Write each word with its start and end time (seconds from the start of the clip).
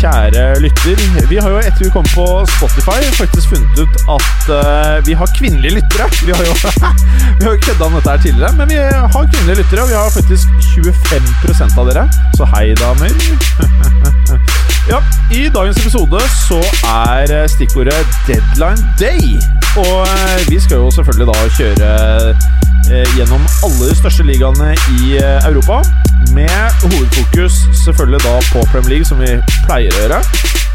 kjære 0.00 0.44
lytter. 0.64 1.02
Vi 1.30 1.36
har 1.36 1.50
jo 1.52 1.58
etter 1.60 1.84
vi 1.84 1.90
kom 1.92 2.06
på 2.14 2.26
Spotify 2.56 3.00
faktisk 3.18 3.52
funnet 3.52 3.82
ut 3.82 3.96
at 4.16 4.48
uh, 4.48 5.06
vi 5.06 5.16
har 5.20 5.28
kvinnelige 5.38 5.74
lyttere. 5.78 6.08
Vi 6.26 6.32
har 6.36 6.44
jo 6.48 6.54
vi 7.40 7.44
har 7.44 7.60
kødda 7.66 7.84
om 7.84 7.98
dette 7.98 8.10
her 8.10 8.22
tidligere, 8.26 8.52
men 8.58 8.68
vi 8.72 8.80
har 9.14 9.28
kvinnelige 9.32 9.60
lyttere, 9.62 9.82
og 9.82 9.88
vi 9.92 9.98
har 10.00 10.10
faktisk 10.18 10.46
25% 10.74 11.78
av 11.80 11.92
dere. 11.92 12.08
Så 12.38 12.48
hei, 12.54 12.66
damer. 12.80 13.10
Ja, 14.88 14.98
I 15.30 15.48
dagens 15.54 15.76
episode 15.76 16.20
så 16.48 16.58
er 16.88 17.42
eh, 17.42 17.48
stikkordet 17.48 18.06
deadline 18.26 18.82
day. 18.98 19.36
Og 19.76 20.00
eh, 20.06 20.40
vi 20.48 20.60
skal 20.60 20.76
jo 20.76 20.90
selvfølgelig 20.90 21.26
da 21.30 21.36
kjøre 21.58 21.90
gjennom 23.14 23.42
alle 23.64 23.88
de 23.90 23.94
største 23.98 24.24
ligaene 24.26 24.72
i 24.98 25.16
eh, 25.20 25.46
Europa. 25.48 25.80
Med 26.34 26.82
hovedfokus 26.82 27.62
selvfølgelig 27.84 28.20
da 28.24 28.32
på 28.50 28.64
Premier 28.72 28.96
League, 28.96 29.08
som 29.08 29.20
vi 29.22 29.36
pleier 29.66 29.94
å 29.94 30.02
gjøre. 30.04 30.18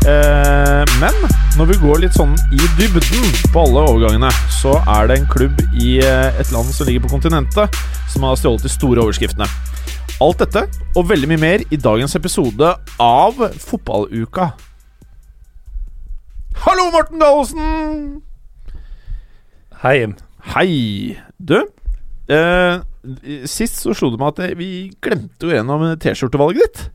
Eh, 0.05 0.95
men 1.01 1.15
når 1.57 1.71
vi 1.71 1.77
går 1.81 2.03
litt 2.03 2.17
sånn 2.17 2.35
i 2.53 2.59
dybden 2.79 3.29
på 3.51 3.63
alle 3.65 3.85
overgangene, 3.89 4.29
så 4.53 4.77
er 4.97 5.09
det 5.09 5.19
en 5.19 5.29
klubb 5.31 5.63
i 5.73 5.97
eh, 6.05 6.39
et 6.39 6.51
land 6.55 6.69
som 6.75 6.87
ligger 6.87 7.05
på 7.05 7.13
kontinentet, 7.15 7.79
som 8.13 8.27
har 8.27 8.37
stjålet 8.39 8.67
de 8.67 8.71
store 8.71 9.03
overskriftene. 9.03 9.47
Alt 10.23 10.45
dette 10.45 10.67
og 10.95 11.09
veldig 11.09 11.31
mye 11.33 11.41
mer 11.41 11.65
i 11.67 11.79
dagens 11.81 12.15
episode 12.15 12.69
av 13.01 13.41
Fotballuka. 13.65 14.53
Hallo, 16.63 16.87
Morten 16.93 17.19
Gallosen! 17.19 18.21
Hei, 19.83 20.05
Hei. 20.53 21.17
Du, 21.37 21.57
eh, 22.29 22.79
sist 23.49 23.81
så 23.83 23.93
slo 23.97 24.11
det 24.13 24.19
meg 24.21 24.33
at 24.33 24.57
vi 24.59 24.69
glemte 25.03 25.45
jo 25.49 25.53
gjennom 25.55 25.83
T-skjortevalget 26.01 26.63
ditt. 26.65 26.85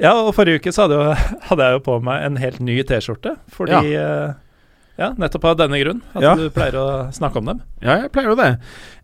Ja, 0.00 0.14
og 0.24 0.32
forrige 0.32 0.62
uke 0.62 0.72
så 0.72 0.86
hadde, 0.86 0.96
jo, 0.96 1.16
hadde 1.50 1.66
jeg 1.66 1.76
jo 1.78 1.82
på 1.90 1.98
meg 2.06 2.22
en 2.28 2.38
helt 2.40 2.60
ny 2.64 2.78
T-skjorte. 2.88 3.34
Fordi 3.52 3.90
ja. 3.92 4.06
ja, 4.96 5.10
nettopp 5.20 5.44
av 5.50 5.58
denne 5.60 5.76
grunn. 5.82 6.00
At 6.16 6.24
Ja. 6.24 6.32
du 6.40 6.46
pleier 6.54 6.78
å 6.80 6.86
snakke 7.12 7.42
om 7.42 7.50
dem. 7.50 7.60
Ja, 7.84 7.98
jeg 8.06 8.12
pleier 8.14 8.32
jo 8.32 8.38
det. 8.40 8.48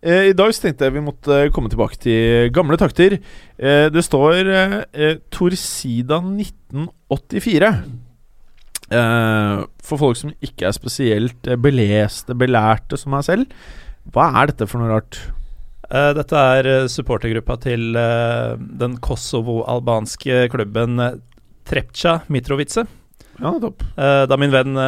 Eh, 0.01 0.31
I 0.31 0.33
dag 0.39 0.55
så 0.57 0.65
tenkte 0.65 0.89
jeg 0.89 0.97
vi 0.97 1.05
måtte 1.05 1.43
komme 1.53 1.69
tilbake 1.73 2.01
til 2.01 2.49
gamle 2.57 2.79
takter. 2.81 3.19
Eh, 3.61 3.87
det 3.93 4.05
står 4.09 4.49
eh, 4.57 5.15
Torsida 5.29 6.23
1984. 6.25 7.73
Eh, 8.87 9.65
for 9.83 9.99
folk 9.99 10.17
som 10.21 10.31
ikke 10.41 10.69
er 10.69 10.75
spesielt 10.77 11.49
eh, 11.51 11.59
beleste, 11.59 12.37
belærte 12.39 12.97
som 13.01 13.13
meg 13.17 13.25
selv. 13.27 13.51
Hva 14.15 14.29
er 14.41 14.53
dette 14.53 14.69
for 14.71 14.81
noe 14.81 14.93
rart? 14.97 15.19
Eh, 15.91 16.13
dette 16.19 16.35
er 16.59 16.67
eh, 16.67 16.87
supportergruppa 16.91 17.57
til 17.63 17.95
eh, 17.99 18.55
den 18.81 18.97
kosovo-albanske 19.03 20.47
klubben 20.51 20.99
Trepcha 21.67 22.21
Mitrovice. 22.33 22.87
Ja, 23.37 23.51
topp. 23.61 23.83
Da 23.99 24.37
min 24.41 24.49
venn 24.55 24.79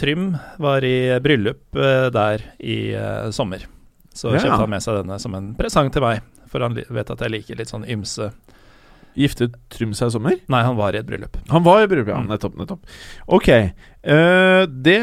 Trym 0.00 0.30
var 0.64 0.80
i 0.86 1.10
bryllup 1.20 1.76
der 2.14 2.40
i 2.56 2.76
sommer. 3.36 3.66
Så 4.16 4.30
Ja. 4.32 4.38
kjøpte 4.40 4.60
han 4.62 4.70
med 4.72 4.80
seg 4.80 4.96
denne 5.02 5.18
som 5.20 5.34
en 5.36 5.50
presang 5.58 5.90
til 5.92 6.00
meg. 6.06 6.22
For 6.48 6.64
han 6.64 6.72
vet 6.78 7.10
at 7.12 7.20
jeg 7.20 7.34
liker 7.34 7.58
litt 7.58 7.68
sånn 7.68 7.84
ymse 7.84 8.30
Giftet 9.18 9.58
Trym 9.68 9.92
seg 9.92 10.08
i 10.08 10.14
sommer? 10.14 10.38
Nei, 10.48 10.62
han 10.64 10.78
var 10.78 10.94
i 10.94 11.02
et 11.02 11.06
bryllup. 11.10 11.36
Han 11.50 11.64
var 11.66 11.82
i 11.82 11.86
bryllup, 11.90 12.08
ja. 12.08 12.16
Mm. 12.22 12.28
Nettopp. 12.30 12.56
nettopp 12.56 12.80
Ok. 13.28 13.48
det 14.86 15.00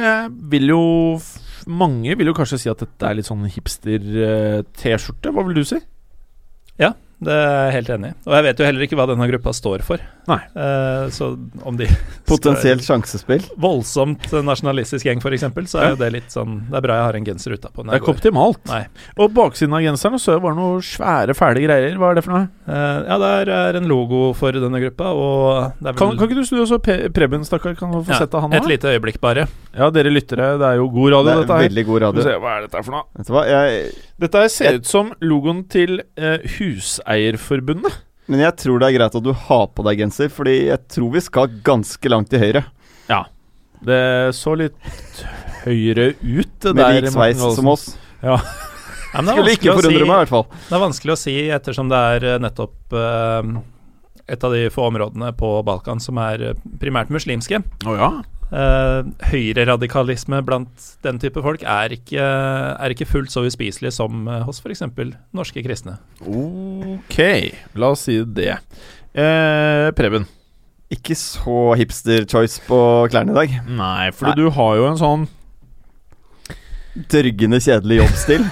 vil 0.49 0.67
jo 0.73 0.81
Mange 1.65 2.17
vil 2.17 2.29
jo 2.29 2.35
kanskje 2.37 2.59
si 2.61 2.69
at 2.69 2.81
dette 2.83 3.07
er 3.07 3.17
litt 3.17 3.27
sånn 3.29 3.45
hipster-T-skjorte. 3.49 5.33
Hva 5.33 5.45
vil 5.47 5.57
du 5.57 5.63
si? 5.65 5.79
Det 7.25 7.33
er 7.35 7.55
jeg 7.65 7.73
helt 7.79 7.89
enig 7.95 8.11
i. 8.11 8.15
Og 8.29 8.35
jeg 8.37 8.45
vet 8.47 8.61
jo 8.61 8.67
heller 8.69 8.85
ikke 8.85 8.97
hva 8.99 9.07
denne 9.09 9.27
gruppa 9.31 9.53
står 9.57 9.83
for. 9.85 10.03
Nei. 10.29 10.39
Eh, 10.57 11.05
så 11.13 11.31
om 11.65 11.77
de 11.77 11.85
Potensielt 12.31 12.81
sjansespill. 12.85 13.43
voldsomt 13.61 14.31
nasjonalistisk 14.45 15.05
gjeng, 15.05 15.21
f.eks., 15.21 15.45
så 15.69 15.81
er 15.81 15.91
jo 15.93 15.99
det 15.99 16.07
litt 16.15 16.33
sånn 16.33 16.55
Det 16.71 16.79
er 16.79 16.85
bra 16.85 16.95
jeg 16.97 17.05
har 17.09 17.17
en 17.19 17.27
genser 17.27 17.53
utapå. 17.57 17.85
Det 17.85 17.93
er 17.93 18.01
ikke 18.01 18.15
optimalt. 18.15 18.61
Nei. 18.69 18.83
Og 19.21 19.33
baksiden 19.35 19.75
av 19.77 19.83
genseren 19.85 20.21
så 20.21 20.37
var 20.41 20.55
det 20.55 20.61
noe 20.61 20.81
svære, 20.85 21.35
fæle 21.37 21.61
greier. 21.65 21.97
Hva 22.01 22.11
er 22.13 22.19
det 22.19 22.25
for 22.25 22.37
noe? 22.37 22.47
Eh, 22.65 22.97
ja, 23.09 23.19
det 23.21 23.31
er, 23.53 23.79
en 23.81 23.89
logo 23.91 24.21
for 24.37 24.55
denne 24.55 24.81
gruppa, 24.85 25.11
og 25.13 25.75
det 25.81 25.91
er 25.91 25.93
vel 25.93 25.99
Kan, 25.99 26.17
kan 26.17 26.29
ikke 26.29 26.39
du 26.41 26.47
snu 26.47 26.61
også 26.63 26.79
så 26.79 27.11
Preben, 27.15 27.45
stakkar? 27.47 27.75
Kan 27.77 27.93
du 27.93 28.01
få 28.01 28.13
ja, 28.15 28.21
sette 28.23 28.41
han 28.41 28.53
et 28.55 28.69
lite 28.69 28.89
øyeblikk, 28.95 29.19
bare. 29.21 29.45
Ja, 29.75 29.89
dere 29.93 30.11
lyttere. 30.13 30.55
Det 30.61 30.67
er 30.71 30.79
jo 30.79 30.87
god 30.93 31.11
radio, 31.17 31.25
Det 31.25 31.35
er 31.35 31.41
dette 31.43 31.59
her. 31.59 31.67
veldig 31.69 31.85
god 31.85 31.95
Skal 31.99 32.01
vi 32.01 32.05
radio. 32.05 32.25
se, 32.29 32.35
hva 32.45 32.55
er 32.55 32.65
dette 32.67 32.83
for 32.87 32.95
noe? 32.95 33.07
Vet 33.19 33.29
du 33.29 33.33
hva, 33.35 33.43
jeg, 33.49 33.85
Dette 34.21 34.45
ser 34.51 34.77
ut 34.79 34.87
som 34.87 35.11
logoen 35.19 35.65
til 35.67 35.99
eh, 36.15 36.43
Huseierforbundet. 36.55 37.97
men 38.31 38.41
jeg 38.45 38.55
tror 38.61 38.79
det 38.79 38.87
er 38.87 38.97
greit 38.97 39.17
at 39.19 39.25
du 39.25 39.33
har 39.35 39.65
på 39.75 39.83
deg 39.85 39.99
genser, 40.05 40.31
fordi 40.31 40.69
jeg 40.69 40.79
tror 40.89 41.11
vi 41.13 41.23
skal 41.25 41.57
ganske 41.65 42.11
langt 42.13 42.31
til 42.31 42.41
høyre. 42.41 42.63
Ja. 43.09 43.25
Det 43.85 44.01
så 44.37 44.55
litt 44.57 44.79
høyere 45.65 46.13
ut. 46.21 46.55
Det 46.63 46.73
Med 46.77 47.03
lik 47.03 47.11
sveis 47.13 47.43
som 47.57 47.73
oss. 47.75 47.91
Ja, 49.15 49.21
men 49.21 49.27
det, 49.29 49.31
er 49.31 49.37
Skulle 49.37 49.51
ikke 49.55 49.73
forundre 49.77 49.99
si, 50.01 50.07
meg, 50.09 50.15
i 50.15 50.19
hvert 50.23 50.31
fall. 50.31 50.45
det 50.65 50.73
er 50.75 50.81
vanskelig 50.81 51.13
å 51.13 51.19
si 51.19 51.33
ettersom 51.55 51.91
det 51.91 51.99
er 52.15 52.23
eh, 52.33 52.39
nettopp 52.43 52.95
eh, 52.99 53.51
et 54.33 54.43
av 54.43 54.55
de 54.55 54.63
få 54.73 54.87
områdene 54.89 55.29
på 55.39 55.51
Balkan 55.67 56.01
som 56.03 56.19
er 56.19 56.41
eh, 56.49 56.57
primært 56.81 57.13
muslimske. 57.13 57.61
Oh, 57.85 57.93
ja. 57.95 58.09
Uh, 58.55 59.03
Høyreradikalisme 59.33 60.37
blant 60.47 60.85
den 61.03 61.17
type 61.19 61.41
folk 61.43 61.65
er 61.67 61.91
ikke, 61.97 62.23
er 62.23 62.93
ikke 62.93 63.07
fullt 63.09 63.33
så 63.33 63.43
uspiselig 63.43 63.91
som 63.97 64.29
uh, 64.29 64.45
hos 64.47 64.61
f.eks. 64.63 64.85
norske 65.35 65.63
kristne. 65.65 65.97
Ok, 66.23 67.19
la 67.75 67.89
oss 67.91 68.05
si 68.07 68.21
det. 68.23 68.53
Uh, 69.11 69.91
Preben. 69.97 70.29
Ikke 70.93 71.17
så 71.19 71.73
hipster-choice 71.75 72.63
på 72.67 72.79
klærne 73.11 73.33
i 73.33 73.39
dag. 73.41 73.57
Nei, 73.67 74.07
fordi 74.15 74.31
Nei. 74.31 74.39
du 74.39 74.53
har 74.55 74.79
jo 74.79 74.87
en 74.91 75.01
sånn 75.01 75.27
Dørgende 77.11 77.59
kjedelig 77.59 77.97
jobbstil. 77.99 78.45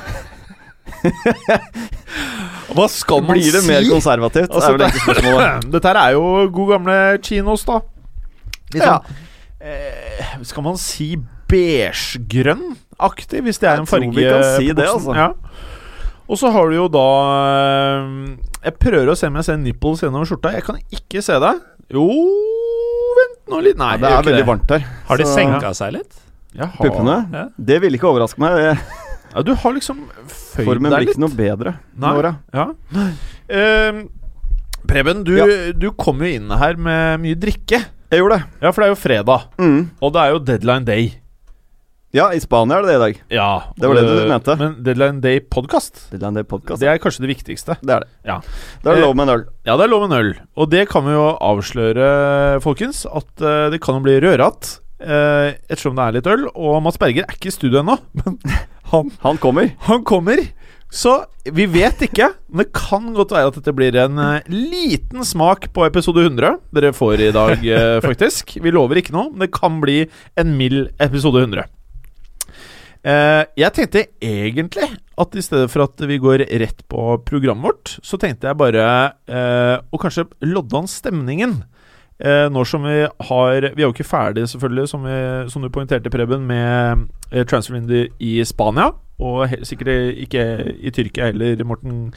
Hva 2.74 2.88
skal 2.92 3.22
man 3.24 3.38
Blir 3.38 3.56
det 3.56 3.62
mer 3.70 3.86
konservativt? 3.88 4.52
Altså, 4.52 4.74
er 4.74 4.80
vel. 4.82 5.70
Dette 5.78 5.94
her 5.94 6.00
er 6.02 6.16
jo 6.18 6.26
god 6.52 6.74
gamle 6.74 6.98
chinos, 7.24 7.64
da. 7.70 7.80
Litt 8.74 8.84
Ja. 8.84 8.98
Eh, 9.64 10.34
skal 10.44 10.66
man 10.66 10.78
si 10.82 11.16
beigegrønn-aktig, 11.50 13.44
hvis 13.46 13.60
det 13.62 13.70
er 13.70 13.78
Jeg 13.78 13.84
en 13.84 13.88
tror 13.88 13.94
farge 14.00 14.16
vi 14.18 14.26
kan 14.28 14.44
si 14.58 14.72
det, 14.74 14.88
altså. 14.90 15.16
Ja. 15.18 15.30
Og 16.24 16.40
så 16.40 16.50
har 16.56 16.70
du 16.72 16.76
jo 16.78 16.88
da 16.92 17.06
eh, 17.44 18.04
Jeg 18.64 18.78
prøver 18.80 19.12
å 19.12 19.16
se 19.20 19.28
om 19.30 19.36
jeg 19.40 19.48
ser 19.50 19.58
nipples 19.62 20.04
gjennom 20.06 20.26
skjorta. 20.28 20.54
Jeg 20.56 20.64
kan 20.68 20.80
ikke 20.94 21.22
se 21.26 21.36
det. 21.44 21.54
Jo 21.94 22.06
Vent 23.20 23.52
nå 23.52 23.60
litt. 23.66 23.78
Nei, 23.80 23.96
det 24.02 24.08
er 24.10 24.16
veldig 24.18 24.32
veldig 24.32 24.48
varmt 24.48 24.70
her. 24.74 24.86
Har 25.10 25.20
de 25.20 25.26
Så- 25.28 25.36
senka 25.38 25.74
seg 25.78 25.94
litt? 26.00 26.20
Puppene? 26.78 27.18
Ja. 27.34 27.48
Det 27.58 27.80
ville 27.82 27.98
ikke 27.98 28.10
overraske 28.12 28.40
meg. 28.42 28.78
Ja, 29.34 29.42
du 29.42 29.56
har 29.58 29.74
liksom 29.74 30.04
føyd 30.30 30.68
Formen 30.68 30.92
deg 30.94 31.00
blir 31.02 31.10
ikke 31.10 31.22
noe 31.24 31.34
bedre 31.34 31.72
Nei. 31.98 32.34
Ja. 32.54 32.66
Uh, 33.50 34.04
Preben, 34.86 35.24
du, 35.26 35.32
Ja. 35.38 35.72
du 35.74 35.88
kom 35.98 36.20
jo 36.22 36.30
inn 36.30 36.52
her 36.52 36.76
med 36.76 37.22
mye 37.24 37.36
drikke. 37.40 37.80
Jeg 38.14 38.22
gjorde 38.22 38.38
det. 38.38 38.46
Ja, 38.62 38.70
for 38.72 38.84
det 38.84 38.88
er 38.88 38.94
jo 38.94 39.02
fredag, 39.02 39.46
Mm. 39.58 39.82
og 40.02 40.14
det 40.14 40.22
er 40.22 40.34
jo 40.36 40.40
deadline 40.52 40.86
day. 40.86 41.12
Ja, 42.14 42.28
i 42.30 42.38
Spania 42.38 42.78
er 42.78 42.84
det 42.86 42.92
det 42.92 42.96
i 43.00 43.02
dag. 43.02 43.16
Ja, 43.34 43.48
Det 43.74 43.88
var 43.90 43.96
det 43.98 44.04
du 44.06 44.12
øh, 44.22 44.28
mente. 44.30 44.54
Men 44.60 44.76
Deadline 44.86 45.20
Day 45.24 45.40
podcast 45.50 46.12
Det 46.12 46.22
er 46.22 46.28
en 46.28 46.36
del 46.38 46.44
podcast. 46.46 46.80
Det 46.84 46.88
er 46.92 47.00
kanskje 47.02 47.24
det 47.26 47.32
viktigste. 47.32 47.74
Det 47.82 47.90
er 47.90 48.04
det. 48.04 48.10
Ja. 48.30 48.36
Da 48.84 48.92
er 48.92 49.00
det 49.00 49.02
Eh, 49.02 49.08
lov 49.08 49.16
med 49.18 49.24
en 49.26 49.34
øl. 49.34 49.46
Ja, 49.66 49.78
det 49.80 49.88
er 49.88 49.90
lov 49.90 50.04
med 50.06 50.12
en 50.14 50.20
øl. 50.26 50.34
Og 50.56 50.70
det 50.70 50.84
kan 50.92 51.02
vi 51.08 51.16
jo 51.16 51.24
avsløre, 51.42 52.62
folkens, 52.62 53.08
at 53.10 53.42
øh, 53.42 53.72
det 53.74 53.82
kan 53.82 53.96
jo 53.98 54.04
bli 54.06 54.20
rørat. 54.22 54.80
uh, 55.04 55.52
ettersom 55.68 55.98
det 55.98 56.04
er 56.06 56.12
litt 56.16 56.28
øl. 56.32 56.46
Og 56.56 56.78
Mats 56.86 56.98
Berger 57.02 57.26
er 57.28 57.34
ikke 57.34 57.50
i 57.50 57.52
studio 57.58 57.82
ennå, 57.82 57.98
men 58.22 58.38
han, 58.94 59.10
Han 59.26 59.38
kommer. 59.42 59.74
han 59.90 60.04
kommer. 60.06 60.38
Så 60.94 61.14
vi 61.50 61.66
vet 61.68 62.04
ikke. 62.06 62.30
Men 62.48 62.64
det 62.64 62.74
kan 62.78 63.10
godt 63.18 63.34
være 63.34 63.50
at 63.50 63.58
dette 63.58 63.74
blir 63.76 63.96
en 63.98 64.20
uh, 64.22 64.52
liten 64.54 65.26
smak 65.26 65.72
på 65.74 65.88
episode 65.88 66.22
100 66.28 66.60
dere 66.76 66.94
får 66.96 67.24
i 67.28 67.32
dag, 67.34 67.64
uh, 67.66 67.98
faktisk. 68.08 68.58
Vi 68.62 68.74
lover 68.74 69.02
ikke 69.02 69.16
noe, 69.16 69.32
men 69.32 69.48
det 69.48 69.54
kan 69.56 69.82
bli 69.84 70.04
en 70.40 70.54
mild 70.60 70.92
episode 71.02 71.42
100. 71.48 71.66
Uh, 73.04 73.44
jeg 73.60 73.76
tenkte 73.76 74.06
egentlig 74.24 74.94
at 75.20 75.36
i 75.36 75.44
stedet 75.44 75.68
for 75.74 75.86
at 75.86 76.06
vi 76.08 76.22
går 76.22 76.46
rett 76.62 76.86
på 76.90 77.18
programmet 77.26 77.68
vårt, 77.68 77.98
så 78.06 78.18
tenkte 78.22 78.50
jeg 78.50 78.58
bare 78.58 78.86
eh, 79.30 79.76
å 79.78 80.00
kanskje 80.02 80.26
lodde 80.42 80.80
an 80.80 80.90
stemningen 80.90 81.60
Eh, 82.24 82.46
nå 82.48 82.64
som 82.64 82.86
vi 82.88 83.02
har 83.04 83.66
Vi 83.76 83.84
er 83.84 83.88
jo 83.88 83.92
ikke 83.92 84.08
ferdig, 84.08 84.46
selvfølgelig, 84.48 84.88
som, 84.88 85.04
vi, 85.04 85.18
som 85.52 85.64
du 85.64 85.70
poengterte, 85.74 86.12
Preben, 86.14 86.46
med 86.48 87.08
eh, 87.32 87.44
transfervindu 87.44 88.08
i 88.24 88.34
Spania. 88.48 88.94
Og 89.24 89.44
he 89.52 89.60
sikkert 89.68 90.18
ikke 90.24 90.46
i 90.80 90.92
Tyrkia 90.96 91.30
heller, 91.32 91.60
Morten 91.68 92.14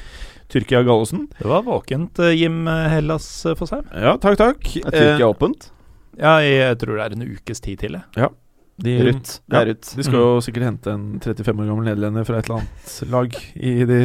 Tyrkia 0.52 0.84
Gallosen. 0.86 1.26
Det 1.38 1.50
var 1.50 1.66
våkent, 1.66 2.18
eh, 2.22 2.36
Jim 2.38 2.66
Hellas 2.66 3.28
eh, 3.46 3.58
Fosheim. 3.58 3.86
Ja, 3.92 4.14
takk, 4.22 4.38
takk. 4.38 4.72
Er 4.84 4.94
Tyrkia 4.94 5.30
åpent? 5.32 5.70
Ja, 6.16 6.38
jeg 6.40 6.78
tror 6.80 6.96
det 6.96 7.06
er 7.08 7.16
en 7.18 7.26
ukes 7.26 7.60
tid 7.60 7.82
til. 7.82 7.98
jeg. 7.98 8.30
De, 8.76 8.92
Rutt. 9.06 9.38
Det 9.48 9.56
er 9.56 9.70
rutt 9.70 9.88
De 9.96 10.04
skal 10.04 10.18
jo 10.20 10.40
sikkert 10.44 10.66
hente 10.66 10.92
en 10.92 11.04
35 11.24 11.62
år 11.64 11.70
gammel 11.70 11.86
nederlender 11.88 12.26
fra 12.28 12.42
et 12.42 12.48
eller 12.50 12.60
annet 12.60 12.96
lag 13.08 13.38
i 13.56 13.72
de 13.88 14.00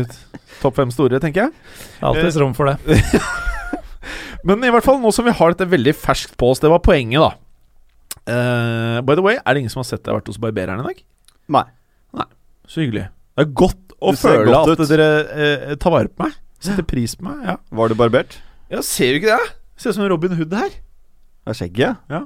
topp 0.61 0.79
fem 0.79 0.93
store, 0.95 1.19
tenker 1.19 1.49
jeg. 1.49 1.55
Alltids 2.07 2.39
rom 2.39 2.55
for 2.55 2.71
det. 2.71 2.97
Men 4.47 4.63
i 4.65 4.71
hvert 4.73 4.83
fall 4.85 4.99
nå 5.01 5.11
som 5.13 5.25
vi 5.27 5.33
har 5.37 5.53
dette 5.53 5.67
veldig 5.69 5.93
ferskt 5.97 6.35
på 6.39 6.49
oss, 6.53 6.59
det 6.63 6.69
var 6.71 6.79
poenget, 6.85 7.21
da. 7.21 7.31
Uh, 8.27 9.01
by 9.05 9.15
the 9.17 9.23
way, 9.25 9.37
er 9.41 9.53
det 9.55 9.63
ingen 9.63 9.71
som 9.73 9.81
har 9.81 9.87
sett 9.89 10.03
deg 10.05 10.13
vært 10.17 10.29
hos 10.29 10.37
barbereren 10.41 10.81
i 10.83 10.87
dag? 10.91 10.99
Nei. 11.51 11.67
Så 12.71 12.79
hyggelig. 12.85 13.07
Det 13.35 13.43
er 13.43 13.49
godt 13.57 13.95
å 13.99 14.11
Du 14.13 14.19
føle 14.21 14.45
godt 14.47 14.69
at 14.75 14.79
ut. 14.79 14.89
dere 14.93 15.07
eh, 15.35 15.71
tar 15.81 15.91
vare 15.91 16.07
på 16.13 16.23
meg. 16.23 16.35
Setter 16.63 16.85
pris 16.87 17.15
på 17.17 17.25
meg. 17.25 17.41
Ja, 17.49 17.55
Var 17.75 17.89
du 17.91 17.95
barbert? 17.99 18.37
ja 18.71 18.79
ser 18.85 19.11
du 19.11 19.17
ikke 19.19 19.33
det? 19.41 19.49
Ser 19.81 19.91
ut 19.91 19.97
som 19.97 20.05
Robin 20.07 20.35
Hood 20.37 20.53
her. 20.55 20.69
Det 20.71 21.51
er 21.51 21.57
skjegget? 21.57 21.97
Ja. 22.13 22.21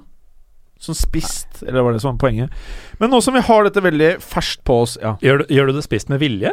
Sånn 0.86 0.98
spist, 1.00 1.64
eller 1.64 1.82
var 1.88 1.96
det 1.96 2.02
som 2.04 2.12
var 2.14 2.20
poenget? 2.28 2.54
Men 3.00 3.10
nå 3.10 3.22
som 3.26 3.34
vi 3.34 3.42
har 3.48 3.66
dette 3.66 3.82
veldig 3.82 4.12
ferskt 4.22 4.62
på 4.68 4.76
oss 4.84 4.98
Ja, 5.02 5.16
Gjør, 5.24 5.42
du- 5.48 5.54
gjør 5.56 5.72
du 5.72 5.74
det 5.80 5.86
spist 5.88 6.12
med 6.14 6.20
vilje? 6.22 6.52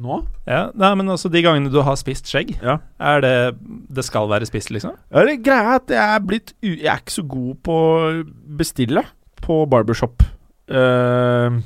Nå? 0.00 0.20
Ja, 0.48 0.70
nei, 0.74 0.90
men 0.98 1.08
altså 1.12 1.30
De 1.32 1.42
gangene 1.44 1.70
du 1.72 1.80
har 1.86 1.96
spist 2.00 2.26
skjegg, 2.30 2.56
Ja. 2.62 2.78
er 3.00 3.20
det 3.24 3.34
Det 3.94 4.04
skal 4.06 4.28
være 4.30 4.46
spist, 4.48 4.70
liksom? 4.74 4.96
Ja, 5.12 5.24
det 5.26 5.42
greia 5.44 5.74
er 5.74 5.80
at 5.80 5.88
jeg 5.94 6.14
er 6.16 6.20
blitt 6.26 6.52
u 6.62 6.68
Jeg 6.74 6.86
er 6.92 6.98
ikke 7.02 7.16
så 7.18 7.26
god 7.28 7.54
på 7.66 7.72
å 7.72 8.24
bestille 8.60 9.04
på 9.40 9.62
barbershop. 9.72 10.22
Uh, 10.70 11.60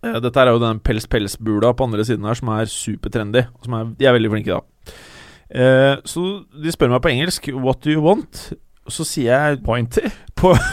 dette 0.00 0.40
er 0.40 0.48
jo 0.48 0.58
den 0.62 0.80
pels-pels-bula 0.80 1.74
på 1.76 1.84
andre 1.84 2.04
siden 2.08 2.24
her 2.24 2.34
som 2.38 2.48
er 2.54 2.64
supertrendy. 2.72 3.42
Og 3.58 3.64
som 3.68 3.74
er, 3.76 3.90
de 4.00 4.06
er 4.08 4.16
veldig 4.16 4.30
flinke, 4.32 4.56
da. 4.56 4.60
Uh, 5.50 5.96
så 6.08 6.24
de 6.62 6.72
spør 6.72 6.88
meg 6.94 7.02
på 7.04 7.10
engelsk 7.12 7.48
'What 7.52 7.84
do 7.84 7.90
you 7.90 8.00
want?' 8.02 8.52
Og 8.86 8.92
så 8.92 9.04
sier 9.04 9.28
jeg 9.36 9.62
Pointy? 9.64 10.00
på. 10.36 10.54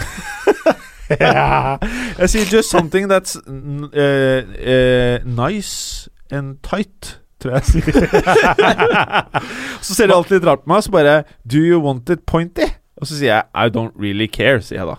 Jeg 1.10 2.30
sier 2.30 2.46
'just 2.52 2.70
something 2.70 3.08
that's 3.12 3.38
uh, 3.48 5.20
nice 5.26 6.10
and 6.32 6.58
tight'. 6.64 7.18
Tror 7.38 7.54
jeg 7.54 7.84
jeg 7.86 7.94
så 9.86 9.94
ser 9.94 10.08
de 10.10 10.14
alltid 10.16 10.40
litt 10.40 10.48
rart 10.50 10.64
på 10.66 10.72
meg, 10.74 10.84
så 10.84 10.92
bare 10.92 11.24
'Do 11.46 11.62
you 11.62 11.80
want 11.82 12.10
it 12.10 12.26
pointy?' 12.26 12.72
Og 12.98 13.06
så 13.08 13.14
sier 13.14 13.30
jeg 13.36 13.44
'I 13.54 13.70
don't 13.70 13.94
really 14.00 14.28
care', 14.28 14.62
sier 14.62 14.80
jeg 14.82 14.88
da. 14.88 14.96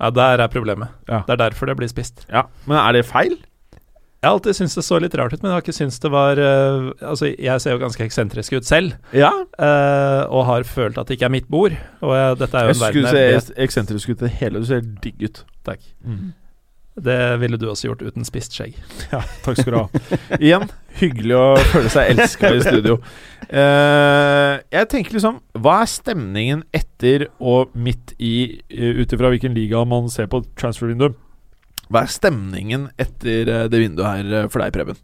Ja, 0.00 0.10
der 0.10 0.42
er 0.44 0.46
problemet. 0.52 0.88
Ja. 1.08 1.22
Det 1.26 1.32
er 1.38 1.48
derfor 1.48 1.66
det 1.66 1.76
blir 1.76 1.88
spist. 1.88 2.26
Ja, 2.28 2.42
Men 2.66 2.76
er 2.76 2.92
det 2.92 3.06
feil? 3.06 3.38
Jeg 4.22 4.30
har 4.30 4.34
alltid 4.34 4.56
syntes 4.56 4.74
det 4.74 4.84
så 4.84 4.98
litt 4.98 5.14
rart 5.14 5.32
ut, 5.32 5.42
men 5.42 5.50
jeg 5.50 5.54
har 5.54 5.62
ikke 5.62 5.72
syntes 5.76 5.98
det 6.02 6.10
var 6.10 6.38
uh, 6.40 6.90
Altså, 7.04 7.28
jeg 7.38 7.60
ser 7.60 7.76
jo 7.76 7.78
ganske 7.78 8.04
eksentrisk 8.04 8.52
ut 8.56 8.64
selv, 8.66 8.92
Ja. 9.12 9.30
uh, 9.60 10.26
og 10.32 10.46
har 10.46 10.62
følt 10.64 10.98
at 10.98 11.06
det 11.06 11.14
ikke 11.18 11.24
er 11.28 11.34
mitt 11.36 11.48
bord. 11.48 11.76
Og 12.00 12.16
jeg, 12.16 12.38
dette 12.40 12.56
er 12.58 12.64
jo 12.64 12.72
Jeg 12.72 12.76
en 12.76 12.80
verden 12.80 13.06
skulle 13.06 13.22
jeg 13.22 13.42
se 13.42 13.54
eksentrisk 13.56 14.08
ut 14.08 14.16
i 14.16 14.24
det 14.24 14.30
hele. 14.40 14.58
Du 14.58 14.66
ser 14.66 14.80
digg 14.80 15.22
ut. 15.22 15.44
Takk. 15.64 15.80
Mm. 16.04 16.32
Det 16.96 17.18
ville 17.42 17.58
du 17.60 17.66
også 17.68 17.90
gjort 17.90 18.04
uten 18.06 18.24
spist 18.24 18.56
skjegg. 18.56 18.76
Ja, 19.12 19.20
takk 19.44 19.60
skal 19.60 19.74
du 19.74 19.78
ha. 19.78 20.16
Igjen, 20.38 20.64
hyggelig 21.00 21.36
å 21.36 21.46
føle 21.72 21.92
seg 21.92 22.14
elska 22.14 22.54
i 22.56 22.62
studio. 22.64 22.96
Uh, 23.46 24.56
jeg 24.72 24.88
tenker 24.90 25.14
liksom 25.14 25.36
Hva 25.62 25.76
er 25.84 25.90
stemningen 25.92 26.64
etter 26.74 27.28
og 27.38 27.76
midt 27.78 28.16
i, 28.18 28.62
uh, 28.72 29.02
ut 29.02 29.12
ifra 29.12 29.30
hvilken 29.30 29.54
liga 29.54 29.84
man 29.86 30.08
ser 30.10 30.30
på 30.32 30.40
transfer-vinduet? 30.58 31.14
Hva 31.86 32.02
er 32.02 32.10
stemningen 32.10 32.88
etter 32.98 33.46
eh, 33.46 33.68
det 33.70 33.78
vinduet 33.78 34.08
her 34.08 34.48
for 34.50 34.58
deg, 34.58 34.72
Preben? 34.74 34.96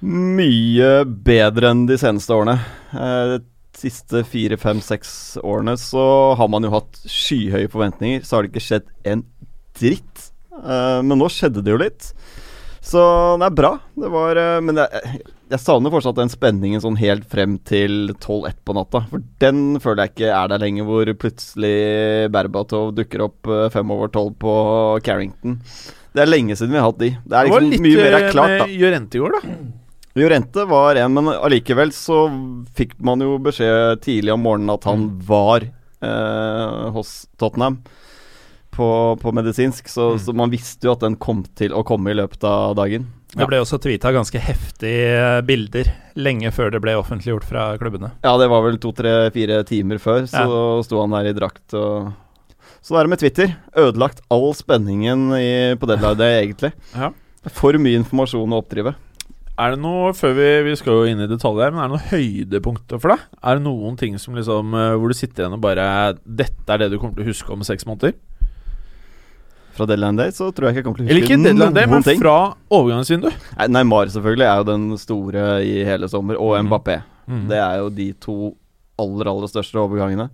Mye 0.00 1.02
bedre 1.04 1.74
enn 1.74 1.84
de 1.88 1.98
seneste 2.00 2.32
årene. 2.32 2.56
Eh, 2.96 3.34
de 3.36 3.80
siste 3.80 4.22
fire, 4.28 4.56
fem, 4.60 4.80
seks 4.84 5.36
årene 5.44 5.76
så 5.80 6.04
har 6.40 6.48
man 6.52 6.64
jo 6.64 6.72
hatt 6.72 7.02
skyhøye 7.04 7.68
forventninger. 7.72 8.24
Så 8.24 8.36
har 8.36 8.46
det 8.46 8.54
ikke 8.54 8.64
skjedd 8.64 8.88
en 9.12 9.26
dritt. 9.76 10.09
Eh, 10.58 11.00
men 11.06 11.20
nå 11.20 11.28
skjedde 11.32 11.62
det 11.64 11.74
jo 11.74 11.80
litt. 11.80 12.12
Så 12.80 13.00
det 13.40 13.46
er 13.50 13.54
bra. 13.54 13.74
Det 13.92 14.08
var 14.08 14.38
eh, 14.40 14.56
Men 14.64 14.80
jeg, 14.80 15.20
jeg 15.52 15.60
savner 15.60 15.92
fortsatt 15.92 16.16
den 16.16 16.32
spenningen 16.32 16.80
sånn 16.82 16.96
helt 17.00 17.26
frem 17.30 17.58
til 17.68 18.14
12-1 18.16 18.60
på 18.64 18.76
natta. 18.78 19.04
For 19.10 19.24
den 19.42 19.80
føler 19.82 20.06
jeg 20.06 20.14
ikke 20.14 20.32
er 20.36 20.52
der 20.52 20.62
lenger, 20.64 20.88
hvor 20.88 21.12
plutselig 21.20 21.74
Berbatov 22.32 22.94
dukker 22.96 23.26
opp 23.28 23.50
eh, 23.50 23.68
fem 23.74 23.92
over 23.94 24.12
tolv 24.14 24.36
på 24.40 24.54
Carrington. 25.06 25.60
Det 26.10 26.24
er 26.24 26.30
lenge 26.32 26.56
siden 26.58 26.72
vi 26.74 26.80
har 26.80 26.88
hatt 26.88 27.02
de. 27.02 27.12
Det 27.22 27.36
er 27.36 27.46
Det 27.46 27.52
liksom 27.52 27.70
litt 27.70 27.84
mye 27.84 28.00
mer 28.00 28.16
er 28.18 28.30
klart, 28.32 28.56
da. 28.64 28.70
Llorente 28.72 29.18
i 29.18 29.22
går, 29.22 29.36
da. 29.36 29.58
Jorente 30.18 30.64
var 30.66 30.98
en, 30.98 31.12
men 31.14 31.28
allikevel 31.36 31.92
så 31.94 32.24
fikk 32.74 32.96
man 33.06 33.22
jo 33.22 33.36
beskjed 33.44 34.00
tidlig 34.02 34.32
om 34.34 34.42
morgenen 34.42 34.72
at 34.74 34.88
han 34.88 35.04
var 35.28 35.62
eh, 35.62 36.88
hos 36.96 37.12
Tottenham 37.38 37.78
på, 38.80 38.88
på 39.20 39.32
medisinsk, 39.36 39.88
så, 39.92 40.10
Mm. 40.16 40.20
så 40.24 40.34
man 40.40 40.50
visste 40.52 40.88
jo 40.88 40.94
at 40.96 41.04
den 41.04 41.16
kom 41.20 41.44
til 41.60 41.76
å 41.76 41.84
komme 41.86 42.10
i 42.14 42.16
løpet 42.18 42.44
av 42.48 42.72
dagen. 42.80 43.04
Det 43.30 43.46
ble 43.46 43.60
også 43.62 43.78
tweeta 43.78 44.10
ganske 44.10 44.40
heftige 44.42 45.42
bilder 45.46 45.86
lenge 46.18 46.50
før 46.50 46.72
det 46.74 46.80
ble 46.82 46.96
offentliggjort 46.98 47.44
fra 47.46 47.66
klubbene. 47.78 48.10
Ja, 48.26 48.32
det 48.40 48.48
var 48.50 48.64
vel 48.64 48.80
to-tre-fire 48.82 49.60
timer 49.68 50.00
før, 50.02 50.24
så 50.26 50.80
sto 50.82 50.98
han 51.04 51.14
der 51.14 51.28
i 51.30 51.36
drakt 51.36 51.76
og 51.78 52.10
Så 52.82 52.96
er 52.96 53.04
det 53.04 53.10
med 53.12 53.20
Twitter. 53.20 53.50
Ødelagt 53.76 54.22
all 54.32 54.54
spenningen 54.56 55.28
i, 55.36 55.76
på 55.76 55.86
deadline 55.90 56.16
day, 56.18 56.38
egentlig. 56.46 56.72
Ja. 56.96 57.10
For 57.52 57.76
mye 57.80 58.00
informasjon 58.00 58.52
å 58.56 58.58
oppdrive. 58.64 58.94
Er 59.60 59.74
det 59.74 59.80
noe, 59.82 60.10
før 60.16 60.32
vi, 60.38 60.48
vi 60.64 60.74
skal 60.80 60.96
jo 60.96 61.06
inn 61.12 61.20
i 61.20 61.28
detaljer 61.28 61.66
her, 61.68 61.74
men 61.76 61.82
er 61.84 61.90
det 61.90 61.98
noen 61.98 62.10
høydepunkter 62.14 63.00
for 63.02 63.12
deg? 63.12 63.26
Er 63.44 63.58
det 63.60 63.64
noen 63.66 63.98
ting 64.00 64.16
som 64.18 64.34
liksom 64.38 64.72
eh, 64.74 64.94
hvor 64.96 65.12
du 65.12 65.16
sitter 65.18 65.44
igjen 65.44 65.56
og 65.58 65.60
bare 65.64 65.86
Dette 66.24 66.72
er 66.72 66.80
det 66.80 66.88
du 66.94 66.98
kommer 66.98 67.18
til 67.20 67.26
å 67.26 67.30
huske 67.30 67.52
om 67.52 67.62
seks 67.68 67.84
måneder? 67.88 68.16
Fra 69.76 69.86
deadline 69.86 70.16
day 70.16 70.30
så 70.34 70.48
tror 70.52 70.68
jeg 70.68 70.74
ikke 70.74 70.80
jeg 70.80 70.84
kommer 70.84 70.98
til 70.98 71.06
å 71.06 71.10
Eller 71.10 71.22
ikke 71.22 71.42
deadline 71.44 71.74
day, 71.74 71.86
men 71.86 72.02
ting. 72.02 72.20
fra 72.20 72.54
overgangsvindu. 72.70 73.30
Nei, 73.58 73.66
Neymar 73.68 74.10
selvfølgelig 74.12 74.46
er 74.50 74.56
jo 74.60 74.64
den 74.70 74.86
store 74.98 75.44
i 75.64 75.84
hele 75.86 76.08
sommer, 76.08 76.36
og 76.40 76.56
Mhm. 76.58 76.68
Mbappé. 76.68 77.02
Mm. 77.30 77.48
Det 77.48 77.58
er 77.58 77.76
jo 77.78 77.88
de 77.90 78.12
to 78.14 78.56
aller, 78.98 79.28
aller 79.30 79.46
største 79.48 79.78
overgangene. 79.80 80.28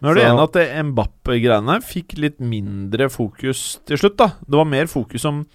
Men 0.00 0.10
er 0.10 0.14
du 0.14 0.20
enig 0.20 0.42
at 0.44 0.52
det 0.52 0.84
Mbapp-greiene 0.92 1.78
fikk 1.82 2.18
litt 2.18 2.38
mindre 2.40 3.08
fokus 3.10 3.78
til 3.86 3.96
slutt? 3.98 4.16
da? 4.16 4.26
Det 4.48 4.54
var 4.60 4.64
mer 4.64 4.86
fokus 4.86 5.24
om 5.24 5.46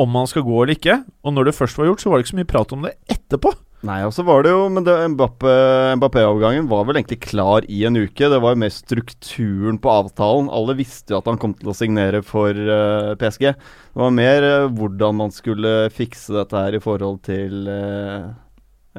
om 0.00 0.08
man 0.08 0.26
skal 0.26 0.42
gå 0.42 0.62
eller 0.62 0.74
ikke. 0.74 1.04
Og 1.24 1.34
når 1.34 1.44
det 1.50 1.54
først 1.54 1.76
var 1.76 1.84
gjort, 1.90 2.00
så 2.00 2.08
var 2.10 2.16
det 2.18 2.24
ikke 2.24 2.32
så 2.32 2.38
mye 2.40 2.48
prat 2.48 2.72
om 2.72 2.82
det 2.82 2.94
etterpå. 3.10 3.52
Nei, 3.86 4.02
og 4.04 4.12
så 4.12 4.20
var 4.28 4.44
det 4.44 4.50
jo 4.52 4.66
Men 4.68 4.84
Mbappé- 5.14 5.94
Mbappé-overgangen 5.96 6.68
var 6.68 6.84
vel 6.84 6.98
egentlig 7.00 7.22
klar 7.24 7.64
i 7.64 7.84
en 7.88 7.96
uke. 7.96 8.28
Det 8.28 8.40
var 8.42 8.52
jo 8.52 8.60
mer 8.60 8.74
strukturen 8.74 9.80
på 9.80 9.94
avtalen. 10.02 10.50
Alle 10.52 10.76
visste 10.76 11.14
jo 11.14 11.20
at 11.22 11.30
han 11.30 11.40
kom 11.40 11.54
til 11.56 11.72
å 11.72 11.76
signere 11.76 12.20
for 12.26 12.52
uh, 12.52 13.14
PSG. 13.20 13.48
Det 13.54 14.02
var 14.04 14.12
mer 14.12 14.44
uh, 14.44 14.68
hvordan 14.68 15.16
man 15.22 15.32
skulle 15.32 15.88
fikse 15.96 16.36
dette 16.36 16.60
her 16.60 16.76
i 16.76 16.82
forhold 16.82 17.22
til 17.26 17.66
eh, 17.72 18.28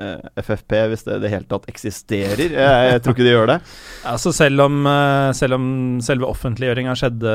eh, 0.02 0.20
FFP, 0.42 0.76
hvis 0.92 1.06
det 1.08 1.18
i 1.18 1.24
det 1.24 1.32
hele 1.32 1.48
tatt 1.50 1.70
eksisterer. 1.72 2.42
Jeg, 2.52 2.90
jeg 2.92 3.04
tror 3.04 3.16
ikke 3.16 3.28
de 3.28 3.34
gjør 3.36 3.52
det. 3.54 3.60
Altså 4.12 4.34
selv 4.36 4.66
om, 4.66 4.82
eh, 4.90 5.30
selv 5.38 5.58
om 5.60 5.66
selve 6.04 6.30
offentliggjøringa 6.30 6.98
skjedde 6.98 7.34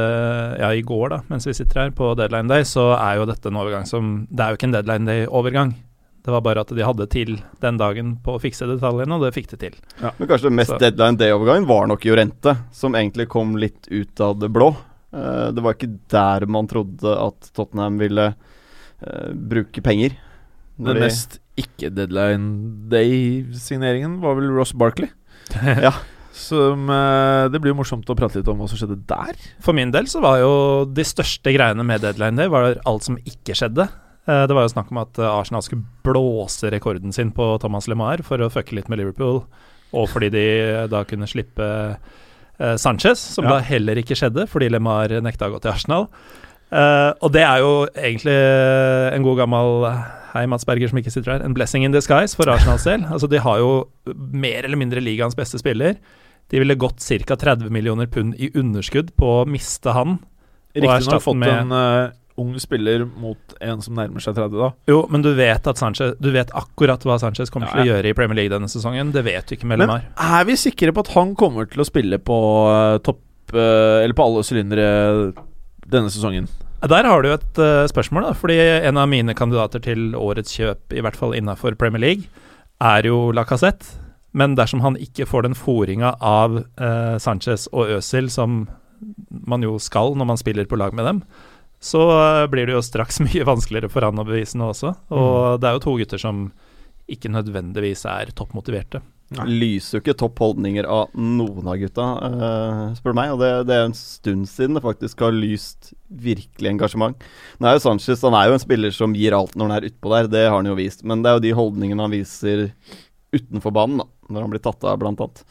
ja, 0.61 0.71
i 0.75 0.85
går, 0.87 1.09
da, 1.15 1.23
mens 1.31 1.47
vi 1.49 1.55
sitter 1.57 1.87
her 1.87 1.97
på 1.97 2.13
deadline 2.19 2.51
day, 2.51 2.67
så 2.69 2.91
er 2.99 3.21
jo 3.21 3.29
dette 3.31 3.53
en 3.53 3.61
overgang 3.63 3.87
som 3.89 4.27
Det 4.31 4.43
er 4.43 4.53
jo 4.53 4.61
ikke 4.61 4.71
en 4.73 4.79
deadline 4.81 5.11
day-overgang. 5.13 5.77
Det 6.27 6.33
var 6.35 6.43
bare 6.43 6.65
at 6.67 6.73
de 6.75 6.83
hadde 6.83 7.07
til 7.13 7.37
den 7.63 7.77
dagen 7.79 8.17
på 8.25 8.35
å 8.35 8.41
fikse 8.43 8.67
detaljene, 8.67 9.15
og 9.15 9.23
det 9.23 9.31
fikk 9.37 9.53
de 9.53 9.61
til. 9.61 9.77
Men 10.03 10.27
kanskje 10.27 10.49
det 10.51 10.57
mest 10.59 10.73
Så- 10.75 10.79
deadline 10.83 11.17
day-overgangen 11.21 11.69
var 11.71 11.87
nok 11.87 12.03
Jorente, 12.09 12.57
som 12.75 12.97
egentlig 12.99 13.29
kom 13.31 13.55
litt 13.57 13.87
ut 13.95 14.21
av 14.21 14.41
det 14.43 14.51
blå. 14.51 14.73
Uh, 15.15 15.53
det 15.55 15.63
var 15.63 15.77
ikke 15.79 15.93
der 16.11 16.47
man 16.51 16.67
trodde 16.67 17.07
at 17.15 17.51
Tottenham 17.55 17.97
ville 18.03 18.33
uh, 18.35 19.31
bruke 19.33 19.81
penger. 19.87 20.19
Den 20.77 20.99
de- 20.99 21.07
mest 21.07 21.39
ikke-deadline 21.57 22.91
day-signeringen 22.91 24.19
var 24.21 24.35
vel 24.41 24.51
Ross 24.57 24.75
Barkley. 24.77 25.09
Ja. 25.87 25.95
Som 26.37 26.91
eh, 26.93 27.47
Det 27.49 27.63
blir 27.63 27.73
jo 27.73 27.79
morsomt 27.79 28.11
å 28.13 28.17
prate 28.19 28.43
litt 28.43 28.49
om 28.53 28.59
hva 28.61 28.67
som 28.69 28.77
skjedde 28.77 28.99
der. 29.09 29.39
For 29.65 29.73
min 29.73 29.89
del 29.95 30.05
så 30.11 30.21
var 30.21 30.43
jo 30.43 30.51
de 30.85 31.05
største 31.07 31.49
greiene 31.55 31.81
med 31.87 32.03
deadline 32.05 32.37
day 32.37 32.51
var 32.53 32.75
alt 32.85 33.07
som 33.07 33.17
ikke 33.25 33.57
skjedde. 33.57 33.87
Eh, 34.29 34.47
Det 34.47 34.55
var 34.55 34.63
jo 34.67 34.73
snakk 34.75 34.91
om 34.91 34.99
at 35.03 35.19
eh, 35.19 35.31
Arsenal 35.41 35.63
skulle 35.63 35.85
blåse 36.05 36.71
rekorden 36.73 37.13
sin 37.15 37.31
på 37.33 37.59
Thomas 37.63 37.87
LeMar 37.89 38.23
for 38.27 38.39
å 38.43 38.51
fucke 38.51 38.75
litt 38.75 38.89
med 38.91 38.99
Liverpool, 38.99 39.45
og 39.95 40.09
fordi 40.11 40.31
de 40.35 40.45
eh, 40.61 40.87
da 40.91 41.05
kunne 41.05 41.29
slippe 41.31 41.97
Sanchez, 42.81 43.19
som 43.21 43.45
Ja. 43.45 43.51
da 43.51 43.59
heller 43.61 43.97
ikke 44.01 44.17
skjedde 44.17 44.47
fordi 44.49 44.71
LeMar 44.73 45.13
nekta 45.21 45.45
å 45.51 45.53
gå 45.53 45.59
til 45.61 45.73
Arsenal. 45.75 46.07
Og 47.21 47.29
det 47.35 47.43
er 47.45 47.59
jo 47.61 47.87
egentlig 47.93 48.33
en 49.13 49.23
god 49.23 49.37
gammel 49.43 49.85
Hei, 50.33 50.47
Mats 50.47 50.65
Berger 50.65 50.89
som 50.89 50.99
ikke 50.99 51.13
sitter 51.13 51.33
her. 51.35 51.45
En 51.45 51.53
blessing 51.53 51.85
in 51.85 51.93
disguise 51.93 52.35
for 52.35 52.49
Arsenals 52.49 52.85
del. 52.89 53.05
Altså, 53.13 53.29
de 53.29 53.39
har 53.45 53.59
jo 53.61 53.89
mer 54.09 54.65
eller 54.65 54.77
mindre 54.81 55.01
ligaens 55.05 55.37
beste 55.37 55.61
spiller. 55.61 55.97
De 56.49 56.59
ville 56.59 56.75
gått 56.81 57.05
ca. 57.29 57.37
30 57.37 57.69
millioner 57.71 58.07
pund 58.07 58.35
i 58.41 58.49
underskudd 58.57 59.13
på 59.21 59.43
å 59.43 59.47
miste 59.47 59.93
han. 59.93 60.19
Riktignok 60.75 61.13
har 61.13 61.21
fått 61.25 61.37
med- 61.37 61.61
en 61.61 61.73
eh, 61.73 62.11
ung 62.41 62.53
spiller 62.61 63.05
mot 63.05 63.57
en 63.65 63.83
som 63.85 63.97
nærmer 63.99 64.23
seg 64.23 64.37
30, 64.37 64.59
da. 64.61 64.71
Jo, 64.91 65.01
men 65.13 65.25
du 65.25 65.31
vet 65.37 65.67
at 65.67 65.81
Sanchez 65.81 66.17
Du 66.23 66.31
vet 66.35 66.53
akkurat 66.57 67.03
hva 67.07 67.19
Sanchez 67.21 67.53
kommer 67.53 67.71
Ja, 67.71 67.75
til 67.75 67.85
å 67.85 67.95
gjøre 67.95 68.13
i 68.13 68.17
Premier 68.17 68.41
League 68.41 68.53
denne 68.53 68.71
sesongen. 68.71 69.13
Det 69.15 69.25
vet 69.27 69.49
du 69.49 69.57
ikke 69.57 69.69
med 69.71 69.85
Men 69.85 69.97
er 69.97 70.47
vi 70.49 70.59
sikre 70.61 70.95
på 70.95 71.05
at 71.07 71.13
han 71.17 71.35
kommer 71.39 71.69
til 71.71 71.83
å 71.83 71.89
spille 71.89 72.21
på 72.23 72.39
eh, 72.73 73.01
topp 73.07 73.57
eh, 73.57 74.05
Eller 74.05 74.17
på 74.17 74.29
alle 74.29 74.47
sylindere 74.47 74.89
denne 75.87 76.13
sesongen? 76.13 76.49
Der 76.87 77.09
har 77.09 77.23
du 77.25 77.31
et 77.33 77.59
uh, 77.59 77.87
spørsmål, 77.89 78.29
da. 78.29 78.33
Fordi 78.37 78.57
en 78.61 78.99
av 79.01 79.09
mine 79.11 79.35
kandidater 79.35 79.81
til 79.83 80.11
årets 80.19 80.53
kjøp, 80.59 80.93
i 80.93 81.03
hvert 81.03 81.17
fall 81.17 81.33
innafor 81.35 81.75
Premier 81.79 82.03
League, 82.03 82.29
er 82.85 83.09
jo 83.09 83.33
Lacassette. 83.35 83.97
Men 84.37 84.55
dersom 84.59 84.83
han 84.85 84.99
ikke 85.01 85.27
får 85.27 85.47
den 85.47 85.57
fòringa 85.57 86.13
av 86.21 86.59
uh, 86.61 87.17
Sanchez 87.23 87.65
og 87.73 87.97
Øzil 87.97 88.29
som 88.31 88.67
man 89.47 89.65
jo 89.65 89.79
skal 89.83 90.15
når 90.17 90.29
man 90.29 90.41
spiller 90.41 90.69
på 90.69 90.79
lag 90.79 90.95
med 90.97 91.09
dem, 91.09 91.23
så 91.83 92.05
eh, 92.13 92.47
blir 92.53 92.69
det 92.69 92.77
jo 92.77 92.85
straks 92.85 93.21
mye 93.27 93.49
vanskeligere 93.49 93.91
for 93.93 94.07
han 94.07 94.23
å 94.23 94.27
bevise 94.27 94.59
noe 94.61 94.73
også. 94.75 94.95
Og 95.15 95.61
det 95.61 95.69
er 95.69 95.77
jo 95.77 95.85
to 95.85 95.99
gutter 96.01 96.23
som 96.23 96.49
ikke 97.11 97.31
nødvendigvis 97.31 98.03
er 98.11 98.33
toppmotiverte. 98.35 99.03
Lyser 99.47 99.97
jo 99.97 100.01
ikke 100.05 100.15
topp 100.19 100.39
holdninger 100.39 100.87
av 100.87 101.15
noen 101.19 101.67
av 101.67 101.81
gutta, 101.81 102.05
uh, 102.23 102.83
spør 102.95 103.15
du 103.15 103.19
meg. 103.19 103.33
Og 103.35 103.41
det, 103.43 103.51
det 103.67 103.75
er 103.75 103.89
en 103.89 103.97
stund 103.99 104.47
siden 104.51 104.79
det 104.79 104.85
faktisk 104.85 105.25
har 105.27 105.35
lyst 105.35 105.93
virkelig 106.07 106.71
engasjement. 106.71 107.27
Nå 107.59 107.67
er 107.67 107.79
jo 107.79 107.83
Sanchez 107.89 108.23
han 108.27 108.37
er 108.39 108.51
jo 108.51 108.59
en 108.59 108.63
spiller 108.63 108.95
som 108.95 109.17
gir 109.19 109.35
alt 109.35 109.57
når 109.59 109.67
han 109.67 109.77
er 109.79 109.89
utpå 109.91 110.13
der, 110.15 110.31
det 110.31 110.45
har 110.47 110.55
han 110.59 110.71
jo 110.71 110.77
vist. 110.79 111.03
Men 111.07 111.25
det 111.25 111.31
er 111.31 111.39
jo 111.39 111.47
de 111.47 111.57
holdningene 111.59 112.07
han 112.07 112.15
viser 112.15 112.69
utenfor 113.35 113.75
banen, 113.75 114.05
da, 114.05 114.07
når 114.31 114.47
han 114.47 114.55
blir 114.55 114.63
tatt 114.63 114.87
av, 114.87 114.99
blant 115.03 115.23
annet. 115.23 115.43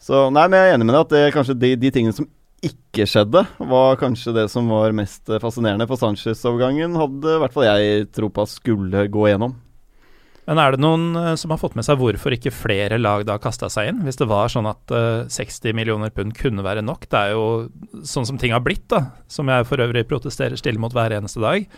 Så 0.00 0.26
nei, 0.32 0.44
men 0.48 0.60
jeg 0.60 0.68
er 0.68 0.76
enig 0.76 0.88
med 0.88 0.96
deg 0.96 1.06
at 1.06 1.14
det 1.14 1.24
er 1.24 1.34
kanskje 1.34 1.56
de, 1.60 1.72
de 1.80 1.92
tingene 1.92 2.16
som 2.16 2.28
ikke 2.66 3.06
skjedde, 3.08 3.42
var 3.70 3.98
kanskje 4.00 4.34
det 4.36 4.46
som 4.52 4.68
var 4.72 4.94
mest 4.96 5.30
eh, 5.30 5.40
fascinerende. 5.40 5.86
For 5.88 6.00
Sanchez-overgangen 6.00 6.98
hadde 6.98 7.34
i 7.36 7.40
hvert 7.42 7.54
fall 7.56 7.68
jeg 7.68 8.08
tro 8.14 8.28
på 8.32 8.44
at 8.44 8.52
skulle 8.52 9.04
gå 9.12 9.26
gjennom. 9.30 9.56
Men 10.50 10.58
er 10.58 10.74
det 10.74 10.82
noen 10.82 11.14
eh, 11.14 11.34
som 11.40 11.52
har 11.54 11.60
fått 11.62 11.76
med 11.78 11.86
seg 11.86 12.00
hvorfor 12.00 12.34
ikke 12.34 12.52
flere 12.54 12.98
lag 13.00 13.24
da 13.28 13.38
kasta 13.42 13.70
seg 13.72 13.92
inn? 13.92 14.02
Hvis 14.06 14.18
det 14.20 14.28
var 14.30 14.52
sånn 14.52 14.68
at 14.68 14.94
eh, 14.94 15.28
60 15.30 15.76
millioner 15.78 16.12
pund 16.14 16.34
kunne 16.36 16.64
være 16.66 16.84
nok. 16.84 17.06
Det 17.08 17.20
er 17.20 17.34
jo 17.36 18.04
sånn 18.08 18.28
som 18.28 18.40
ting 18.40 18.54
har 18.56 18.64
blitt, 18.64 18.88
da. 18.92 19.06
Som 19.30 19.52
jeg 19.52 19.68
for 19.68 19.80
øvrig 19.84 20.06
protesterer 20.10 20.58
stille 20.60 20.82
mot 20.82 20.94
hver 20.96 21.14
eneste 21.16 21.42
dag. 21.44 21.68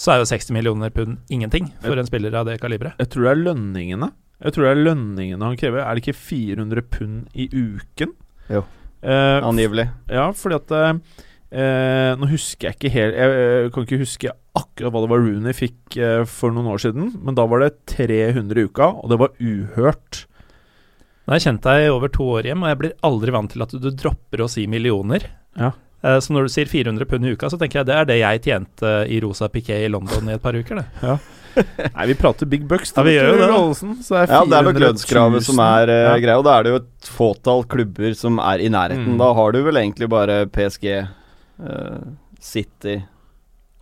Så 0.00 0.14
er 0.14 0.20
jo 0.20 0.28
60 0.30 0.54
millioner 0.56 0.92
pund 0.94 1.18
ingenting 1.32 1.72
for 1.82 1.98
en 1.98 2.08
spiller 2.08 2.36
av 2.38 2.46
det 2.48 2.60
kaliberet. 2.62 2.96
Jeg 3.02 3.10
tror 3.12 3.26
det 3.26 3.32
er 3.32 3.42
lønningene. 3.48 4.12
Jeg 4.40 4.54
tror 4.56 4.64
det 4.64 4.70
er 4.72 4.84
lønningene 4.86 5.48
han 5.50 5.58
krever. 5.60 5.82
Er 5.84 5.96
det 5.96 6.04
ikke 6.04 6.20
400 6.20 6.86
pund 6.92 7.34
i 7.36 7.48
uken? 7.52 8.14
Jo. 8.48 8.62
Eh, 9.00 9.46
Angivelig. 9.46 9.88
Ja, 10.12 10.28
fordi 10.36 10.58
at 10.58 10.72
eh, 10.76 11.20
eh, 11.56 12.10
Nå 12.20 12.28
husker 12.28 12.68
jeg 12.68 12.76
ikke 12.76 12.90
helt 12.92 13.16
Jeg 13.16 13.36
jeg, 13.40 13.70
kan 13.72 13.86
ikke 13.86 14.00
huske 14.02 14.32
akkurat 14.60 14.92
hva 14.92 15.02
det 15.04 15.10
var 15.12 15.22
Rooney 15.22 15.54
fikk 15.56 15.96
uh, 16.02 16.24
for 16.28 16.50
noen 16.52 16.66
år 16.72 16.80
siden, 16.82 17.12
men 17.22 17.36
da 17.38 17.44
var 17.46 17.62
det 17.62 17.68
300 17.92 18.58
i 18.58 18.64
uka, 18.66 18.88
og 18.98 19.12
det 19.12 19.18
var 19.20 19.30
uhørt. 19.38 20.24
Nå 21.22 21.30
har 21.30 21.38
jeg 21.38 21.44
kjent 21.46 21.68
deg 21.68 21.84
i 21.84 21.92
over 21.92 22.10
to 22.10 22.26
år 22.34 22.48
hjem, 22.50 22.64
og 22.64 22.72
jeg 22.72 22.80
blir 22.80 22.96
aldri 23.06 23.34
vant 23.36 23.54
til 23.54 23.62
at 23.62 23.70
du, 23.70 23.78
du 23.78 23.94
dropper 23.94 24.42
å 24.42 24.48
si 24.50 24.64
millioner. 24.66 25.28
Ja. 25.54 25.70
Eh, 26.02 26.18
så 26.18 26.34
når 26.34 26.48
du 26.48 26.52
sier 26.56 26.70
400 26.70 27.08
pund 27.08 27.28
i 27.28 27.34
uka, 27.36 27.50
så 27.52 27.60
tenker 27.60 27.80
jeg 27.80 27.90
det 27.92 27.96
er 28.00 28.08
det 28.10 28.18
jeg 28.20 28.42
tjente 28.48 28.92
i 29.06 29.20
rosa 29.22 29.50
piké 29.52 29.78
i 29.84 29.92
London 29.92 30.32
i 30.32 30.34
et 30.34 30.42
par 30.42 30.58
uker, 30.58 30.82
det. 30.82 30.86
Nei, 31.96 32.06
vi 32.10 32.16
prater 32.18 32.48
big 32.50 32.64
bucks. 32.68 32.92
Ja, 32.96 33.04
vi 33.06 33.16
gjør 33.16 33.32
jo 33.32 33.36
det, 33.40 33.48
da. 33.50 33.58
Så 33.74 34.14
det 34.14 34.20
er 34.20 34.34
Ja, 34.34 34.40
det 34.44 34.56
er 34.58 34.66
nok 34.68 34.78
400 34.78 34.84
lønnskravet 34.86 35.46
som 35.46 35.62
er 35.64 35.92
uh, 35.92 35.98
Ja. 36.10 36.14
greia, 36.22 36.38
og 36.40 36.46
da 36.46 36.56
er 36.58 36.66
det 36.66 36.72
jo 36.74 36.80
et 36.82 37.10
fåtall 37.16 37.64
klubber 37.70 38.16
som 38.18 38.40
er 38.42 38.62
i 38.64 38.70
nærheten. 38.72 39.14
Mm. 39.14 39.20
Da 39.20 39.30
har 39.36 39.52
du 39.56 39.60
vel 39.66 39.80
egentlig 39.82 40.08
bare 40.12 40.44
PSG, 40.52 40.88
uh, 41.60 42.00
City 42.40 42.96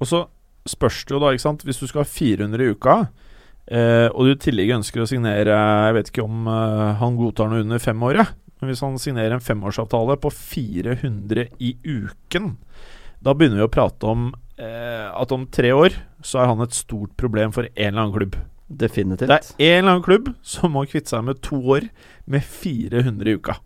Og 0.01 0.11
så 0.11 0.25
spørs 0.69 1.05
det 1.07 1.15
jo 1.15 1.21
da, 1.23 1.31
ikke 1.33 1.45
sant 1.45 1.63
Hvis 1.67 1.79
du 1.79 1.87
skal 1.87 2.03
ha 2.03 2.09
400 2.11 2.65
i 2.65 2.75
uka, 2.75 2.97
uh, 3.07 4.09
og 4.11 4.27
du 4.27 4.33
i 4.33 4.41
tillegg 4.43 4.75
ønsker 4.81 5.05
å 5.05 5.09
signere 5.11 5.55
Jeg 5.55 5.97
vet 5.99 6.11
ikke 6.13 6.27
om 6.27 6.49
eh, 6.51 6.99
han 6.99 7.17
godtar 7.21 7.51
noe 7.53 7.63
under 7.63 7.83
fem 7.83 8.03
år, 8.03 8.23
ja. 8.23 8.27
Men 8.59 8.73
hvis 8.73 8.83
han 8.83 8.99
signerer 8.99 9.37
en 9.37 9.45
femårsavtale 9.45 10.17
på 10.19 10.33
400 10.35 11.45
i 11.63 11.77
uken, 11.87 12.57
da 13.23 13.35
begynner 13.35 13.63
vi 13.63 13.67
å 13.69 13.71
prate 13.71 14.09
om 14.11 14.33
eh, 14.59 15.07
at 15.07 15.35
om 15.35 15.47
tre 15.55 15.71
år 15.77 15.95
så 16.29 16.43
er 16.43 16.51
han 16.51 16.65
et 16.65 16.77
stort 16.77 17.15
problem 17.21 17.55
for 17.57 17.69
en 17.69 17.89
eller 17.89 18.03
annen 18.05 18.17
klubb. 18.17 18.39
Definitivt. 18.69 19.31
Det 19.31 19.39
er 19.65 19.79
en 19.79 19.85
eller 19.85 19.95
annen 19.95 20.05
klubb 20.05 20.29
som 20.45 20.75
må 20.77 20.85
kvitte 20.89 21.15
seg 21.15 21.25
med 21.25 21.41
to 21.45 21.57
år 21.79 21.89
med 22.29 22.45
400 22.45 23.33
i 23.33 23.39
uka. 23.41 23.57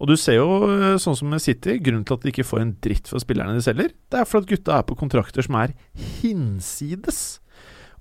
Og 0.00 0.08
du 0.08 0.14
ser 0.16 0.38
jo, 0.38 0.46
eh, 0.72 0.96
sånn 0.96 1.16
som 1.18 1.28
med 1.28 1.42
City, 1.44 1.76
grunnen 1.84 2.06
til 2.08 2.16
at 2.16 2.24
de 2.24 2.32
ikke 2.32 2.46
får 2.46 2.62
en 2.62 2.76
dritt 2.80 3.10
for 3.10 3.20
spillerne 3.20 3.58
de 3.58 3.64
selger, 3.64 3.92
det 3.92 4.20
er 4.20 4.28
for 4.28 4.40
at 4.40 4.48
gutta 4.48 4.78
er 4.78 4.86
på 4.88 4.96
kontrakter 4.96 5.44
som 5.44 5.58
er 5.60 5.74
hinsides. 6.22 7.40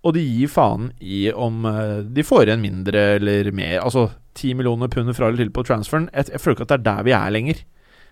Og 0.05 0.13
de 0.15 0.23
gir 0.23 0.47
faen 0.47 0.91
i 1.01 1.27
om 1.33 1.65
eh, 1.67 2.05
de 2.05 2.23
får 2.23 2.47
igjen 2.47 2.63
mindre 2.63 3.03
eller 3.17 3.51
mer. 3.51 3.81
Altså 3.81 4.07
10 4.37 4.55
millioner 4.59 4.91
pund 4.93 5.11
fra 5.17 5.27
eller 5.27 5.43
til 5.43 5.51
på 5.51 5.65
transferen. 5.67 6.07
Jeg, 6.13 6.31
jeg 6.31 6.43
føler 6.43 6.55
ikke 6.55 6.67
at 6.69 6.75
det 6.75 6.79
er 6.79 6.87
der 6.87 7.07
vi 7.07 7.15
er 7.17 7.33
lenger. 7.33 7.63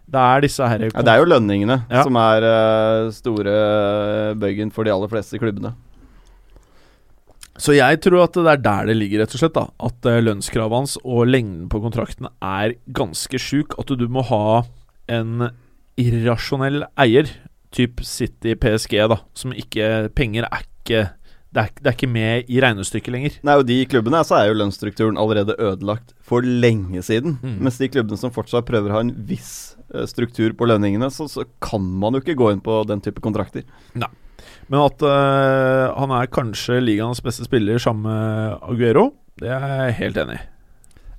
Det 0.06 0.22
er 0.22 0.44
disse 0.46 0.68
her 0.70 0.84
Ja, 0.86 1.02
det 1.02 1.12
er 1.16 1.22
jo 1.24 1.30
lønningene 1.32 1.80
Ja. 1.90 2.04
som 2.06 2.16
er 2.22 2.46
uh, 2.46 3.12
store 3.16 3.56
eh, 3.56 4.34
bøygen 4.38 4.72
for 4.72 4.86
de 4.86 4.94
aller 4.94 5.10
fleste 5.10 5.40
klubbene. 5.42 5.74
Så 7.58 7.72
jeg 7.78 8.02
tror 8.04 8.26
at 8.26 8.36
det 8.36 8.52
er 8.52 8.62
der 8.62 8.90
det 8.92 8.98
ligger, 9.00 9.24
rett 9.24 9.34
og 9.36 9.40
slett. 9.42 9.56
da 9.56 9.66
At 9.88 10.06
uh, 10.12 10.20
lønnskravet 10.22 10.76
hans 10.76 10.98
og 11.04 11.26
lengden 11.30 11.70
på 11.72 11.82
kontrakten 11.82 12.28
er 12.44 12.76
ganske 12.94 13.40
sjuk. 13.40 13.78
At 13.80 13.88
du 13.88 14.08
må 14.12 14.26
ha 14.28 14.64
en 15.08 15.50
irrasjonell 15.98 16.84
eier, 17.00 17.30
typ 17.76 18.02
City 18.08 18.56
PSG, 18.60 18.98
da 19.12 19.20
som 19.36 19.54
ikke 19.56 20.10
Penger 20.16 20.48
er 20.52 20.64
ikke 20.66 21.06
det 21.56 21.62
er, 21.64 21.70
det 21.80 21.88
er 21.88 21.96
ikke 21.96 22.12
med 22.12 22.50
i 22.52 22.58
regnestykket 22.60 23.14
lenger. 23.14 23.36
Nei, 23.48 23.54
og 23.56 23.64
De 23.68 23.78
klubbene 23.88 24.20
så 24.28 24.36
er 24.42 24.50
jo 24.50 24.58
lønnsstrukturen 24.60 25.16
allerede 25.20 25.56
ødelagt 25.56 26.12
for 26.20 26.44
lenge 26.44 27.00
siden. 27.06 27.38
Mm. 27.40 27.54
Mens 27.64 27.78
de 27.80 27.88
klubbene 27.94 28.20
som 28.20 28.34
fortsatt 28.36 28.68
prøver 28.68 28.92
å 28.92 28.98
ha 28.98 29.04
en 29.06 29.14
viss 29.30 29.54
eh, 29.75 29.75
struktur 30.10 30.56
på 30.58 30.68
lønningene, 30.70 31.10
så, 31.14 31.28
så 31.32 31.46
kan 31.64 31.84
man 31.84 32.16
jo 32.16 32.24
ikke 32.24 32.38
gå 32.40 32.52
inn 32.54 32.64
på 32.64 32.82
den 32.90 33.04
type 33.06 33.24
kontrakter. 33.24 33.66
Nei. 33.98 34.12
Men 34.72 34.82
at 34.82 35.06
uh, 35.06 35.94
han 35.94 36.14
er 36.18 36.32
kanskje 36.34 36.82
ligaens 36.82 37.22
beste 37.24 37.46
spiller 37.46 37.82
sammen 37.82 38.10
med 38.10 38.66
Aguero, 38.66 39.12
det 39.42 39.52
er 39.52 39.66
jeg 39.70 39.98
helt 40.02 40.22
enig 40.24 40.40
i. 40.40 40.44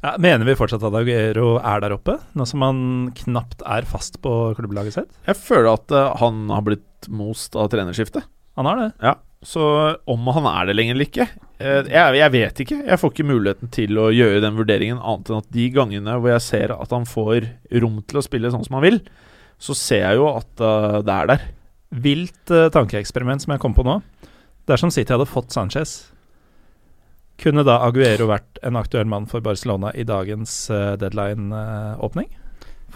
Ja, 0.03 0.13
mener 0.23 0.47
vi 0.47 0.55
fortsatt 0.59 0.85
at 0.87 0.95
Aguero 0.95 1.57
er 1.59 1.83
der 1.83 1.95
oppe, 1.97 2.19
nå 2.37 2.47
som 2.47 2.63
han 2.63 2.81
knapt 3.17 3.65
er 3.67 3.87
fast 3.89 4.21
på 4.25 4.33
klubblaget 4.59 4.99
sitt? 4.99 5.15
Jeg 5.29 5.39
føler 5.41 5.73
at 5.75 5.95
uh, 5.95 6.13
han 6.21 6.47
har 6.53 6.67
blitt 6.67 7.11
most 7.13 7.57
av 7.59 7.71
trenerskiftet. 7.73 8.27
Han 8.57 8.69
har 8.71 8.81
det. 8.81 8.91
Ja, 9.05 9.15
så 9.45 9.65
om 10.09 10.29
han 10.33 10.49
er 10.49 10.69
det 10.69 10.77
lenger 10.77 10.97
eller 10.97 11.07
ikke 11.07 11.27
eh, 11.61 11.89
jeg, 11.93 12.17
jeg 12.19 12.33
vet 12.33 12.63
ikke. 12.65 12.79
Jeg 12.89 13.01
får 13.01 13.13
ikke 13.13 13.29
muligheten 13.29 13.71
til 13.75 14.01
å 14.01 14.09
gjøre 14.15 14.43
den 14.45 14.57
vurderingen, 14.57 15.03
annet 15.03 15.31
enn 15.31 15.43
at 15.43 15.53
de 15.55 15.69
gangene 15.75 16.17
hvor 16.17 16.33
jeg 16.33 16.45
ser 16.47 16.75
at 16.77 16.95
han 16.95 17.07
får 17.09 17.49
rom 17.83 18.01
til 18.09 18.21
å 18.21 18.25
spille 18.25 18.51
sånn 18.53 18.65
som 18.67 18.79
han 18.79 18.87
vil, 18.87 19.01
så 19.63 19.77
ser 19.77 20.03
jeg 20.05 20.21
jo 20.21 20.29
at 20.33 20.65
uh, 20.65 20.99
det 21.05 21.15
er 21.15 21.31
der. 21.33 21.47
Vilt 22.07 22.53
uh, 22.53 22.67
tankeeksperiment 22.73 23.45
som 23.45 23.55
jeg 23.55 23.63
kom 23.63 23.77
på 23.77 23.87
nå. 23.87 24.01
Dersom 24.69 24.93
City 24.93 25.15
hadde 25.15 25.29
fått 25.31 25.55
Sanchez, 25.55 25.95
kunne 27.41 27.65
da 27.69 27.79
Aguero 27.85 28.29
vært 28.31 28.61
en 28.67 28.77
aktuell 28.81 29.09
mann 29.09 29.29
for 29.31 29.45
Barcelona 29.45 29.93
i 29.97 30.05
dagens 30.09 30.67
uh, 30.73 30.97
deadline-åpning? 31.01 32.33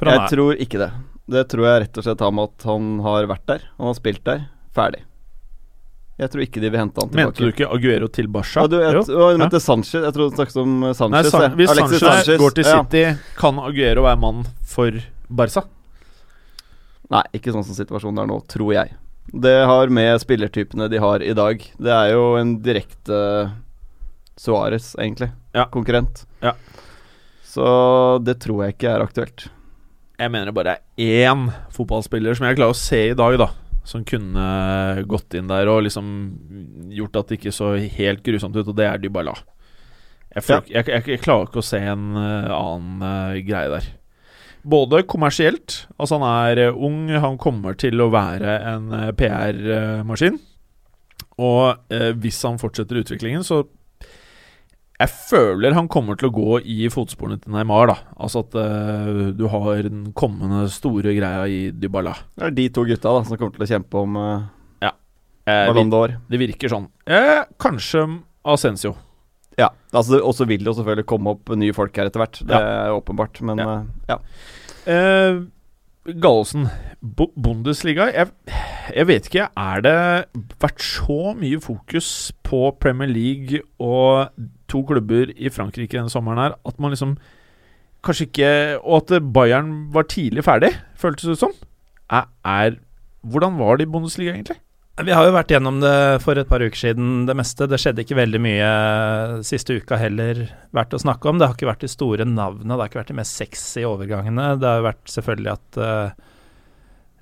Jeg 0.01 0.17
er, 0.17 0.27
tror 0.33 0.57
ikke 0.57 0.81
det. 0.81 0.91
Det 1.31 1.45
tror 1.53 1.69
jeg 1.69 1.85
rett 1.85 2.01
og 2.01 2.07
slett 2.07 2.25
har 2.25 2.35
med 2.35 2.51
at 2.51 2.67
han 2.69 2.91
har 3.05 3.29
vært 3.31 3.47
der, 3.53 3.71
han 3.77 3.91
har 3.93 3.97
spilt 4.01 4.25
der, 4.27 4.49
ferdig. 4.77 5.05
Jeg 6.21 6.29
tror 6.33 6.43
ikke 6.45 6.61
de 6.61 6.69
vil 6.69 6.81
hente 6.83 7.01
han 7.01 7.09
tilbake. 7.09 7.31
Mente 7.31 7.41
du 7.47 7.53
ikke 7.55 7.69
Aguero 7.73 8.09
til 8.13 8.27
Barca? 8.29 8.65
Ja, 8.65 8.69
du, 8.69 8.77
jeg, 8.83 9.05
jeg 9.09 9.41
mente 9.41 9.61
Sanchez. 9.65 10.03
Jeg 10.05 10.13
trodde 10.17 10.35
du 10.35 10.37
snakket 10.37 10.59
om 10.61 10.75
Sanchez. 10.91 11.15
Nei, 11.15 11.23
San 11.33 11.55
hvis 11.57 11.73
Alexis 11.73 12.03
Sanchez, 12.05 12.41
går 12.43 12.57
til 12.59 12.69
ja. 12.69 12.75
City, 12.77 13.05
kan 13.41 13.61
Aguero 13.63 14.05
være 14.05 14.21
mann 14.21 14.43
for 14.69 14.99
Barca? 15.41 15.65
Nei, 17.11 17.23
ikke 17.39 17.55
sånn 17.55 17.65
som 17.67 17.79
situasjonen 17.79 18.21
er 18.23 18.29
nå, 18.29 18.37
tror 18.53 18.75
jeg. 18.77 18.93
Det 19.31 19.57
har 19.71 19.95
med 19.95 20.21
spillertypene 20.21 20.91
de 20.91 21.01
har 21.01 21.25
i 21.25 21.33
dag. 21.39 21.65
Det 21.81 21.95
er 21.95 22.13
jo 22.13 22.27
en 22.37 22.53
direkte 22.65 23.23
Suárez, 24.41 24.93
egentlig. 25.01 25.31
Ja. 25.57 25.67
Konkurrent. 25.73 26.25
Ja. 26.45 26.53
Så 27.47 27.65
det 28.27 28.39
tror 28.45 28.67
jeg 28.67 28.77
ikke 28.77 28.93
er 28.93 29.07
aktuelt. 29.07 29.49
Jeg 30.21 30.33
mener 30.33 30.51
det 30.51 30.57
bare 30.59 30.77
er 30.77 31.25
én 31.25 31.49
fotballspiller 31.73 32.37
som 32.37 32.47
jeg 32.47 32.59
klarer 32.61 32.77
å 32.77 32.79
se 32.79 33.07
i 33.11 33.17
dag, 33.17 33.39
da. 33.41 33.51
Som 33.87 34.05
kunne 34.05 35.05
gått 35.09 35.35
inn 35.39 35.49
der 35.51 35.69
og 35.73 35.85
liksom 35.87 36.11
gjort 36.95 37.17
at 37.17 37.31
det 37.31 37.41
ikke 37.41 37.55
så 37.55 37.73
helt 37.81 38.23
grusomt 38.27 38.59
ut, 38.59 38.69
og 38.69 38.77
det 38.77 38.87
er 38.87 39.01
Dybala. 39.01 39.35
Jeg, 40.31 40.45
ja. 40.47 40.61
jeg, 40.69 40.85
jeg, 40.87 41.07
jeg 41.15 41.23
klarer 41.25 41.49
ikke 41.49 41.63
å 41.63 41.67
se 41.67 41.81
en 41.81 42.13
uh, 42.15 42.53
annen 42.55 43.03
uh, 43.03 43.41
greie 43.43 43.73
der. 43.73 43.89
Både 44.61 45.01
kommersielt, 45.09 45.87
altså 45.97 46.21
han 46.21 46.27
er 46.29 46.71
uh, 46.71 46.85
ung, 46.87 47.09
han 47.11 47.41
kommer 47.41 47.75
til 47.81 47.99
å 48.05 48.11
være 48.13 48.59
en 48.71 48.93
PR-maskin. 49.19 50.39
Og 51.41 51.95
hvis 52.21 52.37
han 52.45 52.59
fortsetter 52.61 52.99
utviklingen, 53.01 53.41
så 53.47 53.63
Jeg 55.01 55.13
føler 55.31 55.73
han 55.73 55.89
kommer 55.89 56.19
til 56.21 56.29
å 56.29 56.35
gå 56.35 56.61
i 56.69 56.85
fotsporene 56.93 57.41
til 57.41 57.55
Neymar, 57.55 57.89
da. 57.89 58.15
Altså 58.21 58.45
at 58.45 58.57
uh, 58.59 59.31
du 59.33 59.47
har 59.49 59.85
den 59.87 60.11
kommende 60.13 60.67
store 60.73 61.15
greia 61.17 61.47
i 61.49 61.61
Dybala. 61.73 62.19
Det 62.37 62.51
er 62.51 62.57
de 62.59 62.67
to 62.77 62.85
gutta 62.89 63.15
da 63.17 63.23
som 63.25 63.41
kommer 63.41 63.57
til 63.57 63.65
å 63.65 63.71
kjempe 63.71 64.03
om 64.05 64.19
uh, 64.21 64.49
Eh, 65.51 65.67
Ballon 65.71 65.91
d'Or. 65.91 66.17
det 66.31 66.41
virker 66.41 66.73
sånn. 66.73 66.89
Eh, 67.09 67.45
kanskje 67.61 68.05
Ascencio. 68.47 68.95
Ja. 69.59 69.71
Altså, 69.93 70.21
og 70.23 70.35
så 70.37 70.47
vil 70.49 70.63
det 70.63 70.71
jo 70.71 70.77
selvfølgelig 70.79 71.09
komme 71.11 71.35
opp 71.35 71.51
nye 71.59 71.75
folk 71.77 71.97
her 71.97 72.09
etter 72.11 72.23
hvert. 72.23 72.43
Det 72.47 72.61
er 72.61 72.95
åpenbart, 72.95 73.41
men 73.45 73.61
Ja. 73.61 73.71
Uh, 73.71 73.89
ja. 74.09 74.21
Eh, 74.91 75.41
Gallosen, 76.17 76.65
Bundesliga 77.03 78.07
jeg, 78.09 78.31
jeg 78.97 79.07
vet 79.07 79.27
ikke, 79.29 79.49
er 79.53 79.83
det 79.85 79.97
vært 80.63 80.81
så 80.81 81.35
mye 81.37 81.61
fokus 81.61 82.33
på 82.43 82.71
Premier 82.81 83.11
League 83.11 83.61
og 83.79 84.33
to 84.71 84.83
klubber 84.87 85.35
i 85.35 85.53
Frankrike 85.53 85.99
denne 85.99 86.13
sommeren 86.13 86.41
her 86.41 86.57
at 86.67 86.81
man 86.81 86.95
liksom 86.95 87.19
Kanskje 88.01 88.31
ikke 88.31 88.51
Og 88.81 89.03
at 89.03 89.11
Bayern 89.35 89.91
var 89.93 90.07
tidlig 90.09 90.47
ferdig, 90.47 90.71
føltes 90.97 91.29
det 91.29 91.35
som. 91.37 91.53
Er, 92.09 92.31
er 92.49 92.79
Hvordan 93.21 93.59
var 93.59 93.77
det 93.77 93.85
i 93.85 93.91
Bundesliga, 93.93 94.33
egentlig? 94.33 94.57
Vi 95.05 95.13
har 95.15 95.25
jo 95.25 95.33
vært 95.33 95.53
gjennom 95.53 95.79
det 95.81 96.21
for 96.25 96.37
et 96.37 96.49
par 96.49 96.61
uker 96.61 96.77
siden, 96.77 97.27
det 97.29 97.37
meste. 97.37 97.69
Det 97.69 97.79
skjedde 97.81 98.03
ikke 98.05 98.19
veldig 98.19 98.41
mye 98.43 98.71
siste 99.47 99.79
uka 99.81 99.97
heller 100.01 100.43
verdt 100.77 100.97
å 100.97 101.01
snakke 101.01 101.31
om. 101.31 101.39
Det 101.41 101.47
har 101.49 101.57
ikke 101.57 101.69
vært 101.71 101.85
de 101.85 101.93
store 101.93 102.27
navnene, 102.29 102.75
det 102.75 102.83
har 102.83 102.91
ikke 102.91 103.01
vært 103.01 103.13
de 103.13 103.19
mest 103.21 103.39
sexy 103.39 103.85
overgangene. 103.89 104.49
Det 104.61 104.69
har 104.69 104.81
jo 104.81 104.89
vært 104.89 105.13
selvfølgelig 105.15 105.53
at 105.53 105.81
uh, 105.81 106.31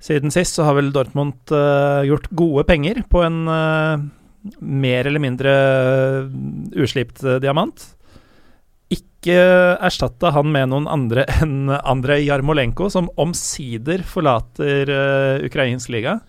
siden 0.03 0.35
sist 0.35 0.59
så 0.59 0.67
har 0.67 0.75
vel 0.79 0.91
Dortmund 0.95 1.53
uh, 1.53 2.01
gjort 2.07 2.27
gode 2.39 2.65
penger 2.67 3.01
på 3.11 3.23
en 3.25 3.39
eh, 3.51 4.07
mer 4.59 5.07
eller 5.07 5.23
mindre 5.23 5.53
uslipt 6.79 7.23
eh, 7.23 7.39
diamant. 7.43 7.85
Ikke 8.89 9.35
erstatta 9.85 10.31
han 10.33 10.49
med 10.53 10.71
noen 10.71 10.89
andre 10.89 11.27
enn 11.43 11.69
Andrej 11.79 12.27
Jarmolenko, 12.29 12.89
som 12.93 13.11
omsider 13.19 14.03
forlater 14.07 14.89
uh, 14.89 15.45
ukrainsk 15.45 15.91
liga. 15.93 16.19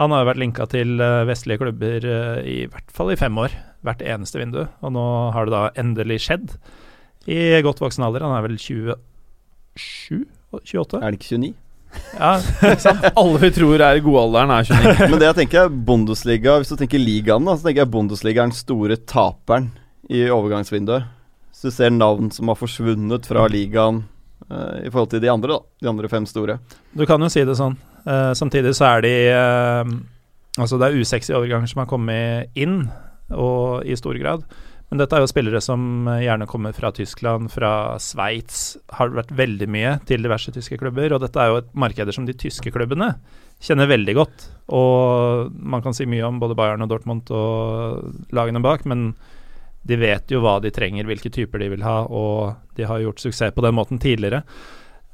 Han 0.00 0.12
har 0.12 0.22
jo 0.22 0.28
vært 0.30 0.40
linka 0.40 0.66
til 0.72 1.02
eh, 1.04 1.22
vestlige 1.28 1.60
klubber 1.60 2.06
eh, 2.08 2.38
i 2.48 2.58
hvert 2.70 2.94
fall 2.94 3.12
i 3.12 3.18
fem 3.20 3.36
år. 3.38 3.52
Hvert 3.84 4.04
eneste 4.06 4.40
vindu. 4.40 4.62
Og 4.80 4.94
nå 4.94 5.04
har 5.34 5.46
det 5.46 5.52
da 5.52 5.64
endelig 5.82 6.22
skjedd. 6.24 6.54
I 7.28 7.60
godt 7.64 7.82
voksen 7.82 8.06
alder. 8.06 8.24
Han 8.24 8.34
er 8.38 8.46
vel 8.46 8.56
27? 8.56 10.24
28? 10.56 11.02
Er 11.02 11.12
det 11.12 11.20
ikke 11.20 11.36
29? 11.36 11.52
Ja, 12.16 12.36
sant? 12.78 13.04
Alle 13.18 13.40
vi 13.42 13.50
tror 13.56 13.80
er 13.80 13.98
i 13.98 14.02
godalderen, 14.04 14.52
er 14.52 14.66
29. 14.68 15.10
Men 15.10 15.18
det 15.20 15.28
jeg 15.30 15.38
tenker 15.40 15.64
er 15.64 15.74
Bundesliga 15.88 16.58
Hvis 16.60 16.72
du 16.72 16.76
tenker 16.80 17.00
ligaen, 17.02 17.46
da, 17.48 17.56
så 17.56 17.68
tenker 17.68 17.84
jeg 17.84 17.92
Bundesliga 17.92 18.42
er 18.42 18.50
den 18.50 18.56
store 18.56 18.98
taperen 19.08 19.70
i 20.12 20.24
overgangsvinduet. 20.32 21.08
Så 21.56 21.70
du 21.70 21.76
ser 21.76 21.92
navn 21.94 22.30
som 22.34 22.50
har 22.50 22.58
forsvunnet 22.58 23.28
fra 23.28 23.46
ligaen 23.50 24.02
uh, 24.50 24.78
i 24.82 24.90
forhold 24.90 25.12
til 25.14 25.22
de 25.24 25.30
andre, 25.32 25.56
da. 25.56 25.60
De 25.84 25.90
andre 25.92 26.10
fem 26.12 26.26
store. 26.28 26.58
Du 26.92 27.06
kan 27.08 27.22
jo 27.22 27.30
si 27.32 27.44
det 27.48 27.56
sånn. 27.58 27.78
Uh, 28.02 28.32
samtidig 28.36 28.74
så 28.76 28.88
er 28.96 29.06
de 29.06 29.14
uh, 29.30 29.92
Altså, 30.60 30.76
det 30.76 30.90
er 30.90 30.98
usexy 31.00 31.32
overganger 31.32 31.70
som 31.70 31.80
har 31.80 31.88
kommet 31.88 32.50
inn, 32.60 32.82
og 33.32 33.86
i 33.88 33.96
stor 33.96 34.18
grad. 34.20 34.42
Men 34.92 35.00
dette 35.00 35.16
er 35.16 35.22
jo 35.24 35.28
spillere 35.30 35.60
som 35.64 36.04
eh, 36.12 36.26
gjerne 36.26 36.44
kommer 36.44 36.74
fra 36.76 36.90
Tyskland, 36.92 37.48
fra 37.48 37.96
Sveits. 37.96 38.76
Har 38.92 39.14
vært 39.16 39.30
veldig 39.32 39.68
mye 39.72 39.94
til 40.04 40.20
diverse 40.20 40.52
tyske 40.52 40.76
klubber. 40.76 41.14
Og 41.16 41.22
dette 41.22 41.40
er 41.40 41.48
jo 41.48 41.62
et 41.62 41.70
markeder 41.72 42.12
som 42.12 42.26
de 42.28 42.34
tyske 42.36 42.68
klubbene 42.74 43.14
kjenner 43.64 43.88
veldig 43.88 44.14
godt. 44.18 44.44
Og 44.76 45.54
man 45.56 45.80
kan 45.80 45.96
si 45.96 46.04
mye 46.04 46.26
om 46.26 46.36
både 46.42 46.58
Bayern 46.58 46.84
og 46.84 46.90
Dortmund 46.90 47.32
og 47.32 48.34
lagene 48.36 48.60
bak, 48.60 48.84
men 48.84 49.14
de 49.88 49.96
vet 49.96 50.34
jo 50.34 50.42
hva 50.44 50.58
de 50.60 50.70
trenger, 50.74 51.08
hvilke 51.08 51.32
typer 51.32 51.62
de 51.62 51.70
vil 51.72 51.86
ha, 51.86 52.02
og 52.04 52.76
de 52.76 52.84
har 52.86 53.00
gjort 53.00 53.22
suksess 53.22 53.54
på 53.56 53.64
den 53.64 53.74
måten 53.78 54.02
tidligere. 54.02 54.42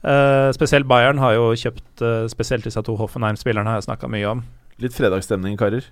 Uh, 0.02 0.50
spesielt 0.54 0.86
Bayern 0.90 1.22
har 1.22 1.36
jo 1.36 1.52
kjøpt 1.58 2.02
uh, 2.04 2.26
spesielt 2.30 2.66
disse 2.66 2.82
to 2.86 2.96
Hoffenheim-spillerne 2.98 3.70
har 3.70 3.80
jeg 3.80 3.88
snakka 3.88 4.10
mye 4.10 4.34
om. 4.34 4.42
Litt 4.82 4.96
fredagsstemning, 4.96 5.56
karer. 5.58 5.86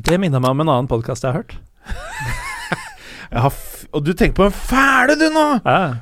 Det 0.00 0.16
minner 0.20 0.40
meg 0.40 0.54
om 0.54 0.62
en 0.62 0.70
annen 0.72 0.88
podkast 0.88 1.26
jeg 1.26 1.34
har 1.34 1.42
hørt. 1.42 1.58
Jeg 3.30 3.42
har 3.44 3.54
og 3.94 4.04
du 4.06 4.12
tenker 4.14 4.36
på 4.38 4.46
en 4.46 4.54
fæle, 4.54 5.16
du, 5.18 5.26
nå! 5.34 5.44
Ja. 5.62 5.94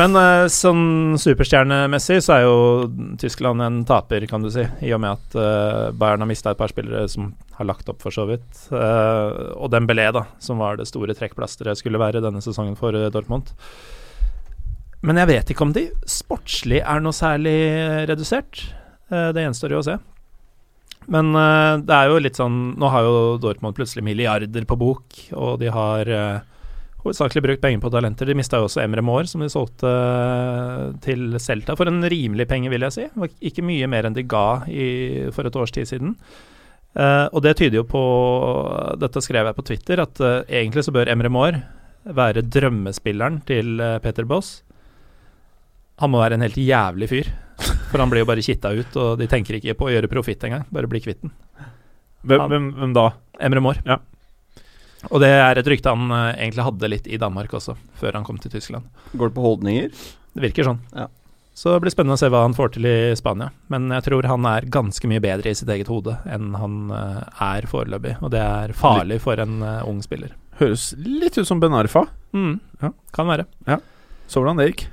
Men 0.00 0.16
uh, 0.16 0.46
sånn 0.50 1.14
superstjernemessig 1.20 2.16
så 2.24 2.34
er 2.34 2.44
jo 2.44 2.54
Tyskland 3.20 3.62
en 3.62 3.82
taper, 3.88 4.24
kan 4.28 4.44
du 4.44 4.50
si. 4.52 4.64
I 4.84 4.94
og 4.96 5.02
med 5.04 5.20
at 5.20 5.36
uh, 5.36 5.92
Bayern 5.96 6.24
har 6.24 6.30
mista 6.30 6.52
et 6.52 6.60
par 6.60 6.72
spillere 6.72 7.04
som 7.12 7.34
har 7.58 7.68
lagt 7.68 7.88
opp, 7.92 8.00
for 8.04 8.16
så 8.16 8.24
vidt. 8.28 8.48
Uh, 8.72 9.52
og 9.54 9.68
Dembélé, 9.72 10.08
da, 10.16 10.24
som 10.42 10.60
var 10.60 10.80
det 10.80 10.88
store 10.88 11.16
trekkplasteret 11.16 11.80
skulle 11.80 12.00
være 12.00 12.24
denne 12.24 12.42
sesongen 12.44 12.76
for 12.80 12.96
Dortmund. 13.12 13.52
Men 15.04 15.20
jeg 15.20 15.32
vet 15.34 15.52
ikke 15.52 15.68
om 15.68 15.76
de 15.76 15.86
sportslig 16.08 16.80
er 16.80 17.04
noe 17.04 17.16
særlig 17.16 17.58
redusert. 18.08 18.66
Det 19.12 19.44
gjenstår 19.44 19.76
jo 19.76 19.84
å 19.84 19.88
se. 19.92 20.00
Men 21.12 21.34
uh, 21.36 21.80
det 21.84 21.94
er 21.94 22.08
jo 22.10 22.22
litt 22.22 22.38
sånn 22.38 22.58
Nå 22.80 22.90
har 22.92 23.04
jo 23.06 23.14
Dortmund 23.42 23.76
plutselig 23.76 24.04
milliarder 24.06 24.68
på 24.68 24.78
bok, 24.80 25.18
og 25.36 25.58
de 25.60 25.70
har 25.72 26.10
uh, 26.10 26.64
hovedsakelig 27.04 27.42
brukt 27.44 27.62
penger 27.64 27.82
på 27.82 27.92
talenter. 27.92 28.30
De 28.30 28.36
mista 28.38 28.60
jo 28.60 28.68
også 28.68 28.80
Emre 28.84 29.04
Moore, 29.04 29.28
som 29.28 29.42
de 29.44 29.50
solgte 29.52 29.90
eh, 29.90 30.84
til 31.04 31.34
Celta 31.36 31.74
for 31.76 31.90
en 31.90 32.00
rimelig 32.08 32.46
penge, 32.48 32.70
vil 32.72 32.86
jeg 32.86 32.94
si. 32.94 33.04
Ikke 33.44 33.64
mye 33.66 33.90
mer 33.92 34.08
enn 34.08 34.16
de 34.16 34.24
ga 34.24 34.62
i, 34.72 34.86
for 35.36 35.44
et 35.44 35.58
års 35.60 35.74
tid 35.76 35.90
siden. 35.90 36.14
Uh, 36.96 37.28
og 37.28 37.42
det 37.44 37.58
tyder 37.58 37.82
jo 37.82 37.84
på 37.90 38.00
Dette 39.02 39.20
skrev 39.20 39.50
jeg 39.50 39.58
på 39.58 39.66
Twitter, 39.68 40.00
at 40.00 40.22
egentlig 40.48 40.86
så 40.86 40.94
bør 40.96 41.12
Emre 41.12 41.28
Moore 41.28 41.60
være 42.04 42.46
drømmespilleren 42.48 43.42
til 43.50 43.76
Peter 44.00 44.24
Boss. 44.28 44.62
Han 46.00 46.14
må 46.14 46.24
være 46.24 46.38
en 46.38 46.46
helt 46.46 46.56
jævlig 46.56 47.10
fyr, 47.12 47.28
for 47.94 48.02
han 48.02 48.10
blir 48.10 48.24
jo 48.24 48.28
bare 48.32 48.42
kitta 48.42 48.72
ut, 48.74 48.96
og 48.98 49.20
de 49.22 49.28
tenker 49.30 49.60
ikke 49.60 49.76
på 49.78 49.86
å 49.86 49.92
gjøre 49.94 50.10
profitt 50.10 50.42
engang, 50.48 50.66
bare 50.74 50.90
bli 50.90 50.98
kvitt 51.04 51.22
den. 51.22 51.30
Hvem, 52.26 52.48
hvem, 52.50 52.66
hvem 52.80 52.94
da? 52.96 53.04
Emre 53.46 53.62
Moore. 53.62 53.84
Ja. 53.86 54.00
Og 55.12 55.20
det 55.22 55.28
er 55.36 55.60
et 55.60 55.68
rykte 55.68 55.92
han 55.92 56.08
uh, 56.10 56.32
egentlig 56.32 56.64
hadde 56.66 56.88
litt 56.90 57.06
i 57.06 57.18
Danmark 57.20 57.52
også, 57.54 57.76
før 58.00 58.16
han 58.18 58.24
kom 58.26 58.40
til 58.42 58.50
Tyskland. 58.54 58.88
Går 59.12 59.30
det 59.30 59.36
på 59.36 59.44
holdninger? 59.44 59.92
Det 60.34 60.42
virker 60.48 60.66
sånn. 60.66 60.80
Ja. 60.96 61.06
Så 61.54 61.70
det 61.70 61.84
blir 61.84 61.92
spennende 61.94 62.16
å 62.16 62.18
se 62.18 62.26
hva 62.32 62.40
han 62.42 62.56
får 62.56 62.72
til 62.74 62.88
i 62.90 62.94
Spania. 63.14 63.52
Men 63.70 63.86
jeg 63.94 64.08
tror 64.08 64.26
han 64.26 64.46
er 64.50 64.66
ganske 64.74 65.06
mye 65.06 65.22
bedre 65.22 65.52
i 65.52 65.54
sitt 65.54 65.70
eget 65.70 65.90
hode 65.92 66.16
enn 66.26 66.50
han 66.58 66.80
uh, 66.90 67.20
er 67.52 67.68
foreløpig. 67.70 68.16
Og 68.26 68.32
det 68.34 68.40
er 68.42 68.74
farlig 68.74 69.20
for 69.22 69.38
en 69.44 69.60
uh, 69.62 69.84
ung 69.86 70.00
spiller. 70.02 70.32
Høres 70.58 70.88
litt 70.98 71.38
ut 71.38 71.46
som 71.46 71.62
Ben 71.62 71.76
Arfa. 71.78 72.08
Mm, 72.34 72.56
Ja. 72.82 72.90
Kan 73.14 73.30
være. 73.30 73.46
Så 74.34 74.42
hvordan 74.42 74.58
det 74.58 74.64
gikk. 74.72 74.86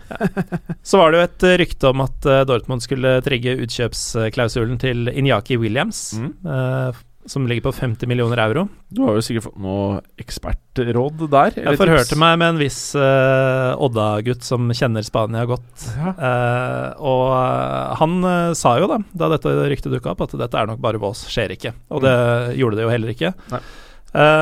Så 0.86 0.99
var 1.01 1.12
det 1.15 1.17
jo 1.23 1.27
et 1.27 1.45
eh, 1.49 1.58
rykte 1.65 1.89
om 1.89 2.04
at 2.06 2.25
eh, 2.30 2.43
Dortmund 2.45 2.84
skulle 2.86 3.15
trigge 3.25 3.58
utkjøpsklausulen 3.65 4.77
til 4.82 5.10
Inyaki 5.10 5.58
Williams, 5.58 6.12
Mm. 6.19 6.36
eh, 6.45 6.99
som 7.30 7.43
ligger 7.45 7.67
på 7.69 7.71
50 7.77 8.08
millioner 8.10 8.39
euro. 8.41 8.63
Du 8.89 9.04
har 9.06 9.13
jo 9.13 9.21
sikkert 9.21 9.43
fått 9.45 9.60
noe 9.62 9.99
ekspertråd 10.17 11.19
der? 11.30 11.51
Jeg 11.62 11.77
forhørte 11.77 12.17
meg 12.17 12.39
med 12.41 12.47
en 12.56 12.58
viss 12.62 12.80
eh, 12.97 13.75
Odda-gutt 13.77 14.41
som 14.45 14.65
kjenner 14.73 15.06
Spania 15.06 15.43
godt. 15.49 15.86
Ja. 15.99 16.13
Eh, 16.17 16.88
og 16.97 17.97
han 18.01 18.17
eh, 18.25 18.54
sa 18.58 18.73
jo 18.82 18.89
da, 18.89 18.97
da 19.13 19.30
dette 19.36 19.54
ryktet 19.69 19.93
dukka 19.93 20.15
opp, 20.15 20.25
at 20.25 20.34
dette 20.41 20.58
er 20.63 20.69
nok 20.73 20.82
bare 20.82 21.01
vås, 21.01 21.21
skjer 21.30 21.54
ikke. 21.58 21.75
Og 21.93 22.01
det 22.06 22.15
gjorde 22.58 22.82
det 22.82 22.88
jo 22.89 22.93
heller 22.93 23.13
ikke. 23.13 23.34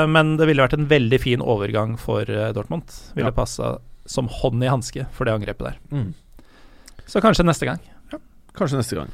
Men 0.09 0.31
det 0.39 0.47
ville 0.49 0.63
vært 0.65 0.73
en 0.79 0.87
veldig 0.89 1.19
fin 1.21 1.43
overgang 1.45 1.91
for 2.01 2.25
Dortmund. 2.55 2.89
Ville 3.13 3.29
Ja. 3.29 3.35
passa 3.35 3.75
som 4.09 4.29
hånd 4.39 4.63
i 4.65 4.71
hanske 4.71 5.05
for 5.15 5.29
det 5.29 5.35
angrepet 5.37 5.67
der. 5.71 5.79
Mm. 5.93 6.13
Så 7.09 7.21
kanskje 7.23 7.45
neste 7.47 7.67
gang. 7.69 7.81
Ja, 8.13 8.19
Kanskje 8.57 8.79
neste 8.81 8.97
gang. 8.97 9.09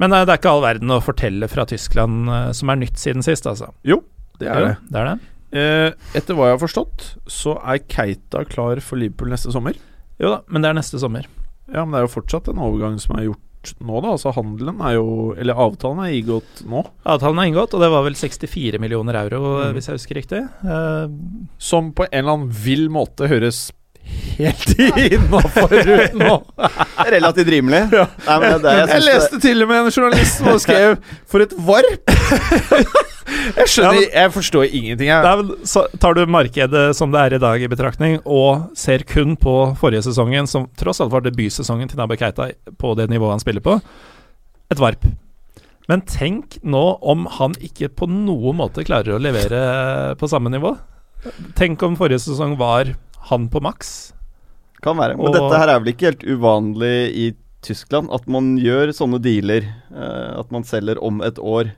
Men 0.00 0.12
eh, 0.14 0.24
det 0.24 0.34
er 0.34 0.40
ikke 0.40 0.52
all 0.54 0.64
verden 0.64 0.92
å 0.94 1.00
fortelle 1.04 1.48
fra 1.50 1.64
Tyskland 1.68 2.28
eh, 2.32 2.50
som 2.56 2.70
er 2.72 2.80
nytt 2.80 3.00
siden 3.00 3.24
sist, 3.26 3.46
altså. 3.50 3.72
Jo, 3.88 4.00
Det 4.38 4.48
er 4.48 4.64
det. 4.64 4.74
Det 4.88 5.00
er 5.00 5.08
det. 5.10 5.18
Eh, 5.58 5.90
etter 6.20 6.36
hva 6.36 6.50
jeg 6.50 6.58
har 6.58 6.62
forstått, 6.62 7.06
så 7.32 7.56
er 7.64 7.80
Keita 7.88 8.44
klar 8.48 8.80
for 8.84 9.00
Liverpool 9.00 9.32
neste 9.32 9.50
sommer. 9.54 9.76
Jo 10.20 10.30
da, 10.34 10.40
men 10.52 10.62
det 10.64 10.70
er 10.72 10.76
neste 10.78 11.00
sommer. 11.00 11.26
Ja, 11.72 11.84
men 11.84 11.92
det 11.96 12.02
er 12.02 12.06
jo 12.08 12.14
fortsatt 12.20 12.48
en 12.52 12.60
overgang 12.62 12.98
som 13.02 13.16
er 13.18 13.26
gjort 13.30 13.72
nå, 13.82 13.98
da. 14.04 14.12
Altså 14.14 14.30
handelen 14.36 14.78
er 14.86 14.94
jo 14.96 15.34
Eller 15.36 15.58
avtalen 15.58 15.98
er 16.04 16.14
inngått 16.14 16.62
nå. 16.68 16.84
Avtalen 17.04 17.40
er 17.42 17.48
inngått, 17.50 17.74
og 17.76 17.82
det 17.82 17.90
var 17.92 18.04
vel 18.06 18.14
64 18.16 18.78
millioner 18.80 19.18
euro, 19.24 19.40
eh, 19.62 19.68
Mm. 19.68 19.74
hvis 19.76 19.88
jeg 19.90 19.98
husker 19.98 20.20
riktig. 20.20 20.40
Eh, 20.64 21.08
Som 21.58 21.90
på 21.92 22.06
en 22.06 22.18
eller 22.22 22.32
annen 22.38 22.52
vill 22.54 22.86
måte 22.88 23.26
høres 23.28 23.72
helt 24.38 24.72
innafor 24.78 25.72
nå. 26.18 26.36
Relativt 27.16 27.50
rimelig. 27.54 27.80
Ja. 27.92 28.06
Nei, 28.26 28.38
men 28.44 28.62
det, 28.62 28.72
er- 28.72 28.92
Jeg 28.94 29.04
leste 29.06 29.36
det- 29.36 29.42
til 29.44 29.62
og 29.64 29.70
med 29.72 29.84
en 29.84 29.92
journalist 29.94 30.38
som 30.42 30.58
skrev 30.62 30.96
'For 31.26 31.44
et 31.46 31.54
varp'! 31.58 32.12
Jeg 33.58 33.68
skjønner 33.68 34.06
Jeg 34.08 34.32
forstår 34.32 34.64
ingenting, 34.72 35.08
jeg. 35.10 35.22
Nei, 35.22 35.34
men 35.36 35.98
tar 36.00 36.14
du 36.16 36.22
markedet 36.26 36.96
som 36.96 37.12
det 37.12 37.20
er 37.20 37.34
i 37.36 37.40
dag 37.42 37.60
i 37.62 37.68
betraktning, 37.68 38.18
og 38.24 38.70
ser 38.78 39.04
kun 39.08 39.36
på 39.36 39.54
forrige 39.78 40.02
sesongen, 40.06 40.46
som 40.48 40.66
tross 40.80 41.00
alt 41.04 41.12
var 41.12 41.20
debutsesongen 41.26 41.88
til 41.90 42.00
Nabe 42.00 42.16
Keita 42.16 42.48
på 42.80 42.94
det 42.96 43.08
nivået 43.12 43.36
han 43.36 43.40
spiller 43.44 43.60
på, 43.64 43.76
et 44.72 44.80
varp. 44.80 45.04
Men 45.88 46.02
tenk 46.08 46.58
nå 46.64 46.82
om 47.02 47.26
han 47.38 47.54
ikke 47.64 47.88
på 47.96 48.08
noen 48.08 48.56
måte 48.60 48.84
klarer 48.84 49.16
å 49.16 49.20
levere 49.22 50.16
på 50.20 50.28
samme 50.28 50.50
nivå. 50.52 50.74
Tenk 51.56 51.82
om 51.84 51.96
forrige 52.00 52.20
sesong 52.24 52.56
var 52.60 52.94
han 53.30 53.48
på 53.52 53.60
maks. 53.64 54.12
Kan 54.84 54.96
være. 55.00 55.16
Men 55.18 55.26
Og- 55.26 55.34
dette 55.34 55.58
her 55.58 55.68
er 55.74 55.80
vel 55.82 55.92
ikke 55.92 56.10
helt 56.12 56.24
uvanlig 56.24 56.94
i 57.14 57.26
Tyskland, 57.66 58.10
at 58.14 58.28
man 58.30 58.52
gjør 58.62 58.92
sånne 58.94 59.18
dealer. 59.20 59.66
Uh, 59.90 60.38
at 60.40 60.50
man 60.54 60.62
selger 60.64 61.00
om 61.02 61.20
et 61.26 61.38
år. 61.42 61.72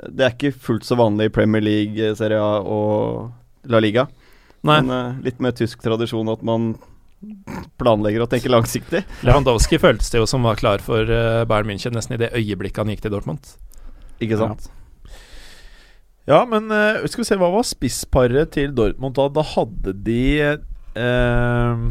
Det 0.00 0.24
er 0.24 0.32
ikke 0.32 0.54
fullt 0.56 0.86
så 0.88 0.96
vanlig 0.96 1.26
i 1.28 1.34
Premier 1.34 1.60
League, 1.60 2.14
Serie 2.16 2.38
A 2.40 2.60
og 2.64 3.68
La 3.68 3.78
Liga. 3.84 4.06
Nei, 4.64 4.80
Men 4.80 4.90
uh, 4.90 5.20
litt 5.24 5.40
mer 5.40 5.52
tysk 5.52 5.82
tradisjon 5.84 6.28
at 6.32 6.42
man 6.42 6.74
planlegger 7.80 8.24
og 8.24 8.30
tenker 8.32 8.48
langsiktig. 8.52 9.02
Lewandowski 9.28 9.76
føltes 9.80 10.08
det 10.12 10.22
jo 10.22 10.26
som 10.28 10.42
var 10.48 10.56
klar 10.56 10.80
for 10.80 11.04
uh, 11.04 11.44
Bayern 11.44 11.68
München 11.68 11.92
nesten 11.92 12.16
i 12.16 12.20
det 12.22 12.32
øyeblikket 12.32 12.80
han 12.80 12.88
gikk 12.94 13.02
til 13.04 13.12
Dortmund. 13.12 13.44
Ikke 14.24 14.40
sant? 14.40 14.70
Ja, 16.28 16.44
men 16.46 16.70
eh, 16.70 17.00
skal 17.10 17.22
vi 17.22 17.26
se, 17.26 17.36
hva 17.40 17.48
var 17.50 17.64
spissparet 17.66 18.52
til 18.54 18.72
Dortmund 18.76 19.16
da? 19.16 19.24
Da 19.32 19.42
hadde 19.54 19.94
de 20.06 20.18
eh, 20.94 21.84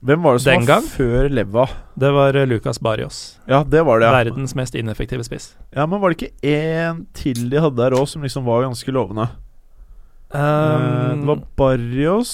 Hvem 0.00 0.22
var 0.24 0.32
det 0.36 0.40
som 0.40 0.50
Den 0.54 0.62
var 0.64 0.66
gang? 0.70 0.86
før 0.88 1.28
Leva? 1.28 1.66
Det 2.00 2.10
var 2.16 2.36
eh, 2.36 2.46
Lucas 2.48 2.80
Barrios. 2.80 3.38
Ja, 3.50 3.62
det 3.64 3.82
var 3.84 4.00
det, 4.00 4.08
ja. 4.08 4.16
Verdens 4.16 4.54
mest 4.56 4.74
ineffektive 4.74 5.24
spiss. 5.26 5.54
ja. 5.76 5.84
Men 5.86 6.00
var 6.00 6.10
det 6.10 6.20
ikke 6.20 6.48
én 6.48 7.04
til 7.12 7.50
de 7.50 7.60
hadde 7.60 7.76
der 7.76 7.96
òg, 7.98 8.08
som 8.08 8.22
liksom 8.24 8.44
var 8.48 8.64
ganske 8.64 8.92
lovende? 8.92 9.28
Um, 10.30 11.20
det 11.20 11.26
var 11.26 11.40
Barrios 11.58 12.32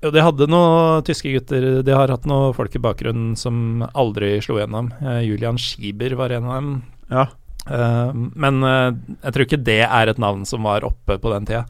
Jo, 0.00 0.08
de 0.08 0.22
hadde 0.24 0.46
noen 0.48 1.02
tyske 1.04 1.28
gutter 1.34 1.82
De 1.84 1.92
har 1.92 2.08
hatt 2.08 2.24
noen 2.24 2.54
folk 2.56 2.72
i 2.72 2.80
bakgrunnen 2.80 3.34
som 3.36 3.82
aldri 3.92 4.38
slo 4.40 4.56
gjennom. 4.56 4.88
Julian 5.20 5.58
Schieber 5.60 6.14
var 6.16 6.32
en 6.32 6.48
av 6.48 6.54
dem. 6.56 6.70
Ja. 7.12 7.26
Uh, 7.68 8.10
men 8.34 8.62
uh, 8.64 8.96
jeg 9.20 9.34
tror 9.34 9.44
ikke 9.44 9.60
det 9.68 9.82
er 9.84 10.08
et 10.08 10.22
navn 10.22 10.46
som 10.48 10.64
var 10.64 10.86
oppe 10.88 11.18
på 11.20 11.32
den 11.34 11.46
tida. 11.50 11.66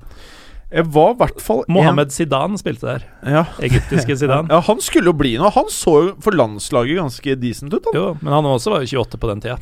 Jeg 0.71 0.85
var 0.93 1.15
i 1.15 1.19
hvert 1.23 1.41
fall 1.41 1.63
en- 1.65 1.73
Mohammed 1.75 2.11
Zidane 2.13 2.59
spilte 2.61 2.85
der. 2.91 3.05
ja. 3.25 3.45
Egyptiske 3.65 4.17
Zidane. 4.21 4.49
ja, 4.53 4.61
han 4.61 4.81
skulle 4.85 5.09
jo 5.09 5.15
bli 5.17 5.37
noe. 5.41 5.49
Han 5.55 5.71
så 5.73 5.95
jo 6.09 6.15
for 6.21 6.37
landslaget 6.37 6.99
ganske 7.01 7.37
decent 7.41 7.73
ut. 7.73 7.85
Han. 7.89 7.95
Jo, 7.97 8.07
men 8.21 8.33
han 8.33 8.45
også 8.45 8.71
var 8.75 8.85
jo 8.85 9.01
28 9.01 9.17
på 9.23 9.31
den 9.33 9.41
tida. 9.41 9.57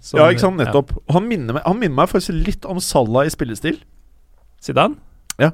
Så- 0.00 0.18
ja, 0.18 0.28
ikke 0.30 0.40
sant, 0.44 0.56
nettopp. 0.58 0.90
Ja. 0.94 1.14
Han 1.18 1.26
minner, 1.28 1.54
meg, 1.54 1.62
han 1.66 1.78
minner 1.78 1.94
meg 2.02 2.08
faktisk 2.10 2.34
litt 2.46 2.64
om 2.66 2.78
Salah 2.82 3.26
i 3.26 3.30
spillestil. 3.34 3.80
Zidane? 4.62 4.94
Ja. 5.38 5.50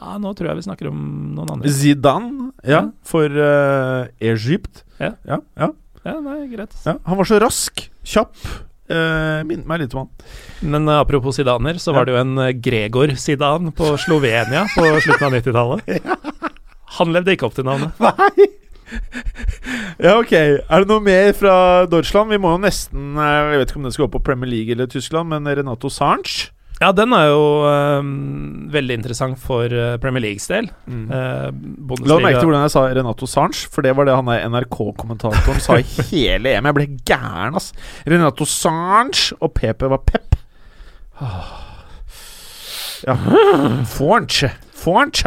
ja 0.00 0.18
nå 0.20 0.34
tror 0.36 0.48
jeg 0.50 0.56
vi 0.60 0.66
snakker 0.68 0.88
om 0.92 1.00
noen 1.36 1.50
andre. 1.56 1.72
Zidane, 1.72 2.50
ja, 2.64 2.70
Ja. 2.70 2.82
for 3.04 3.24
uh, 3.32 4.06
Egypt. 4.20 4.84
Ja. 5.00 5.14
Ja, 5.26 5.40
ja, 5.56 5.70
Ja, 6.06 6.20
nei, 6.20 6.46
greit. 6.52 6.72
ja. 6.86 6.98
Han 7.06 7.16
var 7.18 7.24
så 7.24 7.40
rask, 7.42 7.88
kjapp. 8.04 8.36
Uh, 8.86 9.42
minner 9.42 9.66
meg 9.66 9.80
litt 9.82 9.94
om 9.96 10.04
han. 10.04 10.10
Men 10.62 10.86
uh, 10.86 11.00
apropos 11.00 11.34
sidaner, 11.38 11.80
så 11.82 11.94
var 11.96 12.06
det 12.06 12.14
jo 12.14 12.20
en 12.20 12.36
eh, 12.38 12.52
Gregor 12.54 13.16
Sidan 13.18 13.72
på 13.74 13.96
Slovenia 13.98 14.62
på 14.74 14.84
slutten 15.02 15.26
av 15.26 15.34
90-tallet. 15.40 16.12
Han 16.96 17.10
levde 17.12 17.34
ikke 17.34 17.48
opp 17.48 17.56
til 17.56 17.66
navnet. 17.66 17.98
Nei! 18.04 18.46
ja, 19.98 20.14
ok. 20.14 20.32
Er 20.32 20.84
det 20.84 20.90
noe 20.90 21.02
mer 21.02 21.32
fra 21.34 21.56
Deutschland? 21.90 22.30
Vi 22.30 22.38
må 22.38 22.54
jo 22.54 22.62
nesten 22.62 23.18
eh, 23.18 23.52
Jeg 23.52 23.62
vet 23.62 23.72
ikke 23.72 23.80
om 23.82 23.88
den 23.88 23.96
skal 23.96 24.06
gå 24.06 24.12
på 24.14 24.24
Premier 24.30 24.52
League 24.52 24.76
eller 24.76 24.90
Tyskland, 24.90 25.34
men 25.34 25.50
Renato 25.50 25.90
Sanch 25.92 26.52
Ja, 26.76 26.90
den 26.92 27.12
er 27.16 27.30
jo 27.30 27.44
um, 27.64 28.08
veldig 28.72 28.98
interessant 28.98 29.38
for 29.40 29.72
eh, 29.72 29.94
Premier 30.02 30.20
Leagues 30.26 30.44
del. 30.50 30.66
mm. 30.84 31.06
Uh, 31.08 32.02
La 32.04 32.18
merke 32.20 32.42
til 32.42 32.50
hvordan 32.50 32.66
jeg 32.66 32.74
sa 32.74 32.82
Renato 32.92 33.28
Sanch, 33.30 33.62
for 33.72 33.86
det 33.86 33.94
var 33.96 34.08
det 34.08 34.16
han 34.18 34.28
der 34.28 34.44
NRK-kommentatoren 34.52 35.62
sa 35.64 35.78
i 35.80 35.86
hele 36.10 36.52
EM. 36.52 36.68
Jeg 36.68 36.76
ble 36.76 36.88
gæren, 37.08 37.56
ass. 37.56 37.70
Renato 38.04 38.44
Sanch 38.44 39.30
og 39.40 39.54
PP 39.56 39.88
var 39.94 40.04
Pep. 40.04 40.36
Ah. 41.16 41.48
Ja. 43.06 43.16
Fornch. 43.88 44.44
Fornch. 44.76 45.24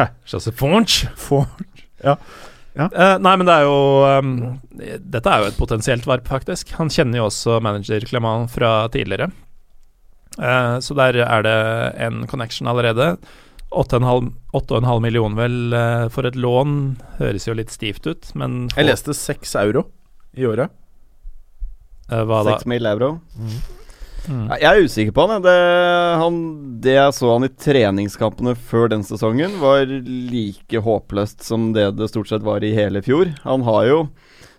Fornch. 0.54 1.02
Fornch. 1.18 1.74
Ja. 2.04 2.14
Ja. 2.78 2.86
Uh, 2.94 3.16
nei, 3.18 3.34
men 3.40 3.48
det 3.48 3.54
er 3.58 3.64
jo 3.66 3.78
um, 4.06 4.34
Dette 4.78 5.26
er 5.26 5.42
jo 5.42 5.48
et 5.50 5.58
potensielt 5.58 6.06
varp, 6.06 6.30
faktisk. 6.30 6.70
Han 6.78 6.92
kjenner 6.94 7.18
jo 7.18 7.26
også 7.26 7.58
manager 7.64 8.06
Clement 8.06 8.46
fra 8.54 8.84
tidligere. 8.94 9.32
Eh, 10.38 10.76
så 10.84 10.96
der 10.98 11.20
er 11.24 11.42
det 11.46 11.56
en 12.06 12.26
connection 12.30 12.68
allerede. 12.70 13.16
8,5 13.70 14.32
8,5 14.52 15.00
millioner 15.02 15.38
vel 15.38 15.74
eh, 15.78 16.06
for 16.10 16.26
et 16.26 16.34
lån 16.34 16.78
høres 17.20 17.46
jo 17.46 17.54
litt 17.54 17.70
stivt 17.70 18.06
ut, 18.06 18.32
men 18.34 18.64
Jeg 18.74 18.88
leste 18.88 19.14
6 19.14 19.54
euro 19.62 19.84
i 20.34 20.46
året. 20.46 20.70
eh, 22.10 22.24
hva 22.24 22.42
da? 22.44 22.56
Seks 22.56 22.66
mil 22.66 22.86
euro. 22.86 23.20
Mm. 23.38 23.60
Mm. 24.28 24.48
Jeg 24.60 24.68
er 24.68 24.84
usikker 24.84 25.14
på 25.16 25.24
han. 25.24 25.38
jeg. 25.38 25.42
Det, 25.46 26.18
han. 26.20 26.40
det 26.84 26.96
jeg 26.96 27.14
så 27.16 27.30
han 27.32 27.46
i 27.46 27.52
treningskampene 27.64 28.52
før 28.54 28.90
den 28.92 29.04
sesongen, 29.06 29.54
var 29.62 29.86
like 29.86 30.82
håpløst 30.84 31.46
som 31.46 31.70
det 31.72 31.86
det 31.96 32.10
stort 32.10 32.28
sett 32.28 32.44
var 32.46 32.64
i 32.66 32.74
hele 32.76 33.02
fjor. 33.06 33.32
Han 33.46 33.64
har 33.66 33.86
jo 33.88 34.00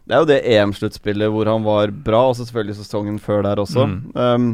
Det 0.07 0.15
er 0.15 0.23
jo 0.23 0.29
det 0.31 0.39
EM-sluttspillet 0.49 1.29
hvor 1.31 1.45
han 1.45 1.63
var 1.63 1.91
bra, 1.93 2.23
og 2.29 2.35
så 2.35 2.47
selvfølgelig 2.47 2.79
sesongen 2.79 3.19
før 3.21 3.43
der 3.45 3.61
også. 3.61 3.85
Mm. 3.85 3.99
Um, 4.15 4.47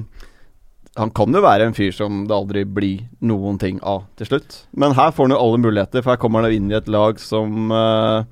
han 0.97 1.11
kan 1.13 1.33
jo 1.35 1.43
være 1.45 1.67
en 1.67 1.75
fyr 1.77 1.93
som 1.93 2.23
det 2.27 2.35
aldri 2.35 2.63
blir 2.65 3.05
noen 3.25 3.59
ting 3.61 3.79
av 3.85 4.05
til 4.17 4.31
slutt. 4.31 4.61
Men 4.73 4.95
her 4.97 5.13
får 5.13 5.27
han 5.27 5.35
jo 5.35 5.41
alle 5.43 5.61
muligheter, 5.61 6.01
for 6.01 6.15
her 6.15 6.21
kommer 6.21 6.41
han 6.41 6.51
jo 6.51 6.59
inn 6.59 6.71
i 6.71 6.77
et 6.79 6.89
lag 6.91 7.19
som 7.21 7.73
uh, 7.73 8.25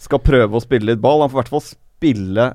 skal 0.00 0.22
prøve 0.24 0.58
å 0.58 0.64
spille 0.64 0.90
litt 0.90 1.02
ball. 1.04 1.22
Han 1.22 1.30
får 1.30 1.38
i 1.38 1.42
hvert 1.42 1.54
fall 1.54 1.66
spille 1.66 2.48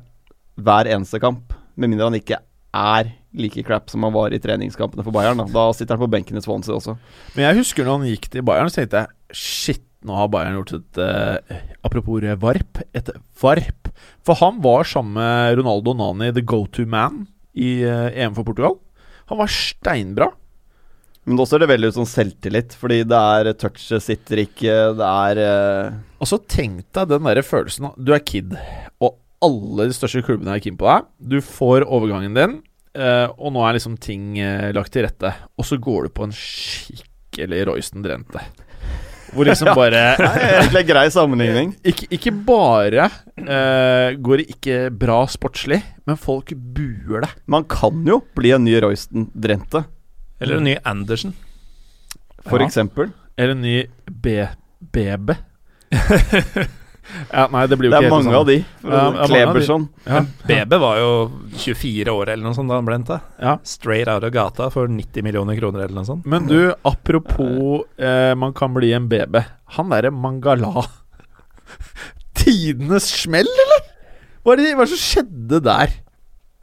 hver 0.64 0.90
eneste 0.92 1.22
kamp, 1.24 1.56
med 1.80 1.90
mindre 1.90 2.12
han 2.12 2.20
ikke 2.20 2.42
er 2.74 3.14
like 3.34 3.64
crap 3.66 3.90
som 3.90 4.06
han 4.06 4.14
var 4.14 4.34
i 4.34 4.42
treningskampene 4.42 5.06
for 5.06 5.16
Bayern. 5.16 5.40
Da, 5.42 5.48
da 5.50 5.66
sitter 5.74 5.96
han 5.96 6.04
på 6.04 6.12
benken 6.12 6.38
i 6.38 6.44
Swansea 6.44 6.76
også. 6.76 6.98
Men 7.34 7.48
jeg 7.48 7.62
husker 7.64 7.88
når 7.88 8.00
han 8.00 8.12
gikk 8.12 8.30
til 8.34 8.46
Bayern, 8.46 8.70
så 8.70 8.82
tenkte 8.82 9.06
jeg 9.06 9.40
shit, 9.44 9.84
nå 10.04 10.18
har 10.20 10.30
Bayern 10.32 10.60
gjort 10.60 10.76
et 10.76 11.00
uh, 11.00 11.60
Apropos 11.88 12.26
varp, 12.42 12.84
et 12.92 13.10
varp. 13.42 13.94
For 14.28 14.40
han 14.40 14.60
var 14.64 14.88
sammen 14.88 15.16
med 15.18 15.60
Ronaldo 15.62 15.96
Nani, 15.96 16.34
the 16.36 16.44
go 16.44 16.66
to 16.68 16.86
man, 16.90 17.28
i 17.56 17.82
uh, 17.88 18.12
EM 18.12 18.36
for 18.36 18.44
Portugal. 18.44 18.83
Han 19.32 19.40
var 19.40 19.52
steinbra. 19.52 20.30
Men 21.24 21.40
da 21.40 21.46
ser 21.48 21.64
det 21.64 21.70
veldig 21.72 21.92
ut 21.92 21.98
som 22.02 22.08
selvtillit, 22.08 22.74
fordi 22.76 23.00
det 23.08 23.20
er 23.36 23.54
touchet 23.56 24.04
sitter 24.04 24.42
ikke, 24.44 24.74
det 25.00 25.10
er 25.10 25.40
uh... 25.40 26.02
Og 26.20 26.28
så 26.28 26.40
tenk 26.52 26.90
deg 26.96 27.14
den 27.14 27.30
der 27.30 27.40
følelsen 27.48 27.94
Du 27.96 28.12
er 28.16 28.24
kid, 28.24 28.58
og 29.00 29.16
alle 29.44 29.88
de 29.88 29.96
største 29.96 30.24
klubbene 30.24 30.56
er 30.56 30.64
keen 30.64 30.80
på 30.80 30.88
deg. 30.90 31.08
Du 31.20 31.38
får 31.44 31.88
overgangen 31.88 32.36
din, 32.36 32.58
uh, 33.00 33.32
og 33.38 33.56
nå 33.56 33.64
er 33.64 33.78
liksom 33.80 33.96
ting 34.04 34.36
uh, 34.40 34.72
lagt 34.76 34.92
til 34.96 35.08
rette. 35.08 35.32
Og 35.56 35.68
så 35.68 35.80
går 35.80 36.08
du 36.08 36.16
på 36.16 36.28
en 36.28 36.36
skikkelig 36.36 37.64
Royston 37.72 38.04
Drenthe. 38.04 38.44
Hvor 39.34 39.46
liksom 39.48 39.70
bare 39.80 40.02
Det 40.20 40.28
er 40.28 40.58
egentlig 40.62 40.84
grei 40.88 41.06
sammenligning. 41.14 41.72
Ikke, 41.90 42.08
ikke 42.14 42.32
bare 42.46 43.08
uh, 43.40 44.14
går 44.22 44.38
det 44.44 44.48
ikke 44.56 44.78
bra 45.04 45.22
sportslig, 45.32 45.82
men 46.08 46.18
folk 46.20 46.54
buer 46.56 47.26
det. 47.26 47.32
Man 47.50 47.66
kan 47.70 48.04
jo 48.08 48.20
bli 48.38 48.52
en 48.56 48.64
ny 48.68 48.76
Royston 48.84 49.30
Drenthe, 49.34 49.84
Eller 50.40 50.58
en 50.60 50.64
ny 50.70 50.76
Andersen. 50.86 51.34
for 52.48 52.60
Ja. 52.60 52.68
eksempel. 52.68 53.12
Eller 53.38 53.52
en 53.56 53.62
ny 53.62 53.78
B 54.12 54.46
BB. 54.94 55.34
ja, 57.32 57.48
nei, 57.52 57.64
det 57.68 57.78
blir 57.80 57.90
jo 57.90 57.94
Det 57.94 58.00
er 58.00 58.06
ikke 58.08 58.14
mange 58.14 58.30
sånn. 58.30 58.38
av 58.40 58.46
de. 58.50 58.56
Ja, 58.60 58.66
ja, 58.84 59.02
mange 59.04 59.20
av 59.20 59.28
de. 59.28 59.34
Kleberson. 59.34 59.88
Ja. 60.08 60.22
BB 60.50 60.80
var 60.84 61.00
jo 61.02 61.10
24 61.66 62.14
år 62.14 62.32
eller 62.34 62.44
noe 62.48 62.58
sånt 62.58 62.72
da 62.72 62.78
han 62.80 62.88
ble 62.88 62.98
henta. 63.00 63.20
Ja. 63.42 63.58
Straight 63.68 64.12
out 64.12 64.24
of 64.28 64.34
gata 64.36 64.70
for 64.74 64.88
90 64.92 65.26
millioner 65.26 65.60
kroner 65.60 65.84
eller 65.86 65.98
noe 66.00 66.08
sånt. 66.08 66.26
Men 66.30 66.48
du, 66.50 66.74
apropos 66.88 67.84
eh, 68.00 68.32
man 68.40 68.56
kan 68.58 68.74
bli 68.76 68.94
en 68.96 69.10
BB. 69.12 69.42
Han 69.78 69.92
derre 69.94 70.14
Mangala 70.14 70.86
Tidenes 72.40 73.10
smell, 73.24 73.48
eller? 73.66 73.86
Hva 74.44 74.56
er, 74.56 74.60
det, 74.64 74.72
hva 74.76 74.84
er 74.84 74.90
det 74.90 74.96
som 74.98 75.04
skjedde 75.04 75.60
der? 75.64 75.94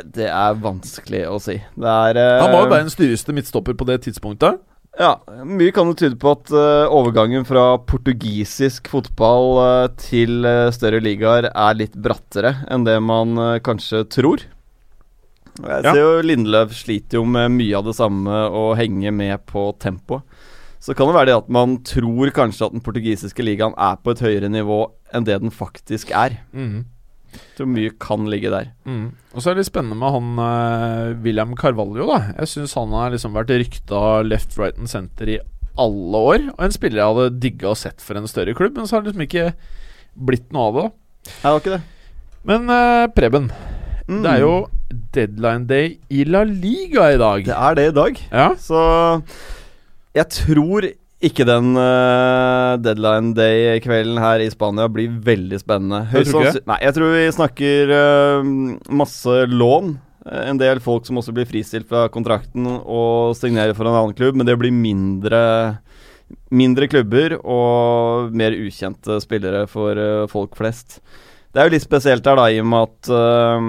Det 0.00 0.26
er 0.32 0.56
vanskelig 0.60 1.22
å 1.28 1.36
si. 1.42 1.58
Det 1.76 1.92
er 1.92 2.18
eh, 2.20 2.40
Han 2.40 2.52
var 2.52 2.64
jo 2.64 2.72
verdens 2.72 2.96
dyreste 2.98 3.34
midtstopper 3.36 3.76
på 3.76 3.86
det 3.88 4.00
tidspunktet. 4.06 4.60
Ja, 4.98 5.12
mye 5.46 5.70
kan 5.72 5.86
jo 5.86 5.94
tyde 5.96 6.16
på 6.20 6.32
at 6.34 6.50
uh, 6.50 6.90
overgangen 6.92 7.44
fra 7.46 7.76
portugisisk 7.88 8.88
fotball 8.90 9.50
uh, 9.62 9.86
til 10.02 10.42
uh, 10.44 10.66
større 10.74 10.98
ligaer 11.00 11.46
er 11.52 11.78
litt 11.78 11.94
brattere 11.94 12.56
enn 12.68 12.84
det 12.88 12.96
man 13.04 13.36
kanskje 13.64 14.02
tror. 14.10 14.42
Jeg 15.60 15.84
Ja. 15.84 15.92
ser 15.92 16.00
jo 16.00 16.20
Lindløv 16.26 16.74
sliter 16.74 17.20
jo 17.20 17.24
med 17.28 17.52
mye 17.54 17.76
av 17.78 17.86
det 17.86 17.94
samme 17.98 18.30
å 18.50 18.74
henge 18.78 19.12
med 19.14 19.44
på 19.46 19.70
tempoet. 19.78 20.22
Så 20.80 20.94
kan 20.96 21.06
det 21.10 21.14
være 21.14 21.28
det 21.28 21.36
at 21.36 21.48
man 21.52 21.78
tror 21.84 22.30
kanskje 22.32 22.66
at 22.66 22.72
den 22.72 22.80
portugisiske 22.84 23.44
ligaen 23.44 23.74
er 23.76 23.98
på 24.00 24.14
et 24.14 24.22
høyere 24.24 24.48
nivå 24.48 24.86
enn 25.12 25.26
det 25.26 25.36
den 25.42 25.52
faktisk 25.52 26.10
er. 26.16 26.38
Jeg 27.32 27.56
tror 27.58 27.70
mye 27.70 27.92
kan 28.02 28.26
ligge 28.30 28.50
der. 28.52 28.70
Mm. 28.88 29.10
Og 29.34 29.40
så 29.42 29.50
er 29.50 29.54
det 29.56 29.62
litt 29.64 29.70
spennende 29.70 29.98
med 30.00 30.14
han 30.16 30.30
uh, 30.40 31.22
William 31.24 31.54
Carvalho. 31.58 32.06
da 32.10 32.20
Jeg 32.40 32.50
syns 32.54 32.74
han 32.78 32.94
har 32.96 33.10
liksom 33.14 33.36
vært 33.36 33.52
rykta 33.54 34.00
left, 34.26 34.56
right 34.58 34.78
and 34.78 34.90
center 34.90 35.28
i 35.36 35.38
alle 35.80 36.22
år. 36.32 36.48
Og 36.56 36.64
en 36.66 36.74
spiller 36.74 37.00
jeg 37.02 37.14
hadde 37.14 37.40
digga 37.40 37.70
og 37.72 37.78
sett 37.80 38.02
for 38.04 38.18
en 38.18 38.28
større 38.30 38.54
klubb, 38.58 38.76
men 38.76 38.88
så 38.90 38.96
har 38.98 39.04
det 39.04 39.12
liksom 39.12 39.26
ikke 39.28 39.46
blitt 40.18 40.50
noe 40.52 40.68
av 40.70 40.80
det. 40.80 40.88
Jeg 41.30 41.44
Nei, 41.44 41.52
det 41.52 41.60
ikke 41.62 41.76
det. 41.76 41.82
Men 42.50 42.72
uh, 42.72 43.06
Preben, 43.14 43.52
Mm. 44.10 44.24
det 44.24 44.30
er 44.32 44.40
jo 44.42 44.54
deadline 45.14 45.66
day 45.70 45.92
i 46.10 46.24
La 46.26 46.40
Liga 46.42 47.12
i 47.14 47.18
dag. 47.20 47.44
Det 47.46 47.54
er 47.54 47.76
det 47.78 47.84
i 47.92 47.94
dag. 47.94 48.16
Ja. 48.32 48.46
Så 48.58 48.80
jeg 50.16 50.26
tror 50.34 50.86
ikke 51.20 51.44
den 51.44 51.74
uh, 51.76 52.78
deadline 52.80 53.34
day-kvelden 53.36 54.20
her 54.22 54.40
i 54.40 54.48
Spania 54.52 54.86
blir 54.88 55.12
veldig 55.24 55.58
spennende. 55.60 56.06
Jeg 56.14 56.30
tror 56.30 56.46
ikke 56.48 56.62
Nei, 56.70 56.78
jeg 56.86 56.96
tror 56.96 57.12
vi 57.12 57.24
snakker 57.36 57.92
uh, 57.92 58.48
masse 59.02 59.34
lån. 59.52 59.92
Eh, 60.24 60.46
En 60.48 60.60
del 60.60 60.80
folk 60.80 61.04
som 61.08 61.20
også 61.20 61.34
blir 61.36 61.48
fristilt 61.48 61.88
fra 61.90 62.06
kontrakten 62.12 62.64
og 62.66 63.36
signerer 63.36 63.76
for 63.76 63.88
en 63.88 63.98
annen 63.98 64.16
klubb, 64.16 64.40
men 64.40 64.48
det 64.48 64.58
blir 64.60 64.74
mindre 64.74 65.42
Mindre 66.54 66.86
klubber 66.86 67.32
og 67.42 68.30
mer 68.38 68.54
ukjente 68.54 69.16
spillere 69.18 69.64
for 69.66 69.98
uh, 69.98 70.28
folk 70.30 70.54
flest. 70.54 71.00
Det 71.50 71.58
er 71.58 71.66
jo 71.66 71.72
litt 71.74 71.82
spesielt 71.82 72.26
her, 72.30 72.36
da, 72.38 72.44
i 72.46 72.60
og 72.62 72.66
med 72.70 72.84
at 72.86 73.08
uh, 73.10 73.64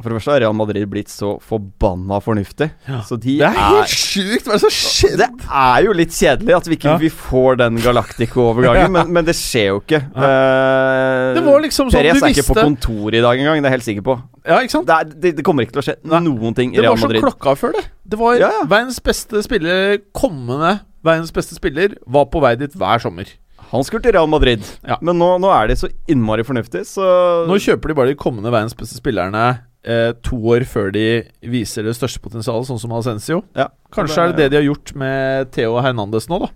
For 0.00 0.08
det 0.08 0.14
første 0.16 0.32
har 0.32 0.40
Real 0.40 0.54
Madrid 0.56 0.86
blitt 0.88 1.10
så 1.12 1.34
forbanna 1.44 2.16
fornuftig. 2.24 2.70
Så 3.04 3.18
de 3.20 3.34
Det 3.42 3.48
er 3.50 3.58
helt 3.58 3.92
sjukt! 3.92 4.46
Hva 4.46 4.54
er 4.54 4.56
det 4.56 4.62
som 4.62 4.72
skjedde? 4.72 5.26
det 5.28 5.50
er 5.64 5.84
jo 5.84 5.96
litt 5.98 6.16
kjedelig 6.16 6.56
at 6.56 6.70
vi 6.70 6.78
ikke 6.78 6.88
Ja. 6.94 6.96
vi 7.02 7.10
får 7.12 7.58
den 7.60 7.76
Galactico-overgangen, 7.84 8.92
men, 8.96 9.12
men 9.18 9.28
det 9.28 9.36
skjer 9.36 9.68
jo 9.74 9.82
ikke. 9.82 10.00
Det 10.14 11.44
var 11.44 11.60
liksom 11.66 11.92
sånn 11.92 11.98
Perez 11.98 12.20
du 12.20 12.24
er 12.24 12.32
ikke 12.32 12.46
på 12.48 12.56
visste 12.56 12.66
kontoret 12.70 13.18
i 13.20 13.22
dag 13.26 13.44
engang, 13.44 13.60
det 13.60 13.68
er 13.68 13.70
jeg 13.72 13.76
helt 13.78 13.88
sikker 13.90 14.06
på. 14.08 14.16
Ja, 14.48 14.62
ikke 14.64 14.76
sant? 14.78 14.88
Det, 14.88 14.96
er, 14.96 15.12
det, 15.26 15.34
det 15.38 15.44
kommer 15.46 15.64
ikke 15.68 15.76
til 15.76 15.84
å 15.84 15.86
skje 15.90 15.96
noen 16.08 16.56
ting 16.56 16.72
i 16.72 16.80
Real 16.80 16.96
Madrid. 16.96 17.20
Det 17.20 17.24
var 17.24 17.30
så 17.30 17.36
klokka 17.36 17.56
før, 17.60 17.76
det. 17.76 17.84
Det 18.14 18.20
var 18.20 18.40
Ja, 18.40 18.50
ja. 18.60 18.64
verdens 18.68 19.00
beste 19.04 19.44
spiller 19.44 19.98
Kommende 20.16 20.78
verdens 21.04 21.32
beste 21.36 21.56
spiller 21.56 21.94
var 22.08 22.26
på 22.32 22.40
vei 22.40 22.54
dit 22.56 22.72
hver 22.80 23.02
sommer. 23.02 23.28
Han 23.74 23.84
skulle 23.86 24.04
til 24.04 24.14
Real 24.14 24.30
Madrid, 24.30 24.62
Ja. 24.86 24.96
men 25.02 25.18
nå, 25.18 25.32
nå 25.42 25.50
er 25.50 25.68
de 25.72 25.76
så 25.80 25.90
innmari 26.10 26.44
fornuftige, 26.46 26.86
så 26.86 27.04
Nå 27.48 27.58
kjøper 27.58 27.90
de 27.90 27.96
bare 27.98 28.12
de 28.12 28.18
kommende 28.20 28.52
verdens 28.54 28.76
beste 28.78 28.96
spillerne 29.00 29.42
eh, 29.84 30.12
to 30.24 30.38
år 30.54 30.64
før 30.70 30.92
de 30.94 31.04
viser 31.50 31.84
det 31.88 31.96
største 31.98 32.22
potensialet, 32.24 32.68
sånn 32.70 32.80
som 32.80 32.94
Ascencio. 32.96 33.42
ja. 33.58 33.68
Kanskje 33.94 34.22
er 34.22 34.32
det 34.32 34.36
det 34.44 34.48
de 34.54 34.56
har 34.62 34.66
gjort 34.70 34.94
med 34.98 35.50
Theo 35.54 35.76
Hernandez 35.82 36.26
nå, 36.30 36.40
da. 36.46 36.48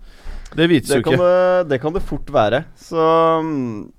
Det 0.57 0.65
vites 0.71 0.89
jo 0.91 1.03
ikke. 1.03 1.15
det, 1.19 1.69
det 1.69 1.77
kan 1.83 1.93
det 1.93 2.01
fort 2.03 2.27
være. 2.33 2.63
Så 2.75 2.97
mm, 3.45 3.91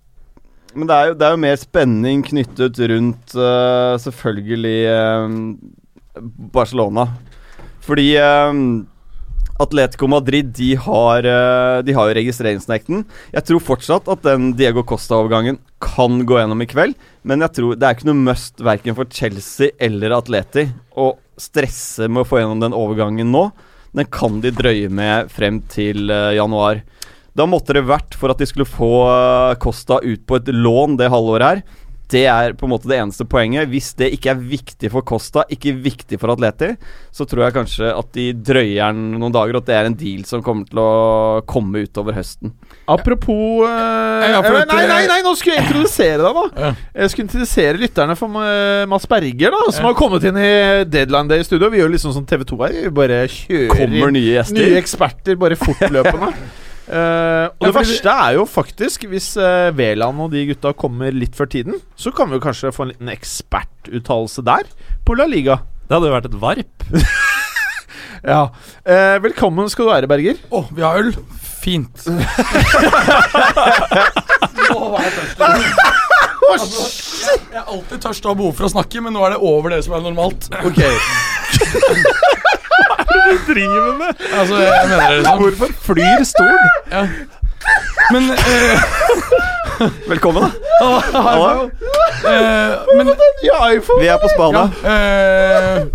Men 0.74 0.88
det 0.90 0.96
er, 0.96 1.06
jo, 1.10 1.14
det 1.14 1.26
er 1.28 1.36
jo 1.36 1.40
mer 1.44 1.56
spenning 1.60 2.24
knyttet 2.26 2.80
rundt 2.90 3.36
uh, 3.38 3.94
selvfølgelig 4.02 4.80
uh, 4.90 6.20
Barcelona. 6.52 7.06
Fordi 7.80 8.08
eh, 8.20 8.52
Atletico 9.60 10.08
Madrid 10.08 10.52
de 10.56 10.74
har, 10.74 11.26
eh, 11.26 11.82
de 11.82 11.92
har 11.92 12.08
jo 12.08 12.16
registreringsnekten. 12.16 13.04
Jeg 13.34 13.44
tror 13.44 13.60
fortsatt 13.60 14.08
at 14.08 14.22
den 14.24 14.52
Diego 14.56 14.82
Costa-overgangen 14.82 15.58
kan 15.80 16.24
gå 16.24 16.38
gjennom 16.40 16.62
i 16.62 16.68
kveld. 16.70 16.94
Men 17.24 17.44
jeg 17.44 17.52
tror 17.58 17.76
det 17.76 17.86
er 17.86 17.96
ikke 17.96 18.08
noe 18.08 18.24
must 18.30 18.56
verken 18.56 18.96
for 18.96 19.04
Chelsea 19.04 19.74
eller 19.78 20.16
Atleti 20.16 20.70
å 20.96 21.12
stresse 21.40 22.08
med 22.08 22.24
å 22.24 22.28
få 22.28 22.40
gjennom 22.40 22.64
den 22.64 22.76
overgangen 22.76 23.32
nå. 23.32 23.50
Den 23.96 24.06
kan 24.06 24.40
de 24.40 24.52
drøye 24.54 24.88
med 24.88 25.30
frem 25.32 25.60
til 25.68 26.10
eh, 26.10 26.36
januar. 26.38 26.82
Da 27.36 27.46
måtte 27.46 27.76
det 27.76 27.86
vært 27.86 28.16
for 28.18 28.32
at 28.32 28.40
de 28.40 28.48
skulle 28.48 28.68
få 28.68 28.94
eh, 29.10 29.58
Costa 29.62 30.00
ut 30.02 30.24
på 30.26 30.40
et 30.40 30.50
lån 30.54 30.96
det 31.00 31.10
halvåret 31.12 31.46
her. 31.46 31.62
Det 32.10 32.24
er 32.26 32.54
på 32.58 32.66
en 32.66 32.72
måte 32.72 32.88
det 32.90 32.96
eneste 32.98 33.24
poenget. 33.30 33.68
Hvis 33.70 33.92
det 33.98 34.08
ikke 34.16 34.32
er 34.32 34.40
viktig 34.42 34.90
for 34.90 35.04
Costa, 35.06 35.44
ikke 35.52 35.72
viktig 35.84 36.18
for 36.18 36.32
Atleti, 36.34 36.72
så 37.14 37.26
tror 37.28 37.44
jeg 37.46 37.54
kanskje 37.54 37.90
at 37.94 38.08
de 38.16 38.24
drøyer 38.34 38.90
den 38.96 39.12
noen 39.20 39.34
dager, 39.34 39.54
og 39.54 39.62
at 39.62 39.68
det 39.70 39.76
er 39.78 39.88
en 39.90 39.96
deal 40.00 40.24
som 40.26 40.42
kommer 40.42 40.66
til 40.66 40.80
å 40.82 40.90
komme 41.50 41.84
utover 41.86 42.16
høsten. 42.18 42.50
Apropos 42.90 43.62
eh, 43.68 44.26
Ja, 44.30 44.40
eh, 44.42 44.58
Nei, 44.70 44.80
nei, 44.90 45.02
eh, 45.04 45.08
nei, 45.12 45.20
nå 45.26 45.34
skulle 45.38 45.58
jeg 45.60 45.66
introdusere 45.68 46.18
deg, 46.26 46.40
da. 46.58 46.72
Jeg 46.98 47.12
skulle 47.12 47.28
introdusere 47.28 47.82
lytterne 47.84 48.16
for 48.18 48.40
eh, 48.42 48.86
Mads 48.90 49.06
Berger, 49.10 49.54
da 49.54 49.70
som 49.76 49.86
har 49.90 49.94
kommet 49.98 50.26
inn 50.26 50.40
i 50.40 50.50
Deadline 50.90 51.30
Day 51.30 51.46
Studio. 51.46 51.70
Vi 51.70 51.78
gjør 51.82 51.94
liksom 51.94 52.14
som 52.16 52.26
TV2 52.26 52.58
her. 52.64 52.76
Vi 52.88 52.94
bare 53.00 53.22
kjører 53.30 53.70
Kommer 53.76 54.12
nye 54.14 54.34
gjester. 54.34 54.58
nye 54.58 54.80
eksperter 54.82 55.38
bare 55.40 55.58
fortløpende. 55.60 56.34
Eh, 56.90 57.46
og 57.46 57.62
Ja, 57.62 57.68
det 57.68 57.74
verste 57.76 58.10
er 58.10 58.32
jo 58.34 58.44
faktisk, 58.50 59.04
hvis 59.10 59.28
uh, 59.38 59.70
Veland 59.78 60.22
og 60.24 60.32
de 60.32 60.42
gutta 60.48 60.72
kommer 60.74 61.14
litt 61.14 61.36
før 61.38 61.46
tiden, 61.52 61.76
så 61.94 62.10
kan 62.14 62.30
vi 62.30 62.38
jo 62.38 62.42
kanskje 62.42 62.72
få 62.74 62.82
en 62.88 62.90
liten 62.94 63.12
ekspertuttalelse 63.12 64.42
der, 64.46 64.66
på 65.06 65.14
La 65.18 65.28
Liga. 65.30 65.60
Det 65.86 65.94
hadde 65.94 66.10
jo 66.10 66.16
vært 66.16 66.30
et 66.30 66.40
varp. 66.42 66.76
Ja. 68.20 68.50
Uh, 68.84 69.16
velkommen 69.24 69.64
skal 69.72 69.86
du 69.86 69.90
være, 69.94 70.08
Berger. 70.10 70.36
Å, 70.52 70.66
vi 70.76 70.82
har 70.84 70.98
øl. 71.00 71.14
Fint. 71.40 72.02
Nå 72.04 72.18
var 74.92 75.06
jeg 75.06 75.14
tørst. 75.14 75.40
Altså, 76.50 76.84
jeg, 77.24 77.40
jeg 77.48 77.60
er 77.62 77.64
alltid 77.64 77.96
tørst 78.04 78.26
og 78.26 78.34
har 78.34 78.38
behov 78.42 78.52
for 78.58 78.68
å 78.68 78.72
snakke, 78.74 79.00
men 79.06 79.16
nå 79.16 79.24
er 79.24 79.38
det 79.38 79.40
over 79.40 79.72
det 79.72 79.80
som 79.86 79.96
er 79.96 80.04
normalt. 80.04 80.50
Ok. 80.60 80.84
driver 83.46 83.92
med? 83.98 84.24
Altså, 84.40 84.56
jeg 84.56 84.88
mener 84.88 85.10
det 85.10 85.18
liksom. 85.18 85.38
Hvorfor 85.42 85.72
flyr 85.86 86.24
stolen? 86.24 86.70
Ja. 86.92 87.02
Men 88.12 88.30
eh, 88.30 88.82
Velkommen, 90.08 90.42
da. 90.42 90.88
Hallo. 91.14 91.70
eh, 92.26 92.96
Men 92.96 93.10
Vi 94.00 94.06
er 94.06 94.18
på 94.22 94.28
Spania. 94.34 94.64
eh, 94.84 95.86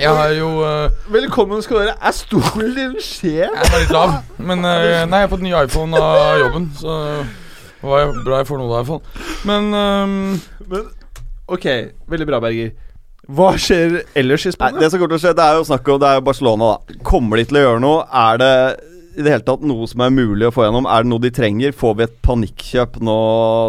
Jeg 0.00 0.08
har 0.16 0.28
jo 0.38 0.48
eh, 0.64 0.90
Velkommen 1.12 1.62
skal 1.62 1.76
du 1.76 1.82
være. 1.82 1.94
Er 2.02 2.10
stolen 2.16 2.74
din 2.76 2.96
skjev? 3.00 3.44
Jeg 3.44 3.50
er 3.52 3.78
litt 3.78 3.92
lav. 3.94 4.14
Men 4.38 4.64
eh, 4.64 5.04
nei, 5.06 5.22
jeg 5.22 5.28
har 5.28 5.32
fått 5.32 5.44
ny 5.44 5.52
iPhone 5.64 5.96
av 6.00 6.38
jobben, 6.40 6.70
så 6.80 6.96
det 7.82 7.90
var 7.90 8.04
jo 8.06 8.12
bra 8.24 8.36
jeg 8.42 8.46
får 8.46 8.60
noe 8.60 8.70
da, 8.70 8.80
iallfall. 8.80 9.00
Men 9.48 9.72
ehm, 9.74 10.40
Men, 10.70 10.84
ok, 11.50 11.66
veldig 12.08 12.26
bra, 12.28 12.38
Berger. 12.44 12.70
Hva 13.30 13.52
skjer 13.54 14.00
ellers 14.18 14.46
i 14.46 14.50
Nei, 14.50 14.56
Spania? 14.56 14.80
det 14.82 14.90
som 14.90 14.98
kommer 14.98 15.14
til 15.14 15.20
å 15.20 15.24
skje, 15.26 15.36
det 15.38 15.44
er 15.44 15.58
jo 15.60 15.66
snakk 15.68 15.90
om 15.94 16.00
Det 16.02 16.08
er 16.10 16.24
Barcelona, 16.26 16.72
da. 16.72 16.96
Kommer 17.06 17.38
de 17.38 17.44
til 17.46 17.60
å 17.60 17.66
gjøre 17.66 17.84
noe? 17.84 18.00
Er 18.10 18.40
det 18.42 18.54
i 19.12 19.20
det 19.20 19.32
hele 19.34 19.44
tatt 19.44 19.64
noe 19.68 19.86
som 19.90 20.00
er 20.06 20.12
mulig 20.14 20.46
å 20.48 20.52
få 20.54 20.64
gjennom? 20.64 20.86
Er 20.88 21.04
det 21.04 21.10
noe 21.12 21.22
de 21.22 21.30
trenger? 21.34 21.74
Får 21.76 21.96
vi 21.98 22.06
et 22.06 22.14
panikkjøp 22.24 22.96
nå 23.04 23.16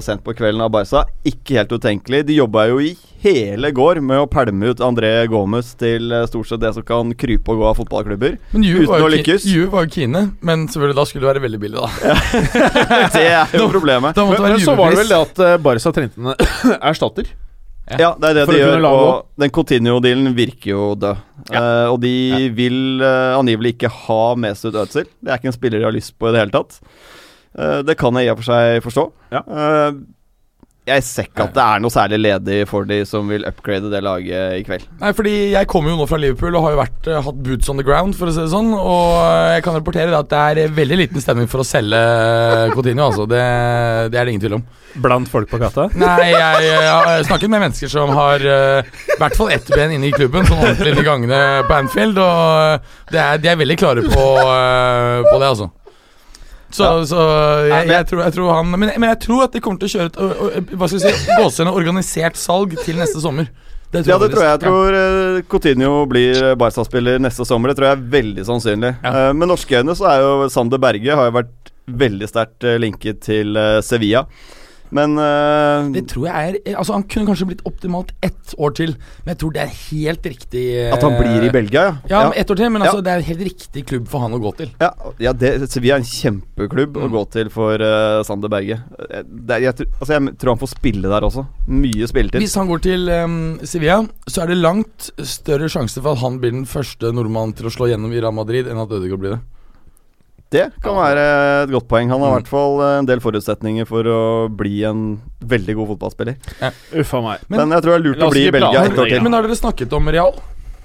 sent 0.05 0.23
på 0.23 0.35
kvelden 0.37 0.63
av 0.63 0.71
Barca? 0.73 1.03
Ikke 1.27 1.59
helt 1.59 1.73
utenkelig. 1.75 2.23
De 2.29 2.37
jobba 2.37 2.69
jo 2.71 2.79
i 2.83 2.93
hele 3.23 3.71
går 3.75 4.01
med 4.03 4.19
å 4.23 4.27
pælme 4.31 4.71
ut 4.73 4.81
André 4.83 5.11
Gomez 5.31 5.73
til 5.79 6.11
eh, 6.11 6.25
stort 6.27 6.49
sett 6.49 6.63
det 6.63 6.73
som 6.75 6.83
kan 6.87 7.13
krype 7.19 7.53
og 7.53 7.61
gå 7.61 7.67
av 7.69 7.77
fotballklubber. 7.79 8.35
Men 8.55 8.65
Juve 8.67 8.87
var, 8.89 9.05
var 9.05 9.85
jo 9.87 9.93
kine, 9.93 10.25
men 10.43 10.67
selvfølgelig 10.71 10.99
da 10.99 11.07
skulle 11.07 11.23
det 11.23 11.31
være 11.31 11.45
veldig 11.45 11.61
billig, 11.63 11.79
da. 11.79 12.17
Det 13.15 13.23
er 13.29 13.55
jo 13.59 13.69
problemet. 13.75 14.15
Da 14.15 14.25
da 14.25 14.33
Men, 14.33 14.57
men 14.57 14.63
så 14.63 14.75
var 14.79 14.91
det 14.91 15.03
vel 15.03 15.13
det 15.13 15.21
at 15.27 15.43
uh, 15.43 15.55
Barca 15.63 15.95
trengte 15.95 16.19
en 16.19 16.35
erstatter. 16.91 17.31
Ja, 17.91 18.13
det 18.15 18.29
er 18.29 18.37
det 18.37 18.45
For 18.47 18.55
de 18.55 18.61
gjør. 18.61 18.85
Og 18.87 19.43
den 19.43 19.51
Coutinho-dealen 19.53 20.31
virker 20.37 20.69
jo 20.71 20.85
død. 20.95 21.19
Eh, 21.51 21.87
og 21.91 21.99
de 22.03 22.15
vil 22.55 23.03
uh, 23.03 23.35
angivelig 23.35 23.75
ikke 23.75 23.91
ha 24.05 24.21
Mesut 24.39 24.77
Özil. 24.79 25.09
Det 25.19 25.33
er 25.33 25.41
ikke 25.41 25.51
en 25.51 25.57
spiller 25.57 25.81
de 25.81 25.89
har 25.89 25.95
lyst 25.95 26.15
på 26.15 26.29
i 26.29 26.33
det 26.35 26.45
hele 26.45 26.55
tatt. 26.55 26.79
Uh, 27.53 27.81
det 27.85 27.97
kan 27.99 28.15
jeg 28.17 28.29
i 28.29 28.33
og 28.33 28.39
for 28.39 28.49
seg 28.49 28.83
forstå. 28.85 29.07
Ja. 29.35 29.43
Eh, 29.43 30.03
jeg 30.83 31.03
ser 31.07 31.27
ikke 31.29 31.45
at 31.45 31.53
det 31.55 31.63
er 31.63 31.79
noe 31.79 31.93
særlig 31.93 32.17
ledig 32.19 32.57
for 32.67 32.87
de 32.87 32.97
som 33.07 33.29
vil 33.31 33.45
upgrade 33.47 33.87
det 33.91 34.01
laget 34.03 34.57
i 34.57 34.65
kveld. 34.67 34.83
Nei, 34.99 35.11
fordi 35.15 35.35
jeg 35.53 35.69
kommer 35.71 35.93
jo 35.93 35.99
nå 36.01 36.07
fra 36.09 36.19
Liverpool 36.19 36.57
og 36.59 36.65
har 36.65 36.73
jo 36.73 36.81
vært, 36.81 37.11
hatt 37.27 37.39
boots 37.45 37.71
on 37.71 37.79
the 37.79 37.85
ground, 37.87 38.17
for 38.19 38.27
å 38.27 38.33
si 38.35 38.41
det 38.43 38.51
sånn. 38.51 38.73
Og 38.75 39.13
jeg 39.53 39.63
kan 39.63 39.77
rapportere 39.77 40.17
at 40.17 40.31
det 40.33 40.41
er 40.65 40.75
veldig 40.75 40.99
liten 41.05 41.23
stemning 41.23 41.47
for 41.51 41.63
å 41.63 41.67
selge 41.67 41.99
Cotinio, 41.99 42.75
Coutinho, 42.75 43.07
altså. 43.11 43.27
Det, 43.31 43.43
det 44.11 44.19
er 44.19 44.27
det 44.27 44.35
ingen 44.35 44.43
tvil 44.43 44.57
om. 44.59 44.65
Blant 44.93 45.29
folk 45.31 45.49
på 45.49 45.57
gata. 45.61 45.87
Nei, 45.97 46.29
jeg, 46.29 46.65
jeg 46.67 46.89
har 46.89 47.23
snakket 47.25 47.49
med 47.49 47.63
mennesker 47.65 47.89
som 47.89 48.11
har 48.13 48.43
uh, 48.45 48.91
i 49.13 49.19
hvert 49.21 49.37
fall 49.37 49.53
ett 49.55 49.69
ben 49.73 49.95
inne 49.95 50.11
i 50.11 50.13
klubben, 50.13 50.45
sånn 50.45 50.61
ordentlig 50.61 50.93
de 50.99 51.05
gangene 51.07 51.39
på 51.69 51.77
Anfield, 51.79 52.19
og 52.21 53.13
det 53.13 53.21
er, 53.21 53.41
de 53.41 53.49
er 53.49 53.57
veldig 53.63 53.79
klare 53.81 54.03
på, 54.05 54.27
uh, 54.43 55.23
på 55.29 55.39
det, 55.41 55.49
altså. 55.49 55.69
Så, 56.73 56.87
så 57.05 57.23
jeg, 57.69 57.89
jeg, 57.91 58.05
tror, 58.09 58.23
jeg 58.25 58.33
tror 58.33 58.47
han 58.49 58.71
men, 58.71 58.87
men 58.97 59.11
jeg 59.11 59.19
tror 59.27 59.43
at 59.45 59.53
de 59.53 59.61
kommer 59.61 59.77
til 59.83 59.91
å 59.91 59.93
kjøre 59.93 60.09
et 60.09 60.15
ø- 60.17 60.77
Hva 60.79 60.87
skal 60.89 61.03
vi 61.03 61.49
si 61.53 61.67
organisert 61.69 62.39
salg 62.41 62.73
til 62.81 62.97
neste 62.97 63.21
sommer. 63.21 63.51
Det 63.93 64.01
Ja, 64.09 64.17
det 64.17 64.31
tror 64.33 64.41
jeg. 64.41 64.55
Jeg 64.55 64.61
tror 64.63 64.97
eh, 64.97 65.43
Coutinho 65.45 65.91
blir 66.09 66.39
eh, 66.39 66.55
Barca-spiller 66.57 67.21
neste 67.21 67.45
sommer. 67.45 67.69
Det 67.69 67.77
tror 67.77 67.91
jeg 67.91 67.99
er 67.99 68.07
veldig 68.15 68.45
sannsynlig. 68.47 68.89
Ja. 69.03 69.11
Uh, 69.13 69.35
med 69.37 69.51
norske 69.51 69.77
øyne 69.77 69.93
så 69.99 70.07
er 70.09 70.23
jo 70.25 70.49
Sander 70.49 70.81
Berge 70.81 71.13
har 71.19 71.29
jo 71.29 71.35
vært 71.37 71.73
veldig 72.03 72.29
sterkt 72.31 72.65
eh, 72.65 72.79
linket 72.81 73.21
til 73.27 73.53
eh, 73.59 73.77
Sevilla. 73.85 74.25
Men 74.93 75.15
uh, 75.17 75.89
Det 75.95 76.03
tror 76.11 76.27
jeg 76.29 76.53
er 76.67 76.75
Altså 76.77 76.93
Han 76.93 77.03
kunne 77.09 77.25
kanskje 77.31 77.47
blitt 77.49 77.63
optimalt 77.65 78.11
ett 78.21 78.53
år 78.61 78.75
til, 78.77 78.93
men 79.23 79.31
jeg 79.33 79.39
tror 79.41 79.53
det 79.55 79.61
er 79.63 79.71
helt 79.89 80.27
riktig 80.29 80.63
uh, 80.85 80.93
at 80.93 81.01
han 81.05 81.15
blir 81.17 81.47
i 81.47 81.51
Belgia, 81.53 81.83
ja. 81.87 81.93
Ja, 82.11 82.19
ja. 82.27 82.33
ett 82.43 82.51
år 82.53 82.59
til, 82.61 82.69
men 82.73 82.83
altså 82.85 82.99
Ja. 83.01 83.05
det 83.07 83.13
er 83.15 83.25
helt 83.31 83.43
riktig 83.47 83.85
klubb 83.89 84.07
for 84.11 84.21
han 84.25 84.35
å 84.37 84.39
gå 84.43 84.51
til. 84.59 84.69
Ja, 84.83 84.91
ja 85.23 85.33
det, 85.33 85.53
Sevilla 85.73 85.95
er 85.97 86.03
en 86.03 86.09
kjempeklubb 86.09 86.99
å 87.01 87.07
Mm. 87.07 87.11
gå 87.15 87.23
til 87.33 87.49
for 87.53 87.81
uh, 87.81 88.21
Sander 88.27 88.49
Berge. 88.53 88.77
Eh, 89.09 89.23
Det, 89.25 89.61
jeg, 89.63 89.75
tror- 89.79 89.89
altså 89.99 90.13
jeg 90.13 90.37
tror 90.39 90.53
han 90.53 90.61
får 90.61 90.71
spille 90.75 91.09
der 91.11 91.25
også. 91.27 91.45
Mye 91.67 92.07
spilletid. 92.07 92.39
Hvis 92.43 92.55
han 92.59 92.67
går 92.69 92.83
til 92.85 93.09
um, 93.09 93.59
Sevilla, 93.63 94.01
så 94.27 94.43
er 94.43 94.47
det 94.53 94.57
langt 94.61 95.09
større 95.23 95.67
sjanse 95.69 95.99
for 96.01 96.13
at 96.13 96.21
han 96.23 96.37
blir 96.39 96.51
den 96.53 96.65
første 96.69 97.11
nordmannen 97.15 97.55
til 97.57 97.65
å 97.67 97.73
slå 97.73 97.89
gjennom 97.91 98.13
i 98.13 98.21
Real 98.21 98.33
Madrid, 98.35 98.67
enn 98.69 98.77
at 98.83 98.89
Ødegaard 98.93 99.19
blir 99.23 99.35
det. 99.37 99.41
Det 100.53 100.67
kan 100.85 100.97
være 100.99 101.25
et 101.65 101.73
godt 101.73 101.87
poeng. 101.89 102.11
Han 102.13 102.21
har 102.21 102.35
i 102.35 102.37
hvert 102.39 102.51
fall 102.51 102.79
eh, 102.85 102.95
en 103.01 103.09
del 103.09 103.21
forutsetninger 103.23 103.87
for 103.89 104.05
å 104.05 104.19
bli 104.53 104.83
en 104.85 105.03
veldig 105.41 105.77
god 105.79 105.93
fotballspiller. 105.95 106.37
Uffa 107.01 107.21
meg. 107.25 107.45
Men- 107.49 107.63
Men, 107.63 107.77
jeg 107.77 107.85
tror 107.85 107.95
det 107.95 107.99
er 107.99 108.07
lurt 108.07 108.25
å 108.27 108.31
bli 108.33 108.47
i 108.47 108.51
Belgia 108.53 108.85
et 108.85 108.97
år 108.97 109.09
til. 109.09 109.23
Men 109.25 109.33
har 109.33 109.47
dere 109.47 109.57
snakket 109.57 109.93
om 109.97 110.09
Real? 110.13 110.35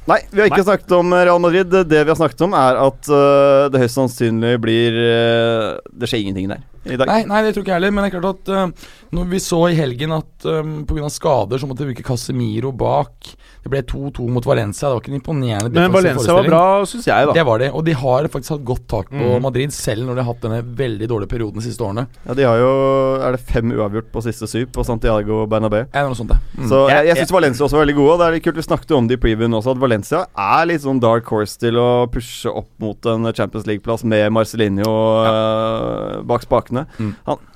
Nei, 0.08 0.22
vi 0.32 0.40
har 0.40 0.48
ikke 0.48 0.62
Nei. 0.62 0.68
snakket 0.70 0.92
om 0.96 1.12
Real 1.12 1.38
Madrid. 1.42 1.68
Det 1.68 2.00
vi 2.00 2.08
har 2.08 2.16
snakket 2.16 2.40
om, 2.46 2.54
er 2.56 2.78
at 2.80 3.08
uh, 3.12 3.68
det 3.68 3.82
høyst 3.82 3.98
sannsynlig 3.98 4.54
blir 4.62 4.94
uh, 4.96 5.76
Det 5.92 6.08
skjer 6.08 6.22
ingenting 6.22 6.48
der. 6.48 6.62
Nei, 6.88 7.18
nei, 7.28 7.42
det 7.44 7.52
tror 7.52 7.66
ikke 7.66 7.74
jeg 7.74 7.76
heller. 7.76 7.92
Men 7.92 8.06
det 8.06 8.08
er 8.08 8.20
klart 8.22 8.38
at 8.38 8.48
uh, 8.48 8.88
når 9.12 9.28
vi 9.34 9.40
så 9.44 9.58
i 9.68 9.76
helgen 9.76 10.14
at 10.16 10.46
um, 10.48 10.78
pga. 10.88 11.10
skader 11.12 11.60
så 11.60 11.68
måtte 11.68 11.84
vi 11.84 11.92
bruke 11.92 12.06
Casemiro 12.08 12.72
bak. 12.72 13.34
Det 13.64 13.72
ble 13.72 13.82
2-2 13.82 14.28
mot 14.32 14.46
Valencia. 14.46 14.88
Det 14.88 14.94
var 14.94 15.02
ikke 15.02 15.12
en 15.12 15.18
imponerende 15.18 15.72
Men 15.74 15.94
Valencia 15.94 16.36
var 16.36 16.48
bra, 16.48 16.62
syns 16.88 17.08
jeg, 17.08 17.28
da. 17.30 17.34
Det 17.36 17.44
var 17.48 17.62
det. 17.62 17.70
Og 17.74 17.84
de 17.86 17.94
har 17.98 18.28
faktisk 18.32 18.54
hatt 18.56 18.64
godt 18.68 18.84
tak 18.90 19.10
på 19.12 19.18
mm. 19.18 19.42
Madrid, 19.44 19.74
selv 19.74 20.06
når 20.06 20.18
de 20.18 20.24
har 20.24 20.30
hatt 20.32 20.44
denne 20.46 20.60
veldig 20.78 21.08
dårlige 21.10 21.32
perioden 21.32 21.60
de 21.60 21.66
siste 21.66 21.84
årene. 21.84 22.06
Ja, 22.24 22.36
de 22.38 22.46
har 22.48 22.62
jo 22.62 22.70
Er 23.18 23.34
det 23.34 23.42
fem 23.48 23.72
uavgjort 23.74 24.10
på 24.14 24.22
siste 24.24 24.48
syv 24.50 24.70
på 24.74 24.84
Santiago 24.86 25.42
Bernabeu? 25.50 25.84
Ja, 25.92 26.06
noe 26.06 26.18
sånt, 26.18 26.32
det? 26.32 26.38
Mm. 26.56 26.68
Så 26.70 26.84
jeg, 26.92 27.10
jeg 27.10 27.20
syns 27.22 27.34
Valencia 27.34 27.66
også 27.66 27.80
var 27.80 27.86
veldig 27.86 27.98
gode. 27.98 28.14
Og 28.14 28.22
det 28.22 28.28
er 28.28 28.38
litt 28.38 28.46
kult 28.46 28.62
Vi 28.62 28.66
snakket 28.68 28.94
jo 28.94 29.02
om 29.02 29.10
det 29.10 29.18
i 29.18 29.22
previewen 29.26 29.58
også, 29.58 29.76
at 29.76 29.82
Valencia 29.82 30.24
er 30.32 30.70
litt 30.70 30.84
sånn 30.86 31.02
dark 31.02 31.28
horse 31.32 31.58
til 31.60 31.78
å 31.80 31.90
pushe 32.12 32.50
opp 32.50 32.70
mot 32.82 33.10
en 33.10 33.30
Champions 33.34 33.68
League-plass 33.68 34.06
med 34.08 34.30
Marcelinho 34.34 34.96
øh, 35.26 36.18
bak 36.28 36.46
spakene. 36.46 36.86
Mm. 36.98 37.14
Han 37.28 37.46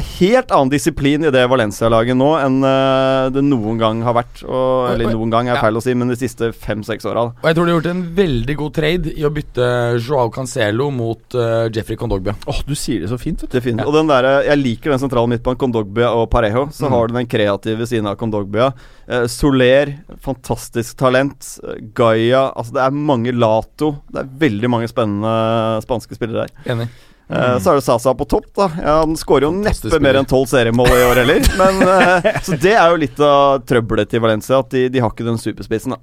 helt 0.00 0.48
annen 0.54 0.70
disiplin 0.72 1.24
i 1.26 1.30
det 1.34 1.42
Valencia-laget 1.52 2.16
nå 2.16 2.28
enn 2.40 2.62
øh, 2.64 3.26
det 3.34 3.42
noen 3.44 3.76
gang 3.76 3.98
har 4.06 4.14
vært. 4.16 4.40
Og, 4.46 4.86
eller 4.94 5.10
noen 5.12 5.28
gang 5.34 5.50
er 5.50 5.58
Ja. 5.58 5.60
feil 5.66 5.76
å 5.76 5.82
si, 5.84 5.92
men 5.92 6.08
de 6.08 6.16
siste 6.16 6.48
fem-seks 6.56 7.04
åra. 7.10 7.26
Og 7.36 7.44
jeg 7.50 7.58
tror 7.58 7.66
de 7.68 7.74
har 7.74 7.80
gjort 7.80 7.90
en 7.90 8.00
veldig 8.16 8.56
god 8.56 8.72
trade 8.78 9.12
i 9.12 9.26
å 9.28 9.32
bytte 9.36 9.66
Joao 10.00 10.30
Cancelo 10.32 10.86
mot 10.90 11.36
uh, 11.36 11.68
Jeffrey 11.68 11.98
Kondogbia. 12.00 12.32
Åh, 12.48 12.62
du 12.64 12.72
sier 12.74 13.04
det 13.04 13.10
så 13.12 13.18
fint, 13.20 13.42
vet 13.44 13.52
du. 13.52 13.58
Definitivt. 13.58 13.84
Ja. 13.84 13.90
Og 13.92 13.98
den 14.00 14.08
der, 14.14 14.30
Jeg 14.48 14.62
liker 14.62 14.94
den 14.94 15.02
sentrale 15.04 15.28
midtbanen, 15.28 15.60
Kondogbia 15.60 16.08
og 16.16 16.30
Parejo. 16.32 16.68
Så 16.72 16.88
Mm. 16.88 16.92
har 16.96 17.06
du 17.08 17.14
den 17.20 17.26
kreative 17.28 17.86
siden 17.86 18.08
av 18.08 18.16
Kondogbia. 18.16 18.72
Uh, 19.08 19.26
Soler, 19.28 19.92
fantastisk 20.24 20.96
talent. 20.96 21.58
Uh, 21.62 21.76
Gaia, 21.92 22.46
altså 22.56 22.72
det 22.78 22.82
er 22.86 22.90
mange 22.96 23.32
Lato. 23.36 23.98
Det 24.08 24.24
er 24.24 24.32
veldig 24.48 24.70
mange 24.72 24.88
spennende 24.88 25.82
spanske 25.84 26.16
spillere 26.16 26.46
der. 26.48 26.72
Enig. 26.72 26.88
Eh, 27.32 27.58
så 27.58 27.72
er 27.72 27.80
det 27.80 27.84
Sasa 27.86 28.14
på 28.14 28.24
topp, 28.28 28.48
da. 28.56 28.68
Ja, 28.76 28.98
han 29.00 29.16
skårer 29.16 29.48
jo 29.48 29.52
Fantastisk 29.54 29.88
neppe 29.88 30.04
mer 30.04 30.20
enn 30.20 30.28
tolv 30.28 30.48
seriemål 30.50 30.92
i 30.92 31.02
år 31.08 31.22
heller. 31.22 31.50
Men, 31.60 31.82
uh, 31.88 32.32
så 32.44 32.58
det 32.60 32.76
er 32.76 32.92
jo 32.92 33.02
litt 33.02 33.20
av 33.24 33.62
trøbbelet 33.68 34.12
til 34.12 34.24
Valencia, 34.24 34.60
at 34.60 34.72
de, 34.74 34.88
de 34.92 35.02
har 35.02 35.14
ikke 35.14 35.28
den 35.28 35.40
superspissen. 35.40 35.96
da 35.96 36.02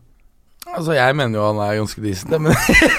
Altså, 0.69 0.93
jeg 0.93 1.15
mener 1.17 1.39
jo 1.39 1.45
han 1.47 1.59
er 1.63 1.77
ganske 1.79 2.01
decent, 2.03 2.33
men 2.35 2.53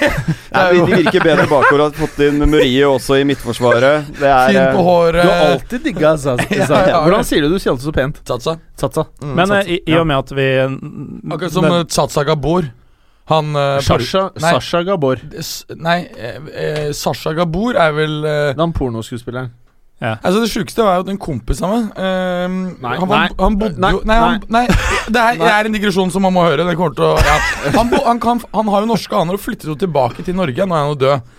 Nei, 0.55 0.63
de, 0.75 0.81
virker 0.91 1.23
bedre 1.23 1.45
bakover. 1.47 1.85
Har 1.85 1.93
fått 1.95 2.19
inn 2.25 2.43
Murie 2.51 2.83
også 2.83 3.21
i 3.21 3.27
midtforsvaret. 3.29 4.09
Det 4.17 4.27
er 4.27 4.51
Fint 4.51 4.75
på 4.75 4.81
eh, 4.81 4.89
håret. 4.89 5.21
Du 5.23 5.31
har 5.31 5.53
alltid 5.53 5.85
digga 5.87 6.11
ja. 6.19 6.99
Hvordan 7.05 7.23
sier 7.29 7.45
du 7.45 7.47
det? 7.47 7.53
Du 7.55 7.63
sier 7.63 7.71
alltid 7.71 7.87
så 7.87 7.95
pent. 7.95 8.19
Satsa. 8.27 8.57
Satsa. 8.81 9.05
Mm, 9.23 9.33
Men 9.39 9.53
Satsa. 9.53 9.71
i, 9.71 9.79
i 9.87 9.95
og 10.01 10.09
med 10.09 10.19
at 10.19 10.35
vi 10.35 10.49
Akkurat 10.67 11.55
som 11.55 11.69
Tsatsa 11.87 12.25
Gabor. 12.27 12.67
Han 13.29 13.55
uh, 13.55 13.79
Sasha, 13.85 14.29
Nei. 14.41 14.51
Sasha 14.55 14.81
Gabor. 14.83 15.21
Nei, 15.77 15.99
eh, 16.17 16.37
eh, 16.51 16.91
Sasha 16.97 17.33
Gabor 17.37 17.77
er 17.79 17.93
vel 17.95 18.23
eh, 18.25 18.53
Den 18.57 18.73
pornoskuespilleren. 18.75 19.53
Altså 20.01 20.39
Det 20.41 20.49
sjukeste 20.49 20.81
var 20.81 20.95
jo 20.97 21.03
at 21.03 21.09
en 21.13 21.19
kompis 21.21 21.59
av 21.61 21.75
meg 21.75 21.99
ehm, 22.01 22.55
Nei, 22.81 22.93
han, 22.97 23.11
nei, 23.11 23.27
han 23.37 23.57
bodde 23.61 23.77
nei, 23.83 23.91
jo 23.93 23.99
Nei, 24.09 24.15
han, 24.17 24.39
nei 24.49 24.63
det, 24.65 25.21
er, 25.21 25.37
det 25.43 25.51
er 25.51 25.69
en 25.69 25.75
digresjon 25.77 26.09
som 26.09 26.25
man 26.25 26.33
må 26.33 26.47
høre. 26.47 26.65
Det 26.65 26.73
til 26.73 27.05
å 27.05 27.11
ja. 27.21 27.35
han, 27.75 27.91
bo, 27.91 27.99
han, 28.07 28.21
kan, 28.23 28.41
han 28.55 28.73
har 28.73 28.81
jo 28.81 28.89
norske 28.89 29.19
aner 29.19 29.37
og 29.37 29.43
flyttet 29.43 29.69
jo 29.69 29.77
tilbake 29.77 30.25
til 30.25 30.39
Norge. 30.39 30.65
Nå 30.65 30.73
er 30.73 30.81
han 30.81 30.91
jo 30.95 30.99
død. 31.05 31.37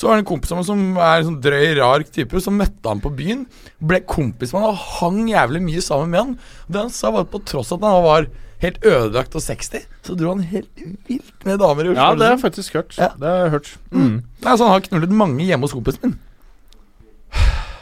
Så 0.00 0.08
var 0.08 0.16
det 0.16 0.22
en 0.22 0.30
kompis 0.30 0.54
av 0.54 0.62
meg 0.62 0.64
som 0.64 0.84
er 0.96 1.18
en 1.18 1.26
sånn 1.26 1.40
drøy, 1.44 1.66
rar 1.76 2.04
type, 2.08 2.40
som 2.40 2.56
møtte 2.56 2.88
han 2.88 3.02
på 3.04 3.12
byen. 3.12 3.42
Ble 3.84 4.00
kompis 4.08 4.54
med 4.54 4.64
han 4.64 4.72
og 4.72 4.86
hang 4.96 5.18
jævlig 5.28 5.60
mye 5.66 5.82
sammen 5.84 6.14
med 6.14 6.22
han. 6.22 6.30
Det 6.72 6.80
han 6.86 6.94
sa, 6.94 7.10
var 7.12 7.26
at 7.26 7.34
på 7.34 7.42
tross 7.44 7.74
av 7.76 7.82
at 7.82 7.90
han 7.90 8.06
var 8.06 8.30
helt 8.60 8.84
ødelagt 8.84 9.34
og 9.34 9.42
60, 9.44 9.86
så 10.06 10.16
dro 10.18 10.34
han 10.34 10.44
helt 10.50 10.84
vilt 11.08 11.46
med 11.48 11.60
damer 11.62 11.86
i 11.86 11.92
Oslo. 11.92 12.00
Ja, 12.00 12.14
det 12.14 12.26
har 12.26 12.34
jeg 12.36 12.42
faktisk 12.44 12.78
hørt. 12.78 12.96
Ja. 12.98 13.10
Det 13.16 13.28
har 13.28 13.44
jeg 13.46 13.50
hørt. 13.56 13.74
Mm. 13.90 14.16
Nei, 14.20 14.50
altså, 14.52 14.64
han 14.64 14.74
har 14.74 14.86
knullet 14.88 15.18
mange 15.22 15.44
hjemme 15.48 15.68
hos 15.68 15.76
kompisen 15.76 16.10
min. 16.10 16.18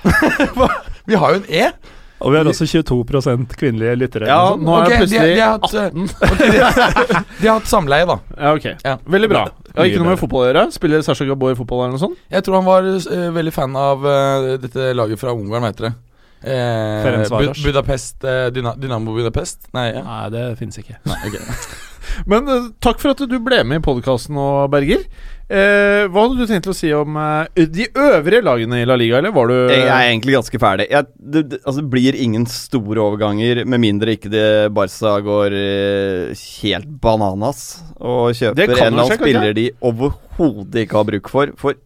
Vi 1.08 1.16
har 1.18 1.34
jo 1.34 1.40
en 1.40 1.48
E. 1.48 1.70
Og 2.18 2.32
vi 2.32 2.38
har 2.40 2.48
også 2.50 2.66
22% 2.66 3.52
kvinnelige 3.54 3.94
lyttere. 3.94 4.26
Ja, 4.26 4.48
sånt. 4.50 4.64
nå 4.66 4.74
er 4.74 4.88
okay, 4.88 4.90
det 4.90 5.10
de- 5.10 5.18
plutselig 5.20 5.36
de 5.36 5.42
har 5.42 5.52
hatt, 5.54 5.74
eh, 5.78 5.84
ok, 6.32 6.40
de, 6.42 7.20
de 7.42 7.46
har 7.46 7.60
hatt 7.60 7.68
samleie, 7.70 8.08
da. 8.10 8.16
Ja, 8.34 8.54
ok. 8.56 8.66
Ja. 8.84 8.96
Veldig 9.06 9.28
bra. 9.30 9.44
Har 9.76 9.86
ikke 9.86 10.02
noe 10.02 10.10
med 10.10 10.18
fotball 10.18 10.42
å 10.42 10.48
gjøre. 10.48 10.64
Spiller 10.74 11.04
Sasha 11.06 11.28
Gabor 11.28 11.54
fotball 11.60 11.84
eller 11.84 11.94
noe 11.94 12.02
sånt? 12.02 12.18
Jeg 12.34 12.42
tror 12.42 12.58
han 12.58 12.66
var 12.66 12.88
uh, 12.90 13.28
veldig 13.36 13.54
fan 13.54 13.78
av 13.78 14.02
uh, 14.02 14.56
dette 14.58 14.90
laget 14.98 15.22
fra 15.22 15.34
Ungarn, 15.36 15.68
heter 15.70 15.88
det? 15.88 15.92
Eh. 16.42 17.26
Budapest 17.64 18.22
eh, 18.24 18.46
Dyna 18.54 18.76
Dynamo 18.78 19.14
Budapest? 19.16 19.70
Nei, 19.74 19.90
ja. 19.96 20.04
Nei, 20.06 20.24
det 20.34 20.44
finnes 20.60 20.78
ikke. 20.78 21.00
Nei, 21.08 21.18
okay. 21.26 21.42
Men 22.30 22.48
uh, 22.48 22.70
takk 22.82 23.02
for 23.02 23.12
at 23.12 23.20
du 23.30 23.36
ble 23.42 23.58
med 23.68 23.80
i 23.80 23.84
podkasten 23.84 24.36
nå, 24.38 24.46
Berger. 24.72 25.02
Eh, 25.48 26.04
hva 26.12 26.24
hadde 26.24 26.36
du 26.44 26.48
tenkt 26.48 26.66
å 26.68 26.74
si 26.76 26.90
om 26.92 27.16
uh, 27.16 27.46
de 27.56 27.86
øvrige 27.88 28.42
lagene 28.44 28.82
i 28.82 28.86
La 28.88 28.96
Liga, 29.00 29.20
eller 29.20 29.32
var 29.32 29.48
du 29.48 29.54
Jeg 29.72 29.84
er 29.86 30.08
egentlig 30.10 30.34
ganske 30.36 30.60
ferdig. 30.60 30.88
Jeg, 30.92 31.08
det, 31.16 31.42
det, 31.52 31.60
altså, 31.64 31.82
det 31.82 31.92
blir 31.92 32.18
ingen 32.20 32.44
store 32.52 33.04
overganger 33.04 33.62
med 33.64 33.82
mindre 33.84 34.16
ikke 34.16 34.32
det 34.32 34.46
Barca 34.76 35.14
går 35.24 35.56
uh, 35.56 36.46
helt 36.62 36.88
bananas 37.02 37.66
og 37.98 38.32
kjøper 38.36 38.64
en 38.66 38.72
eller 38.72 39.04
annen 39.04 39.20
spiller 39.20 39.56
de 39.56 39.68
overhodet 39.80 40.84
ikke 40.84 41.00
har 41.00 41.08
bruk 41.12 41.32
for, 41.32 41.54
for 41.60 41.78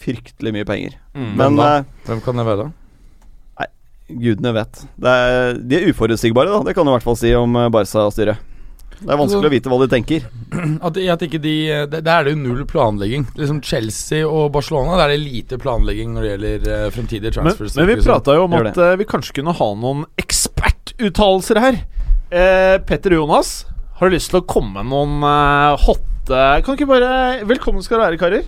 fryktelig 0.00 0.52
mye 0.56 0.68
penger. 0.68 0.96
Mm. 1.14 1.32
Men 1.36 1.58
da? 1.58 1.70
eh, 1.78 1.84
Hvem 2.06 2.22
kan 2.24 2.38
det 2.40 2.46
være, 2.48 2.66
da? 2.66 2.70
Gudene 4.18 4.52
vet. 4.56 4.84
Det 5.00 5.16
er, 5.16 5.58
de 5.60 5.76
er 5.80 5.90
uforutsigbare, 5.92 6.50
da. 6.52 6.62
Det 6.66 6.74
kan 6.76 6.86
du 6.86 6.90
i 6.92 6.96
hvert 6.98 7.06
fall 7.06 7.18
si 7.20 7.30
om 7.38 7.54
eh, 7.56 7.68
Barca-styret. 7.72 8.46
Det 9.00 9.08
er 9.08 9.16
vanskelig 9.16 9.38
Altså- 9.40 9.48
å 9.48 9.54
vite 9.54 9.70
hva 9.72 9.78
de 9.80 9.86
tenker. 9.94 10.24
At, 10.86 10.96
at 11.14 11.22
ikke 11.24 11.38
de 11.40 11.54
Der 11.88 12.02
der 12.04 12.10
er 12.18 12.24
det 12.26 12.34
jo 12.34 12.40
null 12.42 12.66
planlegging. 12.68 13.22
Liksom 13.38 13.62
Chelsea 13.64 14.26
og 14.28 14.50
Barcelona 14.52 14.98
Der 14.98 15.06
er 15.06 15.14
det 15.14 15.22
lite 15.24 15.56
planlegging 15.62 16.12
når 16.12 16.26
det 16.26 16.32
gjelder 16.34 16.66
uh, 16.68 16.90
fremtidige 16.92 17.32
transfers. 17.32 17.76
men 17.78 17.88
vi 17.88 17.96
prata 18.04 18.34
jo 18.36 18.44
om 18.44 18.58
at 18.60 18.76
eh, 18.76 18.96
vi 19.00 19.06
kanskje 19.08 19.38
kunne 19.40 19.54
ha 19.56 19.68
noen 19.80 20.04
ekspertuttalelser 20.20 21.60
her. 21.64 21.80
Eh, 22.30 22.76
Petter 22.84 23.16
Jonas, 23.16 23.64
har 23.96 24.10
du 24.10 24.14
lyst 24.18 24.30
til 24.34 24.40
å 24.42 24.46
komme 24.46 24.84
med 24.84 24.92
noen 24.92 25.16
eh, 25.24 25.80
hotte 25.86 26.42
Kan 26.62 26.76
ikke 26.76 26.86
bare 26.86 27.40
Velkommen 27.48 27.82
skal 27.82 27.98
dere 27.98 28.10
være, 28.12 28.20
karer. 28.20 28.44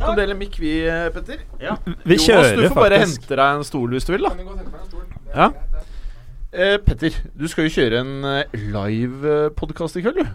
Kan 0.00 0.16
dele 0.18 0.34
mikk, 0.38 0.56
vi, 0.62 0.74
Petter. 1.14 1.42
Petter. 1.60 1.96
Vi 2.08 2.16
Jonas, 2.16 2.26
kjører 2.26 2.56
du 2.56 2.68
får 2.68 2.78
bare 2.80 3.00
faktisk. 3.02 3.20
hente 3.22 3.40
deg 3.40 3.58
en 3.58 3.66
stol 3.68 3.96
hvis 3.96 4.08
du 4.08 4.14
vil, 4.14 4.28
da. 4.28 4.32
Ja. 5.34 5.50
Eh, 6.52 6.76
Petter, 6.82 7.18
du 7.36 7.44
skal 7.50 7.68
jo 7.68 7.74
kjøre 7.76 8.00
en 8.02 8.14
eh, 8.26 8.54
live-podkast 8.72 10.00
i 10.00 10.04
kveld, 10.06 10.22
du. 10.24 10.32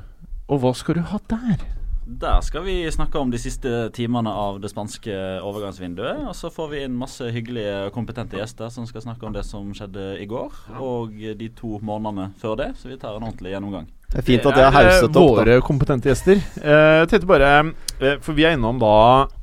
Og 0.53 0.61
hva 0.61 0.71
skal 0.77 0.99
du 0.99 1.07
ha 1.09 1.19
der? 1.31 1.65
Der 2.05 2.37
skal 2.45 2.61
vi 2.67 2.75
snakke 2.93 3.17
om 3.17 3.31
de 3.33 3.39
siste 3.41 3.69
timene 3.97 4.29
av 4.29 4.59
det 4.61 4.69
spanske 4.69 5.09
overgangsvinduet. 5.41 6.21
Og 6.29 6.35
så 6.37 6.51
får 6.53 6.69
vi 6.69 6.83
inn 6.85 6.93
masse 7.01 7.25
hyggelige, 7.33 7.87
og 7.87 7.95
kompetente 7.97 8.37
gjester 8.37 8.69
som 8.69 8.85
skal 8.85 9.01
snakke 9.07 9.25
om 9.25 9.33
det 9.33 9.41
som 9.47 9.71
skjedde 9.73 10.11
i 10.21 10.27
går. 10.29 10.53
Og 10.77 11.17
de 11.39 11.49
to 11.57 11.79
månedene 11.81 12.29
før 12.37 12.59
det. 12.61 12.69
Så 12.77 12.93
vi 12.93 12.99
tar 13.01 13.17
en 13.17 13.25
ordentlig 13.25 13.55
gjennomgang. 13.55 13.89
Det 14.11 14.21
er 14.21 14.27
fint 14.27 14.45
at 14.47 14.59
jeg 14.61 14.71
har 14.71 14.85
er, 14.85 14.91
hauset 14.93 15.09
opp, 15.09 15.15
da. 15.15 15.41
Våre 15.41 15.57
kompetente 15.65 16.09
gjester. 16.11 16.39
Eh, 16.61 16.93
jeg 17.01 17.09
tenkte 17.11 17.27
bare 17.29 17.51
eh, 17.99 18.15
For 18.23 18.37
vi 18.37 18.45
er 18.47 18.55
innom 18.55 18.79
da 18.79 18.93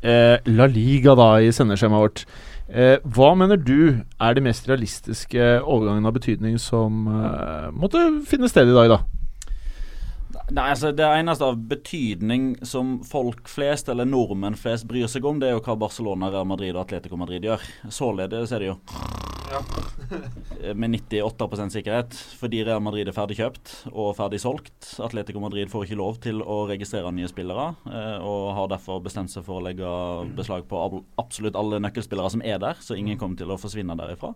eh, 0.01 0.38
La 0.55 0.68
Liga 0.70 1.16
da 1.18 1.35
i 1.44 1.51
sendeskjemaet 1.53 2.05
vårt. 2.07 2.25
Eh, 2.72 2.96
hva 3.05 3.33
mener 3.37 3.61
du 3.61 3.98
er 4.01 4.37
de 4.38 4.44
mest 4.44 4.68
realistiske 4.70 5.48
overgangene 5.61 6.09
av 6.09 6.16
betydning 6.16 6.57
som 6.62 7.05
eh, 7.11 7.66
måtte 7.77 8.01
finne 8.31 8.48
sted 8.48 8.70
i 8.70 8.77
dag, 8.79 8.94
da? 8.94 9.21
Nei, 10.52 10.66
altså 10.74 10.90
Det 10.92 11.06
eneste 11.06 11.46
av 11.48 11.60
betydning 11.68 12.50
som 12.66 12.98
folk 13.08 13.48
flest, 13.48 13.88
eller 13.88 14.04
nordmenn 14.08 14.56
flest, 14.58 14.84
bryr 14.88 15.08
seg 15.08 15.24
om, 15.24 15.38
det 15.40 15.48
er 15.48 15.54
jo 15.56 15.62
hva 15.64 15.78
Barcelona, 15.80 16.28
Real 16.32 16.48
Madrid 16.48 16.74
og 16.76 16.82
Atletico 16.84 17.16
Madrid 17.16 17.46
gjør. 17.46 17.64
Således 17.88 18.52
er 18.52 18.60
det 18.60 18.68
jo 18.72 18.76
med 20.80 20.98
98% 20.98 21.72
sikkerhet, 21.76 22.18
fordi 22.40 22.62
Real 22.68 22.84
Madrid 22.84 23.08
er 23.08 23.16
ferdig 23.16 23.38
kjøpt 23.40 23.72
og 23.92 24.12
ferdig 24.18 24.42
solgt. 24.44 24.76
Atletico 25.00 25.40
Madrid 25.40 25.72
får 25.72 25.86
ikke 25.88 26.00
lov 26.02 26.20
til 26.24 26.44
å 26.44 26.62
registrere 26.68 27.14
nye 27.16 27.30
spillere, 27.32 27.70
eh, 27.88 28.20
og 28.20 28.52
har 28.58 28.70
derfor 28.74 29.00
bestemt 29.04 29.32
seg 29.32 29.48
for 29.48 29.60
å 29.60 29.64
legge 29.64 29.88
beslag 30.36 30.68
på 30.68 30.84
absolutt 31.20 31.56
alle 31.56 31.81
nøkkelspillere 31.81 32.37
som 32.37 32.44
er 32.44 32.60
der, 32.60 32.81
så 32.85 32.98
ingen 32.98 33.20
kommer 33.20 33.40
til 33.40 33.52
å 33.52 33.60
forsvinne 33.60 33.96
derifra. 33.96 34.35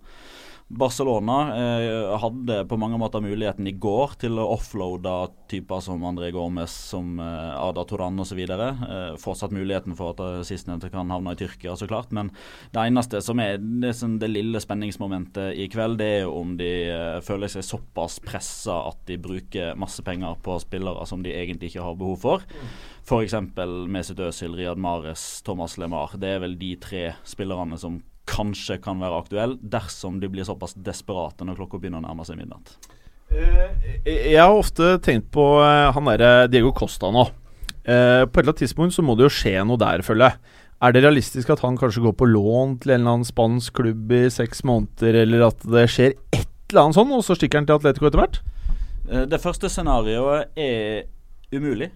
Barcelona 0.69 1.57
eh, 1.57 2.19
hadde 2.19 2.64
på 2.67 2.77
mange 2.77 2.99
måter 2.99 3.23
muligheten 3.23 3.69
i 3.71 3.75
går 3.79 4.17
til 4.19 4.41
å 4.43 4.49
offloade 4.57 5.12
typer 5.47 5.79
som 5.85 6.03
André 6.09 6.33
Gormes, 6.35 6.73
som 6.91 7.21
eh, 7.23 7.53
Ada 7.55 7.85
Toran 7.87 8.19
osv. 8.19 8.41
Eh, 8.43 9.12
fortsatt 9.23 9.55
muligheten 9.55 9.95
for 9.95 10.17
at 10.17 10.23
eh, 10.25 10.41
sistnevnte 10.49 10.91
kan 10.91 11.12
havne 11.14 11.37
i 11.37 11.39
Tyrkia, 11.39 11.77
så 11.79 11.87
klart. 11.87 12.11
Men 12.11 12.33
det 12.75 12.83
eneste 12.83 13.21
som 13.23 13.39
er 13.45 13.61
det, 13.62 13.93
som 13.95 14.17
det 14.19 14.33
lille 14.33 14.59
spenningsmomentet 14.62 15.55
i 15.55 15.69
kveld, 15.71 16.01
det 16.03 16.11
er 16.17 16.21
jo 16.25 16.35
om 16.41 16.57
de 16.59 16.73
eh, 16.91 17.21
føler 17.23 17.53
seg 17.53 17.62
såpass 17.69 18.19
pressa 18.27 18.81
at 18.89 19.07
de 19.07 19.21
bruker 19.23 19.79
masse 19.79 20.03
penger 20.03 20.35
på 20.43 20.59
spillere 20.67 21.07
som 21.07 21.23
de 21.23 21.31
egentlig 21.31 21.71
ikke 21.71 21.87
har 21.87 22.03
behov 22.03 22.19
for. 22.27 22.51
F.eks. 23.07 23.39
Mesut 23.87 24.19
Özil, 24.19 24.59
Riyad 24.59 24.83
Mares, 24.83 25.45
Thomas 25.47 25.79
LeMar. 25.79 26.19
Det 26.19 26.35
er 26.35 26.43
vel 26.43 26.59
de 26.59 26.75
tre 26.83 27.07
spillerne 27.23 27.79
som 27.79 28.03
kanskje 28.27 28.79
kan 28.83 29.01
være 29.01 29.22
aktuelle 29.22 29.59
dersom 29.62 30.20
de 30.20 30.31
blir 30.31 30.47
såpass 30.47 30.77
desperate 30.77 31.47
når 31.47 31.59
klokka 31.61 31.81
begynner 31.81 32.03
å 32.03 32.09
nærme 32.09 32.27
seg 32.27 32.41
midnatt. 32.41 32.77
Jeg 34.07 34.39
har 34.39 34.55
ofte 34.55 34.97
tenkt 35.03 35.33
på 35.35 35.45
han 35.62 36.11
derre 36.12 36.47
Diego 36.51 36.70
Costa 36.77 37.11
nå. 37.11 37.24
på 37.87 37.91
et 37.91 38.39
eller 38.39 38.51
annet 38.51 38.62
tidspunkt 38.62 38.95
så 38.95 39.03
må 39.03 39.16
det 39.18 39.27
jo 39.27 39.35
skje 39.35 39.57
noe 39.66 39.81
der, 39.81 40.03
føler 40.07 40.31
jeg. 40.31 40.55
Er 40.87 40.93
det 40.93 41.03
realistisk 41.07 41.51
at 41.55 41.62
han 41.64 41.79
kanskje 41.81 42.05
går 42.05 42.14
på 42.20 42.29
lån 42.29 42.77
til 42.83 42.93
en 42.93 43.01
eller 43.01 43.14
annen 43.16 43.27
spansk 43.27 43.79
klubb 43.81 44.12
i 44.12 44.27
seks 44.31 44.62
måneder, 44.68 45.22
eller 45.22 45.47
at 45.49 45.62
det 45.64 45.87
skjer 45.89 46.14
et 46.37 46.51
eller 46.70 46.83
annet 46.83 46.99
sånn, 46.99 47.14
og 47.16 47.24
så 47.24 47.37
stikker 47.39 47.62
han 47.62 47.68
til 47.68 47.79
Atletico 47.79 48.11
etter 48.11 48.22
hvert? 48.22 48.41
Det 49.31 49.41
første 49.41 49.70
scenarioet 49.72 50.59
er 50.59 51.07
umulig. 51.55 51.93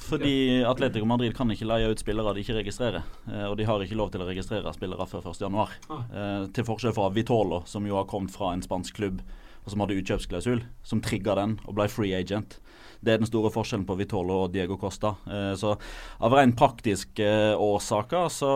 Fordi 0.00 0.62
Atletico 0.66 1.06
Madrid 1.06 1.34
kan 1.36 1.50
ikke 1.52 1.68
leie 1.68 1.90
ut 1.92 2.00
spillere 2.00 2.32
de 2.34 2.42
ikke 2.42 2.56
registrerer. 2.56 3.04
Og 3.50 3.54
de 3.58 3.66
har 3.68 3.82
ikke 3.84 3.98
lov 3.98 4.10
til 4.14 4.24
å 4.24 4.28
registrere 4.28 4.72
spillere 4.74 5.06
før 5.06 5.28
1.1. 5.30 5.76
Ah. 5.92 6.48
til 6.56 6.66
forskjell 6.66 6.96
fra 6.96 7.10
Vitolo, 7.14 7.60
som 7.68 7.86
jo 7.86 7.98
har 7.98 8.08
kommet 8.10 8.32
fra 8.34 8.54
en 8.54 8.64
spansk 8.64 8.96
klubb 8.96 9.20
og 9.64 9.72
som 9.72 9.82
hadde 9.84 9.98
utkjøpsklausul, 10.00 10.62
som 10.86 11.02
trigga 11.04 11.36
den 11.38 11.58
og 11.66 11.76
ble 11.78 11.86
free 11.92 12.16
agent. 12.16 12.58
Det 13.00 13.14
er 13.14 13.20
den 13.22 13.28
store 13.28 13.50
forskjellen 13.52 13.86
på 13.88 13.96
Vitolo 13.96 14.42
og 14.44 14.52
Diego 14.52 14.76
Costa. 14.80 15.14
Eh, 15.24 15.52
så 15.56 15.72
av 16.20 16.36
rent 16.36 16.56
praktiske 16.58 17.24
eh, 17.24 17.54
årsaker 17.56 18.28
så, 18.32 18.50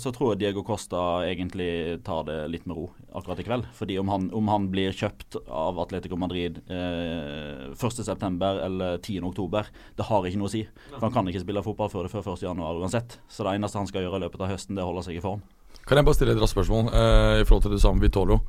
så, 0.00 0.12
tror 0.16 0.32
jeg 0.32 0.40
Diego 0.44 0.64
Costa 0.66 1.22
egentlig 1.28 2.00
tar 2.06 2.24
det 2.28 2.38
litt 2.52 2.64
med 2.70 2.78
ro 2.78 2.88
akkurat 3.12 3.42
i 3.42 3.46
kveld. 3.46 3.68
Fordi 3.76 3.98
om 4.00 4.08
han, 4.12 4.30
om 4.36 4.48
han 4.48 4.70
blir 4.72 4.96
kjøpt 4.96 5.40
av 5.44 5.78
Atletico 5.84 6.16
Madrid 6.20 6.62
eh, 6.72 7.68
1.9. 7.76 8.40
eller 8.64 8.98
10.10, 8.98 9.70
det 10.00 10.08
har 10.08 10.28
ikke 10.28 10.40
noe 10.40 10.50
å 10.50 10.54
si. 10.56 10.64
For 10.94 11.06
han 11.08 11.14
kan 11.14 11.28
ikke 11.28 11.44
spille 11.44 11.64
fotball 11.66 11.92
før 11.92 12.08
det 12.08 12.14
før 12.14 12.32
1.1 12.34 12.64
uansett. 12.80 13.20
Så 13.28 13.44
det 13.44 13.58
eneste 13.58 13.82
han 13.82 13.90
skal 13.90 14.06
gjøre 14.06 14.22
i 14.22 14.26
løpet 14.26 14.44
av 14.46 14.54
høsten, 14.54 14.78
det 14.78 14.84
er 14.84 14.88
å 14.88 14.94
holde 14.94 15.06
seg 15.08 15.20
i 15.20 15.24
form. 15.24 15.44
Kan 15.86 15.98
jeg 15.98 16.06
bare 16.06 16.16
stille 16.16 16.34
et 16.36 16.40
raskt 16.40 16.54
spørsmål 16.54 16.90
uh, 16.92 17.40
i 17.40 17.46
forhold 17.46 17.64
til 17.64 17.72
det 17.74 17.82
samme 17.82 18.02
Vitolo? 18.02 18.40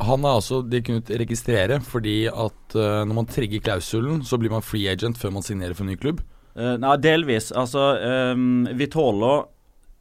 Han 0.00 0.24
er 0.24 0.38
altså 0.38 0.60
de 0.64 0.80
kunne 0.84 1.20
registrere 1.22 1.80
fordi 1.84 2.24
at 2.28 2.76
uh, 2.76 3.02
når 3.04 3.16
man 3.22 3.30
trigger 3.30 3.62
klausulen, 3.64 4.22
så 4.24 4.38
blir 4.40 4.52
man 4.52 4.64
free 4.64 4.88
agent 4.90 5.20
før 5.20 5.34
man 5.36 5.46
signerer 5.46 5.76
for 5.76 5.84
en 5.84 5.92
ny 5.92 5.98
klubb? 6.00 6.22
Uh, 6.56 6.76
nei, 6.80 6.94
delvis. 7.02 7.50
Altså, 7.56 7.92
um, 8.34 8.64
Vitolo 8.78 9.34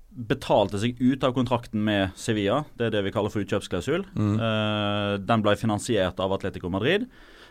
betalte 0.09 0.79
seg 0.81 0.97
ut 0.99 1.23
av 1.23 1.35
kontrakten 1.35 1.83
med 1.85 2.15
Sevilla. 2.19 2.63
Det 2.79 2.87
er 2.87 2.95
det 2.95 3.03
vi 3.05 3.11
kaller 3.13 3.31
for 3.31 3.43
utkjøpsklausul. 3.45 4.07
Mm. 4.15 4.37
Uh, 4.39 5.11
den 5.21 5.43
ble 5.45 5.53
finansiert 5.59 6.19
av 6.19 6.33
Atletico 6.37 6.71
Madrid. 6.71 7.09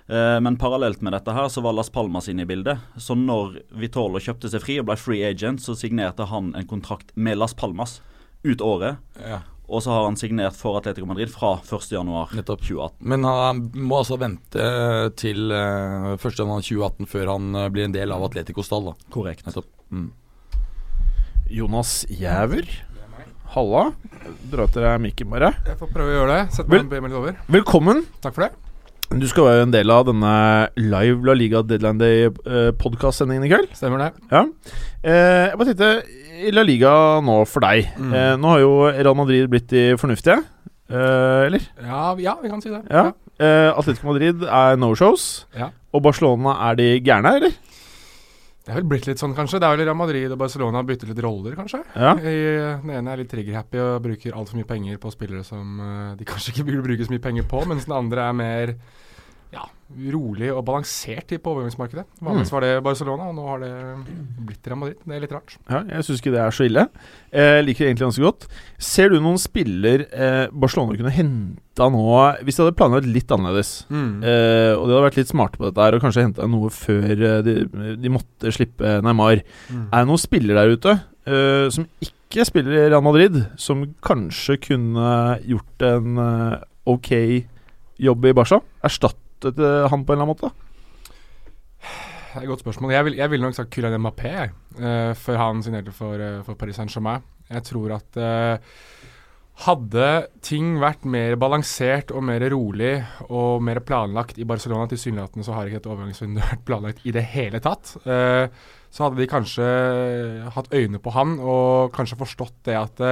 men 0.09 0.57
parallelt 0.57 1.03
med 1.05 1.12
dette 1.12 1.32
her 1.36 1.51
så 1.53 1.61
var 1.61 1.74
Las 1.76 1.90
Palmas 1.92 2.30
inne 2.32 2.46
i 2.46 2.49
bildet. 2.49 2.80
Så 2.96 3.12
når 3.12 3.59
Vitolo 3.76 4.16
kjøpte 4.16 4.49
seg 4.49 4.62
fri 4.64 4.78
og 4.80 4.86
ble 4.88 4.96
free 4.96 5.26
agent, 5.28 5.61
så 5.61 5.74
signerte 5.76 6.24
han 6.30 6.55
en 6.57 6.64
kontrakt 6.66 7.12
med 7.14 7.36
Las 7.36 7.53
Palmas 7.53 7.99
ut 8.40 8.64
året. 8.64 8.96
Ja. 9.20 9.42
Og 9.69 9.83
så 9.85 9.93
har 9.93 10.07
han 10.07 10.16
signert 10.16 10.57
for 10.57 10.79
Atletico 10.79 11.07
Madrid 11.09 11.29
fra 11.29 11.59
1.1.2018. 11.61 12.95
Men 13.05 13.27
han 13.29 13.61
må 13.77 14.01
altså 14.01 14.16
vente 14.21 14.69
til 15.21 15.53
uh, 15.53 16.14
1.1.2018 16.16 17.11
før 17.11 17.35
han 17.35 17.51
uh, 17.53 17.66
blir 17.73 17.85
en 17.85 17.97
del 17.97 18.14
av 18.14 18.25
Atletico 18.31 18.64
stall, 18.64 18.89
da. 18.89 19.11
Korrekt. 19.12 19.45
Nettopp. 19.49 19.69
Mm. 19.93 20.09
Jonas 21.53 22.01
Jæver. 22.09 22.69
Halla. 23.53 23.91
Dra 24.53 24.69
til 24.69 24.85
deg 24.85 25.05
mikken, 25.05 25.29
bare. 25.33 25.53
Jeg 25.69 25.81
får 25.81 25.93
prøve 25.93 26.12
å 26.12 26.16
gjøre 26.19 26.33
det. 26.35 26.57
Sett 26.57 26.73
meg, 26.73 26.89
Vel, 26.93 27.21
over. 27.21 27.39
Velkommen. 27.49 28.05
Takk 28.25 28.37
for 28.37 28.49
det. 28.49 28.68
Du 29.09 29.25
skal 29.25 29.47
være 29.47 29.63
en 29.65 29.73
del 29.73 29.89
av 29.91 30.05
denne 30.05 30.31
live 30.77 31.25
La 31.25 31.35
Liga 31.37 31.63
Deadline 31.65 31.97
Day-podkast-sendingen 32.03 33.47
i 33.47 33.51
kveld. 33.51 33.71
Stemmer 33.77 34.03
det. 34.03 34.09
Ja. 34.31 34.43
Eh, 35.01 35.47
jeg 35.49 35.57
bare 35.59 35.69
tenkte 35.71 35.89
i 36.45 36.53
La 36.53 36.65
Liga 36.67 36.93
nå 37.25 37.39
for 37.49 37.65
deg. 37.65 37.89
Mm. 37.97 38.13
Eh, 38.13 38.35
nå 38.39 38.53
har 38.53 38.61
jo 38.61 38.75
Real 38.93 39.17
Madrid 39.17 39.49
blitt 39.51 39.71
de 39.73 39.87
fornuftige, 39.99 40.43
eh, 40.93 41.47
eller? 41.49 41.65
Ja, 41.81 42.03
ja, 42.21 42.37
vi 42.43 42.53
kan 42.53 42.61
si 42.63 42.69
det. 42.75 42.83
Ja. 42.93 43.09
Atletico 43.79 44.11
Madrid 44.11 44.45
er 44.45 44.77
no-shows, 44.77 45.47
ja. 45.57 45.71
og 45.95 46.05
Barcelona 46.05 46.59
er 46.69 46.79
de 46.79 46.89
gærne, 47.01 47.37
eller? 47.41 47.57
Det 48.69 48.75
er 48.75 48.83
vel 48.83 48.89
blitt 48.91 49.07
litt 49.09 49.16
sånn, 49.16 49.33
kanskje. 49.33 49.62
Det 49.62 49.64
er 49.64 49.79
vel 49.79 49.87
Real 49.89 49.97
Madrid 49.97 50.33
og 50.35 50.41
Barcelona 50.43 50.83
har 50.83 50.85
byttet 50.85 51.09
litt 51.09 51.21
roller, 51.25 51.55
kanskje. 51.57 51.79
Ja. 51.97 52.11
I, 52.21 52.35
den 52.83 52.91
ene 52.99 53.14
er 53.14 53.23
litt 53.23 53.31
trigger-happy 53.33 53.81
og 53.81 54.03
bruker 54.05 54.37
altfor 54.37 54.59
mye 54.61 54.69
penger 54.69 54.99
på 55.01 55.12
spillere 55.14 55.41
som 55.47 55.81
uh, 55.81 56.11
de 56.19 56.27
kanskje 56.29 56.53
ikke 56.53 56.66
burde 56.69 56.85
bruke 56.85 57.07
så 57.07 57.14
mye 57.14 57.23
penger 57.25 57.47
på, 57.49 57.62
mens 57.71 57.89
den 57.89 57.97
andre 57.97 58.27
er 58.29 58.37
mer 58.37 58.75
ja, 59.55 59.64
rolig 60.12 60.51
og 60.53 60.61
balansert 60.66 61.30
på 61.40 61.53
overgangsmarkedet. 61.55 62.05
Vanligvis 62.20 62.51
var 62.53 62.64
det 62.64 62.72
Barcelona, 62.84 63.30
og 63.30 63.36
nå 63.38 63.44
har 63.49 63.62
det 63.62 63.70
blitt 64.44 64.66
Real 64.68 64.80
Madrid. 64.82 64.99
Det 65.01 65.14
er 65.16 65.22
litt 65.22 65.32
rart. 65.32 65.55
Ja, 65.70 65.80
jeg 65.88 66.05
syns 66.05 66.20
ikke 66.20 66.32
det 66.34 66.42
er 66.42 66.55
så 66.55 66.66
ille. 66.66 66.84
Jeg 67.32 67.64
liker 67.64 67.84
det 67.84 67.88
egentlig 67.88 68.07
ganske 68.07 68.26
godt. 68.26 68.44
Ser 68.90 69.12
du 69.12 69.16
noen 69.24 69.40
spiller 69.40 70.05
eh, 70.09 70.53
Barcelona 70.53 70.99
kunne 70.99 71.14
henta 71.14 71.88
nå, 71.94 72.05
hvis 72.44 72.59
de 72.59 72.64
hadde 72.64 72.76
planlagt 72.76 73.09
litt 73.09 73.32
annerledes, 73.32 73.72
mm. 73.88 74.11
eh, 74.20 74.72
og 74.74 74.84
de 74.84 74.96
hadde 74.96 75.07
vært 75.07 75.20
litt 75.22 75.32
smarte 75.32 75.61
på 75.61 75.68
dette 75.68 75.86
her 75.86 75.96
og 75.96 76.05
kanskje 76.05 76.26
henta 76.26 76.49
noe 76.51 76.72
før 76.74 77.24
de, 77.46 77.57
de, 77.96 78.12
måtte 78.12 78.53
slippe 78.53 78.99
Neymar, 79.07 79.40
mm. 79.70 79.86
er 79.88 80.03
det 80.03 80.11
noen 80.11 80.20
spiller 80.20 80.61
der 80.61 80.74
ute 80.76 80.99
eh, 80.99 81.68
som 81.72 81.86
ikke 82.05 82.44
spiller 82.44 82.76
i 82.76 82.88
Real 82.90 83.05
Madrid, 83.07 83.40
som 83.57 83.86
kanskje 84.05 84.59
kunne 84.68 85.14
gjort 85.49 85.86
en 85.88 86.20
eh, 86.26 86.59
ok 86.92 87.14
jobb 88.05 88.28
i 88.28 88.34
Barca? 88.36 88.61
Erstatt 88.84 89.16
støtte 89.39 89.74
han 89.89 90.05
på 90.05 90.14
en 90.14 90.18
eller 90.18 90.26
annen 90.26 90.34
måte? 90.34 90.55
Det 92.28 92.36
er 92.36 92.45
et 92.45 92.51
godt 92.51 92.62
spørsmål. 92.62 92.93
Jeg 92.93 93.07
ville 93.07 93.28
vil 93.32 93.43
nok 93.43 93.57
sagt 93.57 93.72
Kylian 93.72 94.03
Mbappé 94.03 94.32
uh, 94.78 95.14
før 95.16 95.41
han 95.41 95.62
signerte 95.64 95.95
for, 95.97 96.20
uh, 96.20 96.43
for 96.47 96.59
Paris 96.61 96.76
Saint-Germain. 96.76 97.24
Jeg 97.49 97.64
tror 97.70 97.95
at 97.97 98.18
uh, 98.20 98.61
hadde 99.64 100.11
ting 100.45 100.76
vært 100.78 101.07
mer 101.09 101.34
balansert 101.41 102.12
og 102.14 102.22
mer 102.28 102.45
rolig 102.53 102.93
og 103.26 103.64
mer 103.64 103.80
planlagt 103.82 104.39
i 104.39 104.47
Barcelona 104.47 104.86
Tilsynelatende 104.86 105.47
så 105.47 105.57
har 105.57 105.66
ikke 105.66 105.80
dette 105.80 105.91
overgangsvinduet 105.91 106.47
vært 106.53 106.66
planlagt 106.68 107.09
i 107.09 107.14
det 107.16 107.24
hele 107.32 107.59
tatt. 107.64 107.97
så 107.99 109.03
hadde 109.03 109.18
de 109.18 109.26
kanskje 109.26 109.66
hatt 110.55 110.70
øyne 110.70 111.03
på 111.03 111.11
han 111.16 111.41
og 111.41 111.91
kanskje 111.97 112.20
forstått 112.22 112.55
det 112.70 112.78
at 112.78 113.03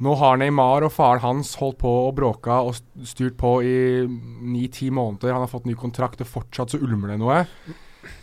nå 0.00 0.14
har 0.16 0.38
Neymar 0.40 0.86
og 0.86 0.94
faren 0.94 1.22
hans 1.24 1.52
holdt 1.60 1.80
på 1.82 1.90
og 2.06 2.14
bråka 2.16 2.62
og 2.64 2.78
styrt 3.06 3.36
på 3.40 3.52
i 3.66 3.76
ni-ti 4.08 4.88
måneder. 4.94 5.34
Han 5.36 5.44
har 5.44 5.52
fått 5.52 5.68
ny 5.68 5.76
kontrakt, 5.78 6.22
og 6.24 6.30
fortsatt 6.30 6.72
så 6.72 6.80
ulmer 6.80 7.12
det 7.12 7.20
noe. 7.20 7.42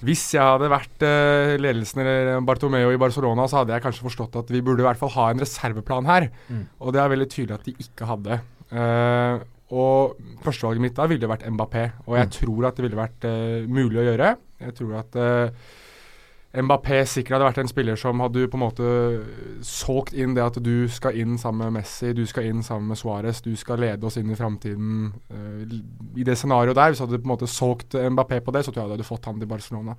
Hvis 0.06 0.24
jeg 0.34 0.42
hadde 0.42 0.72
vært 0.74 1.06
uh, 1.06 1.54
ledelsen 1.62 2.02
eller 2.02 2.42
Bartomeo 2.46 2.90
i 2.94 3.00
Barcelona, 3.02 3.46
så 3.46 3.62
hadde 3.62 3.76
jeg 3.76 3.86
kanskje 3.86 4.08
forstått 4.08 4.40
at 4.42 4.50
vi 4.54 4.64
burde 4.66 4.82
i 4.82 4.88
hvert 4.88 5.00
fall 5.00 5.14
ha 5.14 5.30
en 5.32 5.44
reserveplan 5.44 6.10
her. 6.10 6.32
Mm. 6.50 6.64
Og 6.82 6.96
det 6.96 7.04
er 7.04 7.14
veldig 7.14 7.30
tydelig 7.34 7.60
at 7.60 7.70
de 7.70 7.76
ikke 7.86 8.10
hadde. 8.10 8.40
Uh, 8.74 9.46
og 9.78 10.18
førstevalget 10.46 10.82
mitt 10.82 10.98
da 10.98 11.06
ville 11.12 11.30
vært 11.30 11.46
Mbappé, 11.46 11.90
og 12.08 12.18
jeg 12.18 12.30
mm. 12.30 12.36
tror 12.40 12.70
at 12.70 12.80
det 12.80 12.88
ville 12.88 13.00
vært 13.04 13.30
uh, 13.30 13.68
mulig 13.70 14.02
å 14.02 14.08
gjøre. 14.10 14.34
Jeg 14.66 14.78
tror 14.80 14.98
at 15.04 15.22
Mbappé 16.56 17.02
sikkert 17.06 17.36
hadde 17.36 17.48
vært 17.50 17.60
en 17.60 17.70
spiller 17.70 18.00
som 18.00 18.22
hadde 18.24 18.46
på 18.48 18.56
en 18.56 18.64
måte 18.64 18.92
solgt 19.68 20.16
inn 20.16 20.32
det 20.38 20.46
at 20.46 20.56
du 20.64 20.88
skal 20.90 21.18
inn 21.20 21.36
sammen 21.42 21.68
med 21.68 21.82
Messi, 21.82 22.14
du 22.16 22.24
skal 22.30 22.48
inn 22.48 22.64
sammen 22.64 22.88
med 22.94 23.00
Suárez, 23.00 23.42
du 23.44 23.52
skal 23.60 23.82
lede 23.84 24.08
oss 24.08 24.16
inn 24.18 24.32
i 24.32 24.38
framtiden. 24.40 25.12
Uh, 25.28 25.76
I 26.16 26.26
det 26.26 26.38
scenarioet 26.40 26.80
der, 26.80 26.94
hvis 26.94 27.04
du 27.04 27.06
hadde 27.06 27.20
på 27.20 27.28
en 27.28 27.34
måte 27.36 27.52
solgt 27.52 28.00
Mbappé 28.00 28.40
på 28.42 28.56
det, 28.56 28.64
så 28.64 28.72
tror 28.72 28.86
jeg 28.86 28.94
du 28.94 28.96
hadde 28.96 29.10
fått 29.10 29.28
han 29.28 29.42
til 29.44 29.52
Barcelona. 29.52 29.98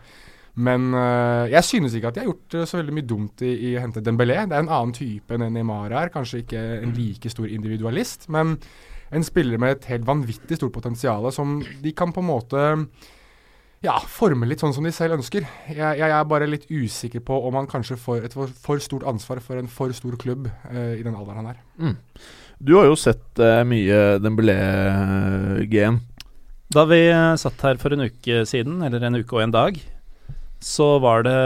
Men 0.59 0.89
uh, 0.97 1.45
jeg 1.53 1.63
synes 1.69 1.95
ikke 1.95 2.11
at 2.11 2.17
de 2.17 2.25
har 2.25 2.31
gjort 2.33 2.57
uh, 2.57 2.65
så 2.67 2.81
veldig 2.81 2.97
mye 2.97 3.11
dumt 3.13 3.45
i, 3.47 3.53
i 3.69 3.75
å 3.77 3.85
hente 3.85 4.03
Dembélé. 4.03 4.41
Det 4.49 4.57
er 4.57 4.65
en 4.65 4.73
annen 4.73 4.97
type 4.97 5.37
enn 5.37 5.45
Neymar 5.55 5.93
er. 5.93 6.15
Kanskje 6.15 6.43
ikke 6.43 6.65
en 6.81 6.97
like 6.97 7.31
stor 7.31 7.47
individualist, 7.47 8.27
men 8.33 8.57
en 9.15 9.25
spiller 9.25 9.61
med 9.61 9.77
et 9.77 9.87
helt 9.93 10.09
vanvittig 10.09 10.59
stort 10.59 10.75
potensial 10.75 11.29
som 11.33 11.61
de 11.85 11.93
kan 11.97 12.11
på 12.13 12.25
en 12.25 12.29
måte 12.33 12.65
ja, 13.85 13.95
forme 14.11 14.49
litt 14.51 14.63
sånn 14.63 14.75
som 14.75 14.87
de 14.87 14.91
selv 14.95 15.19
ønsker. 15.19 15.47
Jeg, 15.71 15.99
jeg, 16.01 16.11
er 16.11 16.27
bare 16.27 16.49
litt 16.51 16.67
usikker 16.67 17.23
på 17.25 17.37
om 17.47 17.55
han 17.61 17.69
kanskje 17.71 17.99
får 18.01 18.27
et 18.27 18.35
for, 18.35 18.51
for 18.51 18.83
stort 18.83 19.07
ansvar 19.07 19.41
for 19.45 19.61
en 19.61 19.71
for 19.71 19.95
stor 19.95 20.17
klubb 20.19 20.49
uh, 20.49 20.95
i 20.97 21.05
den 21.05 21.15
alderen 21.15 21.43
han 21.43 21.51
er. 21.53 21.61
Mm. 21.79 21.97
Du 22.59 22.75
har 22.75 22.89
jo 22.89 22.99
sett 22.99 23.39
uh, 23.39 23.63
mye 23.69 24.19
Dembélé-gen. 24.23 26.01
Da 26.75 26.85
vi 26.91 27.05
uh, 27.13 27.37
satt 27.39 27.63
her 27.69 27.79
for 27.79 27.95
en 27.95 28.09
uke 28.09 28.43
siden, 28.51 28.83
eller 28.83 29.07
en 29.07 29.21
uke 29.21 29.39
og 29.39 29.47
en 29.47 29.55
dag, 29.55 29.79
så 30.59 30.97
var 30.99 31.23
det 31.29 31.39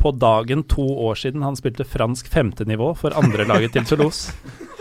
på 0.00 0.10
dagen 0.16 0.64
to 0.66 0.82
år 1.04 1.20
siden 1.20 1.44
han 1.44 1.60
spilte 1.60 1.86
fransk 1.86 2.32
femtenivå 2.32 2.94
for 2.98 3.14
andrelaget 3.20 3.76
til 3.76 3.84
Toulouse. 3.86 4.32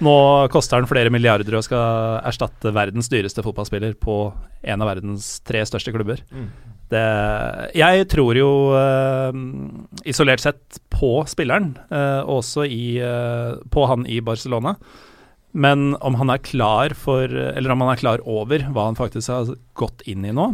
Nå 0.00 0.16
koster 0.52 0.80
han 0.80 0.88
flere 0.88 1.12
milliarder 1.12 1.58
og 1.58 1.64
skal 1.66 2.20
erstatte 2.28 2.72
verdens 2.72 3.10
dyreste 3.12 3.44
fotballspiller 3.44 3.98
på 4.00 4.16
en 4.64 4.84
av 4.84 4.88
verdens 4.88 5.34
tre 5.44 5.60
største 5.68 5.92
klubber. 5.92 6.22
Mm. 6.32 6.48
Det, 6.90 7.02
jeg 7.78 8.06
tror 8.10 8.38
jo 8.38 8.48
uh, 8.74 9.30
isolert 10.08 10.42
sett 10.42 10.80
på 10.90 11.20
spilleren, 11.30 11.74
uh, 11.92 12.24
også 12.24 12.64
i, 12.64 12.96
uh, 13.04 13.60
på 13.70 13.86
han 13.90 14.08
i 14.10 14.18
Barcelona. 14.24 14.74
Men 15.52 15.92
om 16.00 16.16
han 16.16 16.30
er 16.30 16.42
klar 16.46 16.92
for 16.94 17.26
Eller 17.26 17.72
om 17.74 17.80
han 17.82 17.88
er 17.90 17.98
klar 17.98 18.20
over 18.22 18.62
hva 18.70 18.84
han 18.86 18.94
faktisk 18.94 19.32
har 19.32 19.48
gått 19.74 20.04
inn 20.06 20.22
i 20.22 20.34
nå. 20.34 20.52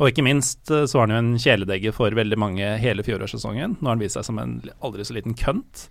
Og 0.00 0.08
ikke 0.08 0.24
minst 0.26 0.66
så 0.66 0.98
var 0.98 1.06
han 1.06 1.14
jo 1.14 1.20
en 1.20 1.36
kjæledegge 1.38 1.92
for 1.94 2.16
veldig 2.18 2.38
mange 2.42 2.72
hele 2.82 3.04
fjorårssesongen. 3.06 3.76
Nå 3.78 3.86
har 3.86 3.94
han 3.94 4.02
vist 4.02 4.18
seg 4.18 4.26
som 4.26 4.40
en 4.42 4.56
aldri 4.82 5.06
så 5.06 5.14
liten 5.14 5.36
kønt. 5.38 5.86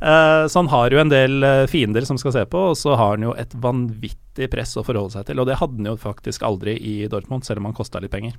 Eh, 0.00 0.46
så 0.46 0.58
han 0.58 0.70
har 0.70 0.94
jo 0.94 1.00
en 1.02 1.10
del 1.10 1.42
eh, 1.42 1.64
fiender 1.70 2.06
som 2.06 2.18
skal 2.20 2.34
se 2.36 2.44
på, 2.46 2.68
og 2.70 2.78
så 2.78 2.94
har 2.94 3.16
han 3.16 3.26
jo 3.26 3.34
et 3.38 3.54
vanvittig 3.58 4.50
press 4.52 4.76
å 4.78 4.86
forholde 4.86 5.16
seg 5.16 5.26
til. 5.28 5.42
Og 5.42 5.48
det 5.48 5.58
hadde 5.58 5.80
han 5.80 5.90
jo 5.92 5.98
faktisk 5.98 6.46
aldri 6.46 6.76
i 6.78 7.00
Dortmund, 7.10 7.46
selv 7.46 7.62
om 7.62 7.70
han 7.70 7.76
kosta 7.76 8.02
litt 8.02 8.14
penger. 8.14 8.38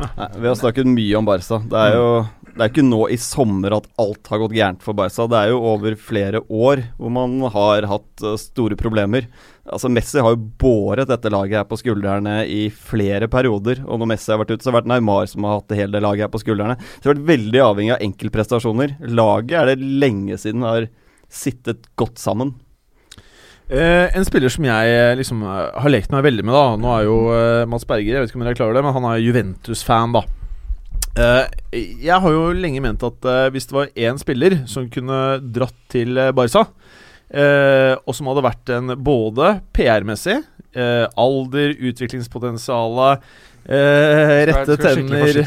Nei, 0.00 0.28
vi 0.38 0.48
har 0.48 0.58
snakket 0.58 0.86
mye 0.86 1.18
om 1.18 1.26
Barca. 1.26 1.58
Det 1.66 1.80
er 1.80 1.96
jo 1.98 2.10
det 2.50 2.64
er 2.64 2.72
ikke 2.72 2.84
nå 2.84 3.04
i 3.12 3.16
sommer 3.20 3.76
at 3.76 3.86
alt 4.00 4.30
har 4.30 4.40
gått 4.42 4.54
gærent 4.56 4.82
for 4.84 4.96
Barca. 4.98 5.26
Det 5.30 5.38
er 5.38 5.52
jo 5.52 5.62
over 5.70 5.96
flere 5.98 6.42
år 6.46 6.82
hvor 6.98 7.12
man 7.14 7.38
har 7.54 7.86
hatt 7.90 8.24
uh, 8.26 8.36
store 8.40 8.78
problemer. 8.80 9.28
Altså 9.68 9.90
Messi 9.92 10.22
har 10.22 10.32
jo 10.32 10.48
båret 10.60 11.10
dette 11.10 11.30
laget 11.32 11.60
her 11.60 11.66
på 11.68 11.78
skuldrene 11.78 12.40
i 12.48 12.62
flere 12.72 13.28
perioder. 13.30 13.82
Og 13.84 14.00
når 14.00 14.14
Messi 14.14 14.32
har 14.32 14.40
vært 14.40 14.54
ute, 14.54 14.62
så 14.64 14.70
har 14.70 14.78
det 14.78 14.80
vært 14.80 14.90
Neymar 14.94 15.28
som 15.30 15.44
har 15.46 15.60
hatt 15.60 15.68
det 15.70 15.82
hele 15.82 16.00
laget 16.02 16.26
her 16.26 16.32
på 16.32 16.40
skuldrene. 16.42 16.78
Så 16.80 17.02
det 17.02 17.10
har 17.10 17.18
vært 17.18 17.30
veldig 17.34 17.62
avhengig 17.66 17.94
av 17.94 18.08
enkeltprestasjoner. 18.08 18.96
Laget 19.12 19.58
er 19.60 19.70
det 19.72 19.92
lenge 20.02 20.40
siden 20.40 20.64
har 20.66 20.88
sittet 21.30 21.86
godt 22.00 22.18
sammen. 22.22 22.56
Uh, 23.70 24.10
en 24.18 24.26
spiller 24.26 24.50
som 24.50 24.64
jeg 24.66 24.86
eh, 24.90 25.12
liksom 25.14 25.44
eh, 25.46 25.66
har 25.78 25.92
lekt 25.92 26.10
meg 26.10 26.24
veldig 26.26 26.42
med, 26.42 26.56
da 26.56 26.62
Nå 26.74 26.88
er 26.90 27.04
jo 27.06 27.18
uh, 27.30 27.68
Mats 27.70 27.84
Berger 27.86 28.16
Jeg 28.16 28.24
vet 28.24 28.32
ikke 28.32 28.40
om 28.40 28.42
dere 28.42 28.50
er 28.50 28.58
klar 28.58 28.66
over 28.66 28.80
det, 28.80 28.82
men 28.82 28.96
han 28.96 29.06
er 29.06 29.20
Juventus-fan, 29.22 30.16
da. 30.16 30.24
Uh, 31.14 31.44
jeg 32.02 32.18
har 32.24 32.34
jo 32.34 32.48
lenge 32.56 32.82
ment 32.82 33.04
at 33.06 33.28
hvis 33.54 33.70
det 33.70 33.76
var 33.76 33.92
én 33.94 34.18
spiller 34.18 34.56
som 34.70 34.90
kunne 34.90 35.20
dratt 35.54 35.76
til 35.92 36.18
Barca, 36.34 36.64
og 37.30 38.14
som 38.16 38.26
hadde 38.26 38.42
vært 38.42 38.72
en 38.74 38.94
både 38.98 39.52
PR-messig, 39.76 40.40
alder, 40.74 41.76
utviklingspotensialet, 41.90 43.26
rette 44.50 44.76
tenner 44.80 45.38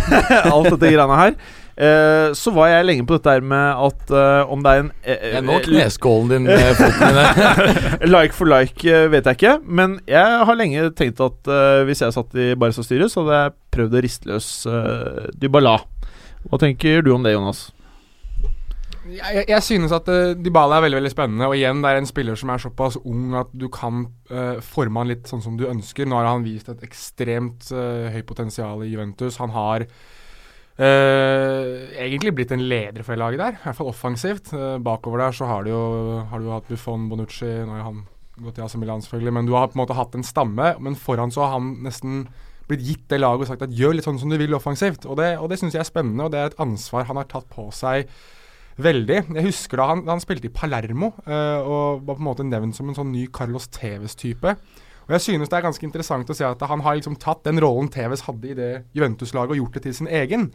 Alt 0.54 0.70
dette 0.70 0.92
greiene 0.94 1.18
her. 1.18 1.34
Eh, 1.80 2.32
så 2.36 2.52
var 2.52 2.68
jeg 2.68 2.84
lenge 2.84 3.06
på 3.08 3.16
dette 3.16 3.32
her 3.32 3.44
med 3.46 3.78
at 3.86 4.10
eh, 4.12 4.50
om 4.52 4.60
det 4.60 4.72
er 4.72 4.82
en 4.82 4.90
eh, 5.00 5.22
Jeg 5.32 5.44
Nå 5.46 5.54
kneskålen 5.64 6.28
din 6.28 6.44
med 6.44 6.74
foten 6.80 7.16
din 7.16 8.12
like 8.14 8.36
for 8.36 8.50
like 8.50 8.98
vet 9.14 9.30
jeg 9.30 9.38
ikke. 9.38 9.54
Men 9.64 9.96
jeg 10.10 10.44
har 10.44 10.58
lenge 10.58 10.90
tenkt 10.98 11.22
at 11.24 11.52
hvis 11.88 12.04
jeg 12.04 12.16
satt 12.16 12.36
i 12.36 12.52
Barca-styret, 12.60 13.12
så 13.12 13.24
hadde 13.24 13.40
jeg 13.40 13.56
prøvd 13.76 13.96
å 13.96 14.04
riste 14.04 14.28
løs 14.28 14.50
Dybala. 15.40 15.78
Hva 16.50 16.60
tenker 16.60 17.00
du 17.06 17.14
om 17.14 17.24
det, 17.24 17.32
Jonas? 17.36 17.70
Jeg, 19.08 19.46
jeg, 19.48 19.62
synes 19.64 19.94
at 19.96 20.08
uh, 20.12 20.34
Dybala 20.36 20.76
er 20.76 20.84
veldig 20.84 20.98
veldig 21.00 21.12
spennende. 21.12 21.48
Og 21.48 21.56
igjen, 21.56 21.80
det 21.80 21.90
er 21.90 22.00
en 22.02 22.08
spiller 22.08 22.36
som 22.36 22.52
er 22.52 22.60
såpass 22.60 22.98
ung 23.00 23.34
at 23.40 23.52
du 23.56 23.68
kan 23.72 24.04
uh, 24.32 24.60
forme 24.64 25.00
han 25.00 25.12
litt 25.12 25.30
sånn 25.30 25.44
som 25.44 25.56
du 25.56 25.66
ønsker. 25.70 26.08
Nå 26.08 26.18
har 26.20 26.28
han 26.28 26.44
vist 26.44 26.68
et 26.72 26.84
ekstremt 26.84 27.70
uh, 27.72 28.10
høyt 28.12 28.28
potensial 28.28 28.84
i 28.84 28.90
Juventus. 28.92 29.40
Han 29.42 29.54
har 29.56 29.88
Uh, 30.80 31.90
egentlig 32.00 32.30
blitt 32.32 32.52
en 32.54 32.62
leder 32.64 33.04
for 33.04 33.18
laget 33.20 33.36
der, 33.42 33.56
i 33.58 33.64
hvert 33.66 33.76
fall 33.76 33.90
offensivt. 33.90 34.48
Uh, 34.56 34.78
bakover 34.80 35.20
der 35.20 35.34
så 35.36 35.44
har 35.44 35.66
du 35.66 35.74
jo, 35.74 35.80
har 36.30 36.40
du 36.40 36.48
hatt 36.48 36.70
Buffon, 36.70 37.04
Bonucci 37.10 37.50
Nå 37.68 37.74
har 37.74 37.82
han 37.84 37.98
gått 38.40 38.56
til 38.56 38.64
AC 38.64 38.78
Milan, 38.80 39.02
selvfølgelig, 39.04 39.34
men 39.36 39.50
du 39.50 39.52
har 39.58 39.68
på 39.68 39.76
en 39.76 39.82
måte 39.82 39.98
hatt 39.98 40.16
en 40.16 40.24
stamme. 40.24 40.70
Men 40.80 40.96
foran 40.96 41.34
så 41.34 41.44
har 41.44 41.58
han 41.58 41.74
nesten 41.84 42.22
blitt 42.70 42.86
gitt 42.86 43.04
det 43.12 43.20
laget 43.20 43.44
og 43.44 43.50
sagt 43.50 43.66
at 43.66 43.76
gjør 43.76 43.98
litt 43.98 44.08
sånn 44.08 44.22
som 44.22 44.32
du 44.32 44.38
vil 44.40 44.56
offensivt. 44.56 45.04
Og 45.04 45.18
det, 45.20 45.34
og 45.42 45.50
det 45.52 45.60
syns 45.60 45.76
jeg 45.76 45.82
er 45.82 45.90
spennende, 45.90 46.24
og 46.24 46.32
det 46.32 46.40
er 46.40 46.52
et 46.52 46.62
ansvar 46.62 47.10
han 47.10 47.20
har 47.20 47.28
tatt 47.28 47.50
på 47.52 47.68
seg 47.76 48.08
veldig. 48.84 49.18
Jeg 49.36 49.46
husker 49.46 49.80
da 49.80 49.88
han, 49.92 50.04
han 50.08 50.22
spilte 50.22 50.48
i 50.48 50.54
Palermo 50.54 51.12
uh, 51.26 51.60
og 51.60 52.04
var 52.06 52.16
på 52.16 52.22
en 52.22 52.28
måte 52.28 52.46
nevnt 52.46 52.76
som 52.76 52.90
en 52.90 52.96
sånn 52.96 53.12
ny 53.14 53.26
Carlos 53.34 53.68
Tevez-type. 53.74 54.54
Og 55.08 55.16
jeg 55.16 55.24
synes 55.24 55.50
det 55.50 55.58
er 55.58 55.64
ganske 55.66 55.86
interessant 55.86 56.28
å 56.30 56.36
se 56.36 56.46
at 56.46 56.60
han 56.70 56.84
har 56.86 56.98
liksom 56.98 57.16
tatt 57.18 57.42
den 57.48 57.58
rollen 57.62 57.90
Tevez 57.90 58.22
hadde 58.28 58.52
i 58.52 58.54
det 58.58 58.70
Juventus-laget, 58.96 59.56
og 59.56 59.64
gjort 59.64 59.78
det 59.78 59.84
til 59.88 59.96
sin 59.96 60.10
egen. 60.20 60.48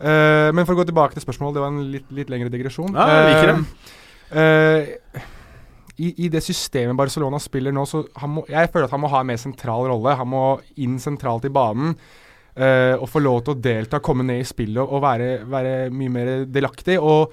Uh, 0.00 0.48
men 0.54 0.64
for 0.64 0.76
å 0.76 0.80
gå 0.80 0.86
tilbake 0.88 1.16
til 1.16 1.24
spørsmålet, 1.24 1.58
det 1.58 1.64
var 1.64 1.74
en 1.74 1.90
litt, 1.96 2.08
litt 2.14 2.30
lengre 2.32 2.52
digresjon. 2.52 2.94
Ja, 2.94 3.08
jeg 3.18 3.28
liker 3.34 3.52
det. 3.52 3.60
Uh, 4.30 5.28
i, 6.00 6.14
i, 6.24 6.28
det 6.32 6.40
systemet 6.40 6.96
Barcelona 6.96 7.36
spiller 7.42 7.74
nå, 7.76 7.84
så 7.88 8.04
må, 8.30 8.46
jeg 8.48 8.70
føler 8.72 8.86
at 8.86 8.94
han 8.94 9.02
må 9.02 9.10
ha 9.12 9.20
en 9.20 9.28
mer 9.28 9.40
sentral 9.40 9.84
rolle. 9.90 10.16
Han 10.16 10.30
må 10.32 10.44
inn 10.80 10.96
sentralt 11.02 11.44
i 11.44 11.52
banen. 11.52 11.92
Uh, 12.60 12.92
å 13.00 13.06
få 13.08 13.22
lov 13.24 13.38
til 13.46 13.54
å 13.54 13.60
delta, 13.62 14.02
komme 14.04 14.24
ned 14.26 14.42
i 14.42 14.44
spillet 14.44 14.82
og, 14.82 14.90
og 14.98 15.00
være, 15.00 15.28
være, 15.48 15.72
mye 15.96 16.12
mer 16.12 16.30
delaktig. 16.44 16.98
Og 17.00 17.32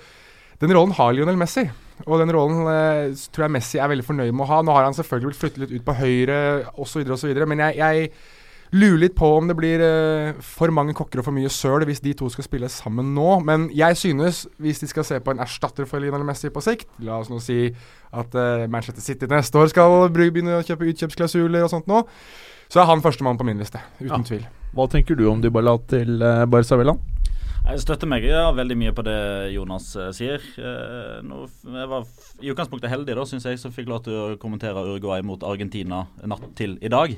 den 0.61 0.71
rollen 0.71 0.93
har 0.95 1.11
Lionel 1.11 1.39
Messi. 1.39 1.65
Og 2.05 2.21
den 2.21 2.32
rollen 2.32 2.61
uh, 2.63 3.25
tror 3.34 3.47
jeg 3.47 3.55
Messi 3.57 3.82
er 3.82 3.91
veldig 3.91 4.05
fornøyd 4.07 4.32
med 4.32 4.45
å 4.45 4.49
ha. 4.53 4.61
Nå 4.63 4.75
har 4.78 4.86
han 4.88 4.95
selvfølgelig 4.95 5.34
blitt 5.34 5.41
flyttet 5.41 5.63
litt 5.65 5.73
ut 5.75 5.88
på 5.88 5.95
høyre 5.97 6.38
osv., 6.80 7.03
osv., 7.11 7.34
men 7.43 7.63
jeg, 7.65 7.75
jeg 7.82 8.78
lurer 8.78 9.01
litt 9.01 9.17
på 9.19 9.28
om 9.36 9.49
det 9.49 9.57
blir 9.59 9.84
uh, 9.84 10.39
for 10.43 10.71
mange 10.78 10.95
kokker 10.95 11.19
og 11.19 11.28
for 11.28 11.36
mye 11.36 11.51
søl 11.51 11.84
hvis 11.89 11.99
de 12.05 12.13
to 12.21 12.30
skal 12.32 12.47
spille 12.47 12.69
sammen 12.71 13.09
nå. 13.17 13.28
Men 13.49 13.65
jeg 13.75 13.99
synes, 13.99 14.45
hvis 14.63 14.80
de 14.80 14.88
skal 14.93 15.07
se 15.09 15.19
på 15.19 15.36
en 15.36 15.43
erstatter 15.43 15.89
for 15.89 16.03
Lionel 16.03 16.23
Messi 16.28 16.53
på 16.53 16.63
sikt 16.63 16.88
La 17.03 17.17
oss 17.19 17.34
nå 17.34 17.41
si 17.43 17.65
at 18.15 18.38
Manchester 18.71 19.03
City 19.03 19.28
neste 19.28 19.59
år 19.59 19.73
skal 19.73 20.05
begynne 20.15 20.61
å 20.61 20.63
kjøpe 20.63 20.88
utkjøpsklausuler 20.93 21.67
og 21.67 21.73
sånt 21.73 21.91
nå. 21.91 22.05
Så 22.71 22.80
er 22.80 22.88
han 22.88 23.03
førstemann 23.03 23.39
på 23.39 23.47
min 23.47 23.59
liste, 23.59 23.84
uten 23.99 24.23
ja. 24.23 24.30
tvil. 24.32 24.47
Hva 24.78 24.86
tenker 24.86 25.17
du 25.17 25.23
om 25.25 25.39
Dybala 25.41 25.71
til 25.89 26.21
eh, 26.21 26.43
Barca 26.45 26.78
Velland? 26.78 26.99
Jeg 27.65 27.82
støtter 27.82 28.05
meg 28.05 28.28
ja, 28.30 28.43
veldig 28.53 28.75
mye 28.78 28.91
på 28.93 29.01
det 29.07 29.15
Jonas 29.55 29.88
uh, 29.97 30.11
sier. 30.13 30.43
Uh, 30.53 31.17
nå, 31.25 31.47
jeg 31.65 31.89
var 31.89 32.05
i 32.42 32.52
utgangspunktet 32.52 32.92
heldig, 32.92 33.16
da, 33.18 33.26
syns 33.26 33.46
jeg, 33.48 33.60
som 33.62 33.74
fikk 33.74 33.90
lov 33.90 34.04
til 34.06 34.16
å 34.18 34.26
kommentere 34.42 34.84
Uruguay 34.86 35.24
mot 35.26 35.42
Argentina 35.48 36.04
natt 36.30 36.44
til 36.58 36.76
i 36.86 36.92
dag. 36.92 37.16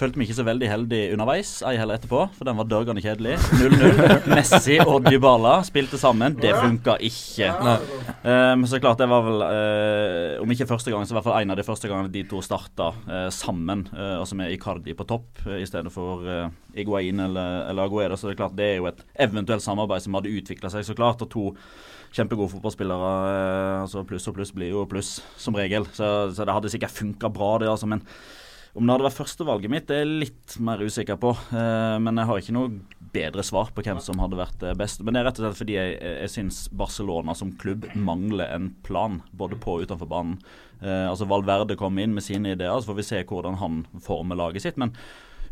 Følte 0.00 0.20
meg 0.20 0.28
ikke 0.28 0.38
så 0.38 0.46
veldig 0.48 0.68
heldig 0.68 1.00
underveis, 1.14 1.52
ei 1.68 1.76
heller 1.80 1.96
etterpå, 1.96 2.26
for 2.36 2.48
den 2.48 2.58
var 2.60 2.68
dørgende 2.68 3.04
kjedelig. 3.04 3.38
0-0. 3.56 4.00
Messi 4.36 4.78
og 4.84 5.08
Dybala 5.08 5.58
spilte 5.66 6.00
sammen. 6.00 6.36
Det 6.40 6.52
funka 6.56 6.98
ikke. 7.08 7.52
Men 7.64 7.88
men 8.60 8.66
så 8.68 8.80
klart, 8.80 8.98
det 9.00 9.06
var 9.08 9.22
vel 9.24 9.42
Om 10.42 10.50
ikke 10.52 10.66
første 10.68 10.92
gang, 10.92 11.06
så 11.06 11.14
i 11.14 11.16
hvert 11.16 11.24
fall 11.24 11.38
en 11.40 11.52
av 11.54 11.56
de 11.56 11.64
første 11.64 11.88
gangene 11.88 12.12
de 12.12 12.24
to 12.28 12.42
starta 12.44 12.90
sammen. 13.32 13.86
altså 13.94 14.36
med 14.36 14.52
Icardi 14.52 14.94
på 14.96 15.06
topp 15.08 15.40
i 15.56 15.64
stedet 15.68 15.92
for 15.92 16.26
Iguain 16.74 17.20
eller, 17.20 17.70
eller 17.70 17.88
Aguero. 17.88 18.16
Så 18.16 18.28
det 18.28 18.34
er 18.34 18.42
klart, 18.42 18.56
det 18.58 18.66
er 18.66 18.76
jo 18.80 18.90
et 18.90 19.00
eventuelt 19.24 19.64
samarbeid 19.64 20.04
som 20.04 20.18
hadde 20.18 20.32
utvikla 20.36 20.72
seg, 20.72 20.84
så 20.84 20.96
klart. 20.98 21.24
Og 21.24 21.32
to 21.32 21.46
kjempegode 22.14 22.52
fotballspillere. 22.54 23.14
Eh, 23.30 23.80
altså 23.84 24.04
Pluss 24.08 24.28
og 24.30 24.36
pluss 24.38 24.52
blir 24.54 24.72
jo 24.74 24.86
pluss, 24.90 25.18
som 25.40 25.56
regel. 25.56 25.86
Så, 25.96 26.30
så 26.34 26.46
det 26.46 26.54
hadde 26.56 26.72
sikkert 26.72 26.96
funka 26.96 27.30
bra, 27.32 27.56
det. 27.62 27.70
altså, 27.70 27.88
men 27.90 28.04
om 28.70 28.86
det 28.86 28.94
hadde 28.94 29.06
vært 29.08 29.18
førstevalget 29.18 29.72
mitt, 29.72 29.88
det 29.88 29.96
er 29.96 30.04
jeg 30.04 30.18
litt 30.24 30.56
mer 30.62 30.82
usikker 30.82 31.18
på. 31.20 31.34
Eh, 31.50 31.96
men 32.02 32.20
jeg 32.20 32.30
har 32.30 32.42
ikke 32.42 32.56
noe 32.56 32.72
bedre 33.10 33.42
svar 33.42 33.72
på 33.74 33.82
hvem 33.82 33.98
som 34.02 34.20
hadde 34.22 34.38
vært 34.38 34.66
eh, 34.66 34.76
best. 34.78 35.02
Men 35.02 35.16
det 35.16 35.22
er 35.22 35.30
rett 35.30 35.40
og 35.40 35.46
slett 35.46 35.62
fordi 35.62 35.78
jeg, 35.78 35.96
jeg 35.98 36.34
syns 36.34 36.64
Barcelona 36.70 37.34
som 37.38 37.54
klubb 37.60 37.88
mangler 37.98 38.52
en 38.54 38.70
plan, 38.86 39.22
både 39.34 39.58
på 39.58 39.78
og 39.78 39.86
utenfor 39.86 40.10
banen. 40.10 40.42
Altså 40.80 41.26
Valverde 41.28 41.74
kom 41.76 41.98
inn 42.00 42.14
med 42.16 42.24
sine 42.24 42.54
ideer, 42.54 42.72
så 42.80 42.88
får 42.88 42.96
vi 42.96 43.04
se 43.04 43.18
hvordan 43.28 43.58
han 43.60 43.82
former 44.00 44.38
laget 44.40 44.64
sitt. 44.64 44.78
Men 44.80 44.94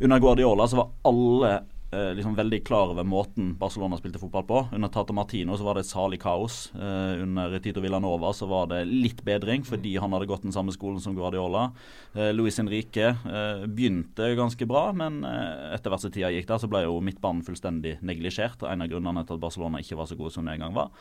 under 0.01 0.23
Guardiola 0.25 0.65
så 0.71 0.79
var 0.79 0.95
alle 1.11 1.51
eh, 1.91 2.15
liksom 2.15 2.35
veldig 2.35 2.65
klar 2.67 2.93
over 2.93 3.05
måten 3.05 3.55
Barcelona 3.59 3.97
spilte 3.99 4.19
fotball 4.19 4.45
på. 4.45 4.61
Under 4.73 4.89
Tata 4.89 5.13
Martino 5.13 5.57
så 5.57 5.65
var 5.65 5.79
det 5.79 5.87
et 5.87 5.91
salig 5.91 6.21
kaos. 6.23 6.71
Eh, 6.75 7.23
under 7.23 7.59
Tito 7.65 7.81
Villanova 7.81 8.33
så 8.33 8.49
var 8.51 8.69
det 8.73 8.85
litt 8.89 9.23
bedring, 9.25 9.65
fordi 9.65 9.97
han 9.97 10.13
hadde 10.13 10.29
gått 10.29 10.45
den 10.47 10.55
samme 10.55 10.75
skolen 10.75 11.01
som 11.01 11.17
Guardiola. 11.17 11.71
Eh, 12.15 12.33
Luis 12.37 12.59
Henrique 12.61 13.09
eh, 13.13 13.65
begynte 13.67 14.35
ganske 14.39 14.69
bra, 14.69 14.89
men 14.97 15.23
eh, 15.25 15.73
etter 15.77 15.93
hvert 15.93 16.05
som 16.05 16.15
tida 16.15 16.33
gikk 16.35 16.51
der, 16.51 16.61
så 16.61 16.71
ble 16.71 16.85
jo 16.85 17.01
midtbanen 17.05 17.45
fullstendig 17.47 17.99
neglisjert. 18.05 18.67
En 18.69 18.85
av 18.85 18.93
grunnene 18.93 19.25
til 19.25 19.39
at 19.39 19.47
Barcelona 19.47 19.83
ikke 19.83 19.99
var 19.99 20.11
så 20.11 20.19
gode 20.19 20.35
som 20.35 20.47
de 20.47 20.55
en 20.57 20.67
gang 20.67 20.77
var. 20.77 20.93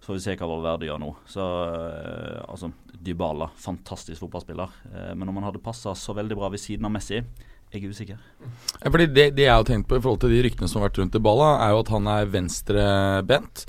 Så 0.00 0.10
får 0.10 0.18
vi 0.18 0.24
se 0.26 0.36
hva 0.38 0.50
Valverde 0.50 0.88
gjør 0.88 1.02
nå. 1.02 1.10
Så 1.30 1.42
eh, 1.42 2.40
altså, 2.46 2.70
Dybala, 3.06 3.50
fantastisk 3.60 4.22
fotballspiller. 4.22 4.70
men 5.14 5.28
om 5.28 5.36
han 5.36 5.44
hadde 5.46 5.62
passa 5.62 5.92
så 5.94 6.14
veldig 6.16 6.36
bra 6.38 6.48
ved 6.50 6.58
siden 6.58 6.88
av 6.88 6.94
Messi 6.94 7.20
jeg 7.74 7.82
er 7.82 7.92
usikker. 7.92 8.18
Ja, 8.80 8.90
fordi 8.90 9.06
det, 9.10 9.24
det, 9.36 9.44
jeg 9.46 9.52
har 9.52 9.64
tenkt 9.66 9.88
på 9.90 9.98
i 9.98 10.02
forhold 10.02 10.20
til 10.22 10.32
de 10.32 10.42
ryktene 10.46 10.68
som 10.70 10.80
har 10.80 10.88
vært 10.88 11.00
rundt 11.02 11.18
i 11.18 11.22
balla, 11.22 11.48
er 11.64 11.74
jo 11.74 11.80
at 11.82 11.90
han 11.92 12.10
er 12.12 12.30
venstrebent. 12.32 13.64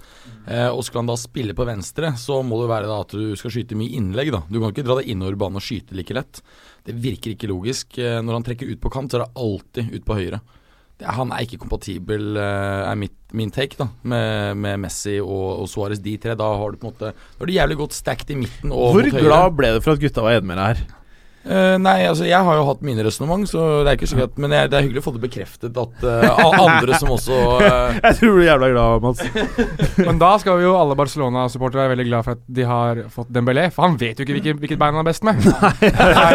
Eh, 0.47 0.69
og 0.69 0.83
skal 0.85 1.01
han 1.01 1.09
da 1.09 1.17
spille 1.19 1.55
på 1.57 1.65
venstre, 1.67 2.13
så 2.19 2.39
må 2.45 2.61
det 2.61 2.69
være 2.71 2.91
da 2.91 2.99
at 3.03 3.15
du 3.17 3.33
skal 3.39 3.53
skyte 3.53 3.79
mye 3.79 3.97
innlegg. 3.97 4.31
da. 4.35 4.43
Du 4.47 4.61
kan 4.61 4.71
ikke 4.71 4.85
dra 4.87 4.99
deg 4.99 5.09
innover 5.11 5.39
banen 5.39 5.59
og 5.59 5.65
skyte 5.65 5.97
like 5.97 6.15
lett. 6.15 6.43
Det 6.87 6.95
virker 7.03 7.33
ikke 7.33 7.49
logisk. 7.51 7.97
Eh, 7.99 8.21
når 8.23 8.39
han 8.39 8.47
trekker 8.47 8.69
ut 8.69 8.83
på 8.83 8.93
kant, 8.93 9.11
så 9.11 9.19
er 9.19 9.25
det 9.25 9.43
alltid 9.43 9.97
ut 9.97 10.07
på 10.07 10.19
høyre. 10.21 10.41
Det, 10.97 11.05
han 11.13 11.33
er 11.33 11.43
ikke 11.45 11.59
kompatibel, 11.61 12.37
eh, 12.39 12.83
er 12.87 12.97
mitt, 12.97 13.17
min 13.37 13.51
take, 13.53 13.75
da, 13.77 13.89
med, 14.07 14.55
med 14.61 14.85
Messi 14.85 15.17
og, 15.19 15.65
og 15.65 15.67
Suárez. 15.69 15.99
De 16.05 16.15
tre. 16.21 16.37
Da 16.37 16.47
har 16.61 16.71
du 16.71 16.79
på 16.79 16.87
en 16.87 16.93
måte 16.93 17.11
Da 17.11 17.43
er 17.43 17.49
du 17.49 17.57
jævlig 17.57 17.81
godt 17.83 17.97
stacked 17.97 18.31
i 18.33 18.39
midten. 18.45 18.71
Hvor 18.71 19.11
glad 19.17 19.57
ble 19.57 19.75
du 19.75 19.81
for 19.81 19.97
at 19.97 20.05
gutta 20.05 20.23
var 20.23 20.37
enige 20.37 20.53
med 20.53 20.61
deg 20.61 20.71
her? 20.71 20.96
Eh, 21.47 21.75
nei, 21.79 22.01
altså 22.07 22.25
jeg 22.27 22.43
har 22.43 22.57
jo 22.59 22.65
hatt 22.67 22.81
mine 22.85 23.03
resonnement, 23.05 23.47
så 23.47 23.63
det 23.85 23.91
er 23.91 23.97
ikke 23.97 24.09
sikkert 24.11 24.39
Men 24.41 24.51
jeg, 24.51 24.69
det 24.71 24.77
er 24.77 24.83
hyggelig 24.83 24.99
å 24.99 25.05
få 25.05 25.13
det 25.15 25.21
bekreftet 25.23 25.77
at 25.79 26.03
uh, 26.03 26.41
andre 26.59 26.97
som 26.99 27.13
også 27.15 27.37
uh... 27.61 27.95
Jeg 28.03 28.17
tror 28.19 28.33
du 28.35 28.41
er 28.41 28.49
jævla 28.49 28.69
glad, 28.73 29.05
Mats. 29.05 29.23
Men 30.07 30.19
da 30.21 30.33
skal 30.41 30.61
jo 30.63 30.73
alle 30.77 30.97
Barcelona-supportere 30.99 31.85
være 31.85 31.93
veldig 31.95 32.07
glad 32.09 32.27
for 32.27 32.35
at 32.35 32.43
de 32.59 32.65
har 32.67 33.01
fått 33.13 33.31
Dembélé, 33.33 33.67
for 33.73 33.87
han 33.87 33.97
vet 33.99 34.19
jo 34.19 34.25
ikke 34.25 34.35
hvilket, 34.37 34.59
hvilket 34.61 34.81
bein 34.81 34.97
han 34.97 35.03
er 35.03 35.07
best 35.07 35.27
med. 35.27 35.39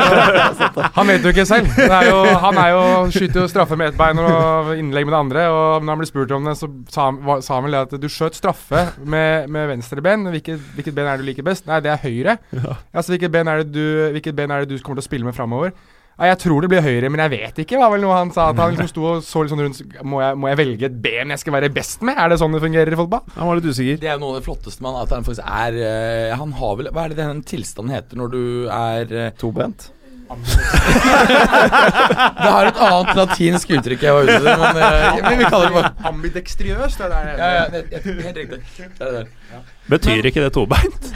Jo, 0.03 0.85
han 0.97 1.09
vet 1.09 1.25
jo 1.25 1.31
ikke 1.33 1.45
selv. 1.47 1.69
Det 1.77 1.93
er 1.93 2.09
jo, 2.09 2.19
han 2.43 2.59
er 2.59 2.71
jo, 2.73 2.83
skyter 3.15 3.43
jo 3.43 3.49
straffe 3.51 3.77
med 3.79 3.93
ett 3.93 3.99
bein 3.99 4.19
og 4.21 4.73
innlegg 4.77 5.07
med 5.07 5.15
det 5.15 5.19
andre. 5.19 5.45
Og 5.53 5.85
når 5.85 5.93
han 5.93 6.01
ble 6.01 6.09
spurt 6.09 6.35
om 6.35 6.49
det, 6.49 6.55
så 6.59 6.69
sa 6.93 7.09
han, 7.11 7.21
sa 7.45 7.59
han 7.59 7.67
vel 7.67 7.77
det 7.77 7.83
at 7.87 7.95
du 8.03 8.09
skjøt 8.11 8.39
straffe 8.39 8.85
med, 8.99 9.51
med 9.53 9.69
venstre 9.75 10.05
ben. 10.05 10.27
Hvilket, 10.33 10.63
hvilket 10.77 10.97
ben 10.97 11.09
er 11.09 11.19
det 11.19 11.27
du 11.27 11.31
liker 11.31 11.47
best? 11.47 11.67
Nei, 11.69 11.81
det 11.85 11.93
er 11.93 12.03
høyre. 12.03 12.37
Altså, 12.93 13.15
hvilket 13.15 13.35
ben 13.35 13.51
er 13.51 13.63
det 13.63 13.73
du, 13.75 13.85
hvilket 14.17 14.37
ben 14.39 14.55
er 14.55 14.65
det 14.65 14.73
du 14.73 14.85
kommer 14.85 15.01
til 15.02 15.02
å 15.03 15.11
spille 15.11 15.29
med 15.29 15.37
framover? 15.37 15.77
Jeg 16.23 16.39
tror 16.39 16.63
det 16.63 16.69
blir 16.71 16.85
høyre, 16.85 17.09
men 17.11 17.19
jeg 17.25 17.33
vet 17.33 17.57
ikke. 17.65 17.79
var 17.81 17.91
vel 17.95 18.03
noe 18.05 18.15
han 18.15 18.31
sa. 18.35 18.51
At 18.53 18.59
han 18.61 18.75
liksom 18.75 18.91
sto 18.91 19.07
og 19.09 19.23
så 19.27 19.43
litt 19.43 19.53
sånn 19.53 19.63
rundt 19.65 19.79
må 20.07 20.21
jeg, 20.23 20.37
må 20.39 20.51
jeg 20.51 20.59
velge 20.61 20.89
et 20.91 20.99
ben 21.03 21.33
jeg 21.35 21.43
skal 21.43 21.57
være 21.57 21.75
best 21.75 22.05
med? 22.07 22.15
Er 22.21 22.27
det 22.31 22.39
sånn 22.43 22.55
det 22.55 22.63
fungerer 22.63 22.95
i 22.95 23.01
fotball? 23.01 23.25
Han 23.39 23.49
var 23.49 23.59
litt 23.59 23.71
usikker. 23.73 23.97
Det 24.03 24.09
er 24.11 24.17
jo 24.19 24.23
noe 24.23 24.33
av 24.35 24.39
det 24.39 24.47
flotteste 24.47 24.81
med 24.85 24.93
han, 24.93 25.03
at 25.03 25.15
han 25.17 25.27
faktisk 25.27 25.47
er 25.49 25.73
eh, 25.89 26.39
Han 26.39 26.51
har 26.61 26.73
vel 26.79 26.87
Hva 26.93 27.01
er 27.07 27.11
det 27.15 27.23
den 27.23 27.43
tilstanden 27.49 27.95
heter 27.97 28.15
når 28.21 28.29
du 28.37 28.45
er 28.69 29.05
eh, 29.25 29.35
Tobent. 29.41 29.81
Det 30.33 32.49
har 32.49 32.65
et 32.71 32.79
annet 32.87 33.11
latinsk 33.19 33.67
uttrykk 33.77 34.01
jeg 34.07 34.15
var 34.17 34.23
ute 34.25 34.39
etter, 34.39 34.57
men 34.63 34.75
eh, 34.87 35.19
vi, 35.27 35.35
kaller 35.45 35.67
det 35.67 35.77
bare 35.77 35.93
Ambidekstriøst, 36.13 36.97
det 37.03 37.05
er 37.05 37.11
det 37.13 37.19
ja, 37.37 37.49
ja, 37.59 37.65
Helt 38.07 38.39
riktig. 38.45 38.59
Det 38.79 38.87
er 38.87 38.93
det 39.03 39.13
der. 39.19 39.27
Betyr 39.93 40.29
ikke 40.31 40.45
det 40.45 40.53
tobeint? 40.55 41.09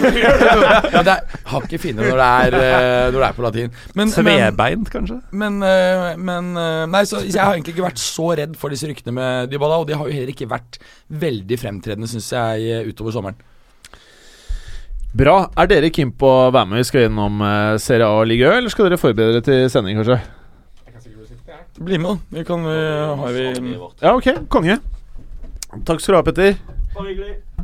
Ja, 0.00 1.02
det 1.04 1.12
er 1.12 1.42
hakket 1.50 1.82
finere 1.82 2.08
når 2.08 2.20
det 2.54 2.60
eh, 2.60 3.10
når 3.12 3.18
det 3.18 3.26
er 3.26 3.34
på 3.36 3.44
latin. 3.44 3.74
Men, 3.98 4.10
Svebeint, 4.12 4.88
kanskje? 4.92 5.18
men, 5.36 5.58
eh, 5.66 6.14
men 6.16 6.48
eh, 6.56 6.86
Nei, 6.90 7.02
så 7.08 7.20
jeg 7.26 7.36
har 7.36 7.52
egentlig 7.52 7.74
ikke 7.74 7.84
vært 7.84 8.00
så 8.00 8.30
redd 8.40 8.56
for 8.58 8.72
disse 8.72 8.88
ryktene 8.88 9.14
med 9.16 9.52
Dybala, 9.52 9.82
og 9.82 9.86
de 9.90 9.98
har 9.98 10.08
jo 10.08 10.14
heller 10.14 10.32
ikke 10.32 10.48
vært 10.50 10.80
veldig 11.20 11.58
fremtredende, 11.60 12.08
syns 12.10 12.30
jeg, 12.32 12.80
utover 12.88 13.14
sommeren. 13.14 13.38
Bra. 15.10 15.36
Er 15.58 15.70
dere 15.70 15.90
keen 15.90 16.12
på 16.14 16.28
å 16.46 16.50
være 16.54 16.70
med? 16.70 16.80
Vi 16.80 16.86
skal 16.86 17.08
gjennom 17.08 17.40
uh, 17.42 17.74
Serie 17.82 18.06
A 18.06 18.20
og 18.22 18.28
Ligø 18.30 18.46
eller 18.54 18.70
skal 18.70 18.86
dere 18.86 19.00
forberede 19.00 19.40
dere 19.40 19.46
til 19.46 19.64
sending, 19.72 19.98
kanskje? 19.98 20.20
Bli 21.80 21.98
med, 21.98 22.10
da. 22.12 22.38
Vi 22.38 22.44
kan 22.46 22.66
uh, 22.66 23.18
har 23.18 23.34
vi 23.34 23.46
Ja, 24.02 24.14
ok. 24.14 24.46
Konge. 24.52 24.78
Takk 25.86 26.02
skal 26.02 26.14
du 26.14 26.20
ha, 26.20 26.26
Petter. 26.26 26.60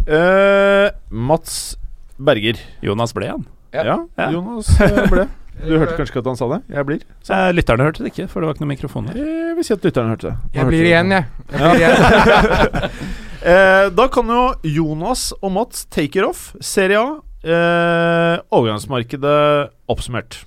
Eh, 0.07 0.91
Mats 1.11 1.77
Berger. 2.19 2.61
Jonas 2.85 3.13
ble 3.17 3.29
han. 3.33 3.43
Ja. 3.75 3.83
Ja, 3.85 3.97
Ja. 4.17 4.31
Jonas 4.37 4.71
eh, 4.81 5.03
ble. 5.11 5.27
Du 5.57 5.71
hørte 5.81 5.95
kanskje 5.97 6.13
ikke 6.13 6.21
at 6.21 6.27
han 6.29 6.37
sa 6.37 6.47
det? 6.51 6.57
Jeg 6.69 6.85
blir. 6.85 7.05
Eh, 7.33 7.47
lytterne 7.57 7.85
hørte 7.87 8.03
det 8.05 8.11
ikke, 8.13 8.27
for 8.29 8.45
det 8.45 8.49
var 8.51 8.57
ikke 8.59 8.61
noen 8.67 8.73
mikrofon 8.75 9.07
her. 9.09 9.17
Jeg 9.17 9.55
vil 9.57 9.65
si 9.65 9.73
at 9.73 9.87
lytterne 9.89 10.13
hørte 10.13 10.27
det. 10.29 10.35
Han 10.37 10.51
Jeg 10.53 10.61
hørte 10.61 10.69
blir 10.69 10.83
det. 10.83 10.91
igjen, 10.91 11.15
jeg. 11.15 11.25
jeg 11.49 11.71
blir 11.71 11.81
igjen. 11.81 12.91
Eh, 13.47 13.89
da 13.95 14.09
kan 14.11 14.27
jo 14.33 14.41
Jonas 14.67 15.29
og 15.39 15.53
Mats 15.55 15.85
take 15.95 16.19
it 16.19 16.25
off. 16.27 16.49
Serie 16.65 16.99
A. 16.99 17.13
Eh, 17.47 18.41
overgangsmarkedet 18.51 19.35
oppsummert. 19.93 20.41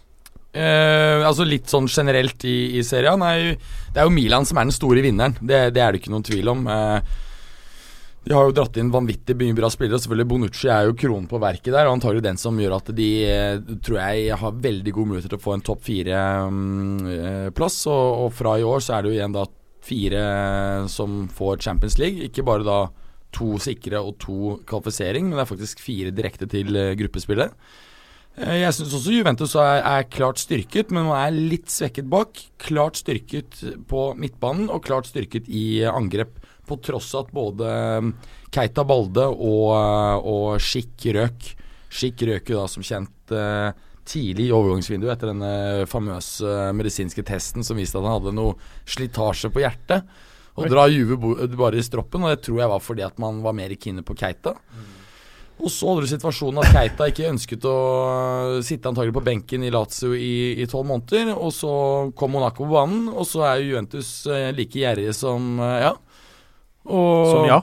Eh, 0.51 1.21
altså 1.23 1.45
Litt 1.47 1.69
sånn 1.71 1.87
generelt 1.87 2.43
i, 2.49 2.55
i 2.75 2.81
serien 2.83 3.21
er 3.23 3.53
Det 3.93 4.01
er 4.01 4.07
jo 4.09 4.11
Milan 4.11 4.43
som 4.49 4.57
er 4.59 4.67
den 4.67 4.75
store 4.75 5.05
vinneren. 5.05 5.37
Det, 5.39 5.61
det 5.77 5.83
er 5.85 5.93
det 5.95 6.01
ikke 6.01 6.11
noen 6.11 6.25
tvil 6.27 6.51
om. 6.51 6.65
Eh, 6.67 6.99
de 8.29 8.35
har 8.37 8.45
jo 8.45 8.53
dratt 8.53 8.77
inn 8.77 8.91
vanvittig 8.93 9.33
mye 9.39 9.55
bra 9.57 9.71
spillere. 9.73 9.97
Selvfølgelig 9.97 10.29
Bonucci 10.29 10.67
er 10.69 10.85
jo 10.85 10.97
kronen 11.01 11.25
på 11.31 11.39
verket 11.41 11.73
der, 11.73 11.87
og 11.89 11.95
antagelig 11.95 12.21
den 12.27 12.37
som 12.37 12.59
gjør 12.61 12.75
at 12.77 12.91
de 12.93 13.07
eh, 13.25 13.61
tror 13.81 13.97
jeg 14.03 14.37
har 14.37 14.59
veldig 14.65 14.93
gode 14.93 15.09
muligheter 15.09 15.33
til 15.33 15.39
å 15.39 15.45
få 15.47 15.55
en 15.55 15.63
topp 15.65 15.81
fire-plass. 15.87 17.79
og, 17.89 18.05
og 18.27 18.35
fra 18.37 18.53
i 18.61 18.67
år 18.69 18.85
så 18.85 18.95
er 18.95 19.01
det 19.01 19.09
jo 19.09 19.17
igjen 19.17 19.33
da 19.33 19.47
fire 19.89 20.21
som 20.93 21.23
får 21.33 21.63
Champions 21.65 21.97
League. 21.97 22.29
Ikke 22.29 22.45
bare 22.45 22.67
da 22.67 22.79
to 23.33 23.57
sikre 23.61 23.97
og 23.97 24.19
to 24.21 24.59
kvalifisering, 24.69 25.25
men 25.25 25.39
det 25.39 25.47
er 25.47 25.49
faktisk 25.55 25.81
fire 25.81 26.13
direkte 26.13 26.45
til 26.53 26.77
eh, 26.77 26.93
gruppespillet. 27.01 27.57
Eh, 28.37 28.59
Jeg 28.61 28.77
syns 28.77 28.93
også 28.93 29.13
Juventus 29.17 29.57
er, 29.57 29.81
er 29.81 30.05
klart 30.09 30.41
styrket, 30.41 30.93
men 30.93 31.09
man 31.09 31.17
er 31.25 31.33
litt 31.55 31.73
svekket 31.73 32.09
bak. 32.13 32.45
Klart 32.61 33.01
styrket 33.01 33.63
på 33.89 34.11
midtbanen 34.21 34.69
og 34.69 34.85
klart 34.85 35.09
styrket 35.09 35.49
i 35.49 35.81
eh, 35.81 35.89
angrep. 35.89 36.37
På 36.69 36.77
tross 36.83 37.11
av 37.17 37.27
at 37.27 37.35
både 37.35 37.69
eh, 37.73 38.31
Keita 38.53 38.85
Balde 38.87 39.27
og, 39.33 39.67
eh, 39.75 40.29
og 40.29 40.63
Skikk 40.63 41.09
røk. 41.17 41.51
Skikk 41.89 42.25
røk 42.29 42.53
jo 42.53 42.61
da 42.61 42.67
som 42.69 42.85
kjent 42.85 43.33
eh, 43.33 43.69
tidlig 44.09 44.49
i 44.49 44.55
overgangsvinduet 44.55 45.13
etter 45.13 45.33
denne 45.33 45.87
famøse 45.89 46.45
eh, 46.45 46.73
medisinske 46.77 47.25
testen 47.25 47.65
som 47.65 47.79
viste 47.79 47.97
at 47.99 48.05
han 48.05 48.17
hadde 48.19 48.35
noe 48.37 48.57
slitasje 48.89 49.51
på 49.53 49.65
hjertet. 49.65 50.07
Og 50.59 50.67
dra 50.67 50.89
Juve 50.91 51.15
bare 51.55 51.79
i 51.79 51.83
stroppen, 51.85 52.25
og 52.25 52.33
det 52.33 52.41
tror 52.43 52.57
jeg 52.59 52.71
var 52.71 52.81
fordi 52.83 53.03
at 53.05 53.19
man 53.21 53.39
var 53.45 53.55
mer 53.55 53.71
keen 53.79 54.01
på 54.03 54.15
Keita. 54.17 54.57
Og 55.59 55.71
så 55.71 55.89
hadde 55.89 56.05
du 56.05 56.11
situasjonen 56.11 56.61
at 56.61 56.71
Keita 56.71 57.07
ikke 57.11 57.29
ønsket 57.33 57.65
å 57.67 57.77
sitte 58.63 58.91
antagelig 58.91 59.15
på 59.17 59.23
benken 59.25 59.65
i 59.67 59.71
Lazio 59.73 60.13
i 60.15 60.67
tolv 60.71 60.87
måneder. 60.87 61.33
Og 61.35 61.51
så 61.55 61.71
kom 62.15 62.31
Monaco 62.35 62.63
på 62.63 62.71
banen, 62.71 63.09
og 63.11 63.27
så 63.27 63.43
er 63.49 63.65
Juventus 63.65 64.11
eh, 64.31 64.49
like 64.55 64.79
gjerrige 64.79 65.15
som 65.15 65.59
eh, 65.59 65.81
ja. 65.83 65.93
Og, 66.89 67.29
Som 67.29 67.45
ja. 67.49 67.59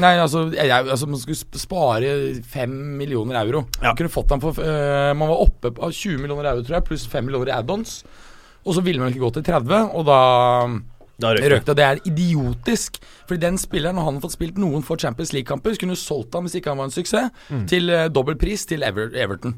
Nei, 0.00 0.14
altså, 0.22 0.46
jeg, 0.54 0.70
altså 0.70 1.08
Man 1.10 1.20
skulle 1.20 1.60
spare 1.60 2.12
fem 2.48 2.72
millioner 2.98 3.40
euro. 3.42 3.64
Ja. 3.80 3.90
Man 3.90 3.98
kunne 3.98 4.12
fått 4.12 4.30
dem 4.32 4.42
for 4.42 4.56
uh, 4.56 5.12
Man 5.18 5.28
var 5.32 5.44
oppe 5.44 5.72
på 5.76 5.90
20 5.90 6.22
millioner 6.22 6.52
euro, 6.52 6.64
tror 6.64 6.78
jeg, 6.80 6.88
pluss 6.88 7.06
fem 7.10 7.26
millioner 7.26 7.52
i 7.52 7.56
add-ons. 7.58 8.00
Og 8.64 8.76
så 8.76 8.84
ville 8.84 9.00
man 9.00 9.12
ikke 9.12 9.24
gå 9.24 9.32
til 9.38 9.44
30, 9.46 9.92
og 9.96 10.06
da 10.08 10.20
Da 11.20 11.34
røk 11.36 11.64
det. 11.66 11.76
Det 11.76 11.84
er 11.84 11.98
idiotisk. 12.08 13.00
Fordi 13.28 13.40
den 13.40 13.58
spilleren, 13.60 13.94
når 13.98 14.06
han 14.06 14.16
har 14.16 14.22
fått 14.24 14.34
spilt 14.34 14.56
noen 14.58 14.82
få 14.82 14.96
Champions 14.98 15.34
League-kamper, 15.36 15.74
skulle 15.76 15.94
du 15.94 16.00
solgt 16.00 16.34
ham 16.34 16.46
hvis 16.46 16.56
ikke 16.58 16.72
han 16.72 16.80
var 16.80 16.88
en 16.88 16.94
suksess, 16.94 17.28
til 17.70 17.92
uh, 17.92 18.06
dobbel 18.12 18.38
pris 18.40 18.64
til 18.66 18.82
Ever 18.86 19.12
Everton. 19.14 19.54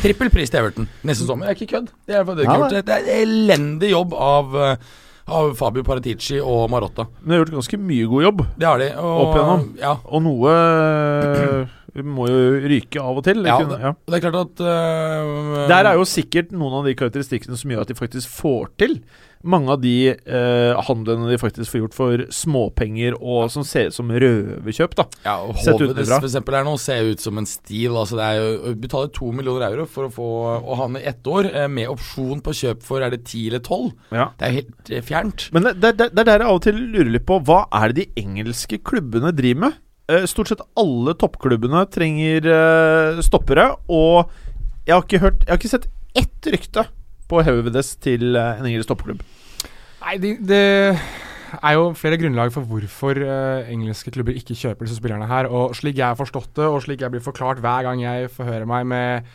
Trippel 0.00 0.30
pris 0.32 0.52
til 0.52 0.62
Everton 0.62 0.88
neste 1.02 1.26
sommer. 1.26 1.50
Det 1.50 1.54
er 1.54 1.60
ikke 1.60 1.72
kødd. 1.74 1.90
Det 2.06 2.16
er, 2.20 2.30
det 2.30 2.46
Ja, 2.46 2.68
det 2.70 2.94
er 2.98 3.10
elendig 3.22 3.90
jobb 3.90 4.14
av, 4.14 4.54
eh, 4.56 4.94
av 5.26 5.54
Fabio 5.56 5.84
Paratici 5.86 6.36
og 6.42 6.66
Marotta. 6.72 7.06
Men 7.22 7.30
de 7.30 7.36
har 7.36 7.44
gjort 7.44 7.54
ganske 7.58 7.78
mye 7.80 8.08
god 8.10 8.26
jobb. 8.26 8.42
Det 8.60 8.68
har 8.68 8.82
de. 8.82 8.90
Og, 9.00 9.22
Opp 9.24 9.36
igjennom. 9.38 9.64
Ja. 9.80 9.94
Og 10.04 10.24
noe 10.26 10.54
eh, 10.54 12.02
må 12.04 12.26
jo 12.28 12.40
ryke 12.68 13.00
av 13.00 13.20
og 13.20 13.24
til. 13.24 13.44
Ja, 13.46 13.56
kunne- 13.62 13.80
ja. 13.80 13.92
Det 14.04 14.18
er 14.18 14.24
klart 14.26 14.40
at 14.42 14.64
uh, 14.66 15.64
Der 15.70 15.90
er 15.92 15.94
jo 16.00 16.04
sikkert 16.08 16.52
noen 16.52 16.80
av 16.80 16.88
de 16.88 16.96
karakteristikkene 16.98 17.56
som 17.60 17.70
gjør 17.72 17.86
at 17.86 17.92
de 17.92 17.98
faktisk 17.98 18.28
får 18.40 18.68
til 18.82 18.98
mange 19.44 19.74
av 19.74 19.80
de 19.82 19.94
eh, 20.10 20.82
handlene 20.88 21.28
de 21.30 21.38
faktisk 21.40 21.72
får 21.72 21.82
gjort 21.82 21.96
for 21.96 22.24
småpenger, 22.32 23.16
og 23.20 23.50
som 23.52 23.64
ser 23.66 23.90
ut 23.90 23.96
som 23.96 24.10
røverkjøp, 24.10 24.96
da. 24.98 25.06
Ja, 25.26 25.36
og 25.44 25.58
utenfra. 25.58 26.18
for 26.18 26.28
eksempel 26.28 26.58
er 26.58 26.66
nå 26.66 26.74
ser 26.80 27.10
ut 27.12 27.22
som 27.22 27.40
en 27.40 27.48
stil. 27.48 27.94
Altså 27.94 28.18
det 28.18 28.26
er 28.26 28.40
jo 28.40 28.72
å 28.72 28.74
betale 28.80 29.12
to 29.14 29.30
millioner 29.36 29.66
euro 29.68 29.86
for 29.90 30.08
å 30.08 30.12
få 30.14 30.30
å 30.60 30.78
ha 30.80 30.88
med 30.90 31.04
i 31.04 31.08
ett 31.12 31.30
år, 31.30 31.50
eh, 31.52 31.68
med 31.68 31.92
opsjon 31.92 32.42
på 32.44 32.56
kjøp 32.60 32.84
for 32.84 33.04
er 33.04 33.14
det 33.14 33.24
ti 33.28 33.46
eller 33.48 33.62
tolv. 33.64 33.92
Ja. 34.14 34.30
Det 34.38 34.48
er 34.48 34.58
helt 34.58 34.90
eh, 34.90 35.04
fjernt. 35.04 35.48
Men 35.54 35.68
det, 35.68 35.76
det, 35.82 36.10
det 36.10 36.24
er 36.24 36.30
der 36.32 36.44
jeg 36.44 36.50
av 36.50 36.60
og 36.60 36.64
til 36.66 36.80
lurer 36.80 37.12
litt 37.14 37.28
på 37.28 37.40
hva 37.44 37.64
er 37.80 37.92
det 37.92 38.04
de 38.04 38.24
engelske 38.24 38.80
klubbene 38.84 39.34
driver 39.36 39.68
med? 39.68 39.80
Eh, 40.10 40.26
stort 40.28 40.50
sett 40.52 40.64
alle 40.80 41.14
toppklubbene 41.20 41.86
trenger 41.92 42.50
stoppere, 43.24 43.70
og 43.88 44.32
jeg 44.84 44.92
har 44.92 45.04
ikke 45.06 45.22
hørt 45.22 45.46
Jeg 45.46 45.48
har 45.48 45.60
ikke 45.62 45.72
sett 45.72 45.86
ett 46.14 46.48
rykte 46.52 46.84
på 47.34 47.44
Hauvedes 47.46 47.94
til 48.02 48.34
eh, 48.38 48.60
en 48.60 48.68
engelsk 48.70 48.90
toppklubb. 48.90 49.22
Nei, 50.04 50.18
det, 50.22 50.36
det 50.46 50.62
er 51.56 51.76
jo 51.76 51.88
flere 51.98 52.18
grunnlag 52.20 52.52
for 52.54 52.66
hvorfor 52.68 53.18
uh, 53.24 53.70
engelske 53.70 54.12
klubber 54.14 54.36
ikke 54.36 54.56
kjøper 54.58 54.86
disse 54.86 54.98
spillerne 55.00 55.28
her. 55.30 55.48
Og 55.48 55.74
slik 55.78 55.98
jeg 56.00 56.06
har 56.06 56.18
forstått 56.18 56.52
det, 56.58 56.68
og 56.68 56.82
slik 56.84 57.02
jeg 57.02 57.14
blir 57.14 57.24
forklart 57.24 57.62
hver 57.64 57.86
gang 57.86 58.02
jeg 58.02 58.30
forhører 58.34 58.68
meg 58.68 58.86
med, 58.90 59.30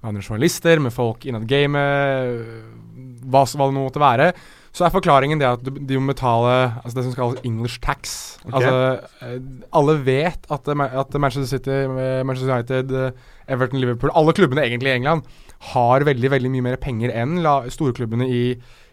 med 0.00 0.10
andre 0.10 0.24
journalister, 0.24 0.80
med 0.82 0.94
folk 0.94 1.26
innad 1.28 1.46
gamet, 1.50 2.40
hva, 3.24 3.44
hva 3.44 3.68
det 3.68 3.76
nå 3.76 3.84
måtte 3.84 4.02
være, 4.02 4.30
så 4.74 4.88
er 4.88 4.90
forklaringen 4.90 5.38
det 5.38 5.46
at 5.46 5.62
de 5.62 5.98
må 6.02 6.10
betale 6.10 6.54
altså 6.80 6.96
det 6.96 7.04
som 7.06 7.14
kalles 7.14 7.44
English 7.46 7.78
tax. 7.82 8.14
Okay. 8.42 8.58
Altså, 8.58 9.08
eh, 9.22 9.36
alle 9.78 9.94
vet 10.06 10.48
at, 10.50 10.68
eh, 10.68 10.96
at 11.00 11.14
Manchester 11.14 11.46
City, 11.46 11.70
eh, 11.70 12.24
Manchester 12.26 12.50
United, 12.50 13.12
Everton, 13.46 13.80
Liverpool 13.80 14.10
Alle 14.14 14.32
klubbene 14.32 14.64
egentlig 14.66 14.90
i 14.90 14.96
England 14.96 15.22
har 15.70 16.04
veldig 16.04 16.30
veldig 16.30 16.50
mye 16.50 16.64
mer 16.66 16.76
penger 16.76 17.14
enn 17.14 17.38
storklubbene 17.70 18.26
i 18.26 18.42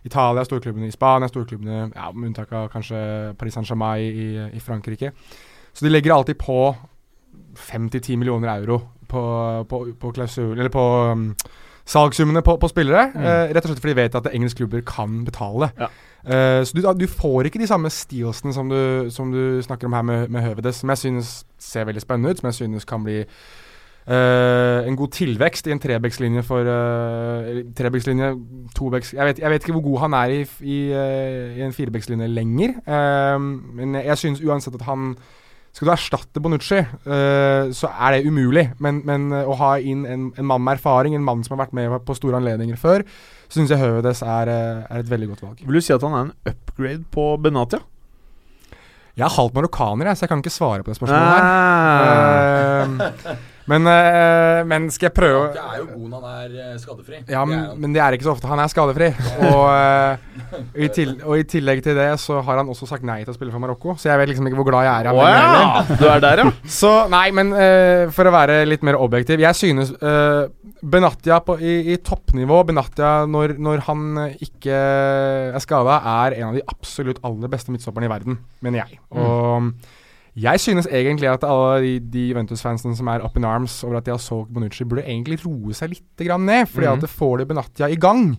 Italia, 0.06 0.46
storklubbene 0.46 0.88
i 0.88 0.94
Spania, 0.94 1.28
storklubbene 1.28 1.92
ja, 1.96 2.12
med 2.14 2.30
unntak 2.30 2.54
av 2.54 2.70
kanskje 2.70 3.34
Paris 3.38 3.58
Saint-Germain 3.58 4.06
i, 4.06 4.30
i 4.54 4.62
Frankrike. 4.62 5.12
Så 5.74 5.86
de 5.86 5.92
legger 5.92 6.14
alltid 6.14 6.38
på 6.38 6.76
5-10 7.58 8.18
millioner 8.22 8.54
euro 8.54 8.80
på, 9.08 9.22
på, 9.70 9.82
på 10.00 10.12
klausul 10.12 10.60
Eller 10.60 10.72
på 10.72 10.84
um, 11.12 11.36
salgssummene 11.86 12.42
på, 12.42 12.56
på 12.62 12.68
spillere. 12.68 13.08
eh, 13.16 13.54
rett 13.56 13.66
og 13.66 13.72
slett 13.72 13.82
fordi 13.84 13.94
de 13.94 14.02
vet 14.02 14.16
at 14.16 14.30
engelske 14.34 14.58
klubber 14.64 14.82
kan 14.86 15.26
betale. 15.26 15.72
Ja. 15.80 15.88
Uh, 16.22 16.62
så 16.66 16.74
du, 16.78 16.84
du 17.00 17.08
får 17.10 17.48
ikke 17.50 17.60
de 17.60 17.68
samme 17.68 17.90
steelsene 17.90 18.54
som 18.54 18.70
du, 18.70 19.10
som 19.10 19.32
du 19.34 19.62
snakker 19.66 19.88
om 19.90 19.94
her 19.94 20.02
med, 20.06 20.28
med 20.30 20.42
Høvedes, 20.46 20.76
som 20.84 20.90
jeg 20.94 20.98
synes 20.98 21.46
ser 21.60 21.88
veldig 21.90 22.02
spennende 22.02 22.30
ut, 22.30 22.38
som 22.38 22.48
jeg 22.52 22.54
synes 22.62 22.86
kan 22.86 23.04
bli 23.04 23.24
Uh, 24.02 24.82
en 24.90 24.96
god 24.98 25.12
tilvekst 25.14 25.68
i 25.68 25.72
en 25.76 25.80
trebekslinje 25.80 26.42
for 26.44 26.66
uh, 26.66 27.60
Trebekslinje, 27.78 28.32
tobeks 28.76 29.12
jeg, 29.14 29.26
vet- 29.28 29.40
jeg 29.40 29.50
vet 29.54 29.62
ikke 29.62 29.76
hvor 29.76 29.84
god 29.86 30.00
han 30.00 30.16
er 30.18 30.34
i, 30.34 30.40
i, 30.66 30.78
uh, 30.90 31.58
i 31.60 31.62
en 31.62 31.74
firebekslinje 31.74 32.28
lenger. 32.28 32.74
Uh, 32.82 33.38
men 33.78 33.94
jeg 34.02 34.18
synes 34.18 34.42
uansett 34.42 34.76
at 34.80 34.88
han 34.90 35.14
Skal 35.72 35.88
du 35.88 35.92
erstatte 35.94 36.42
Bonucci, 36.44 36.82
uh, 37.08 37.72
så 37.76 37.88
er 37.92 38.18
det 38.18 38.28
umulig. 38.28 38.66
Men, 38.84 39.00
men 39.08 39.30
uh, 39.32 39.48
å 39.48 39.56
ha 39.62 39.70
inn 39.80 40.04
en, 40.04 40.34
en 40.36 40.48
mann 40.48 40.64
med 40.66 40.80
erfaring, 40.80 41.16
en 41.16 41.24
mann 41.28 41.44
som 41.48 41.56
har 41.56 41.64
vært 41.66 41.78
med 41.78 41.96
på 42.08 42.18
store 42.18 42.38
anledninger 42.42 42.80
før, 42.80 43.06
så 43.52 43.60
syns 43.60 43.72
jeg 43.74 43.82
Høvedes 43.82 44.22
er, 44.24 44.48
eh, 44.52 44.84
er 44.88 45.02
et 45.02 45.10
veldig 45.12 45.28
godt 45.34 45.42
valg. 45.44 45.64
Vil 45.68 45.76
du 45.76 45.84
si 45.84 45.92
at 45.92 46.04
han 46.08 46.14
er 46.16 46.24
en 46.30 46.36
upgrade 46.54 47.04
på 47.12 47.26
Benatia? 47.44 47.82
Jeg 49.20 49.26
er 49.28 49.34
halvt 49.36 49.58
marokkaner, 49.58 50.08
jeg, 50.08 50.16
så 50.18 50.24
jeg 50.24 50.32
kan 50.32 50.44
ikke 50.44 50.56
svare 50.56 50.84
på 50.86 50.92
det 50.92 50.98
spørsmålet 51.02 51.28
her. 52.96 53.42
Men, 53.70 53.86
eh, 53.88 54.62
men 54.68 54.88
skal 54.94 55.10
jeg 55.10 55.16
prøve 55.16 55.42
å 55.42 55.50
er 55.52 55.82
jo 55.82 55.88
god 55.92 56.08
når 56.10 56.24
han 56.26 56.40
er 56.46 56.56
eh, 56.64 56.78
skadefri. 56.82 57.20
Ja, 57.30 57.44
men, 57.48 57.66
men 57.82 57.94
det 57.96 58.02
er 58.04 58.18
ikke 58.18 58.28
så 58.28 58.34
ofte 58.34 58.50
han 58.50 58.62
er 58.64 58.72
skadefri. 58.72 59.12
Og, 59.52 59.66
eh, 59.70 60.62
i 60.86 60.90
til, 60.94 61.14
og 61.22 61.38
i 61.38 61.46
tillegg 61.50 61.84
til 61.86 61.98
det 61.98 62.10
så 62.22 62.40
har 62.46 62.62
han 62.62 62.72
også 62.72 62.90
sagt 62.90 63.06
nei 63.08 63.22
til 63.22 63.34
å 63.34 63.38
spille 63.38 63.54
for 63.54 63.64
Marokko, 63.64 63.96
så 64.02 64.12
jeg 64.12 64.22
vet 64.22 64.32
liksom 64.32 64.50
ikke 64.50 64.60
hvor 64.62 64.70
glad 64.72 64.88
jeg 64.88 64.94
er 64.94 65.10
i 65.10 65.12
ham. 65.12 65.22
Ja! 65.22 65.98
Du 66.02 66.08
er 66.10 66.24
der, 66.24 66.44
ja. 66.44 66.50
Så 66.82 66.92
nei, 67.12 67.28
men 67.36 67.52
uh, 67.54 68.10
for 68.16 68.28
å 68.28 68.34
være 68.34 68.62
litt 68.68 68.84
mer 68.86 68.98
objektiv 69.02 69.42
Jeg 69.42 69.58
synes 69.58 69.92
uh, 70.02 70.48
Benatia 70.82 71.40
på, 71.46 71.58
i, 71.62 71.94
i 71.94 71.98
toppnivå 72.02 72.62
Benatia 72.68 73.28
når, 73.30 73.56
når 73.62 73.84
han 73.88 74.22
ikke 74.42 74.78
er 75.52 75.64
skada, 75.64 76.00
er 76.26 76.40
en 76.40 76.50
av 76.50 76.58
de 76.58 76.66
absolutt 76.66 77.22
aller 77.28 77.52
beste 77.52 77.74
midtstopperne 77.74 78.10
i 78.10 78.12
verden, 78.12 78.40
mener 78.66 78.84
jeg. 78.84 79.02
Og 79.14 79.72
jeg 80.36 80.60
synes 80.64 80.88
egentlig 80.88 81.28
at 81.28 81.44
alle 81.44 82.00
de, 82.00 82.28
Juventus-fansene 82.30 82.96
som 82.96 83.10
er 83.12 83.24
up 83.26 83.36
in 83.38 83.46
arms 83.48 83.84
over 83.84 83.98
at 84.00 84.06
de 84.06 84.14
har 84.14 84.22
solgt 84.22 84.54
Bonucci, 84.54 84.86
burde 84.88 85.04
egentlig 85.04 85.42
roe 85.44 85.76
seg 85.76 85.92
litt 85.92 86.26
ned. 86.40 86.70
Fordi 86.72 86.88
mm. 86.88 86.94
at 86.94 87.02
det 87.04 87.12
får 87.12 87.38
de 87.38 87.48
Benatia 87.50 87.90
i 87.92 88.00
gang, 88.00 88.38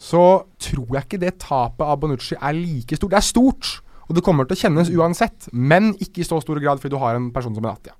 så 0.00 0.44
tror 0.58 0.96
jeg 0.96 1.04
ikke 1.04 1.20
det 1.20 1.34
tapet 1.44 1.84
av 1.84 2.00
Bonucci 2.00 2.38
er 2.40 2.56
like 2.56 2.96
stort. 2.96 3.12
Det 3.12 3.20
er 3.20 3.28
stort, 3.28 3.74
og 4.08 4.16
det 4.16 4.24
kommer 4.24 4.48
til 4.48 4.56
å 4.56 4.62
kjennes 4.62 4.92
uansett, 4.94 5.50
men 5.52 5.92
ikke 6.00 6.24
i 6.24 6.28
så 6.28 6.40
stor 6.40 6.60
grad 6.64 6.80
fordi 6.80 6.96
du 6.96 7.02
har 7.02 7.18
en 7.18 7.30
person 7.34 7.54
som 7.54 7.64
Benatia. 7.64 7.96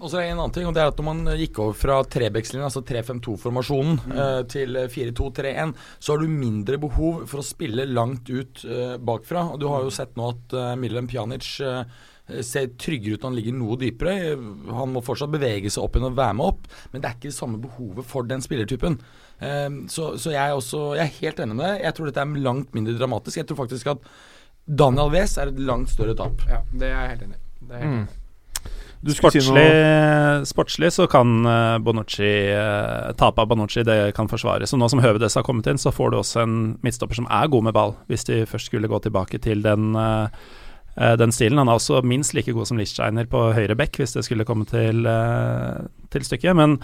Og 0.00 0.08
så 0.08 0.18
er 0.18 0.24
det 0.24 0.32
en 0.32 0.40
annen 0.40 0.54
ting, 0.54 0.66
og 0.68 0.74
det 0.76 0.82
er 0.82 0.90
at 0.92 1.00
når 1.00 1.06
man 1.06 1.20
eh, 1.32 1.42
gikk 1.44 1.60
over 1.64 1.76
fra 1.76 1.98
trebekslinjen, 2.08 2.66
altså 2.68 2.82
3-5-2-formasjonen, 2.88 4.00
eh, 4.14 4.40
til 4.50 4.80
4-2-3-1, 4.92 5.74
så 5.98 6.14
har 6.14 6.22
du 6.24 6.32
mindre 6.32 6.80
behov 6.82 7.24
for 7.30 7.42
å 7.42 7.46
spille 7.46 7.86
langt 7.90 8.30
ut 8.32 8.64
eh, 8.64 8.96
bakfra. 8.96 9.46
Og 9.52 9.60
du 9.62 9.68
har 9.72 9.84
jo 9.84 9.92
sett 9.94 10.16
nå 10.18 10.32
at 10.32 10.56
Milan 10.80 11.08
Pjanic 11.10 11.50
eh, 11.64 11.84
ser 12.40 12.70
tryggere 12.80 13.18
ut 13.18 13.24
når 13.24 13.30
han 13.30 13.38
ligger 13.38 13.56
noe 13.58 13.78
dypere. 13.80 14.16
Han 14.80 14.94
må 14.94 15.04
fortsatt 15.04 15.32
bevege 15.34 15.72
seg 15.72 15.84
opp 15.84 15.98
igjen 15.98 16.08
og 16.08 16.18
være 16.18 16.38
med 16.40 16.52
opp, 16.54 16.68
men 16.92 17.02
det 17.04 17.10
er 17.10 17.18
ikke 17.18 17.30
det 17.30 17.36
samme 17.36 17.60
behovet 17.60 18.08
for 18.08 18.28
den 18.28 18.44
spillertypen. 18.44 18.98
Eh, 19.44 19.68
så 19.92 20.14
så 20.16 20.32
jeg, 20.32 20.40
er 20.42 20.56
også, 20.56 20.94
jeg 20.98 21.06
er 21.06 21.16
helt 21.20 21.44
enig 21.44 21.58
med 21.60 21.66
deg. 21.68 21.84
Jeg 21.84 21.98
tror 21.98 22.10
dette 22.10 22.24
er 22.24 22.44
langt 22.48 22.76
mindre 22.76 22.96
dramatisk. 23.00 23.42
Jeg 23.42 23.50
tror 23.50 23.64
faktisk 23.64 23.94
at 23.96 24.12
Daniel 24.64 25.12
Wes 25.12 25.36
er 25.36 25.52
et 25.52 25.60
langt 25.60 25.92
større 25.92 26.16
tap. 26.16 26.44
Ja, 26.48 26.64
det 26.72 26.88
er 26.88 27.00
jeg 27.02 27.16
helt 27.16 27.26
enig 27.28 27.40
i. 27.40 27.42
Skulle 29.04 29.34
si 29.34 29.42
Sportslig, 29.44 30.46
sportslig 30.48 30.90
så 30.94 31.06
kan 31.10 31.44
eh, 31.44 31.78
Bonucci 31.84 32.30
uh, 32.56 33.12
Tapet 33.18 33.42
av 33.42 33.48
Bonucci 33.50 33.84
det 33.84 33.98
kan 34.16 34.30
forsvares. 34.30 34.72
Og 34.72 34.80
nå 34.80 34.88
som 34.88 35.02
Høvedes 35.04 35.36
har 35.36 35.44
kommet 35.44 35.68
inn, 35.68 35.80
så 35.80 35.92
får 35.92 36.12
du 36.12 36.18
også 36.20 36.44
en 36.44 36.58
midtstopper 36.84 37.18
som 37.20 37.28
er 37.28 37.50
god 37.52 37.68
med 37.68 37.76
ball, 37.76 37.96
hvis 38.08 38.24
de 38.30 38.44
først 38.48 38.70
skulle 38.70 38.88
gå 38.88 39.00
tilbake 39.04 39.40
til 39.44 39.64
den, 39.64 39.92
eh, 40.00 40.44
eh, 40.96 41.16
den 41.20 41.34
stilen. 41.36 41.60
Han 41.60 41.68
er 41.68 41.80
også 41.80 42.00
minst 42.06 42.32
like 42.36 42.54
god 42.56 42.70
som 42.70 42.80
Lichtsteiner 42.80 43.28
på 43.28 43.50
høyre 43.56 43.76
bekk, 43.76 44.00
hvis 44.00 44.16
det 44.16 44.24
skulle 44.24 44.48
komme 44.48 44.64
til, 44.70 45.04
eh, 45.06 45.84
til 46.14 46.24
stykket. 46.24 46.56
Men 46.56 46.78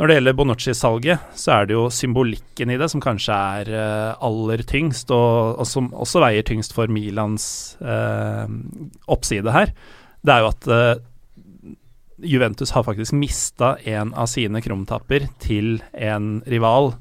når 0.00 0.08
det 0.08 0.14
gjelder 0.16 0.36
Bonucci-salget, 0.38 1.24
så 1.36 1.52
er 1.58 1.66
det 1.68 1.74
jo 1.76 1.90
symbolikken 1.92 2.70
i 2.72 2.78
det 2.80 2.86
som 2.88 3.02
kanskje 3.04 3.36
er 3.36 3.68
eh, 3.68 4.14
aller 4.24 4.62
tyngst, 4.64 5.10
og, 5.12 5.60
og 5.60 5.68
som 5.68 5.90
også 5.92 6.22
veier 6.24 6.46
tyngst 6.48 6.72
for 6.72 6.88
Milans 6.88 7.76
eh, 7.84 8.46
oppside 9.12 9.52
her. 9.52 9.74
Det 10.24 10.32
er 10.32 10.40
jo 10.40 10.48
at 10.54 10.68
eh, 10.72 11.02
Juventus 12.26 12.72
har 12.74 12.84
faktisk 12.86 13.14
mista 13.16 13.74
en 13.88 14.14
av 14.14 14.28
sine 14.30 14.62
krumtapper 14.64 15.28
til 15.42 15.78
en 15.92 16.40
rival. 16.46 16.92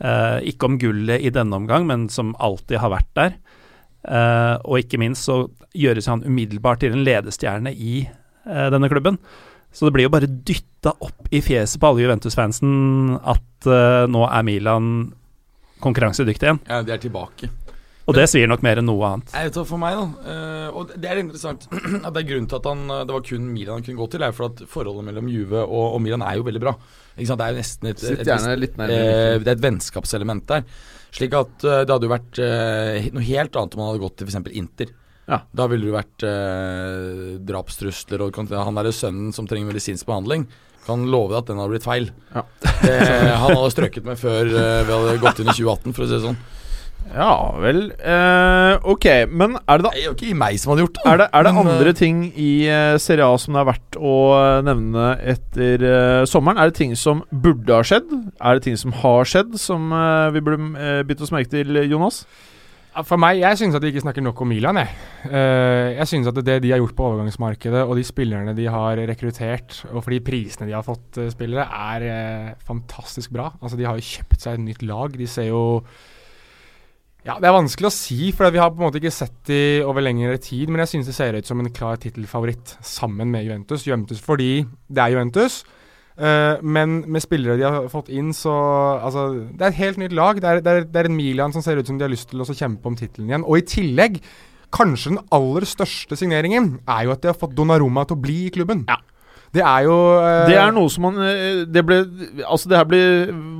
Eh, 0.00 0.38
ikke 0.52 0.70
om 0.70 0.78
gullet 0.80 1.22
i 1.22 1.32
denne 1.34 1.56
omgang, 1.56 1.86
men 1.88 2.08
som 2.12 2.34
alltid 2.38 2.80
har 2.82 2.94
vært 2.94 3.10
der. 3.18 3.36
Eh, 4.08 4.56
og 4.64 4.80
ikke 4.80 5.00
minst 5.00 5.28
så 5.28 5.42
gjøres 5.76 6.08
han 6.10 6.24
umiddelbart 6.24 6.82
til 6.82 6.96
en 6.96 7.04
ledestjerne 7.04 7.72
i 7.74 8.02
eh, 8.06 8.68
denne 8.72 8.88
klubben. 8.92 9.20
Så 9.72 9.86
det 9.86 9.94
blir 9.94 10.08
jo 10.08 10.12
bare 10.14 10.30
dytta 10.30 10.96
opp 10.98 11.28
i 11.30 11.42
fjeset 11.44 11.78
på 11.80 11.90
alle 11.90 12.02
Juventus-fansen 12.02 13.18
at 13.20 13.68
eh, 13.70 14.06
nå 14.10 14.24
er 14.26 14.46
Milan 14.46 14.88
konkurransedyktig 15.80 16.48
igjen. 16.48 16.62
Ja, 16.68 16.80
de 16.84 16.94
er 16.96 17.02
tilbake. 17.02 17.48
Og 18.10 18.16
det 18.18 18.26
svir 18.32 18.50
nok 18.50 18.64
mer 18.66 18.80
enn 18.82 18.88
noe 18.90 19.08
annet. 19.08 19.34
Jeg 19.36 19.48
vet 19.48 19.58
hva 19.60 19.64
for 19.70 19.82
meg, 19.82 19.96
da. 19.98 20.34
eh, 20.34 20.68
og 20.76 20.94
det 20.94 21.10
er 21.10 21.22
interessant 21.22 21.66
at 22.06 22.10
det 22.10 22.22
er 22.24 22.28
grunnen 22.32 22.50
til 22.50 22.60
at 22.60 22.70
han, 22.70 22.84
eh, 22.90 23.02
det 23.08 23.16
var 23.16 23.26
kun 23.30 23.50
Milan 23.54 23.78
han 23.78 23.86
kunne 23.86 24.02
gå 24.02 24.08
til, 24.14 24.26
er 24.26 24.36
for 24.36 24.50
at 24.50 24.64
forholdet 24.70 25.06
mellom 25.10 25.30
Juve 25.32 25.64
og, 25.64 25.84
og 25.96 26.00
Milan 26.04 26.26
er 26.26 26.40
jo 26.40 26.46
veldig 26.50 26.64
bra. 26.66 26.76
Ikke 27.16 27.30
sant? 27.30 27.40
Det 27.42 27.48
er 27.48 27.54
jo 27.54 27.60
nesten 27.62 27.92
et, 27.92 28.06
et, 28.06 28.24
et, 28.26 28.32
et, 28.60 28.80
eh, 28.86 29.36
det 29.40 29.46
er 29.46 29.56
et 29.56 29.66
vennskapselement 29.68 30.48
der. 30.50 30.66
Slik 31.10 31.34
at 31.34 31.54
det 31.64 31.90
hadde 31.90 32.06
jo 32.06 32.12
vært 32.12 32.38
noe 33.16 33.24
helt 33.26 33.56
annet 33.58 33.72
om 33.74 33.80
han 33.82 33.88
hadde 33.90 34.02
gått 34.04 34.20
til 34.20 34.28
f.eks. 34.30 34.52
Inter. 34.60 34.92
Ja. 35.30 35.38
Da 35.54 35.66
ville 35.70 35.86
det 35.86 35.94
vært 35.94 36.24
eh, 36.26 37.36
drapstrusler 37.46 38.24
og 38.24 38.38
han 38.40 38.78
derre 38.78 38.92
sønnen 38.94 39.34
som 39.34 39.46
trenger 39.50 39.70
medisinsk 39.70 40.08
behandling. 40.08 40.46
Kan 40.86 41.04
love 41.12 41.30
deg 41.34 41.42
at 41.42 41.50
den 41.52 41.60
hadde 41.60 41.74
blitt 41.74 41.86
feil. 41.86 42.08
Ja. 42.34 42.42
Det, 42.64 42.94
han 43.42 43.54
hadde 43.54 43.70
strøket 43.74 44.06
med 44.08 44.18
før 44.18 44.48
eh, 44.48 44.80
vi 44.88 44.94
hadde 44.96 45.20
gått 45.22 45.42
inn 45.42 45.52
i 45.52 45.54
2018, 45.54 45.94
for 45.94 46.06
å 46.06 46.08
si 46.08 46.16
det 46.16 46.24
sånn. 46.24 46.40
Ja 47.10 47.32
vel. 47.58 47.88
Eh, 47.98 48.74
ok, 48.86 49.06
men 49.34 49.56
er 49.58 49.80
det 49.80 49.86
da 49.86 49.90
Det 49.94 50.02
er 50.02 50.06
jo 50.06 50.14
ikke 50.14 50.36
meg 50.38 50.60
som 50.62 50.72
hadde 50.72 50.84
gjort 50.84 50.98
det. 51.00 51.06
Er 51.10 51.22
det, 51.22 51.28
er 51.32 51.46
det 51.46 51.54
Men, 51.54 51.66
eh, 51.66 51.72
andre 51.72 51.94
ting 51.98 52.20
i 52.30 52.50
uh, 52.70 52.98
Serie 53.02 53.26
A 53.26 53.38
som 53.40 53.56
det 53.56 53.62
er 53.64 53.70
verdt 53.72 53.98
å 53.98 54.14
eh, 54.36 54.60
nevne 54.68 55.08
etter 55.34 55.86
uh, 55.86 56.28
sommeren? 56.30 56.60
Er 56.60 56.70
det 56.70 56.78
ting 56.78 56.94
som 56.98 57.24
burde 57.30 57.74
ha 57.74 57.82
skjedd? 57.86 58.12
Er 58.38 58.58
det 58.60 58.68
ting 58.68 58.78
som 58.78 58.94
har 59.02 59.26
skjedd, 59.26 59.58
som 59.58 59.90
uh, 59.90 60.30
vi 60.34 60.44
burde 60.44 60.70
uh, 60.78 61.02
bitt 61.08 61.22
oss 61.24 61.34
merke 61.34 61.50
til, 61.50 61.82
Jonas? 61.90 62.22
For 63.06 63.18
meg, 63.22 63.38
Jeg 63.38 63.58
syns 63.58 63.74
at 63.78 63.82
de 63.82 63.90
ikke 63.90 64.02
snakker 64.02 64.22
nok 64.22 64.40
om 64.42 64.50
Milan. 64.50 64.78
Jeg, 64.82 64.94
Eh, 65.20 65.98
jeg 65.98 66.08
synes 66.08 66.26
at 66.30 66.38
det 66.40 66.56
de 66.64 66.70
har 66.72 66.80
gjort 66.80 66.94
på 66.96 67.04
overgangsmarkedet, 67.10 67.82
og 67.84 67.92
de 67.98 68.04
spillerne 68.08 68.54
de 68.56 68.64
har 68.72 68.98
rekruttert, 69.10 69.82
og 69.92 70.00
for 70.02 70.14
de 70.14 70.20
prisene 70.24 70.66
de 70.66 70.72
har 70.72 70.82
fått 70.82 71.20
spillere, 71.30 71.66
er 71.68 72.54
fantastisk 72.66 73.30
bra. 73.36 73.50
Altså 73.60 73.76
De 73.76 73.84
har 73.84 74.00
jo 74.00 74.08
kjøpt 74.08 74.40
seg 74.40 74.56
et 74.56 74.64
nytt 74.64 74.82
lag. 74.82 75.12
De 75.12 75.28
ser 75.28 75.50
jo 75.52 75.84
Ja, 77.26 77.36
Det 77.36 77.50
er 77.50 77.52
vanskelig 77.52 77.90
å 77.90 77.92
si, 77.92 78.30
for 78.32 78.48
vi 78.52 78.60
har 78.60 78.70
på 78.72 78.80
en 78.80 78.86
måte 78.86 79.00
ikke 79.00 79.12
sett 79.12 79.36
de 79.50 79.82
over 79.84 80.04
lengre 80.04 80.38
tid. 80.40 80.70
Men 80.70 80.84
jeg 80.84 80.94
synes 80.94 81.10
det 81.10 81.16
ser 81.18 81.36
ut 81.36 81.46
som 81.46 81.60
en 81.60 81.72
klar 81.72 82.00
tittelfavoritt 82.00 82.78
sammen 82.80 83.28
med 83.32 83.44
Juventus. 83.44 83.84
Juventus 83.84 84.22
fordi 84.24 84.64
det 84.88 85.04
er 85.04 85.14
Juventus. 85.16 85.60
Uh, 86.20 86.60
men 86.60 87.00
med 87.08 87.22
spillere 87.24 87.56
de 87.56 87.64
har 87.64 87.86
fått 87.88 88.10
inn, 88.12 88.34
så 88.36 88.52
Altså, 89.00 89.46
det 89.56 89.62
er 89.62 89.70
et 89.70 89.82
helt 89.84 90.00
nytt 90.00 90.16
lag. 90.16 90.40
Det 90.40 90.48
er, 90.48 90.60
det 90.64 90.72
er, 90.72 90.88
det 90.88 91.00
er 91.00 91.08
en 91.08 91.16
Milan 91.16 91.52
som 91.52 91.64
ser 91.64 91.80
ut 91.80 91.86
som 91.86 92.00
de 92.00 92.04
har 92.04 92.12
lyst 92.12 92.32
til 92.32 92.40
å 92.40 92.48
kjempe 92.48 92.88
om 92.88 92.96
tittelen 92.96 93.30
igjen. 93.30 93.44
Og 93.44 93.60
i 93.60 93.68
tillegg, 93.68 94.20
kanskje 94.72 95.14
den 95.14 95.22
aller 95.34 95.66
største 95.68 96.16
signeringen 96.16 96.78
er 96.88 97.06
jo 97.06 97.14
at 97.14 97.24
de 97.24 97.32
har 97.32 97.38
fått 97.38 97.56
Donnarumma 97.56 98.04
til 98.06 98.16
å 98.16 98.22
bli 98.22 98.38
i 98.46 98.52
klubben. 98.54 98.84
Ja. 98.88 99.00
Det 99.50 99.62
er 99.66 99.82
jo 99.86 99.96
eh, 100.20 100.44
Det 100.46 100.56
er 100.62 100.70
noe 100.74 100.90
som 100.92 101.08
man 101.08 101.16
eh, 101.26 101.64
Det 101.66 101.82
ble 101.86 101.96
Altså, 102.44 102.70
det 102.70 102.78
her 102.78 102.86
ble, 102.86 103.00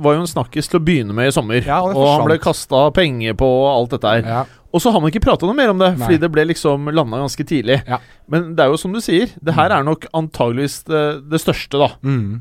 var 0.03 0.15
jo 0.15 0.23
en 0.23 0.29
snakkis 0.29 0.71
til 0.71 0.79
å 0.79 0.83
begynne 0.87 1.15
med 1.15 1.27
i 1.27 1.35
sommer. 1.35 1.59
Ja, 1.67 1.81
og 1.83 1.97
og 1.99 2.07
han 2.13 2.27
ble 2.29 2.37
kasta 2.41 2.85
penger 2.95 3.35
på 3.39 3.47
og 3.47 3.69
alt 3.73 3.95
dette 3.97 4.15
her. 4.15 4.33
ja. 4.37 4.41
Og 4.71 4.79
så 4.79 4.93
har 4.95 5.01
man 5.03 5.11
ikke 5.11 5.19
prata 5.25 5.43
noe 5.43 5.55
mer 5.57 5.73
om 5.73 5.81
det, 5.81 5.89
Nei. 5.97 5.99
fordi 5.99 6.17
det 6.21 6.29
ble 6.31 6.45
liksom 6.47 6.85
landa 6.95 7.17
ganske 7.19 7.43
tidlig. 7.43 7.81
Ja. 7.83 7.97
Men 8.31 8.53
det 8.55 8.63
er 8.63 8.71
jo 8.71 8.77
som 8.79 8.93
du 8.95 9.01
sier, 9.03 9.33
det 9.43 9.51
her 9.57 9.73
er 9.75 9.83
nok 9.83 10.05
antageligvis 10.15 10.77
det, 10.87 11.01
det 11.27 11.41
største, 11.43 11.75
da. 11.75 11.89
Mm. 12.07 12.39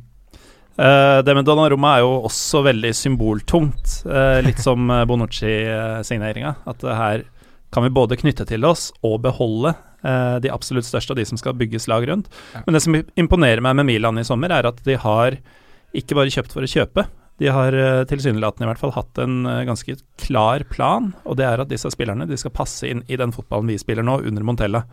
Uh, 0.79 1.19
det 1.27 1.35
med 1.35 1.49
Donnarumma 1.49 1.97
er 1.97 2.05
jo 2.05 2.13
også 2.29 2.63
veldig 2.69 2.93
symboltungt. 2.95 3.97
Uh, 4.07 4.39
litt 4.47 4.63
som 4.63 4.87
Bonucci-signeringa. 5.11 6.55
At 6.71 6.87
det 6.87 7.01
her 7.01 7.27
kan 7.75 7.87
vi 7.87 7.93
både 7.95 8.19
knytte 8.19 8.47
til 8.49 8.67
oss 8.67 8.91
og 9.07 9.21
beholde 9.25 9.75
eh, 10.03 10.37
de 10.43 10.53
absolutt 10.53 10.89
største 10.89 11.15
og 11.15 11.21
de 11.21 11.27
som 11.29 11.41
skal 11.41 11.57
bygges 11.59 11.89
lag 11.91 12.07
rundt. 12.09 12.31
Ja. 12.55 12.65
Men 12.67 12.77
det 12.77 12.83
som 12.85 12.99
imponerer 12.99 13.63
meg 13.65 13.79
med 13.79 13.89
Milan 13.91 14.21
i 14.21 14.27
sommer, 14.27 14.53
er 14.55 14.69
at 14.71 14.83
de 14.87 14.99
har 14.99 15.39
ikke 15.97 16.19
bare 16.19 16.33
kjøpt 16.33 16.55
for 16.55 16.67
å 16.67 16.71
kjøpe. 16.71 17.07
De 17.41 17.49
har 17.49 17.73
uh, 17.73 18.03
tilsynelatende 18.05 18.67
i 18.67 18.69
hvert 18.69 18.83
fall 18.83 18.93
hatt 18.95 19.19
en 19.23 19.47
eh, 19.49 19.63
ganske 19.69 19.97
klar 20.21 20.67
plan, 20.69 21.13
og 21.25 21.39
det 21.41 21.47
er 21.49 21.63
at 21.63 21.71
disse 21.71 21.89
spillerne 21.95 22.29
de 22.29 22.37
skal 22.39 22.53
passe 22.53 22.85
inn 22.87 23.01
i 23.09 23.19
den 23.19 23.33
fotballen 23.33 23.71
vi 23.71 23.79
spiller 23.81 24.05
nå, 24.07 24.19
under 24.29 24.45
Montella. 24.45 24.85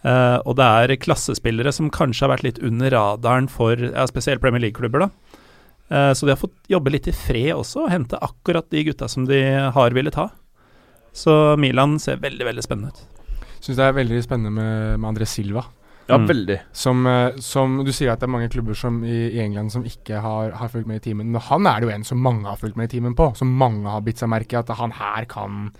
Eh, 0.00 0.38
og 0.48 0.56
det 0.56 0.66
er 0.66 1.00
klassespillere 1.00 1.72
som 1.76 1.90
kanskje 1.92 2.26
har 2.26 2.34
vært 2.34 2.46
litt 2.46 2.60
under 2.64 2.92
radaren 2.94 3.48
for 3.52 3.80
ja, 3.80 4.06
spesielt 4.08 4.42
Premier 4.44 4.62
League-klubber. 4.66 5.06
da. 5.06 5.40
Eh, 5.90 6.12
så 6.14 6.26
de 6.26 6.34
har 6.34 6.40
fått 6.40 6.56
jobbe 6.70 6.92
litt 6.94 7.08
i 7.10 7.16
fred 7.16 7.52
også, 7.56 7.84
og 7.84 7.92
hente 7.92 8.20
akkurat 8.20 8.68
de 8.72 8.84
gutta 8.88 9.08
som 9.10 9.26
de 9.28 9.40
har 9.74 9.96
villet 9.96 10.16
ha. 10.20 10.30
Så 11.12 11.56
Milan 11.58 11.98
ser 11.98 12.16
veldig, 12.22 12.46
veldig 12.46 12.62
spennende 12.64 12.92
ut. 12.94 13.04
Syns 13.60 13.76
det 13.76 13.84
er 13.84 13.92
veldig 13.96 14.22
spennende 14.24 14.52
med, 14.54 14.98
med 15.00 15.10
André 15.14 15.26
Silva. 15.28 15.64
Ja, 16.10 16.16
Mm. 16.18 16.26
veldig. 16.26 16.56
Som, 16.72 17.06
eh, 17.06 17.36
som 17.38 17.84
Du 17.84 17.92
sier 17.92 18.10
at 18.10 18.18
det 18.18 18.26
er 18.26 18.32
mange 18.32 18.48
klubber 18.50 18.74
som 18.74 19.04
i, 19.04 19.30
i 19.30 19.38
England 19.44 19.70
som 19.70 19.84
ikke 19.86 20.18
har, 20.20 20.50
har 20.58 20.68
fulgt 20.68 20.88
med 20.88 20.96
i 20.96 21.04
timen. 21.10 21.30
Men 21.30 21.40
han 21.40 21.66
er 21.70 21.80
det 21.80 21.86
jo 21.88 21.94
en 21.94 22.04
som 22.04 22.18
mange 22.18 22.46
har 22.48 22.56
fulgt 22.58 22.76
med 22.76 22.88
i 22.90 22.96
timen 22.98 23.14
på. 23.14 23.28
Som 23.38 23.52
mange 23.56 23.86
har 23.86 24.00
bitt 24.02 24.18
seg 24.18 24.28
merke 24.32 24.56
i 24.56 24.58
at 24.58 24.68
han 24.80 24.90
her 24.90 25.24
kan 25.30 25.70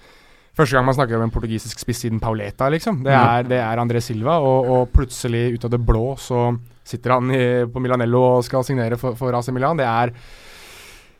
Første 0.61 0.75
gang 0.75 0.85
man 0.85 0.95
snakker 0.95 1.15
om 1.17 1.23
en 1.23 1.31
portugisisk 1.31 1.79
spiss 1.79 2.01
siden 2.03 2.19
Pauleta, 2.21 2.67
liksom. 2.69 3.05
Det 3.07 3.13
er, 3.15 3.45
det 3.49 3.59
er 3.63 3.79
André 3.81 4.01
Silva, 4.03 4.35
og, 4.43 4.67
og 4.69 4.89
plutselig, 4.93 5.55
ut 5.55 5.65
av 5.65 5.71
det 5.71 5.79
blå, 5.87 6.17
så 6.19 6.51
sitter 6.85 7.15
han 7.15 7.31
i, 7.31 7.65
på 7.71 7.81
Milanello 7.81 8.21
og 8.37 8.45
skal 8.45 8.65
signere 8.67 8.99
for, 8.99 9.15
for 9.17 9.33
AC 9.39 9.49
Milan. 9.55 9.79
Det 9.79 9.87
er 9.87 10.11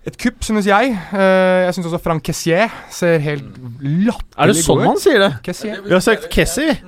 et 0.09 0.17
kupp, 0.17 0.39
synes 0.47 0.65
jeg. 0.65 0.95
Eh, 1.13 1.59
jeg 1.67 1.75
syns 1.77 1.91
også 1.91 1.99
Frank 2.01 2.25
Kessier 2.25 2.73
ser 2.93 3.21
helt 3.21 3.59
latterlig 3.83 4.39
Er 4.41 4.53
det 4.53 4.63
sånn 4.65 4.81
han 4.87 5.01
sier 5.01 5.21
det? 5.21 5.31
Kessier. 5.45 5.83
Vi 5.85 5.93
har 5.93 6.01
sagt 6.05 6.31
Kessie. 6.33 6.79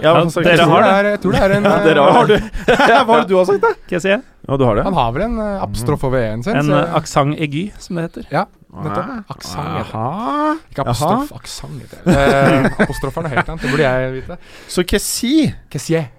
Ja, 0.00 0.14
dere 0.24 0.68
har 0.70 0.86
det. 1.04 1.10
Jeg 1.10 1.20
tror 1.20 1.36
det 1.36 1.42
er 1.44 1.54
en 1.58 1.66
ja, 1.68 1.74
Dere 1.84 2.06
eh, 2.06 2.16
har, 2.16 2.30
du. 2.30 2.48
Hva 2.78 3.02
har 3.10 3.28
du 3.28 3.36
har 3.36 3.48
sagt, 3.50 3.66
da? 3.66 3.74
Kessier. 3.90 4.22
Ja, 4.48 4.56
du 4.60 4.64
har 4.64 4.80
det? 4.80 4.86
Han 4.88 4.96
har 4.96 5.12
vel 5.16 5.26
en 5.26 5.36
uh, 5.40 5.62
abstrof 5.64 6.06
over 6.08 6.22
e-en 6.22 6.44
sin. 6.46 6.56
En 6.56 6.72
uh, 6.72 6.96
aksent 6.96 7.36
aigu, 7.36 7.66
som 7.84 8.00
det 8.00 8.08
heter. 8.08 8.28
ja, 8.32 8.46
nettopp. 8.82 9.30
Aksent 9.34 9.68
heter 9.78 9.94
det. 9.94 10.56
Ikke 10.72 10.84
apostrof, 10.84 11.32
aksent 11.38 11.76
heter 11.82 11.98
det. 12.04 12.14
Eh, 12.14 12.66
apostrof 12.84 13.16
er 13.20 13.26
noe 13.26 13.32
helt 13.34 13.48
annet, 13.52 13.62
det 13.62 13.70
burde 13.70 13.84
jeg 13.86 14.12
vite. 14.16 14.38
Så 14.74 14.84
Kessie 14.88 15.54
Kessier. 15.70 16.10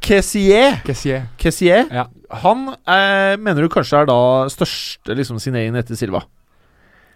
Kessier 0.00 0.80
Kessier. 0.86 1.30
Kessier 1.40 1.86
Ja. 1.90 2.08
Han 2.42 2.68
eh, 2.86 3.34
mener 3.42 3.62
du 3.62 3.68
kanskje 3.72 4.04
er 4.04 4.10
da 4.10 4.20
største 4.52 5.16
liksom, 5.18 5.40
egen 5.54 5.78
etter 5.78 5.98
Silva? 5.98 6.22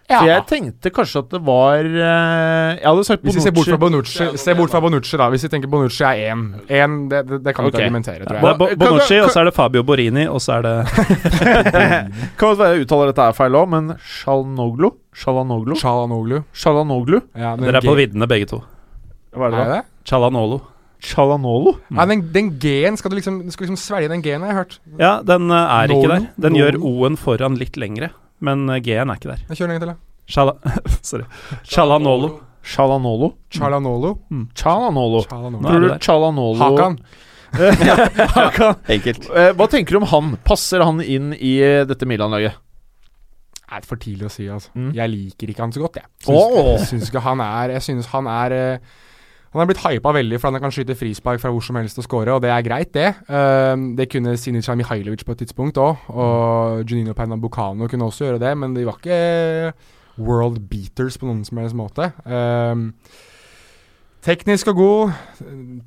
For 0.05 0.27
jeg 0.29 0.43
tenkte 0.45 0.91
kanskje 0.93 1.21
at 1.23 1.31
det 1.33 1.39
var 1.41 1.79
eh, 1.81 2.75
Jeg 2.77 2.85
hadde 2.85 3.03
sagt 3.07 3.23
Hvis 3.25 3.39
vi 3.39 3.41
ser 3.41 3.53
bort 3.55 3.65
fra 3.71 3.77
Bonucci. 3.81 4.19
Bonucci, 4.21 4.37
se 4.43 4.53
bort 4.53 4.69
fra 4.69 4.81
Bonucci 4.83 5.17
da 5.17 5.29
Hvis 5.33 5.45
vi 5.47 5.49
tenker 5.49 5.71
Bonucci 5.71 6.03
er 6.05 6.19
én. 6.29 6.43
Én, 6.69 6.97
det, 7.09 7.23
det, 7.25 7.39
det 7.47 7.55
kan 7.57 7.65
vi 7.65 7.71
okay. 7.71 7.79
ikke 7.79 7.87
argumentere, 7.87 8.27
tror 8.27 8.37
Det 8.37 8.43
jeg. 8.43 8.51
er 8.51 8.59
Bo 8.59 8.67
Bonucci, 8.83 9.17
og 9.23 9.31
så 9.33 9.41
er 9.41 9.49
det 9.49 9.55
Fabio 9.57 9.81
Borini, 9.87 10.27
og 10.29 10.43
så 10.45 10.59
er 10.59 10.67
det 10.67 10.75
Kan 12.37 12.45
godt 12.45 12.59
være 12.61 12.69
jeg 12.75 12.85
uttaler 12.85 13.09
dette 13.11 13.25
her 13.25 13.35
feil 13.39 13.57
òg, 13.57 13.67
men 13.73 13.89
Shalnoglu? 14.19 14.91
Shalanoglu? 15.15 15.75
Shalanoglu. 15.79 16.39
Shalanoglu? 16.53 17.19
Ja, 17.33 17.55
Dere 17.59 17.79
er 17.81 17.85
på 17.87 17.95
viddene, 17.97 18.27
begge 18.29 18.49
to. 18.51 18.61
Hva 19.35 19.49
er 19.49 19.55
det 19.55 19.59
Er 19.63 19.69
da? 19.71 19.77
det? 19.79 19.85
Chalanolo. 20.09 20.59
Chalanolo? 21.05 21.75
Nei, 21.93 22.05
den, 22.13 22.21
den 22.33 22.51
G-en 22.61 22.95
skal 22.97 23.11
du 23.13 23.17
liksom 23.19 23.41
Du 23.45 23.51
skal 23.53 23.67
liksom 23.67 23.77
svelge 23.79 24.09
den 24.13 24.21
G-en, 24.25 24.45
har 24.45 24.53
jeg 24.53 24.59
hørt. 24.61 24.77
Ja, 25.01 25.15
den 25.25 25.49
er 25.53 25.65
er 25.81 25.95
ikke 25.97 26.11
der. 26.13 26.29
Den 26.45 26.57
gjør 26.57 26.77
Nolo? 26.77 26.93
O-en 27.05 27.17
foran 27.19 27.57
litt 27.59 27.77
lengre, 27.81 28.11
men 28.43 28.65
uh, 28.69 28.79
G-en 28.83 29.09
er 29.11 29.19
ikke 29.19 29.31
der. 29.31 29.45
Jeg 29.49 29.57
kjører 29.59 29.71
lenge 29.73 29.83
til, 29.85 29.93
da. 29.93 29.97
Chala 30.27 30.55
Sorry. 31.11 31.25
Chalanolo. 31.63 32.31
Chalanolo? 32.65 33.29
Chalanolo. 33.53 34.11
Chalanolo. 34.57 35.21
Chalanolo. 35.29 35.63
Tror 35.69 35.85
du. 35.85 35.89
Chalanolo 36.01 36.59
Hakan. 36.63 36.99
Hakan. 38.35 38.79
Enkelt. 38.91 39.29
Eh, 39.29 39.51
hva 39.55 39.67
tenker 39.71 39.95
du 39.95 40.01
om 40.01 40.07
han? 40.11 40.35
Passer 40.47 40.83
han 40.83 40.99
inn 41.03 41.33
i 41.37 41.57
eh, 41.63 41.83
dette 41.87 42.07
Milan-laget? 42.09 42.57
Det 43.65 43.79
er 43.81 43.85
for 43.87 43.99
tidlig 44.01 44.27
å 44.27 44.31
si, 44.33 44.45
altså. 44.51 44.71
Mm. 44.77 44.91
Jeg 44.97 45.11
liker 45.11 45.51
ikke 45.51 45.63
han 45.65 45.73
så 45.73 45.81
godt, 45.83 45.99
jeg. 46.01 46.09
Syns, 46.25 46.35
Åh. 46.37 46.67
jeg 46.71 46.87
syns 46.89 47.09
ikke 47.09 47.23
han 47.25 47.41
er 47.43 47.73
Jeg 47.75 47.85
synes 47.85 48.09
han 48.11 48.27
er 48.31 48.55
eh, 48.55 48.93
Han 49.55 49.63
er 49.63 49.69
blitt 49.69 49.85
hypa 49.85 50.11
veldig 50.11 50.37
for 50.41 50.51
han 50.51 50.59
kan 50.59 50.73
skyte 50.75 50.97
frispark 50.99 51.39
fra 51.39 51.49
hvor 51.53 51.63
som 51.63 51.77
helst 51.79 51.99
og 52.01 52.03
score, 52.03 52.33
og 52.35 52.41
det 52.43 52.49
er 52.51 52.65
greit, 52.65 52.91
det. 52.95 53.13
Um, 53.31 53.93
det 53.95 54.09
kunne 54.11 54.35
Sinica 54.35 54.75
Mihailovic 54.75 55.23
på 55.23 55.31
et 55.31 55.45
tidspunkt 55.45 55.79
òg, 55.79 56.09
og 56.11 56.83
Junino 56.83 57.15
Pernambucano 57.15 57.87
kunne 57.87 58.09
også 58.09 58.27
gjøre 58.27 58.41
det, 58.43 58.51
men 58.59 58.75
de 58.75 58.83
var 58.83 58.99
ikke 58.99 59.71
world 60.19 60.59
beaters 60.67 61.15
på 61.17 61.29
noen 61.29 61.45
som 61.47 61.63
helst 61.63 61.77
måte. 61.79 62.09
Um, 62.27 62.89
teknisk 64.27 64.73
og 64.73 64.81
god, 64.81 65.15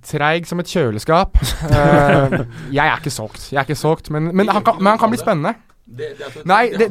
treig 0.06 0.48
som 0.48 0.64
et 0.64 0.72
kjøleskap. 0.72 1.36
Uh, 1.68 2.40
jeg 2.72 2.86
er 2.86 2.96
ikke 2.96 3.12
solgt, 3.12 3.50
jeg 3.52 3.60
er 3.60 3.68
ikke 3.68 3.76
solgt, 3.76 4.08
men, 4.14 4.32
men, 4.32 4.48
han, 4.48 4.64
kan, 4.64 4.80
men 4.80 4.94
han 4.94 5.02
kan 5.02 5.12
bli 5.12 5.20
spennende. 5.20 5.58
Det, 5.88 6.08
det, 6.18 6.44
Nei, 6.44 6.68
det- 6.76 6.90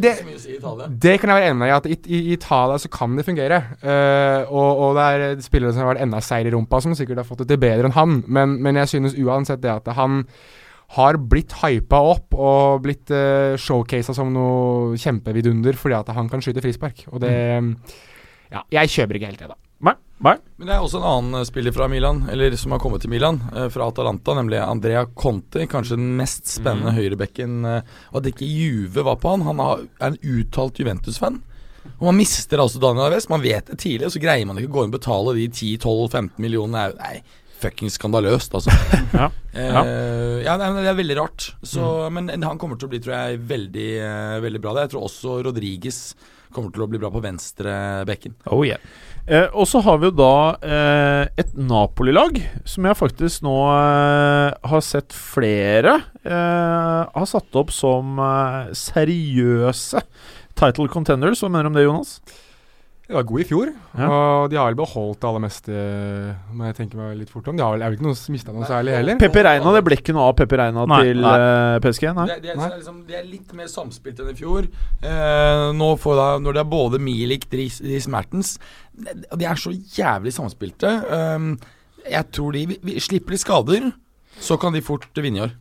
kan 1.22 1.30
jeg 1.30 1.38
være 1.38 1.50
enig 1.52 1.58
med 1.60 1.70
i, 1.70 1.74
at 1.76 1.86
i, 1.86 2.20
Italia 2.34 2.78
så 2.82 2.90
kan 2.90 3.14
det 3.18 3.26
fungere. 3.28 3.60
Uh, 3.84 4.50
og, 4.50 4.80
og 4.82 4.96
det 4.98 5.04
er 5.06 5.26
eh, 5.28 5.44
spillere 5.46 5.74
som 5.74 5.84
har 5.84 5.92
vært 5.94 6.02
enda 6.08 6.22
seigere 6.26 6.50
i 6.50 6.56
rumpa, 6.56 6.80
som 6.82 6.96
sikkert 6.98 7.22
har 7.22 7.28
fått 7.28 7.44
det 7.44 7.52
til 7.54 7.62
bedre 7.62 7.86
enn 7.92 7.94
han. 7.98 8.24
Men, 8.26 8.58
men 8.64 8.80
jeg 8.82 8.90
synes 8.96 9.18
uansett 9.22 9.62
det 9.62 9.70
at 9.76 9.92
han 10.00 10.24
har 10.98 11.20
blitt 11.20 11.54
hypa 11.62 12.00
opp 12.16 12.34
og 12.34 12.82
blitt 12.88 13.12
uh, 13.14 13.54
showcasa 13.60 14.16
som 14.18 14.32
noe 14.34 14.98
kjempevidunder 14.98 15.78
fordi 15.78 16.00
at 16.00 16.10
han 16.18 16.32
kan 16.32 16.42
skyte 16.42 16.64
frispark. 16.66 17.06
Og 17.12 17.22
det 17.22 17.36
Ja, 18.48 18.64
jeg 18.72 18.90
kjøper 18.96 19.20
ikke 19.20 19.30
helt 19.30 19.42
det, 19.44 19.50
da. 19.52 19.67
Nei. 19.86 19.94
Nei. 20.26 20.34
Men 20.58 20.66
det 20.70 20.74
er 20.74 20.82
også 20.82 20.98
en 20.98 21.06
annen 21.12 21.40
eh, 21.42 21.46
spiller 21.46 21.74
fra 21.76 21.86
Milan, 21.92 22.24
eller 22.34 22.56
som 22.58 22.74
har 22.74 22.82
kommet 22.82 23.04
til 23.04 23.12
Milan, 23.14 23.38
eh, 23.54 23.68
fra 23.70 23.86
Atalanta, 23.92 24.34
nemlig 24.34 24.58
Andrea 24.64 25.04
Conte. 25.14 25.68
Kanskje 25.70 25.98
den 26.00 26.16
mest 26.18 26.50
spennende 26.50 26.96
høyrebekken. 26.96 27.60
eh, 27.70 27.82
at 28.18 28.30
ikke 28.32 28.48
Juve 28.50 29.04
var 29.06 29.20
på 29.22 29.36
han. 29.36 29.46
Han 29.46 29.62
er 29.62 29.86
en 30.10 30.18
uttalt 30.24 30.80
Juventus-fan. 30.82 31.42
Og 32.00 32.08
man 32.10 32.18
mister 32.18 32.60
altså 32.60 32.82
Daniel 32.84 33.06
Aves 33.08 33.30
Man 33.32 33.40
vet 33.42 33.70
det 33.70 33.78
tidlig, 33.80 34.10
og 34.10 34.12
så 34.12 34.20
greier 34.20 34.46
man 34.50 34.58
ikke 34.60 34.74
å 34.74 34.76
gå 34.76 34.82
inn 34.84 34.92
og 34.92 34.98
betale 35.00 35.36
de 35.38 35.46
10-12-15 35.54 36.42
millionene. 36.44 36.90
Nei, 36.98 37.22
fucking 37.62 37.94
skandaløst, 37.94 38.58
altså. 38.58 38.74
Ja. 39.18 39.30
Eh, 39.58 40.44
ja, 40.46 40.54
nei, 40.60 40.68
det 40.84 40.92
er 40.92 40.98
veldig 41.00 41.16
rart. 41.18 41.52
Så, 41.66 42.10
Men 42.14 42.28
han 42.30 42.60
kommer 42.62 42.78
til 42.78 42.90
å 42.90 42.92
bli, 42.92 43.00
tror 43.02 43.16
jeg, 43.16 43.40
veldig, 43.50 43.88
eh, 44.04 44.34
veldig 44.44 44.62
bra. 44.62 44.76
Jeg 44.84 44.92
tror 44.94 45.08
også 45.08 45.40
Rodriges 45.48 46.02
kommer 46.54 46.74
til 46.74 46.84
å 46.86 46.90
bli 46.92 47.00
bra 47.02 47.10
på 47.14 47.22
venstrebekken. 47.24 48.36
Oh 48.54 48.62
yeah. 48.68 48.78
Eh, 49.28 49.50
og 49.52 49.68
så 49.68 49.82
har 49.84 49.98
vi 50.00 50.08
jo 50.08 50.16
da 50.16 50.36
eh, 50.64 51.24
et 51.44 51.50
Napoli-lag 51.60 52.38
som 52.64 52.86
jeg 52.88 52.96
faktisk 52.96 53.44
nå 53.44 53.56
eh, 53.74 54.54
har 54.72 54.84
sett 54.88 55.12
flere 55.12 55.98
eh, 56.24 57.02
har 57.12 57.28
satt 57.28 57.60
opp 57.60 57.74
som 57.76 58.22
eh, 58.24 58.72
seriøse 58.72 60.04
title 60.58 60.88
contenders. 60.94 61.44
Hva 61.44 61.52
mener 61.52 61.68
du 61.68 61.74
om 61.74 61.76
det, 61.76 61.84
Jonas? 61.90 62.14
De 63.08 63.14
var 63.16 63.24
gode 63.24 63.40
i 63.40 63.48
fjor, 63.48 63.70
Ja. 63.98 64.08
og 64.12 64.50
de 64.52 64.58
har 64.60 64.66
vel 64.68 64.76
beholdt 64.76 65.22
det 65.22 65.28
aller 65.30 65.40
meste, 65.40 65.76
må 66.52 66.66
jeg 66.68 66.76
tenke 66.76 66.98
meg 67.00 67.14
litt 67.18 67.30
fort 67.32 67.48
om. 67.48 67.56
De 67.56 67.64
har 67.64 67.72
vel, 67.72 67.82
er 67.82 67.90
vel 67.94 67.96
ikke 67.96 68.04
noe 68.04 68.32
mista 68.34 68.52
noe 68.52 68.68
særlig 68.68 68.96
heller. 68.98 69.16
Pepper 69.22 69.46
Reina, 69.48 69.72
det 69.78 69.84
ble 69.88 69.96
ikke 69.96 70.14
noe 70.18 70.26
av 70.28 70.36
Pepper 70.36 70.60
Reina 70.60 70.84
Nei, 70.92 70.98
til 71.08 71.22
nei. 71.24 71.32
eh, 71.40 71.80
PSG? 71.86 72.04
Nei. 72.18 72.26
Det, 72.28 72.38
det, 72.44 72.50
er, 72.52 72.58
Nei. 72.60 72.70
liksom, 72.76 72.98
de 73.08 73.16
er 73.16 73.24
litt 73.30 73.54
mer 73.56 73.70
samspilt 73.72 74.20
enn 74.20 74.34
i 74.34 74.36
fjor. 74.36 74.68
Eh, 75.02 75.72
nå 75.80 75.90
får 76.04 76.20
da, 76.20 76.28
når 76.44 76.54
det 76.60 76.64
er 76.66 76.70
både 76.76 77.00
Milik 77.00 77.48
og 77.48 77.56
Dris 77.56 78.08
Mertens 78.12 78.58
det- 78.98 79.16
De 79.38 79.46
er 79.46 79.56
så 79.56 79.72
jævlig 79.72 80.34
samspilte. 80.36 80.92
Um, 81.10 81.58
jeg 82.10 82.32
tror 82.32 82.52
de 82.54 82.66
vi- 82.74 82.80
vi 82.84 83.00
Slipper 83.00 83.32
de 83.32 83.38
skader, 83.38 83.94
så 84.40 84.60
kan 84.60 84.74
de 84.74 84.82
fort 84.82 85.08
vinne 85.16 85.38
i 85.38 85.42
år. 85.48 85.52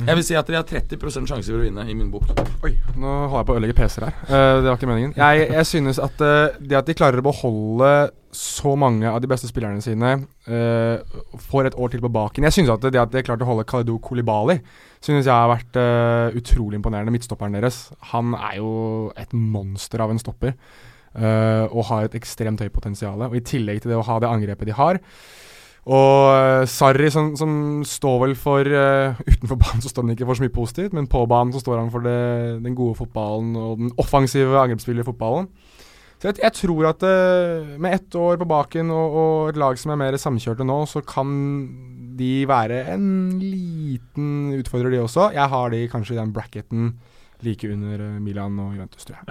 Jeg 0.00 0.18
vil 0.18 0.24
si 0.26 0.36
at 0.38 0.48
de 0.50 0.56
har 0.56 0.66
30% 0.66 1.30
sjanse 1.30 1.50
for 1.50 1.60
å 1.60 1.62
vinne, 1.62 1.84
i 1.86 1.94
min 1.96 2.10
bok. 2.12 2.26
Oi, 2.66 2.72
nå 2.98 3.12
holder 3.30 3.38
jeg 3.38 3.46
på 3.46 3.54
å 3.54 3.58
ødelegge 3.58 3.76
PC-er 3.78 4.06
her. 4.08 4.16
Uh, 4.26 4.34
det 4.64 4.68
var 4.68 4.78
ikke 4.78 4.90
meningen. 4.90 5.14
Jeg, 5.18 5.48
jeg 5.54 5.68
synes 5.70 6.00
at 6.02 6.24
uh, 6.24 6.56
det 6.58 6.78
at 6.80 6.88
de 6.88 6.96
klarer 6.98 7.22
å 7.22 7.26
beholde 7.26 7.90
så 8.34 8.72
mange 8.74 9.06
av 9.06 9.20
de 9.22 9.30
beste 9.30 9.46
spillerne 9.46 9.84
sine, 9.84 10.16
uh, 10.50 11.20
får 11.50 11.70
et 11.70 11.76
år 11.78 11.92
til 11.92 12.02
på 12.02 12.10
baken 12.10 12.48
Jeg 12.48 12.56
synes 12.56 12.72
at 12.74 12.82
det 12.88 12.98
at 12.98 13.12
de 13.12 13.20
har 13.20 13.28
klart 13.28 13.44
å 13.44 13.50
holde 13.52 13.66
Kalidou 13.70 14.00
Kolibali, 14.02 14.58
synes 15.04 15.28
jeg 15.28 15.34
har 15.34 15.52
vært 15.52 15.76
utrolig 16.40 16.80
imponerende. 16.80 17.12
Midtstopperen 17.12 17.54
deres. 17.54 17.90
Han 18.14 18.32
er 18.38 18.58
jo 18.58 18.72
et 19.20 19.30
monster 19.36 20.00
av 20.00 20.10
en 20.10 20.18
stopper. 20.22 20.56
eh, 21.14 21.64
og 21.70 21.88
har 21.90 22.06
et 22.06 22.18
ekstremt 22.18 22.62
høyt 22.62 22.74
potensial. 22.74 23.22
Og 23.28 23.36
I 23.38 23.44
tillegg 23.46 23.82
til 23.82 23.92
det 23.92 23.98
å 23.98 24.06
ha 24.06 24.20
det 24.22 24.30
angrepet 24.30 24.70
de 24.70 24.76
har, 24.76 25.00
og 25.84 26.16
uh, 26.32 26.64
Sarri, 26.70 27.10
som, 27.12 27.34
som 27.36 27.82
står 27.84 28.18
vel 28.22 28.34
for 28.40 28.64
uh, 28.64 29.18
Utenfor 29.30 29.58
banen 29.60 29.84
så 29.84 29.92
står 29.92 30.06
han 30.06 30.14
ikke 30.14 30.28
for 30.28 30.38
så 30.38 30.46
mye 30.46 30.54
positivt, 30.54 30.96
men 30.96 31.08
på 31.10 31.24
banen 31.28 31.52
så 31.52 31.60
står 31.60 31.82
han 31.82 31.92
for 31.92 32.04
det, 32.06 32.18
den 32.64 32.76
gode 32.78 32.96
fotballen 32.96 33.52
og 33.60 33.82
den 33.82 33.94
offensive 34.00 34.56
angrepsspillet 34.62 35.04
i 35.04 35.08
fotballen. 35.10 35.50
Så 36.22 36.30
jeg, 36.30 36.38
jeg 36.40 36.56
tror 36.56 36.88
at 36.88 37.04
uh, 37.04 37.74
med 37.76 37.98
ett 37.98 38.16
år 38.16 38.40
på 38.40 38.48
baken 38.48 38.92
og, 38.94 39.18
og 39.20 39.50
et 39.52 39.60
lag 39.60 39.80
som 39.80 39.92
er 39.92 40.00
mer 40.00 40.16
samkjørte 40.20 40.64
nå, 40.64 40.78
så 40.88 41.04
kan 41.04 41.34
de 42.16 42.32
være 42.48 42.84
en 42.94 43.08
liten 43.42 44.54
utfordrer, 44.56 44.94
de 44.94 45.02
også. 45.02 45.32
Jeg 45.36 45.52
har 45.52 45.74
de 45.74 45.82
kanskje 45.92 46.16
i 46.16 46.20
den 46.20 46.32
bracketen 46.32 46.94
like 47.44 47.68
under 47.68 48.00
eh, 48.00 48.20
Milan 48.22 48.58
og 48.62 48.72
Juventus, 48.76 49.04
tror 49.04 49.18
jeg. 49.18 49.28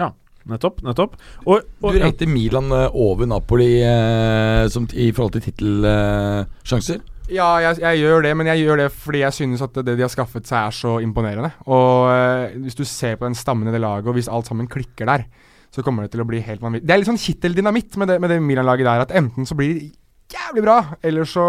Nettopp. 0.49 0.81
nettopp 0.83 1.15
Og, 1.47 1.63
Du 1.63 1.87
og 1.87 1.97
rater 2.01 2.27
Milan 2.27 2.71
eh, 2.75 2.99
over 2.99 3.29
Napoli 3.29 3.77
eh, 3.79 4.67
som, 4.73 4.87
i 4.91 5.11
forhold 5.15 5.37
til 5.37 5.45
tittelsjanser? 5.47 7.01
Ja, 7.31 7.55
jeg, 7.63 7.79
jeg 7.79 8.01
gjør 8.01 8.25
det, 8.25 8.33
men 8.35 8.49
jeg 8.51 8.65
gjør 8.65 8.81
det 8.83 8.89
fordi 8.91 9.23
jeg 9.23 9.37
synes 9.37 9.63
at 9.63 9.77
det 9.79 9.95
de 9.95 10.03
har 10.03 10.11
skaffet 10.11 10.47
seg, 10.49 10.67
er 10.67 10.75
så 10.75 10.97
imponerende. 11.03 11.53
Og 11.71 12.11
eh, 12.11 12.59
hvis 12.65 12.77
du 12.77 12.83
ser 12.87 13.15
på 13.19 13.29
den 13.29 13.37
stammen 13.39 13.69
i 13.71 13.73
det 13.73 13.81
laget, 13.81 14.09
og 14.11 14.17
hvis 14.17 14.31
alt 14.31 14.51
sammen 14.51 14.67
klikker 14.71 15.07
der, 15.07 15.25
så 15.73 15.81
kommer 15.81 16.05
det 16.05 16.13
til 16.13 16.21
å 16.21 16.27
bli 16.29 16.43
helt 16.43 16.61
vanvittig. 16.61 16.85
Det 16.85 16.93
er 16.93 17.01
litt 17.01 17.09
sånn 17.09 17.23
kitteldynamitt 17.23 17.95
med 17.97 18.11
det, 18.11 18.19
med 18.21 18.29
det 18.29 18.41
Milan-laget 18.43 18.89
der, 18.89 19.05
at 19.07 19.15
enten 19.17 19.47
så 19.49 19.57
blir 19.57 19.73
det 19.73 19.89
jævlig 20.33 20.65
bra, 20.65 20.77
eller 21.01 21.27
så 21.29 21.45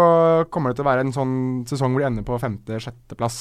kommer 0.53 0.71
det 0.71 0.79
til 0.79 0.85
å 0.85 0.89
være 0.89 1.05
en 1.05 1.13
sånn 1.13 1.37
sesong 1.69 1.93
hvor 1.93 2.01
de 2.01 2.09
ender 2.09 2.25
på 2.25 2.39
femte-sjetteplass. 2.41 3.39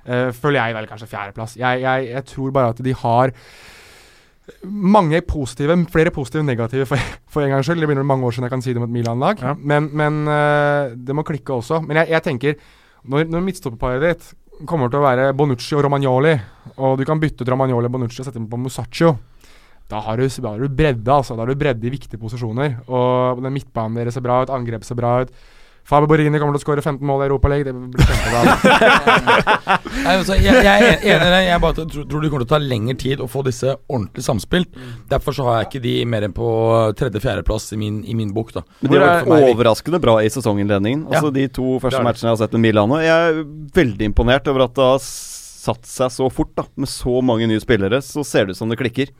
Uh, 0.00 0.30
føler 0.32 0.60
jeg 0.60 0.76
vel 0.78 0.88
kanskje 0.88 1.10
fjerdeplass. 1.10 1.58
Jeg, 1.60 1.82
jeg, 1.82 2.06
jeg 2.14 2.26
tror 2.30 2.54
bare 2.56 2.72
at 2.72 2.80
de 2.84 2.94
har 3.02 3.34
mange 4.64 5.22
positive, 5.26 5.76
flere 5.92 6.12
positive 6.14 6.44
enn 6.44 6.50
negative 6.52 6.86
for, 6.88 7.08
for 7.30 7.44
en 7.44 7.54
gangs 7.54 7.68
skyld. 7.68 7.82
Det 7.82 7.88
begynner 7.90 8.06
mange 8.06 8.28
år 8.28 8.36
siden 8.36 8.48
jeg 8.48 8.54
kan 8.54 8.64
si 8.64 8.74
det 8.74 8.82
om 8.82 8.88
et 8.88 8.94
Milan-lag. 8.94 9.42
Ja. 9.42 9.54
Men, 9.56 9.88
men 9.96 10.20
eh, 10.30 10.94
det 10.96 11.16
må 11.16 11.26
klikke 11.26 11.56
også. 11.56 11.82
Men 11.86 12.02
jeg, 12.02 12.14
jeg 12.16 12.26
tenker, 12.26 12.60
når, 13.08 13.26
når 13.30 13.44
midtstopperparet 13.48 14.06
ditt 14.06 14.30
kommer 14.68 14.92
til 14.92 15.00
å 15.00 15.06
være 15.06 15.30
Bonucci 15.36 15.72
og 15.78 15.86
Romagnoli, 15.86 16.34
og 16.76 16.98
du 17.00 17.06
kan 17.08 17.20
bytte 17.20 17.46
ut 17.46 17.52
Romagnoli 17.52 17.88
og 17.88 17.94
Bonucci 17.94 18.20
og 18.20 18.28
sette 18.28 18.36
dem 18.36 18.48
på 18.50 18.60
Musaccio 18.60 19.14
da 19.90 19.98
har, 20.04 20.20
du, 20.20 20.28
da 20.42 20.52
har 20.52 20.60
du 20.62 20.70
bredde, 20.70 21.10
altså. 21.10 21.34
Da 21.34 21.42
har 21.42 21.50
du 21.50 21.58
bredde 21.58 21.86
i 21.86 21.90
viktige 21.90 22.20
posisjoner. 22.20 22.76
Og 22.86 23.40
den 23.42 23.54
midtbanen 23.56 23.98
deres 23.98 24.14
ser 24.14 24.24
bra 24.24 24.40
ut, 24.44 24.52
angrep 24.54 24.86
ser 24.86 24.98
bra 24.98 25.16
ut. 25.24 25.32
Faber 25.88 26.06
Borini 26.06 26.38
kommer 26.38 26.54
til 26.54 26.60
å 26.60 26.64
skåre 26.64 26.82
15 26.84 27.02
mål 27.06 27.22
i 27.24 27.26
Europaligaen. 27.28 27.90
Det 27.90 27.98
blir 27.98 28.06
kjempebra. 28.10 29.78
Altså, 30.10 30.34
jeg, 30.40 30.54
jeg 30.64 30.66
er 30.66 31.02
enig 31.04 31.26
i 31.26 31.30
det. 31.32 31.38
Jeg 31.44 31.60
bare 31.62 31.74
tror, 31.76 32.04
tror 32.08 32.22
det 32.24 32.30
kommer 32.32 32.44
til 32.44 32.48
å 32.48 32.52
ta 32.54 32.58
lengre 32.62 32.94
tid 32.98 33.20
å 33.22 33.26
få 33.30 33.42
disse 33.46 33.74
ordentlig 33.90 34.22
samspilt. 34.24 34.78
Derfor 35.10 35.34
så 35.36 35.44
har 35.46 35.58
jeg 35.60 35.68
ikke 35.68 35.82
de 35.84 35.92
mer 36.08 36.24
enn 36.26 36.34
på 36.36 36.46
tredje-fjerdeplass 36.98 37.68
i, 37.74 37.78
min- 37.80 38.00
i 38.08 38.14
min 38.18 38.32
bok. 38.34 38.52
da 38.56 38.62
Men 38.80 38.92
de 38.94 39.00
er- 39.02 39.28
overraskende 39.50 40.00
bra 40.02 40.16
i 40.24 40.30
sesonginnledningen. 40.32 41.04
Ja. 41.10 41.18
Altså 41.20 41.32
De 41.36 41.46
to 41.52 41.78
første 41.82 42.02
matchene 42.06 42.30
jeg 42.30 42.36
har 42.38 42.40
sett 42.44 42.56
med 42.56 42.64
Milano. 42.68 42.98
Jeg 43.02 43.10
er 43.10 43.42
veldig 43.76 44.08
imponert 44.10 44.48
over 44.50 44.66
at 44.66 44.74
det 44.78 44.88
har 44.88 45.02
satt 45.04 45.84
seg 45.86 46.10
så 46.16 46.30
fort. 46.32 46.54
da 46.56 46.64
Med 46.80 46.88
så 46.88 47.20
mange 47.22 47.46
nye 47.50 47.60
spillere, 47.62 48.00
så 48.02 48.24
ser 48.26 48.46
det 48.48 48.56
ut 48.56 48.60
som 48.62 48.70
det 48.72 48.78
klikker. 48.80 49.12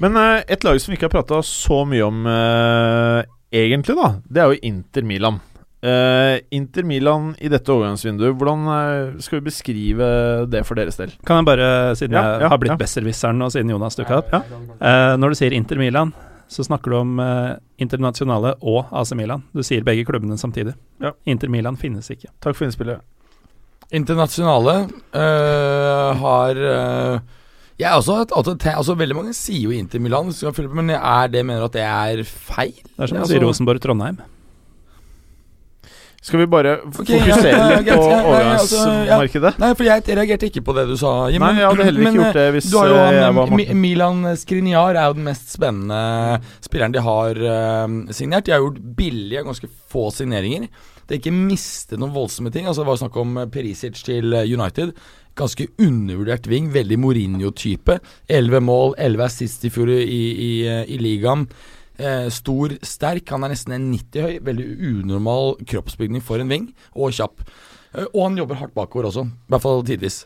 Men 0.00 0.16
eh, 0.16 0.42
et 0.48 0.64
lag 0.64 0.80
som 0.80 0.92
vi 0.92 0.96
ikke 0.98 1.10
har 1.10 1.16
prata 1.20 1.42
så 1.44 1.82
mye 1.86 2.06
om 2.06 2.24
eh, 2.26 3.24
egentlig, 3.52 3.96
da, 4.00 4.14
det 4.30 4.40
er 4.42 4.54
jo 4.54 4.62
Inter 4.72 5.02
Milan. 5.06 5.40
Eh, 5.84 6.38
Inter 6.56 6.82
Milan 6.88 7.34
i 7.44 7.48
dette 7.52 7.68
overgangsvinduet, 7.68 8.32
hvordan 8.40 8.62
uh, 8.70 9.18
skal 9.20 9.40
vi 9.40 9.50
beskrive 9.50 10.06
det 10.48 10.62
for 10.64 10.78
deres 10.80 10.96
del? 10.96 11.10
Kan 11.28 11.42
jeg 11.42 11.48
bare, 11.50 11.66
siden 11.98 12.16
Ja, 12.16 12.22
jeg 12.38 12.46
ja, 12.46 12.48
har 12.54 12.60
blitt 12.62 12.72
ja. 12.72 12.78
besserwisseren 12.80 13.44
og 13.44 13.52
siden 13.52 13.68
Jonas 13.74 13.98
dukka 13.98 14.22
opp 14.22 14.32
eh, 14.32 15.12
Når 15.20 15.34
du 15.34 15.38
sier 15.42 15.52
Inter 15.52 15.76
Milan, 15.82 16.14
så 16.48 16.64
snakker 16.64 16.94
du 16.94 16.96
om 17.02 17.20
Internasjonale 17.80 18.54
og 18.62 18.88
AC 18.96 19.12
Milan. 19.18 19.42
Du 19.52 19.60
sier 19.66 19.84
begge 19.84 20.04
klubbene 20.08 20.36
samtidig. 20.40 20.72
Ja. 21.02 21.10
Inter 21.28 21.48
Milan 21.52 21.76
finnes 21.80 22.08
ikke. 22.12 22.30
Takk 22.44 22.56
for 22.56 22.68
innspillet. 22.68 23.00
Internasjonale 23.92 24.74
har 26.20 26.60
Jeg 27.80 27.88
er 27.90 27.96
også, 27.98 28.20
altså, 28.28 28.54
te- 28.60 28.72
altså 28.76 28.94
Veldig 28.96 29.16
mange 29.18 29.32
sier 29.36 29.66
jo 29.66 29.74
Inter 29.74 30.00
Milan, 30.00 30.30
men 30.72 30.94
er 30.96 31.28
det 31.32 31.44
mener 31.44 31.64
at 31.66 31.72
det 31.76 31.82
er 31.84 32.22
feil? 32.24 32.72
Det 32.84 33.02
er 33.02 33.06
som 33.10 33.18
å 33.18 33.20
Altså- 33.24 33.34
si 33.34 33.42
Rosenborg-Trondheim. 33.44 34.20
Skal 36.24 36.40
vi 36.40 36.46
bare 36.48 36.78
okay, 36.80 37.18
fokusere 37.20 37.50
ja, 37.50 37.56
ja, 37.68 37.80
litt 37.82 37.88
på 37.90 38.04
altså, 38.08 38.78
overgangsmarkedet? 38.80 39.50
Nei, 39.60 39.68
for 39.76 39.88
jeg 39.90 40.16
reagerte 40.16 40.48
ikke 40.48 40.62
på 40.64 40.74
det 40.78 40.86
du 40.88 40.94
sa. 40.96 41.12
Jim, 41.28 41.44
Nei, 41.44 41.58
jeg 41.60 41.68
hadde 41.68 41.88
heller 41.90 42.00
ikke 42.00 42.12
men, 42.14 42.20
gjort 42.22 42.38
det 42.38 42.46
hvis 42.54 42.68
Du 42.72 42.78
har 42.80 42.88
jo 42.88 42.96
eh, 43.02 43.26
han, 43.26 43.64
Milan 43.82 44.30
Skriniar 44.40 44.96
er 44.96 45.10
jo 45.10 45.18
den 45.18 45.28
mest 45.28 45.52
spennende 45.52 46.40
spilleren 46.64 46.96
de 46.96 47.02
har 47.04 47.42
uh, 47.44 47.84
signert. 48.16 48.48
De 48.48 48.56
har 48.56 48.64
gjort 48.64 48.80
billige, 48.96 49.44
ganske 49.44 49.68
få 49.92 50.06
signeringer. 50.16 50.64
Det 51.04 51.12
er 51.12 51.20
ikke 51.20 51.34
mistet 51.36 52.00
noen 52.00 52.14
voldsomme 52.14 52.52
ting. 52.54 52.64
Altså 52.70 52.82
Det 52.82 52.88
var 52.88 53.00
snakk 53.02 53.20
om 53.20 53.36
eh, 53.42 53.50
Perisic 53.52 54.00
til 54.06 54.32
eh, 54.32 54.48
United. 54.48 54.94
Ganske 55.36 55.68
undervurdert 55.76 56.48
ving. 56.48 56.72
Veldig 56.72 56.98
Mourinho-type. 57.04 57.98
11 58.32 58.64
mål, 58.64 58.96
11 58.96 59.28
assist 59.28 59.68
i 59.68 59.72
fjor 59.74 59.92
i, 59.92 60.00
i, 60.00 60.22
i, 60.48 60.52
i 60.96 61.00
ligaen. 61.04 61.44
Eh, 61.98 62.28
stor, 62.34 62.74
sterk. 62.82 63.28
Han 63.30 63.44
er 63.46 63.54
nesten 63.54 63.72
en 63.76 63.90
90 63.92 64.22
høy. 64.26 64.36
Veldig 64.42 64.68
unormal 65.04 65.54
kroppsbygning 65.64 66.22
for 66.26 66.42
en 66.42 66.48
ving, 66.50 66.68
og 66.94 67.12
kjapp. 67.14 67.44
Eh, 67.94 68.06
og 68.12 68.22
han 68.30 68.38
jobber 68.42 68.58
hardt 68.62 68.74
bakover 68.74 69.10
også, 69.12 69.28
i 69.30 69.50
hvert 69.54 69.62
fall 69.62 69.84
tidvis. 69.86 70.24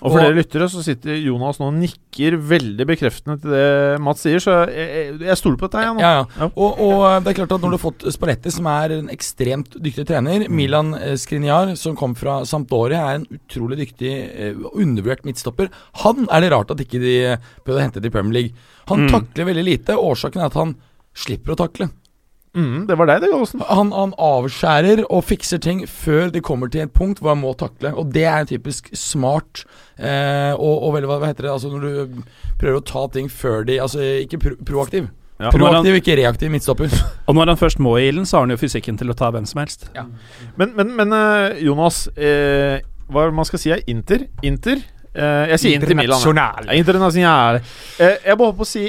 Og 0.00 0.06
for 0.14 0.16
dere 0.16 0.32
lyttere 0.38 0.64
så 0.72 0.80
sitter 0.80 1.18
Jonas 1.20 1.58
nå 1.60 1.66
og 1.68 1.74
nikker 1.76 2.38
veldig 2.48 2.86
bekreftende 2.88 3.34
til 3.42 3.50
det 3.52 3.98
Mats 4.00 4.22
sier, 4.24 4.40
så 4.40 4.54
jeg, 4.72 4.86
jeg, 4.88 5.18
jeg 5.28 5.36
stoler 5.36 5.58
på 5.60 5.68
dette. 5.68 5.82
Jeg, 5.84 5.96
nå. 5.98 6.00
Ja, 6.00 6.12
ja. 6.14 6.22
Ja. 6.40 6.48
Og, 6.54 6.80
og 6.80 7.02
eh, 7.04 7.16
det 7.26 7.28
er 7.34 7.36
klart 7.42 7.52
at 7.52 7.60
når 7.66 7.74
du 7.74 7.76
har 7.76 7.82
fått 7.82 8.06
Spalletti, 8.16 8.52
som 8.54 8.70
er 8.72 8.94
en 8.96 9.10
ekstremt 9.12 9.76
dyktig 9.84 10.06
trener 10.08 10.46
Milan 10.48 10.94
eh, 10.96 11.12
Skriniar, 11.20 11.74
som 11.76 11.92
kom 12.00 12.16
fra 12.16 12.38
Sampdoria, 12.48 13.02
er 13.10 13.20
en 13.20 13.28
utrolig 13.36 13.82
dyktig, 13.82 14.14
eh, 14.32 14.56
undervurdert 14.72 15.28
midtstopper. 15.28 15.68
Han 16.06 16.24
er 16.32 16.40
det 16.46 16.52
rart 16.56 16.72
at 16.72 16.80
ikke 16.86 17.02
de 17.04 17.14
prøvde 17.60 17.82
å 17.82 17.84
hente 17.84 18.00
til 18.00 18.14
Premier 18.16 18.38
League. 18.40 18.68
Han 18.88 19.04
Mm. 19.04 19.10
takler 19.12 19.50
veldig 19.52 19.66
lite. 19.68 20.00
Årsaken 20.00 20.40
er 20.40 20.48
at 20.48 20.56
han 20.56 20.72
slipper 21.16 21.54
å 21.54 21.60
takle. 21.64 21.90
Mm, 22.50 22.88
det 22.88 22.96
var 22.98 23.06
deg, 23.06 23.20
det, 23.22 23.28
Gallosen. 23.30 23.60
Han, 23.68 23.92
han 23.94 24.12
avskjærer 24.18 25.04
og 25.06 25.22
fikser 25.28 25.60
ting 25.62 25.84
før 25.86 26.32
de 26.34 26.42
kommer 26.42 26.70
til 26.72 26.82
et 26.82 26.90
punkt 26.90 27.20
hvor 27.22 27.36
han 27.36 27.42
må 27.44 27.52
takle. 27.58 27.92
Og 27.94 28.10
det 28.14 28.24
er 28.26 28.48
typisk 28.50 28.90
smart 28.98 29.62
eh, 29.98 30.50
og, 30.56 30.82
og 30.88 30.96
veldig, 30.96 31.10
hva, 31.12 31.20
heter 31.28 31.46
det 31.46 31.54
Altså 31.54 31.70
når 31.70 31.86
du 31.86 32.24
prøver 32.58 32.80
å 32.80 32.84
ta 32.90 33.06
ting 33.14 33.30
før 33.30 33.62
de 33.68 33.78
Altså 33.78 34.02
ikke 34.24 34.42
pro 34.42 34.56
proaktiv. 34.66 35.06
Ja. 35.40 35.52
Proaktiv, 35.54 35.94
ikke 36.02 36.18
reaktiv 36.18 36.50
midtstopper. 36.52 36.92
Og 37.30 37.38
når 37.38 37.54
han 37.54 37.60
først 37.60 37.78
må 37.80 37.94
i 37.96 38.10
ilden, 38.10 38.26
så 38.28 38.36
har 38.36 38.48
han 38.48 38.52
jo 38.52 38.60
fysikken 38.60 38.98
til 39.00 39.08
å 39.08 39.16
ta 39.16 39.30
hvem 39.32 39.46
som 39.48 39.62
helst. 39.62 39.86
Men, 40.60 40.74
men, 40.76 40.90
men 40.98 41.14
eh, 41.16 41.62
Jonas, 41.64 42.02
eh, 42.18 42.82
hva 43.08 43.30
man 43.32 43.48
skal 43.48 43.62
si 43.62 43.72
er 43.72 43.80
Inter? 43.88 44.26
Inter? 44.44 44.82
Eh, 45.14 45.46
jeg 45.54 45.62
sier 45.62 45.78
Inter 45.78 45.96
Milan. 45.96 46.20
jeg. 46.20 46.82
Internasjonal. 46.82 47.62
Ja, 47.62 47.70
Eh, 48.00 48.18
jeg 48.26 48.36
bare 48.36 48.50
håper 48.52 48.66
å 48.66 48.68
si 48.68 48.84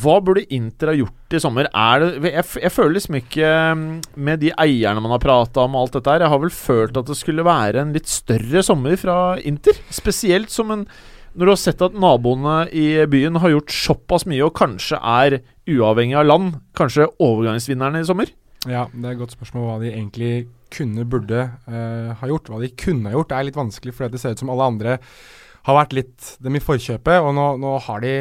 Hva 0.00 0.18
burde 0.24 0.44
Inter 0.54 0.90
ha 0.90 0.96
gjort 0.96 1.36
i 1.36 1.40
sommer? 1.42 1.68
Er 1.70 2.02
det, 2.02 2.32
jeg, 2.32 2.46
jeg 2.64 2.72
føler 2.72 2.94
liksom 2.96 3.18
ikke 3.20 3.50
mm, 3.78 3.88
Med 4.26 4.40
de 4.42 4.52
eierne 4.64 5.02
man 5.04 5.12
har 5.14 5.22
prata 5.22 5.64
om 5.66 5.76
og 5.76 5.84
alt 5.84 5.98
dette 5.98 6.14
her 6.14 6.24
Jeg 6.24 6.32
har 6.32 6.40
vel 6.42 6.54
følt 6.54 7.00
at 7.00 7.10
det 7.10 7.18
skulle 7.18 7.46
være 7.46 7.82
en 7.82 7.92
litt 7.96 8.10
større 8.10 8.64
sommer 8.66 8.96
fra 9.00 9.18
Inter. 9.44 9.78
Spesielt 9.92 10.54
som 10.54 10.72
en 10.74 10.88
når 11.34 11.48
du 11.48 11.50
har 11.50 11.58
sett 11.58 11.80
at 11.82 11.96
naboene 11.98 12.68
i 12.70 12.86
byen 13.10 13.40
har 13.42 13.50
gjort 13.50 13.72
såpass 13.74 14.22
mye 14.30 14.44
og 14.46 14.52
kanskje 14.54 15.00
er, 15.02 15.40
uavhengig 15.66 16.14
av 16.20 16.28
land, 16.28 16.52
kanskje 16.78 17.08
overgangsvinnerne 17.18 18.04
i 18.04 18.06
sommer? 18.06 18.30
Ja, 18.70 18.84
det 18.92 19.02
er 19.02 19.16
et 19.16 19.18
godt 19.18 19.34
spørsmål 19.34 19.66
hva 19.66 19.78
de 19.82 19.90
egentlig 19.90 20.46
kunne, 20.74 21.02
burde 21.10 21.40
uh, 21.66 22.14
ha 22.20 22.30
gjort. 22.30 22.52
Hva 22.52 22.60
de 22.62 22.70
kunne 22.78 23.10
ha 23.10 23.16
gjort, 23.16 23.34
er 23.34 23.48
litt 23.48 23.58
vanskelig, 23.58 23.96
fordi 23.96 24.14
det 24.14 24.22
ser 24.22 24.36
ut 24.36 24.44
som 24.44 24.52
alle 24.54 24.68
andre 24.70 24.96
har 25.64 25.78
vært 25.80 25.96
litt 25.98 26.30
dem 26.44 26.54
i 26.54 26.62
forkjøpet. 26.62 27.18
Og 27.18 27.34
nå, 27.36 27.48
nå 27.60 27.74
har 27.88 28.04
de 28.04 28.14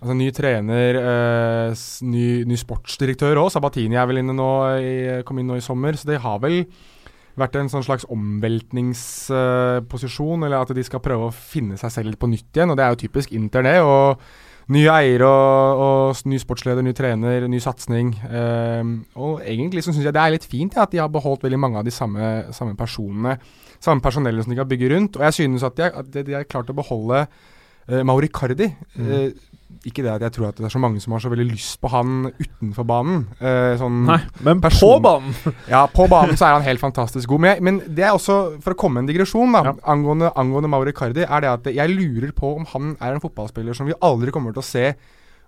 altså, 0.00 0.14
ny 0.16 0.30
trener, 0.34 0.94
eh, 1.00 1.70
ny, 2.08 2.26
ny 2.48 2.56
sportsdirektør 2.60 3.34
òg. 3.44 3.48
Sabatini 3.54 3.96
er 4.00 4.06
vel 4.10 4.20
inne 4.22 4.34
nå, 4.36 4.50
i, 4.80 4.92
kom 5.28 5.38
inn 5.40 5.48
nå 5.50 5.56
i 5.60 5.64
sommer. 5.64 5.92
Så 5.96 6.04
det 6.10 6.24
har 6.24 6.38
vel 6.42 6.56
vært 7.40 7.54
en 7.56 7.72
sånn 7.72 7.86
slags 7.86 8.04
omveltningsposisjon, 8.10 10.40
eller 10.44 10.58
at 10.60 10.74
de 10.76 10.82
skal 10.84 11.04
prøve 11.04 11.24
å 11.28 11.34
finne 11.34 11.76
seg 11.80 11.90
selv 11.94 12.08
litt 12.10 12.20
på 12.20 12.32
nytt 12.32 12.50
igjen. 12.56 12.70
Og 12.72 12.76
det 12.78 12.84
er 12.84 12.90
jo 12.94 13.02
typisk 13.06 13.28
Inter, 13.36 13.62
det. 13.66 13.78
og 13.84 14.00
Nye 14.70 14.86
eiere 14.92 15.26
og, 15.26 15.80
og 15.82 16.14
ny 16.30 16.38
sportsleder, 16.38 16.82
ny 16.86 16.92
trener, 16.94 17.42
ny 17.50 17.58
satsing. 17.62 18.12
Eh, 18.28 18.84
og 19.18 19.40
egentlig 19.42 19.82
så 19.82 19.90
syns 19.90 20.06
jeg 20.06 20.14
det 20.14 20.22
er 20.22 20.30
litt 20.36 20.46
fint 20.46 20.74
ja, 20.76 20.82
at 20.86 20.92
de 20.92 21.00
har 21.02 21.10
beholdt 21.10 21.42
veldig 21.42 21.58
mange 21.58 21.78
av 21.80 21.84
de 21.88 21.94
samme, 21.94 22.26
samme 22.54 22.74
personene. 22.78 23.32
Samme 23.82 24.00
personellet 24.04 24.42
som 24.44 24.52
de 24.52 24.58
kan 24.60 24.70
bygge 24.70 24.90
rundt. 24.92 25.16
Og 25.18 25.24
jeg 25.26 25.34
synes 25.40 25.62
at 25.66 25.74
de, 25.80 25.86
at 25.88 26.06
de, 26.14 26.20
de 26.28 26.36
har 26.36 26.44
klart 26.46 26.70
å 26.70 26.76
beholde 26.76 27.18
uh, 27.24 28.02
Mauri 28.06 28.28
Cardi. 28.30 28.68
Eh, 29.00 29.28
ikke 29.88 30.02
det 30.04 30.10
at 30.12 30.24
jeg 30.26 30.34
tror 30.36 30.48
at 30.50 30.58
det 30.60 30.66
er 30.68 30.72
så 30.74 30.80
mange 30.82 31.00
som 31.00 31.14
har 31.14 31.22
så 31.24 31.30
veldig 31.32 31.46
lyst 31.48 31.78
på 31.80 31.88
han 31.92 32.26
utenfor 32.36 32.84
banen. 32.88 33.22
Eh, 33.40 33.76
sånn, 33.80 34.02
Nei, 34.08 34.18
men 34.44 34.60
på 34.64 34.90
banen! 35.00 35.32
ja, 35.72 35.86
på 35.88 36.04
banen 36.10 36.36
så 36.36 36.48
er 36.50 36.56
han 36.58 36.66
helt 36.66 36.82
fantastisk 36.82 37.30
god. 37.32 37.40
Men, 37.44 37.54
jeg, 37.54 37.64
men 37.64 37.80
det 37.96 38.04
er 38.04 38.12
også, 38.16 38.36
for 38.60 38.76
å 38.76 38.80
komme 38.82 39.00
med 39.00 39.06
en 39.08 39.12
digresjon 39.14 39.56
da, 39.56 39.62
Ja. 39.70 39.74
angående, 39.94 40.32
angående 40.36 40.68
Mauri 40.72 40.92
Cardi, 40.96 41.24
er 41.24 41.46
det 41.46 41.52
at 41.54 41.70
jeg 41.72 41.94
lurer 41.96 42.34
på 42.36 42.52
om 42.58 42.68
han 42.74 42.92
er 43.00 43.16
en 43.16 43.24
fotballspiller 43.24 43.76
som 43.76 43.88
vi 43.88 43.96
aldri 44.04 44.34
kommer 44.34 44.52
til 44.52 44.64
å 44.64 44.68
se 44.68 44.84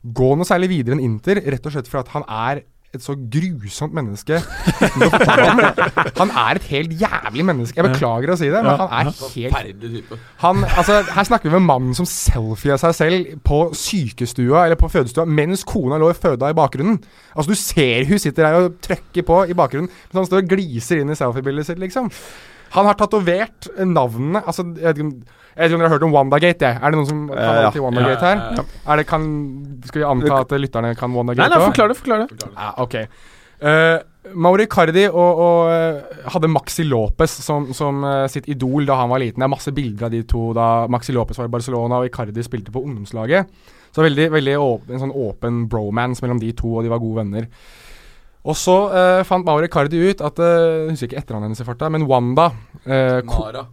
gå 0.02 0.32
noe 0.34 0.48
særlig 0.48 0.72
videre 0.72 0.96
enn 0.96 1.04
Inter, 1.04 1.38
rett 1.52 1.66
og 1.68 1.74
slett 1.76 1.90
for 1.90 2.00
at 2.00 2.08
han 2.16 2.24
er 2.26 2.64
et 2.92 3.00
så 3.00 3.14
grusomt 3.16 3.94
menneske. 3.96 4.36
han 6.18 6.30
er 6.30 6.58
et 6.58 6.66
helt 6.68 6.92
jævlig 7.00 7.46
menneske. 7.48 7.80
Jeg 7.80 7.88
beklager 7.88 8.34
å 8.34 8.36
si 8.36 8.50
det, 8.52 8.60
men 8.60 8.76
han 8.82 8.92
er 8.98 9.08
helt 9.08 9.54
han, 10.42 10.60
altså, 10.68 10.98
her 11.14 11.28
snakker 11.28 11.48
vi 11.48 11.56
med 11.56 11.66
mannen 11.70 11.96
som 11.96 12.08
selfier 12.08 12.76
seg 12.82 12.94
selv 12.98 13.32
på 13.48 13.62
sykestua 13.78 14.66
eller 14.66 14.76
på 14.80 14.92
fødestua 14.92 15.24
mens 15.24 15.64
kona 15.64 15.96
lå 16.02 16.12
i 16.12 16.18
føda 16.18 16.52
i 16.52 16.58
bakgrunnen. 16.58 17.00
Altså 17.32 17.54
Du 17.54 17.58
ser 17.58 18.04
hun 18.10 18.20
sitter 18.20 18.44
der 18.44 18.60
og 18.60 18.80
trykker 18.84 19.24
på 19.24 19.42
i 19.48 19.56
bakgrunnen, 19.56 19.88
mens 19.88 20.20
han 20.20 20.28
står 20.28 20.44
og 20.44 20.52
gliser 20.52 21.00
inn 21.00 21.14
i 21.14 21.16
selfiebildet 21.16 21.70
sitt, 21.70 21.80
liksom. 21.80 22.12
Han 22.72 22.88
har 22.88 22.98
tatovert 23.00 23.68
navnene 23.84 24.42
Altså, 24.42 24.64
jeg 24.76 24.86
vet 24.88 25.00
ikke 25.00 25.08
om 25.08 25.14
jeg 25.52 25.60
vet 25.60 25.68
ikke 25.68 25.76
om 25.76 25.82
dere 25.82 25.88
har 25.90 25.92
hørt 25.98 26.04
om 26.06 26.14
WandaGate? 26.14 26.64
jeg. 26.64 26.76
Er 26.80 26.92
det 26.92 26.96
noen 26.96 27.08
som 27.10 27.18
kan 27.28 27.42
uh, 27.42 27.58
ja. 27.60 27.70
til 27.74 27.82
WandaGate 27.84 28.24
her? 28.24 28.38
Ja, 28.56 28.62
Er 28.88 29.00
det, 29.02 29.02
kan, 29.10 29.26
skal 29.84 30.00
vi 30.00 30.06
anta 30.08 30.38
at 30.38 30.54
lytterne 30.56 30.94
kan 30.96 31.12
Wandagate 31.12 31.44
òg? 31.44 31.52
nei, 31.52 31.58
nei, 31.58 31.66
forklar 31.66 31.92
det. 31.92 31.96
forklar 31.98 32.22
det 32.22 32.46
Ja, 32.54 32.70
ok. 32.80 32.96
Uh, 33.62 33.98
Mauri 34.32 34.64
Cardi 34.70 35.02
og, 35.10 35.40
og 35.44 35.68
eh, 35.74 36.20
hadde 36.30 36.48
Maxi 36.48 36.84
Lopez 36.86 37.34
som, 37.42 37.66
som 37.74 38.04
sitt 38.30 38.46
idol 38.48 38.86
da 38.88 38.96
han 39.00 39.10
var 39.10 39.20
liten. 39.20 39.42
Det 39.42 39.48
er 39.48 39.50
masse 39.50 39.74
bilder 39.74 40.06
av 40.06 40.14
de 40.14 40.22
to 40.30 40.44
da 40.56 40.66
Maxi 40.94 41.12
Lopez 41.12 41.40
var 41.40 41.50
i 41.50 41.52
Barcelona 41.52 41.98
og 41.98 42.06
Icardi 42.06 42.44
spilte 42.46 42.72
på 42.72 42.84
ungdomslaget. 42.86 43.50
Så 43.92 44.06
veldig, 44.06 44.28
veldig 44.32 44.54
åpen, 44.62 44.94
en 44.94 45.02
sånn 45.02 45.12
åpen 45.26 45.64
bromance 45.68 46.24
mellom 46.24 46.40
de 46.40 46.52
to, 46.56 46.70
og 46.78 46.86
de 46.86 46.92
var 46.94 47.02
gode 47.02 47.26
venner. 47.26 47.50
Og 48.42 48.56
så 48.58 48.74
eh, 48.90 49.20
fant 49.26 49.46
Mauri 49.46 49.68
Cardi 49.70 50.00
ut 50.02 50.22
at 50.24 50.40
uh, 50.42 50.88
Jeg 50.88 50.96
husker 50.96 51.10
ikke 51.12 51.20
etternavnet 51.22 51.52
hennes 51.52 51.62
i 51.62 51.68
farta, 51.68 51.90
men 51.94 52.08
Wanda 52.10 52.48
eh, 52.82 53.20
ko 53.28 53.44
Mara. 53.44 53.66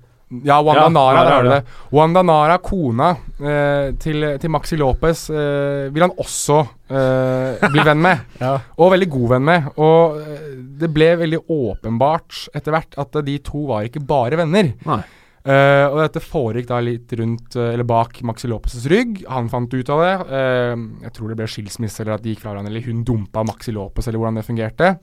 Ja, 0.45 0.59
Wanda 0.61 0.83
Ja, 0.83 0.89
Nara, 0.93 1.21
det 1.25 1.29
der 1.31 1.47
ja. 1.47 1.55
det. 1.55 1.77
Wanda 1.97 2.21
Nara, 2.21 2.57
kona 2.61 3.07
eh, 3.41 3.95
til, 3.97 4.27
til 4.37 4.51
Maxi 4.53 4.77
Lopez, 4.77 5.23
eh, 5.33 5.87
vil 5.89 6.05
han 6.05 6.13
også 6.21 6.59
eh, 6.85 7.65
bli 7.73 7.85
venn 7.87 8.03
med. 8.05 8.21
Ja. 8.43 8.51
Og 8.77 8.93
veldig 8.93 9.07
god 9.09 9.31
venn 9.33 9.47
med. 9.49 9.71
Og 9.81 10.19
eh, 10.21 10.51
det 10.83 10.91
ble 10.93 11.09
veldig 11.23 11.41
åpenbart 11.49 12.43
etter 12.53 12.77
hvert 12.77 12.93
at 13.01 13.17
de 13.25 13.39
to 13.41 13.65
var 13.71 13.89
ikke 13.89 14.05
bare 14.05 14.37
venner. 14.43 14.69
Nei. 14.85 15.01
Eh, 15.39 15.85
og 15.87 16.01
dette 16.01 16.19
foregikk 16.19 16.67
da 16.67 16.81
litt 16.83 17.13
rundt, 17.15 17.55
uh, 17.55 17.69
eller 17.71 17.87
bak 17.87 18.19
Maxi 18.27 18.49
Lopez' 18.51 18.83
rygg. 18.91 19.21
Han 19.31 19.47
fant 19.49 19.71
ut 19.71 19.91
av 19.95 20.01
det. 20.03 20.13
Uh, 20.27 20.73
jeg 21.05 21.13
tror 21.15 21.31
det 21.31 21.37
ble 21.39 21.47
skilsmisse, 21.47 22.03
eller 22.03 22.17
at 22.17 22.25
de 22.25 22.33
gikk 22.33 22.43
fra 22.43 22.51
hverandre, 22.51 22.73
eller 22.73 22.87
hun 22.89 23.05
dumpa 23.07 23.45
Maxi 23.47 23.71
Lopez, 23.71 24.09
eller 24.09 24.19
hvordan 24.19 24.41
det 24.41 24.47
fungerte. 24.47 24.95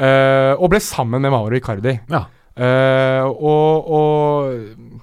Og 0.00 0.70
ble 0.72 0.78
sammen 0.80 1.20
med 1.20 1.32
Mauro 1.34 1.52
Icardi. 1.58 1.92
Ja. 2.08 2.22
Og, 3.26 3.90
og 3.92 4.94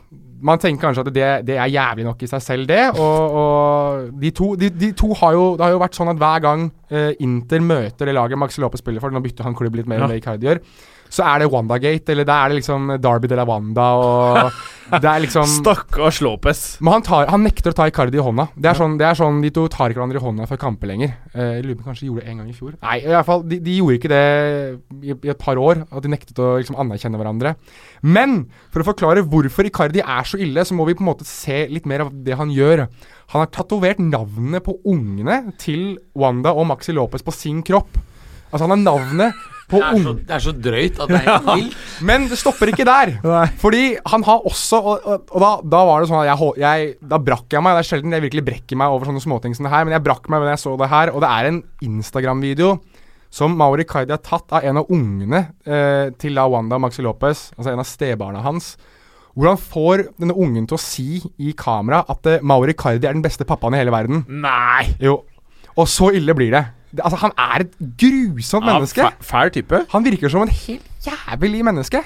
man 0.41 0.57
tenker 0.61 0.87
kanskje 0.87 1.03
at 1.03 1.11
det, 1.13 1.27
det 1.45 1.57
er 1.59 1.69
jævlig 1.69 2.07
nok 2.07 2.23
i 2.25 2.29
seg 2.31 2.41
selv, 2.41 2.65
det. 2.71 2.79
Og, 2.97 3.35
og 3.41 4.07
de, 4.17 4.31
to, 4.33 4.55
de, 4.57 4.71
de 4.73 4.89
to 4.97 5.11
har 5.19 5.35
jo 5.37 5.43
Det 5.53 5.67
har 5.67 5.75
jo 5.75 5.83
vært 5.83 5.99
sånn 5.99 6.09
at 6.15 6.17
hver 6.21 6.41
gang 6.47 6.65
Inter 7.21 7.61
møter 7.61 8.09
det 8.09 8.17
laget 8.17 8.41
Maxi 8.41 8.63
Lopez 8.63 8.81
spiller 8.81 9.03
for, 9.03 9.13
nå 9.13 9.21
bytter 9.21 9.45
han 9.45 9.57
klubb 9.57 9.77
litt 9.77 9.89
mer 9.91 10.01
Ja. 10.01 10.07
enn 10.07 10.15
det 10.15 10.23
Icardi 10.23 10.49
gjør, 10.49 10.63
så 11.09 11.25
er 11.27 11.43
det 11.43 11.51
Wandagate, 11.53 12.13
eller 12.13 12.27
da 12.27 12.41
er 12.43 12.51
det 12.51 12.59
liksom 12.61 12.97
Derby 13.01 13.29
de 13.31 13.37
la 13.39 13.45
Wanda, 13.47 13.87
og 13.97 14.99
det 15.01 15.09
er 15.09 15.23
liksom 15.23 15.47
Stakkars 15.59 16.19
Lopez. 16.23 16.61
men 16.81 16.97
han, 16.97 17.05
tar, 17.05 17.27
han 17.31 17.43
nekter 17.45 17.73
å 17.73 17.77
ta 17.77 17.87
Icardi 17.89 18.19
i 18.19 18.23
hånda. 18.23 18.47
Det 18.55 18.71
er, 18.71 18.79
sånn, 18.79 18.97
det 18.99 19.07
er 19.07 19.17
sånn 19.19 19.41
De 19.43 19.51
to 19.55 19.65
tar 19.71 19.91
ikke 19.91 20.01
hverandre 20.01 20.21
i 20.21 20.23
hånda 20.23 20.47
for 20.49 20.61
kamper 20.61 20.91
lenger. 20.91 21.15
Eh, 21.33 21.59
lurer 21.63 21.75
på 21.75 21.81
om 21.81 21.83
de 21.83 21.89
kanskje 21.89 22.07
gjorde 22.09 22.23
det 22.23 22.31
en 22.31 22.41
gang 22.41 22.51
i 22.51 22.55
fjor. 22.55 22.75
Nei, 22.83 22.97
i 23.03 23.11
hvert 23.11 23.27
fall, 23.27 23.43
de, 23.47 23.59
de 23.63 23.77
gjorde 23.79 23.99
ikke 23.99 24.13
det 24.13 24.23
i, 25.01 25.13
i 25.15 25.33
et 25.33 25.41
par 25.41 25.59
år. 25.61 25.83
At 25.91 26.05
de 26.05 26.13
nektet 26.13 26.39
å 26.43 26.53
liksom 26.61 26.79
anerkjenne 26.79 27.19
hverandre. 27.19 27.55
Men 28.05 28.39
for 28.73 28.83
å 28.83 28.89
forklare 28.91 29.25
hvorfor 29.27 29.67
Icardi 29.69 30.03
er 30.03 30.27
så 30.27 30.39
ille, 30.41 30.65
så 30.67 30.77
må 30.77 30.87
vi 30.87 30.95
på 30.97 31.05
en 31.05 31.11
måte 31.11 31.27
se 31.27 31.65
litt 31.71 31.87
mer 31.89 32.05
av 32.07 32.13
det 32.25 32.37
han 32.39 32.51
gjør. 32.53 32.87
Han 33.33 33.43
har 33.43 33.51
tatovert 33.51 33.99
navnene 33.99 34.61
på 34.63 34.77
ungene 34.87 35.41
til 35.59 35.97
Wanda 36.17 36.53
og 36.55 36.69
Maxi 36.69 36.95
Lopez 36.95 37.25
på 37.25 37.35
sin 37.35 37.63
kropp. 37.67 37.99
Altså, 38.47 38.63
han 38.63 38.77
har 38.77 38.83
navnet 38.85 39.47
Det 39.67 39.81
er, 39.83 39.97
så, 39.99 40.11
det 40.15 40.31
er 40.31 40.43
så 40.45 40.51
drøyt 40.55 40.99
at 41.03 41.09
det 41.11 41.17
er 41.17 41.25
helt 41.27 41.47
vilt. 41.59 41.73
men 42.07 42.27
det 42.31 42.37
stopper 42.39 42.69
ikke 42.71 42.85
der. 42.87 43.09
Fordi 43.63 43.97
han 44.13 44.23
har 44.23 44.45
også 44.47 44.77
Og, 44.79 45.01
og, 45.03 45.25
og 45.35 45.43
da, 45.43 45.49
da 45.75 45.81
var 45.89 45.99
det 46.03 46.07
sånn 46.11 46.21
at 46.21 46.29
jeg, 46.29 46.53
jeg 46.63 46.93
Da 47.11 47.19
brakk 47.19 47.51
jeg 47.51 47.65
meg. 47.65 47.75
Det 47.75 47.81
er 47.83 47.89
sjelden 47.89 48.15
jeg 48.15 48.23
virkelig 48.29 48.45
brekker 48.47 48.79
meg 48.79 48.95
over 48.95 49.09
sånne 49.11 49.23
småting 49.25 49.57
som 49.57 49.67
det 49.67 49.73
her, 49.73 49.83
men 49.83 49.97
jeg 49.97 50.05
brakk 50.07 50.29
meg 50.31 50.45
da 50.45 50.53
jeg 50.55 50.63
så 50.63 50.77
det 50.79 50.87
her. 50.93 51.11
Og 51.11 51.19
det 51.25 51.31
er 51.35 51.49
en 51.51 51.59
Instagram-video 51.89 52.77
som 53.37 53.57
Mauri 53.59 53.83
Kaidi 53.83 54.13
har 54.15 54.21
tatt 54.23 54.53
av 54.55 54.63
en 54.63 54.79
av 54.79 54.87
ungene 54.95 55.41
eh, 55.67 56.13
til 56.15 56.31
La 56.37 56.45
Wanda 56.47 56.79
Maxi 56.79 57.03
Lopez, 57.03 57.49
altså 57.57 57.73
en 57.73 57.81
av 57.83 57.89
stebarna 57.89 58.39
hans. 58.45 58.77
Hvor 59.35 59.51
han 59.51 59.59
får 59.59 60.05
denne 60.15 60.33
ungen 60.33 60.63
til 60.65 60.77
å 60.79 60.81
si 60.81 61.19
i 61.43 61.51
kamera 61.59 62.05
at 62.09 62.29
eh, 62.31 62.39
Mauri 62.41 62.71
Kaidi 62.73 63.03
er 63.05 63.17
den 63.17 63.25
beste 63.25 63.45
pappaen 63.45 63.75
i 63.75 63.81
hele 63.83 63.91
verden. 63.93 64.23
Nei! 64.31 64.87
Jo. 65.03 65.19
Og 65.75 65.91
så 65.91 66.13
ille 66.15 66.33
blir 66.39 66.55
det. 66.55 66.63
Altså, 66.95 67.17
han 67.21 67.31
er 67.37 67.65
et 67.65 67.75
grusomt. 67.99 68.65
Ja, 68.65 68.73
menneske. 68.77 69.09
fæl 69.21 69.51
type. 69.51 69.85
Han 69.91 70.05
virker 70.05 70.29
som 70.29 70.41
en 70.45 70.53
helt 70.53 71.07
jævlig 71.07 71.63
menneske. 71.65 72.01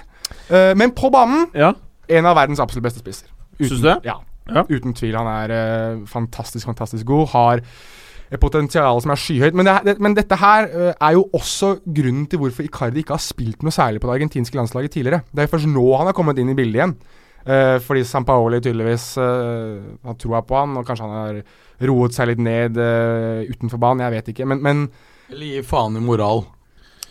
Uh, 0.49 0.73
men 0.77 0.91
på 0.91 1.09
banen 1.13 1.47
Ja. 1.55 1.73
en 2.09 2.25
av 2.25 2.36
verdens 2.36 2.59
absolutt 2.59 2.84
beste 2.84 2.99
spisser. 2.99 3.27
Syns 3.61 3.82
du 3.82 3.88
det? 3.88 3.97
Ja. 4.05 4.19
Ja. 4.51 4.63
Uten 4.69 4.93
tvil. 4.93 5.15
Han 5.15 5.27
er 5.27 5.51
uh, 5.97 6.07
fantastisk, 6.07 6.65
fantastisk 6.65 7.05
god. 7.05 7.27
Har 7.36 7.61
et 8.32 8.39
potensial 8.39 9.01
som 9.03 9.11
er 9.11 9.19
skyhøyt. 9.19 9.53
Men, 9.53 9.65
det, 9.67 9.75
det, 9.86 9.95
men 9.99 10.15
dette 10.15 10.36
her 10.39 10.67
uh, 10.71 10.93
er 10.95 11.11
jo 11.17 11.25
også 11.34 11.75
grunnen 11.86 12.27
til 12.27 12.39
hvorfor 12.39 12.63
Icardi 12.63 13.03
ikke 13.03 13.13
har 13.13 13.23
spilt 13.23 13.63
noe 13.63 13.71
særlig 13.75 14.01
på 14.01 14.07
det 14.07 14.15
argentinske 14.19 14.55
landslaget 14.55 14.91
tidligere. 14.91 15.21
Det 15.36 15.43
er 15.43 15.51
først 15.51 15.67
nå 15.67 15.84
han 15.97 16.09
har 16.09 16.15
kommet 16.17 16.39
inn 16.39 16.49
i 16.49 16.55
bildet 16.57 16.79
igjen. 16.79 16.95
Eh, 17.45 17.77
fordi 17.81 18.03
Sampaoli 18.05 18.61
tydeligvis 18.61 19.15
uh, 19.17 19.81
har 20.05 20.17
troa 20.21 20.43
på 20.45 20.57
han, 20.59 20.77
og 20.77 20.85
kanskje 20.85 21.07
han 21.07 21.17
har 21.17 21.87
roet 21.89 22.13
seg 22.13 22.29
litt 22.29 22.41
ned 22.43 22.77
uh, 22.77 23.41
utenfor 23.49 23.81
banen. 23.81 24.05
Jeg 24.05 24.17
vet 24.19 24.33
ikke. 24.33 24.49
Men, 24.49 24.61
men 24.61 24.83
Eller 25.31 25.55
gi 25.55 25.63
faen 25.65 25.97
i 25.97 26.03
moral. 26.05 26.45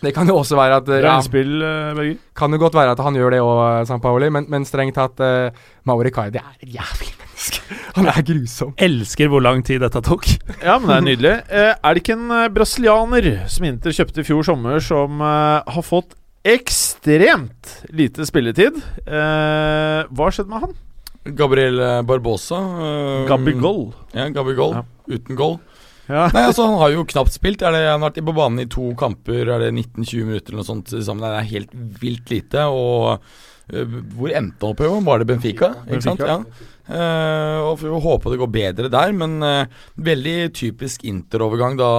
det 0.01 0.13
kan 0.15 0.29
jo 0.29 0.37
også 0.39 0.57
være 0.57 0.77
at 0.79 0.87
Bra 0.87 1.01
ja, 1.03 1.15
innspill, 1.19 1.57
Berger. 1.97 2.21
Kan 2.37 2.55
jo 2.55 2.61
godt 2.63 2.77
være 2.79 2.95
at 2.95 3.03
han 3.03 3.17
gjør 3.19 3.35
det 3.35 3.41
òg, 3.43 3.89
Sampaoli, 3.89 4.31
men, 4.33 4.47
men 4.49 4.67
strengt 4.67 4.95
tatt 4.95 5.19
uh, 5.19 5.51
Mauri 5.89 6.13
Kaidi 6.15 6.39
er 6.39 6.55
et 6.61 6.79
jævlig 6.79 7.11
menneske. 7.19 7.59
Han 7.97 8.07
er 8.07 8.23
grusom. 8.23 8.71
Elsker 8.79 9.27
hvor 9.27 9.43
lang 9.43 9.65
tid 9.67 9.83
dette 9.83 9.99
tok. 10.05 10.29
Ja, 10.63 10.77
men 10.79 10.87
det 10.87 10.95
er 10.95 11.05
nydelig. 11.09 11.35
Er 11.51 11.91
det 11.91 12.05
ikke 12.05 12.15
en 12.15 12.31
brasilianer 12.55 13.29
som 13.51 13.67
Inter 13.67 13.95
kjøpte 13.97 14.23
i 14.23 14.27
fjor 14.27 14.45
sommer, 14.47 14.79
som 14.79 15.19
har 15.19 15.83
fått 15.83 16.15
ekstremt 16.43 17.73
lite 17.93 18.25
spilletid? 18.25 18.79
Eh, 19.05 19.99
hva 20.09 20.27
har 20.27 20.35
skjedd 20.35 20.49
med 20.49 20.65
han? 20.65 20.79
Gabriel 21.37 21.77
eh, 21.79 21.99
Barbosa. 22.07 22.57
Uh, 22.57 23.27
Gabigol. 23.29 23.91
Ja, 24.15 24.25
Gabigol. 24.33 24.73
Ja. 24.79 24.85
Uten 25.11 25.37
goal. 25.37 25.59
Ja. 26.07 26.25
Nei, 26.33 26.47
altså 26.47 26.65
Han 26.65 26.79
har 26.81 26.95
jo 26.95 27.05
knapt 27.07 27.35
spilt. 27.35 27.61
Er 27.61 27.75
det, 27.75 27.85
han 27.85 28.01
har 28.01 28.09
vært 28.09 28.25
på 28.25 28.35
banen 28.35 28.63
i 28.63 28.69
to 28.71 28.89
kamper. 28.97 29.45
Er 29.45 29.67
det 29.67 29.71
19-20 29.75 30.27
minutter 30.31 30.53
eller 30.53 30.63
noe 30.63 30.71
sånt 30.71 30.93
sammen? 30.97 31.23
Det 31.23 31.31
er 31.37 31.49
helt 31.53 31.79
vilt 32.01 32.33
lite. 32.33 32.65
Og 32.73 33.21
uh, 33.21 33.97
hvor 34.17 34.33
endte 34.33 34.65
han 34.65 34.73
opp 34.73 34.81
i? 34.81 34.91
Var 35.11 35.21
det 35.21 35.29
Benfica? 35.29 35.73
Ikke 35.87 36.05
sant? 36.09 36.25
Ja. 36.25 36.41
Uh, 36.91 37.69
og 37.69 37.77
får 37.79 38.01
håpe 38.03 38.33
det 38.33 38.39
går 38.41 38.49
bedre 38.51 38.89
der, 38.91 39.13
men 39.15 39.37
uh, 39.45 39.83
veldig 40.01 40.49
typisk 40.57 41.05
Inter-overgang 41.07 41.77
da 41.79 41.91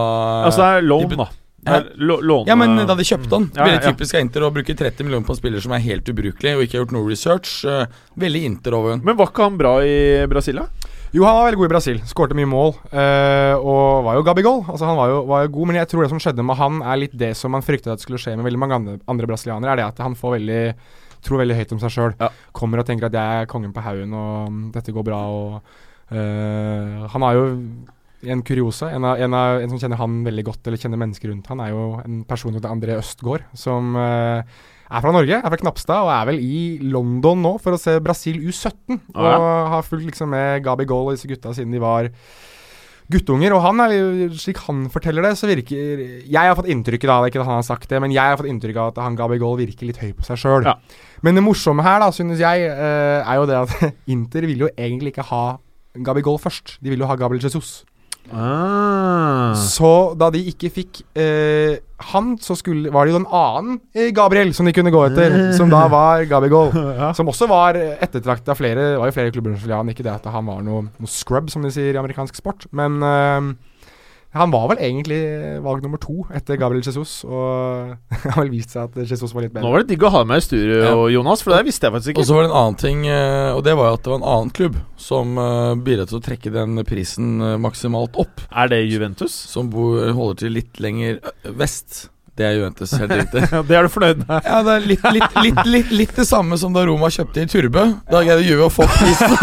Altså, 0.48 0.66
det 0.66 0.82
er 0.82 0.90
lån, 0.90 1.14
da. 1.22 1.28
Låne- 1.64 2.48
Ja, 2.48 2.56
men 2.58 2.74
da 2.86 2.94
de 2.98 3.04
kjøpte 3.06 3.30
han. 3.38 3.50
Ja, 3.54 3.64
veldig 3.68 3.82
typisk 3.92 4.14
av 4.16 4.20
Inter 4.24 4.42
å 4.42 4.50
bruke 4.52 4.74
30 4.74 5.04
millioner 5.06 5.26
på 5.26 5.30
en 5.30 5.38
spiller 5.38 5.60
som 5.62 5.72
er 5.72 5.78
helt 5.84 6.04
ubrukelig 6.10 6.56
og 6.56 6.62
ikke 6.64 6.78
har 6.78 6.84
gjort 6.84 6.92
noe 6.96 7.08
research. 7.08 7.64
Eh, 7.64 7.86
veldig 8.18 8.42
Inter 8.48 8.74
over 8.74 8.96
Men 8.98 9.16
var 9.16 9.30
ikke 9.30 9.44
han 9.46 9.58
bra 9.60 9.76
i 9.86 10.26
Brasil, 10.26 10.56
da? 10.58 10.66
Jo, 11.12 11.24
han 11.28 11.36
var 11.36 11.44
veldig 11.50 11.58
god 11.60 11.68
i 11.68 11.72
Brasil. 11.74 11.98
Skårte 12.08 12.34
mye 12.34 12.48
mål. 12.48 12.74
eh, 12.90 13.54
og 13.60 14.04
var 14.04 14.14
jo 14.16 14.22
Gabigol. 14.24 14.64
Altså, 14.66 14.86
han 14.88 14.96
var 14.96 15.08
jo, 15.12 15.22
var 15.28 15.42
jo 15.46 15.52
god, 15.52 15.66
men 15.68 15.76
jeg 15.76 15.88
tror 15.88 16.02
det 16.02 16.10
som 16.10 16.18
skjedde 16.18 16.44
med 16.44 16.56
han, 16.56 16.80
er 16.82 16.96
litt 16.96 17.16
det 17.16 17.36
som 17.36 17.50
man 17.52 17.62
fryktet 17.62 17.92
at 17.92 18.00
skulle 18.00 18.18
skje 18.18 18.34
med 18.36 18.44
veldig 18.48 18.58
mange 18.58 18.74
andre, 18.74 18.98
andre 19.06 19.26
brasilianere. 19.26 19.72
Er 19.72 19.76
det 19.76 19.84
at 19.92 19.98
han 19.98 20.14
får 20.14 20.38
veldig 20.40 20.74
tror 21.22 21.38
veldig 21.38 21.54
høyt 21.54 21.72
om 21.72 21.78
seg 21.78 21.90
sjøl. 21.94 22.14
Ja. 22.18 22.28
Kommer 22.52 22.80
og 22.80 22.86
tenker 22.88 23.06
at 23.06 23.12
jeg 23.12 23.42
er 23.42 23.46
kongen 23.46 23.72
på 23.72 23.82
haugen, 23.84 24.10
og 24.12 24.48
mm, 24.50 24.72
dette 24.72 24.90
går 24.90 25.04
bra. 25.04 25.20
Og 25.30 25.62
eh, 26.10 27.08
Han 27.12 27.22
har 27.22 27.34
jo 27.38 27.44
en 28.22 28.42
kuriosa. 28.46 28.90
En, 28.94 29.06
av, 29.08 29.20
en, 29.22 29.34
av, 29.34 29.62
en 29.62 29.72
som 29.72 29.80
kjenner 29.80 30.00
han 30.00 30.20
veldig 30.26 30.44
godt, 30.46 30.62
eller 30.66 30.80
kjenner 30.80 31.00
mennesker 31.00 31.32
rundt 31.32 31.50
han, 31.50 31.62
er 31.64 31.72
jo 31.72 31.88
en 32.02 32.22
person 32.28 32.52
som 32.52 32.60
heter 32.60 32.74
André 32.74 32.98
Østgaard, 33.00 33.48
som 33.58 33.96
eh, 33.98 34.54
er 34.92 35.04
fra 35.04 35.12
Norge, 35.14 35.40
er 35.40 35.54
fra 35.54 35.60
Knapstad, 35.60 36.04
og 36.04 36.12
er 36.14 36.30
vel 36.30 36.40
i 36.44 36.62
London 36.84 37.42
nå 37.42 37.56
for 37.62 37.74
å 37.74 37.80
se 37.80 37.96
Brasil 38.04 38.40
U17. 38.44 38.98
Ah, 39.14 39.28
ja. 39.28 39.36
Og 39.36 39.76
har 39.76 39.86
fulgt 39.86 40.08
liksom 40.10 40.32
med 40.34 40.64
Gabi 40.66 40.88
Goal 40.88 41.10
og 41.10 41.16
disse 41.16 41.30
gutta 41.30 41.54
siden 41.56 41.74
de 41.74 41.82
var 41.82 42.10
guttunger. 43.12 43.54
Og 43.56 43.62
han 43.64 43.82
er 43.84 43.94
slik 44.38 44.60
han 44.66 44.84
forteller 44.92 45.26
det, 45.26 45.34
så 45.40 45.48
virker 45.50 46.04
Jeg 46.22 46.36
har 46.36 46.56
fått 46.58 46.70
inntrykk 46.72 47.06
da, 47.08 47.20
det 47.22 47.32
ikke 47.32 47.42
at 47.42 47.50
han 47.50 47.60
har 47.60 47.66
sagt 47.66 47.88
det, 47.90 48.00
men 48.04 48.14
jeg 48.14 48.34
har 48.34 48.38
fått 48.40 48.50
inntrykk 48.52 48.80
av 48.80 48.92
at 48.92 49.02
han 49.04 49.18
Gabi 49.18 49.40
Goal 49.42 49.58
virker 49.60 49.88
litt 49.88 50.00
høy 50.02 50.12
på 50.18 50.26
seg 50.28 50.40
sjøl. 50.40 50.68
Ja. 50.68 50.76
Men 51.24 51.38
det 51.38 51.44
morsomme 51.46 51.84
her, 51.86 52.00
da, 52.02 52.10
synes 52.14 52.42
jeg, 52.42 52.68
eh, 52.68 53.20
er 53.22 53.40
jo 53.40 53.48
det 53.50 53.60
at 53.64 53.94
Inter 54.14 54.48
vil 54.48 54.66
jo 54.66 54.72
egentlig 54.76 55.14
ikke 55.14 55.28
ha 55.32 55.44
Gabi 56.04 56.24
Goal 56.24 56.40
først. 56.40 56.78
De 56.80 56.92
vil 56.92 57.02
jo 57.02 57.08
ha 57.08 57.18
Gabriel 57.20 57.42
Jesus. 57.44 57.82
Ah. 58.30 59.52
Så 59.58 60.14
da 60.18 60.28
de 60.32 60.40
ikke 60.52 60.70
fikk 60.72 61.02
eh, 61.18 61.80
han, 62.12 62.32
så 62.42 62.54
skulle, 62.58 62.90
var 62.94 63.06
det 63.06 63.14
jo 63.14 63.20
en 63.20 63.28
annen 63.28 63.80
eh, 63.94 64.10
Gabriel 64.14 64.52
som 64.56 64.66
de 64.66 64.74
kunne 64.74 64.92
gå 64.94 65.02
etter, 65.08 65.34
som 65.58 65.70
da 65.72 65.84
var 65.92 66.24
Gabigol. 66.30 66.72
Som 67.18 67.28
også 67.30 67.48
var 67.50 67.76
ettertrakta 67.76 68.54
av 68.54 68.60
flere. 68.60 68.92
Var 69.00 69.10
jo 69.10 69.16
flere 69.16 69.34
klubber. 69.34 69.58
Ikke 69.92 70.06
det 70.06 70.14
at 70.14 70.30
han 70.32 70.48
var 70.48 70.62
noe, 70.64 70.86
noe 70.96 71.10
scrub, 71.10 71.50
som 71.52 71.64
de 71.64 71.72
sier 71.74 71.92
i 71.94 72.00
amerikansk 72.00 72.38
sport. 72.38 72.66
Men 72.74 73.02
eh, 73.04 73.52
han 74.32 74.52
var 74.52 74.70
vel 74.70 74.80
egentlig 74.80 75.18
valg 75.64 75.82
nummer 75.84 76.00
to 76.00 76.22
etter 76.32 76.56
Gabriel 76.60 76.84
Jesus. 76.84 77.18
Og 77.28 77.92
det 78.12 78.32
har 78.32 78.38
vel 78.40 78.52
vist 78.54 78.72
seg 78.72 78.88
at 78.88 79.10
Jesus 79.12 79.34
var 79.34 79.44
litt 79.44 79.58
Nå 79.58 79.72
var 79.72 79.82
det 79.84 79.92
digg 79.92 80.06
å 80.06 80.12
ha 80.14 80.22
deg 80.22 80.30
med 80.30 80.40
i 80.40 80.46
studio, 80.46 81.08
Jonas, 81.12 81.44
for 81.44 81.52
det 81.52 81.66
visste 81.68 81.88
jeg 81.88 81.96
faktisk 81.98 82.20
Og 82.20 82.28
så 82.28 82.36
var 82.36 82.46
det 82.46 82.52
en 82.52 82.58
annen 82.62 82.78
ting, 82.80 83.04
eh, 83.10 83.50
og 83.52 83.60
det 83.66 83.76
var 83.76 83.90
jo 83.90 83.98
at 83.98 84.06
det 84.06 84.14
var 84.14 84.22
en 84.22 84.30
annen 84.36 84.54
klubb 84.56 84.78
som 85.00 85.36
eh, 85.42 85.74
bidro 85.84 86.08
til 86.08 86.20
å 86.20 86.24
trekke 86.24 86.54
den 86.54 86.80
prisen 86.88 87.34
eh, 87.44 87.58
maksimalt 87.60 88.16
opp. 88.22 88.46
Er 88.48 88.72
det 88.72 88.80
Juventus? 88.86 89.36
Som 89.52 89.68
bor, 89.72 90.00
holder 90.16 90.40
til 90.46 90.56
litt 90.56 90.80
lenger 90.82 91.20
vest. 91.58 92.06
Det 92.32 92.46
er 92.48 92.54
Juventus, 92.56 92.92
helt 92.96 93.12
riktig. 93.12 93.44
Ja, 93.52 93.60
Det 93.68 93.76
er 93.76 93.84
du 93.84 93.92
fornøyd 93.92 94.22
med? 94.24 94.36
Ja, 94.48 94.62
det 94.64 94.76
er 94.78 94.86
litt, 94.94 95.08
litt, 95.12 95.40
litt, 95.44 95.64
litt, 95.68 95.90
litt 95.92 96.14
det 96.16 96.24
samme 96.28 96.56
som 96.60 96.72
da 96.72 96.86
Roma 96.88 97.10
kjøpte 97.12 97.44
i 97.44 97.50
Turbø. 97.52 97.84
Da 98.08 98.22
greide 98.24 98.46
Juve 98.46 98.70
å 98.70 98.72
få 98.72 98.88
prisen 98.88 99.36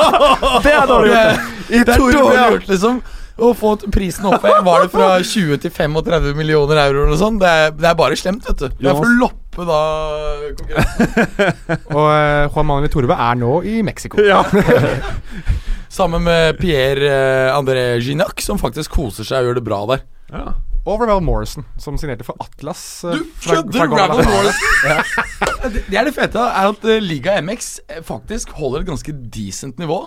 Det 0.64 0.74
er 0.74 0.88
dårlig 0.90 1.12
gjort. 1.14 1.52
Det 1.70 1.84
er 1.84 2.02
dårlig 2.02 2.40
gjort, 2.40 2.72
liksom. 2.72 3.04
Å 3.34 3.48
få 3.58 3.72
prisen 3.90 4.28
oppe. 4.30 4.50
Var 4.62 4.84
det 4.84 4.90
fra 4.92 5.08
20 5.18 5.58
til 5.64 5.72
35 5.74 6.36
millioner 6.38 6.78
euro 6.84 7.06
eller 7.08 7.18
sånt? 7.18 7.40
Det 7.42 7.48
er, 7.50 7.72
det 7.74 7.88
er 7.90 7.96
bare 7.98 8.18
slemt, 8.18 8.46
vet 8.46 8.60
du. 8.62 8.68
Det 8.78 8.90
er 8.92 8.94
for 8.94 9.10
å 9.10 9.16
loppe 9.18 9.66
da. 9.66 9.80
Og 11.96 12.04
uh, 12.06 12.46
Juan 12.54 12.68
Manuel 12.68 12.92
Torve 12.94 13.16
er 13.26 13.40
nå 13.40 13.56
i 13.66 13.80
Mexico. 13.86 14.22
Ja. 14.22 14.44
Sammen 15.94 16.24
med 16.26 16.56
Pierre 16.58 17.06
eh, 17.06 17.50
André 17.54 17.82
Ginac, 18.02 18.40
som 18.42 18.58
faktisk 18.58 18.96
koser 18.96 19.26
seg 19.26 19.44
og 19.44 19.50
gjør 19.52 19.58
det 19.60 19.66
bra 19.66 19.76
der. 19.92 20.00
Ja. 20.32 20.46
Og 20.90 21.00
Ravel 21.00 21.22
Morrison, 21.24 21.64
som 21.80 21.94
signerte 22.00 22.26
for 22.26 22.34
Atlas. 22.42 22.80
eh, 23.06 23.14
Du 23.14 23.22
kødder! 23.44 23.94
Ravel 23.94 24.26
Morrison! 24.26 24.58
det, 25.74 25.84
det 25.86 26.00
er 26.00 26.08
det 26.10 26.14
fete, 26.16 26.42
er 26.50 26.72
at 26.72 26.82
uh, 26.90 26.96
Liga 27.02 27.36
MX 27.46 27.70
faktisk 28.10 28.50
holder 28.58 28.82
et 28.82 28.90
ganske 28.90 29.14
decent 29.36 29.78
nivå. 29.78 30.00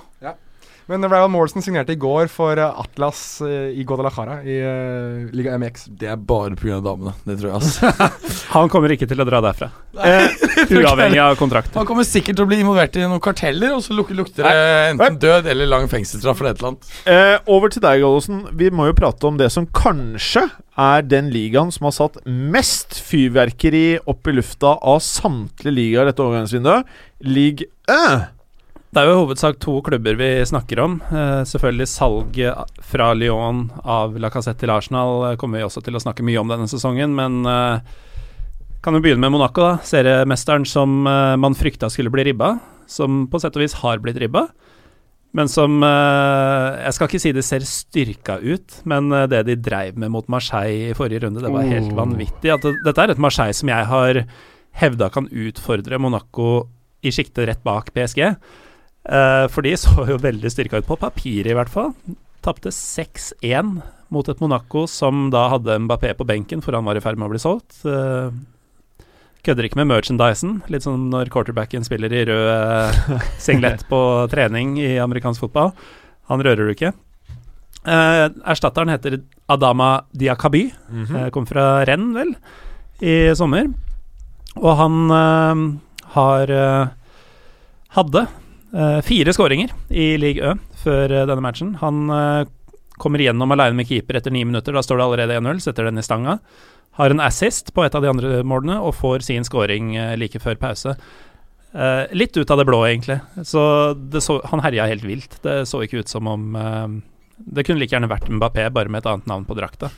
Men 0.87 1.03
Ryan 1.03 1.31
Morrison 1.33 1.63
signerte 1.63 1.91
i 1.91 1.99
går 1.99 2.29
for 2.31 2.55
eh, 2.55 2.79
Atlas 2.79 3.41
eh, 3.43 3.73
i 3.75 3.83
Guadalajara 3.87 4.37
i 4.47 4.55
uh, 4.63 5.25
Liga 5.35 5.57
MX. 5.59 5.89
Det 5.99 6.07
er 6.13 6.15
bare 6.15 6.55
pga. 6.55 6.77
damene. 6.83 7.11
Det 7.27 7.35
tror 7.41 7.49
jeg, 7.51 7.59
altså. 7.59 8.11
Han 8.55 8.71
kommer 8.71 8.93
ikke 8.95 9.09
til 9.09 9.19
å 9.19 9.25
dra 9.27 9.41
derfra. 9.43 9.67
Eh, 9.99 10.37
uavhengig 10.79 11.19
av 11.19 11.35
kontrakt. 11.39 11.75
Han 11.75 11.87
kommer 11.89 12.07
sikkert 12.07 12.39
til 12.39 12.47
å 12.47 12.49
bli 12.49 12.61
involvert 12.63 12.95
i 12.95 13.03
noen 13.03 13.23
karteller, 13.23 13.75
og 13.75 13.83
så 13.83 13.97
luk 13.97 14.13
lukter 14.15 14.47
det 14.47 14.53
enten 14.93 15.19
død 15.19 15.51
eller 15.51 15.69
lang 15.73 15.89
fengselsstraff 15.91 16.39
eller 16.39 16.55
et 16.55 16.63
eller 16.63 16.71
annet. 16.71 16.93
Eh, 17.11 17.35
over 17.57 17.73
til 17.73 17.83
deg, 17.83 18.05
Gallosen. 18.05 18.39
Vi 18.55 18.71
må 18.71 18.87
jo 18.87 18.95
prate 18.97 19.27
om 19.27 19.41
det 19.41 19.51
som 19.53 19.67
kanskje 19.67 20.45
er 20.77 21.03
den 21.03 21.33
ligaen 21.33 21.73
som 21.73 21.89
har 21.89 21.97
satt 21.97 22.21
mest 22.25 22.95
fyrverkeri 23.03 23.99
opp 24.07 24.29
i 24.29 24.37
lufta 24.39 24.77
av 24.79 25.03
samtlige 25.03 25.75
ligaer 25.75 26.07
dette 26.11 26.23
overgangsvinduet. 26.23 26.97
League 27.27 27.67
Ø. 27.91 28.36
Det 28.97 29.03
er 29.03 29.11
jo 29.11 29.13
i 29.13 29.19
hovedsak 29.19 29.59
to 29.61 29.75
klubber 29.85 30.15
vi 30.17 30.27
snakker 30.49 30.79
om. 30.81 30.95
Eh, 31.13 31.43
selvfølgelig 31.45 31.85
salget 31.91 32.79
fra 32.81 33.11
Lyon 33.13 33.67
av 33.85 34.15
Lacassette 34.17 34.63
til 34.63 34.71
Arsenal 34.73 35.21
eh, 35.27 35.35
kommer 35.37 35.59
vi 35.59 35.67
også 35.67 35.83
til 35.85 35.93
å 35.93 36.01
snakke 36.01 36.25
mye 36.25 36.39
om 36.41 36.49
denne 36.49 36.65
sesongen, 36.71 37.13
men 37.13 37.45
eh, 37.45 37.91
kan 38.81 38.97
jo 38.97 39.03
begynne 39.05 39.21
med 39.21 39.35
Monaco, 39.35 39.61
da. 39.61 39.75
Seriemesteren 39.85 40.65
som 40.65 41.05
eh, 41.05 41.35
man 41.37 41.53
frykta 41.53 41.91
skulle 41.93 42.09
bli 42.09 42.25
ribba. 42.31 42.55
Som 42.89 43.27
på 43.29 43.37
sett 43.43 43.53
og 43.59 43.67
vis 43.67 43.77
har 43.83 44.01
blitt 44.01 44.17
ribba. 44.23 44.47
Men 45.37 45.45
som 45.51 45.77
eh, 45.85 46.81
Jeg 46.87 46.97
skal 46.97 47.11
ikke 47.11 47.21
si 47.21 47.37
det 47.37 47.45
ser 47.45 47.69
styrka 47.69 48.41
ut, 48.41 48.79
men 48.89 49.13
eh, 49.13 49.27
det 49.29 49.45
de 49.51 49.61
dreiv 49.61 50.01
med 50.01 50.09
mot 50.17 50.25
Marseille 50.33 50.89
i 50.89 50.95
forrige 50.97 51.27
runde, 51.27 51.45
det 51.45 51.53
var 51.53 51.69
helt 51.69 51.93
Oh. 51.93 51.99
vanvittig. 52.01 52.49
At 52.49 52.65
det, 52.65 52.79
dette 52.89 53.05
er 53.05 53.13
et 53.13 53.21
Marseille 53.21 53.53
som 53.61 53.69
jeg 53.69 53.91
har 53.93 54.25
hevda 54.81 55.13
kan 55.13 55.29
utfordre 55.29 56.01
Monaco 56.01 56.63
i 57.05 57.13
sjiktet 57.13 57.45
rett 57.45 57.61
bak 57.61 57.93
PSG. 57.93 58.31
Eh, 59.07 59.45
for 59.51 59.63
de 59.65 59.75
så 59.83 60.07
jo 60.09 60.19
veldig 60.21 60.51
styrka 60.51 60.81
ut 60.81 60.89
på 60.89 60.99
papiret, 60.99 61.51
i 61.51 61.57
hvert 61.57 61.71
fall. 61.71 61.93
Tapte 62.45 62.73
6-1 62.73 63.79
mot 64.13 64.27
et 64.29 64.39
Monaco 64.39 64.85
som 64.87 65.27
da 65.33 65.47
hadde 65.51 65.79
Mbappé 65.83 66.13
på 66.15 66.27
benken, 66.27 66.61
for 66.63 66.77
han 66.77 66.87
var 66.87 66.99
i 66.99 67.03
ferd 67.03 67.19
med 67.19 67.27
å 67.27 67.33
bli 67.33 67.41
solgt. 67.43 67.81
Uh, 67.83 68.31
kødder 69.47 69.67
ikke 69.67 69.79
med 69.79 69.89
merchandisen. 69.91 70.61
Litt 70.71 70.85
sånn 70.85 71.09
når 71.11 71.31
quarterbacken 71.31 71.85
spiller 71.87 72.13
i 72.13 72.23
rød 72.27 72.47
eh, 72.51 73.27
singlet 73.41 73.85
på 73.91 73.99
trening 74.31 74.75
i 74.81 74.97
amerikansk 74.99 75.45
fotball. 75.45 75.71
Han 76.31 76.43
rører 76.43 76.67
du 76.67 76.73
ikke. 76.73 76.91
Eh, 77.87 78.25
erstatteren 78.51 78.91
heter 78.91 79.21
Adama 79.47 79.91
Diakaby. 80.11 80.65
Eh, 80.91 81.29
kom 81.35 81.47
fra 81.47 81.85
Renn, 81.87 82.09
vel, 82.17 82.33
i 82.99 83.15
sommer. 83.39 83.69
Og 84.57 84.73
han 84.81 85.15
eh, 85.21 85.63
har 86.17 86.55
hadde 87.97 88.27
fire 89.07 89.33
skåringer 89.33 89.71
i 89.89 90.15
league 90.19 90.43
Ø 90.43 90.55
før 90.87 91.11
eh, 91.11 91.27
denne 91.27 91.43
matchen. 91.43 91.75
Han 91.81 92.07
eh, 92.13 92.47
kommer 92.97 93.21
igjennom 93.21 93.53
alene 93.53 93.77
med 93.77 93.89
keeper 93.89 94.19
etter 94.19 94.33
ni 94.33 94.43
minutter. 94.47 94.75
Da 94.75 94.83
står 94.85 94.99
det 94.99 95.07
allerede 95.07 95.39
1-0, 95.41 95.61
setter 95.65 95.89
den 95.89 96.01
i 96.01 96.05
stanga. 96.05 96.37
Har 96.97 97.13
en 97.13 97.21
assist 97.21 97.73
på 97.75 97.85
et 97.85 97.95
av 97.95 98.03
de 98.03 98.09
andre 98.09 98.41
målene 98.47 98.79
og 98.81 98.95
får 98.97 99.25
sin 99.27 99.45
scoring 99.47 99.95
eh, 99.97 100.15
like 100.19 100.41
før 100.43 100.59
pause. 100.61 100.95
Eh, 101.73 102.03
litt 102.17 102.37
ut 102.37 102.51
av 102.53 102.61
det 102.61 102.67
blå, 102.69 102.81
egentlig. 102.87 103.19
Så, 103.45 103.61
det 103.93 104.23
så 104.25 104.39
Han 104.51 104.63
herja 104.65 104.87
helt 104.89 105.05
vilt. 105.05 105.39
Det 105.43 105.63
så 105.69 105.83
ikke 105.85 106.01
ut 106.01 106.11
som 106.11 106.29
om 106.31 106.55
eh, 106.57 106.87
Det 107.37 107.67
kunne 107.67 107.81
like 107.81 107.93
gjerne 107.93 108.11
vært 108.11 108.31
Mbappé, 108.31 108.69
bare 108.73 108.89
med 108.89 109.03
et 109.03 109.11
annet 109.11 109.29
navn 109.29 109.45
på 109.47 109.57
drakta. 109.57 109.91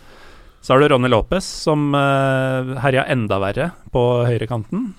Så 0.59 0.73
har 0.73 0.81
du 0.81 0.89
Ronny 0.91 1.07
Lopez, 1.07 1.45
som 1.47 1.93
uh, 1.95 2.73
herja 2.83 3.05
enda 3.07 3.37
verre 3.39 3.69
på 3.95 4.01
høyrekanten. 4.27 4.89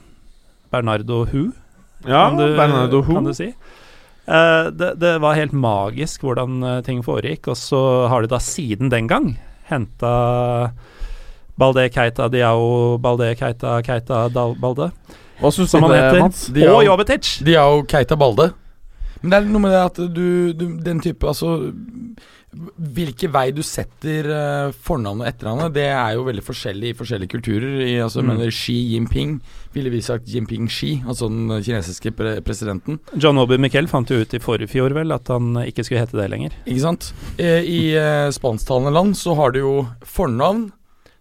Bernardo 0.72 1.26
Hu, 1.28 1.50
Ja, 2.06 2.28
kan 2.30 2.38
du, 2.90 3.02
kan 3.04 3.26
du 3.28 3.34
si. 3.36 3.50
Uh, 4.30 4.70
det, 4.70 4.94
det 5.02 5.16
var 5.20 5.34
helt 5.34 5.52
magisk 5.56 6.22
hvordan 6.22 6.62
eh, 6.62 6.80
ting 6.86 7.00
foregikk, 7.02 7.48
og 7.50 7.56
så 7.58 7.80
har 8.12 8.22
de 8.22 8.30
da 8.30 8.38
siden 8.38 8.92
den 8.92 9.08
gang 9.10 9.32
henta 9.70 10.12
Balde 11.58 11.88
Keita 11.92 12.28
Diao, 12.30 12.98
Balde 13.02 13.32
Keita 13.36 13.80
Keita 13.84 14.28
Dal 14.32 14.54
Balde, 14.60 14.90
Hva 15.40 15.50
syns 15.52 15.72
som 15.72 15.82
du 15.82 15.88
om 15.88 15.90
han 15.90 15.96
det, 15.96 16.04
heter. 16.06 16.22
Mats? 16.24 16.44
Diao, 16.54 16.76
Og 16.78 16.84
Jovetic! 16.86 17.32
Diao 17.44 17.82
Keita 17.90 18.16
Balde. 18.20 18.50
Men 19.20 19.32
det 19.32 19.40
er 19.40 19.50
noe 19.50 19.64
med 19.66 19.74
det 19.74 19.80
at 19.84 19.98
du, 20.14 20.26
du 20.56 20.64
Den 20.80 21.00
type 21.04 21.28
Altså 21.28 21.58
Hvilken 22.50 23.30
vei 23.30 23.52
du 23.54 23.60
setter 23.62 24.26
uh, 24.26 24.72
fornavnet 24.74 25.22
og 25.22 25.28
etternavnet, 25.30 25.74
det 25.76 25.84
er 25.86 26.16
jo 26.16 26.24
veldig 26.26 26.42
forskjellig 26.42 26.88
i 26.90 26.96
forskjellige 26.98 27.30
kulturer. 27.36 27.76
I, 27.86 27.92
altså, 28.02 28.24
Mm. 28.24 28.26
mener 28.32 28.50
Xi 28.50 28.74
Jinping 28.90 29.36
ville 29.72 29.90
vi 29.90 30.00
sagt 30.02 30.26
Jinping 30.28 30.66
Xi, 30.68 30.96
altså 31.06 31.28
den 31.30 31.62
kinesiske 31.62 32.10
pre 32.18 32.40
presidenten. 32.42 32.98
John 33.16 33.38
Obi 33.38 33.56
Miquel 33.56 33.86
fant 33.86 34.10
jo 34.10 34.18
ut 34.20 34.34
i 34.34 34.42
forrige 34.42 34.68
fjor 34.74 34.90
vel 34.98 35.12
at 35.14 35.28
han 35.30 35.56
eh, 35.62 35.70
ikke 35.70 35.84
skulle 35.86 36.02
hete 36.02 36.18
det 36.18 36.26
lenger. 36.32 36.50
Ikke 36.66 36.82
sant? 36.82 37.12
Eh, 37.38 37.62
I 37.62 37.80
uh, 37.94 38.30
spansktalende 38.34 38.90
land 38.92 39.14
så 39.16 39.36
har 39.38 39.52
du 39.54 39.60
jo 39.62 39.74
fornavn, 40.02 40.72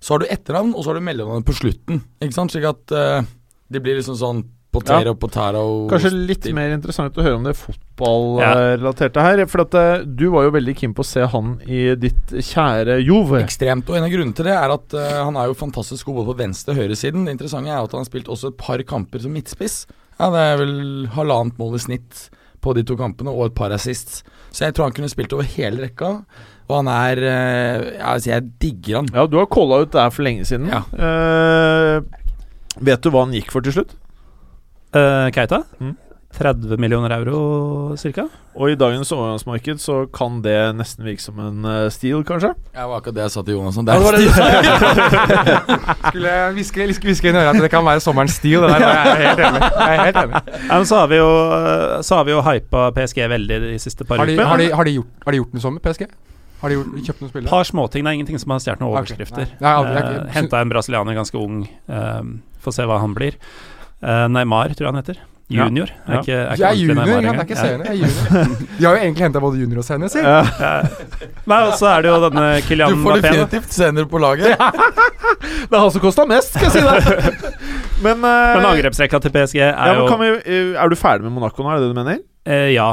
så 0.01 0.15
har 0.15 0.19
du 0.25 0.31
etternavn, 0.33 0.73
og 0.73 0.81
så 0.83 0.89
har 0.91 0.97
du 0.97 1.05
mellomnavn 1.05 1.45
på 1.45 1.53
slutten. 1.61 2.01
Ikke 2.25 2.33
sant? 2.41 2.51
Slik 2.55 2.65
at 2.65 2.89
uh, 2.97 3.21
det 3.69 3.83
blir 3.85 4.01
liksom 4.01 4.17
sånn 4.17 4.47
Potero, 4.69 5.15
potero 5.17 5.61
Kanskje 5.89 6.11
litt 6.13 6.43
stil. 6.43 6.53
mer 6.53 6.69
interessant 6.75 7.15
å 7.17 7.23
høre 7.25 7.39
om 7.39 7.45
det 7.47 7.55
fotballrelaterte 7.57 9.23
her. 9.25 9.41
For 9.49 9.63
at 9.63 9.77
eh, 9.79 10.03
du 10.05 10.27
var 10.35 10.45
jo 10.45 10.51
veldig 10.53 10.75
keen 10.77 10.91
på 10.93 11.01
å 11.01 11.09
se 11.09 11.23
han 11.31 11.55
i 11.65 11.87
ditt 11.97 12.35
kjære 12.51 12.99
Jove. 13.01 13.41
Ekstremt. 13.41 13.89
Og 13.89 13.97
en 13.97 14.05
av 14.05 14.11
grunnene 14.13 14.37
til 14.37 14.45
det 14.45 14.53
er 14.53 14.73
at 14.75 14.93
uh, 14.93 15.05
han 15.25 15.39
er 15.41 15.49
jo 15.49 15.57
fantastisk 15.57 16.11
god 16.11 16.19
både 16.19 16.29
på 16.29 16.41
venstre- 16.43 16.75
og 16.75 16.83
høyresiden. 16.83 17.23
Det 17.25 17.33
interessante 17.33 17.73
er 17.73 17.81
at 17.81 17.95
han 17.97 18.03
har 18.03 18.09
spilt 18.11 18.29
også 18.29 18.51
et 18.51 18.59
par 18.61 18.83
kamper 18.91 19.23
som 19.23 19.33
midtspiss. 19.33 19.79
Ja, 20.19 20.29
det 20.35 20.43
er 20.43 20.61
vel 20.61 20.75
halvannet 21.15 21.57
mål 21.57 21.79
i 21.79 21.81
snitt 21.87 22.27
på 22.61 22.75
de 22.77 22.83
to 22.85 22.97
kampene, 22.99 23.33
og 23.33 23.47
et 23.47 23.55
par 23.57 23.73
assists. 23.73 24.19
Så 24.51 24.67
jeg 24.67 24.75
tror 24.75 24.89
han 24.89 24.93
kunne 24.93 25.09
spilt 25.09 25.33
over 25.33 25.47
hele 25.49 25.87
rekka. 25.87 26.11
Og 26.69 26.75
han 26.75 26.91
er 26.93 27.23
uh, 27.23 27.87
ja, 27.87 28.11
altså 28.11 28.35
Jeg 28.35 28.51
digger 28.61 28.99
han. 28.99 29.09
Ja, 29.17 29.25
du 29.25 29.39
har 29.41 29.49
calla 29.49 29.81
ut 29.81 29.95
det 29.97 30.03
her 30.03 30.13
for 30.13 30.27
lenge 30.29 30.45
siden. 30.45 30.69
Ja. 30.69 30.83
Vet 32.77 33.01
du 33.01 33.09
hva 33.09 33.25
han 33.25 33.33
gikk 33.33 33.49
for 33.55 33.65
til 33.65 33.79
slutt? 33.79 33.97
Eh, 34.93 35.29
Keita? 35.35 35.63
Mm. 35.79 35.95
30 36.29 36.77
millioner 36.77 37.09
euro 37.09 37.95
cirka? 37.97 38.27
Og 38.53 38.69
i 38.69 38.75
dagens 38.77 39.09
overgangsmarked 39.11 39.79
så 39.81 40.03
kan 40.13 40.43
det 40.45 40.53
nesten 40.77 41.01
virke 41.07 41.23
som 41.23 41.39
en 41.41 41.63
uh, 41.65 41.87
steal, 41.89 42.21
kanskje? 42.27 42.51
Ja, 42.75 42.83
det 42.83 42.89
var 42.91 42.99
akkurat 43.01 43.15
det 43.17 43.23
jeg 43.23 43.31
sa 43.33 43.41
til 43.47 43.55
Jonas. 43.57 43.79
Det 43.81 43.95
er 43.95 43.99
Skulle 46.11 46.29
jeg 46.35 46.53
hviske, 46.59 46.85
hviske 47.07 47.25
inn 47.31 47.37
i 47.39 47.41
øret 47.41 47.57
at 47.57 47.63
det 47.65 47.71
kan 47.73 47.81
være 47.87 47.97
sommerens 48.03 48.35
steal. 48.37 48.61
Det 48.67 48.75
der, 48.75 48.83
jeg 48.85 49.09
er 49.09 49.23
helt 49.25 49.41
enig. 49.47 49.61
Er 49.87 49.95
helt 50.03 50.19
enig. 50.21 50.35
Ja, 50.67 50.73
men 50.75 50.85
så 50.91 50.95
har 51.01 51.07
vi 51.11 51.17
jo, 51.21 51.29
eh, 51.57 51.95
så 52.05 52.11
har 52.19 52.23
vi 52.29 52.33
jo 52.35 52.39
hypa 52.45 52.79
PSG 52.99 53.17
veldig 53.33 53.57
de 53.65 53.71
siste 53.81 54.03
par 54.05 54.21
Har 54.21 54.27
de, 54.29 54.33
ukene. 54.37 54.45
har, 54.51 54.57
har, 54.83 54.87
gjort, 54.99 55.11
har 55.25 55.31
de 55.33 55.37
gjort 55.41 55.53
noe 55.57 55.63
sånt 55.65 55.75
med 55.79 55.83
PSG? 55.87 56.03
Har 56.59 56.67
de 56.69 56.73
gjort, 56.77 56.91
kjøpt 57.07 57.19
noen 57.23 57.31
spillere? 57.33 57.49
par 57.55 57.65
småting. 57.71 58.01
Det 58.05 58.09
er 58.13 58.17
ingenting 58.19 58.37
som 58.45 58.53
har 58.53 58.59
stjålet 58.63 58.81
noen 58.85 58.93
overskrifter. 58.93 59.45
jeg- 59.49 59.65
uh, 59.65 60.29
Henta 60.35 60.55
en 60.61 60.69
brasilianer 60.77 61.13
ganske 61.17 61.37
ung. 61.41 61.57
Uh, 61.89 62.21
Få 62.59 62.73
se 62.75 62.83
hva 62.85 62.97
han 62.99 63.13
blir. 63.15 63.31
Eh, 64.01 64.27
Neymar, 64.31 64.71
tror 64.77 64.87
jeg 64.87 64.93
han 64.93 65.01
heter. 65.03 65.19
Junior. 65.49 65.89
Ja. 65.89 66.13
Er 66.13 66.19
ikke, 66.21 66.35
er 66.37 66.51
ikke 66.53 66.61
Jeg 66.61 66.69
er 66.69 66.77
junior, 66.77 67.05
Neymar 67.09 67.23
ja, 67.25 67.31
det 67.31 67.39
er 67.39 67.45
ikke 67.47 67.55
senior. 67.57 67.85
Jeg 67.85 67.89
er 67.89 68.01
junior. 68.03 68.67
De 68.77 68.85
har 68.85 68.91
jo 68.93 68.99
egentlig 69.01 69.23
henta 69.25 69.39
både 69.41 69.57
junior 69.63 69.79
og 69.81 69.85
senior, 69.87 70.11
si. 70.13 70.21
Ja. 70.21 70.43
Nei, 71.49 71.57
og 71.65 71.73
så 71.79 71.87
er 71.89 72.05
det 72.05 72.11
jo 72.11 72.19
denne 72.27 72.43
Kylian 72.67 72.93
Du 72.93 73.01
får 73.07 73.23
definitivt 73.23 73.73
senior 73.73 74.05
på 74.11 74.21
laget. 74.21 74.53
Det 75.69 75.73
er 75.73 75.81
han 75.81 75.89
som 75.95 76.03
kosta 76.03 76.25
mest, 76.29 76.53
skal 76.53 76.69
jeg 76.69 76.75
si 76.75 76.83
deg! 76.85 77.49
men 78.05 78.21
uh, 78.21 78.53
Men 78.59 78.67
angrepsrekka 78.75 79.19
til 79.25 79.33
PSG 79.33 79.59
er 79.65 79.73
ja, 79.73 79.95
men 79.97 80.05
jo 80.05 80.19
vi, 80.21 80.29
eh, 80.53 80.69
Er 80.79 80.91
du 80.93 80.95
ferdig 80.99 81.25
med 81.25 81.33
Monaco 81.35 81.65
nå, 81.65 81.71
er 81.73 81.79
det 81.81 81.87
det 81.87 81.95
du 81.95 81.99
mener? 81.99 82.21
eh, 82.45 82.69
Ja. 82.75 82.91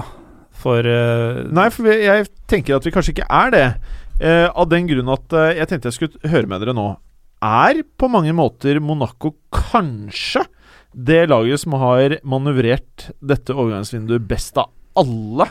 For 0.57 0.81
uh, 0.81 1.45
Nei, 1.53 1.69
for 1.75 1.85
vi, 1.91 1.99
jeg 2.07 2.27
tenker 2.49 2.79
at 2.81 2.89
vi 2.89 2.95
kanskje 2.97 3.13
ikke 3.19 3.29
er 3.29 3.53
det. 3.53 3.67
Uh, 4.17 4.49
av 4.49 4.65
den 4.73 4.89
grunn 4.89 5.13
at 5.13 5.37
jeg 5.61 5.69
tenkte 5.69 5.93
jeg 5.93 5.99
skulle 6.01 6.33
høre 6.33 6.49
med 6.49 6.65
dere 6.65 6.73
nå. 6.77 6.89
Er 7.45 7.85
på 8.01 8.09
mange 8.09 8.33
måter 8.33 8.81
Monaco 8.81 9.35
kanskje 9.53 10.47
det 10.97 11.27
laget 11.29 11.61
som 11.61 11.77
har 11.77 12.17
manøvrert 12.25 13.11
dette 13.21 13.53
overgangsvinduet 13.53 14.25
best 14.29 14.57
av 14.61 14.73
alle 14.97 15.51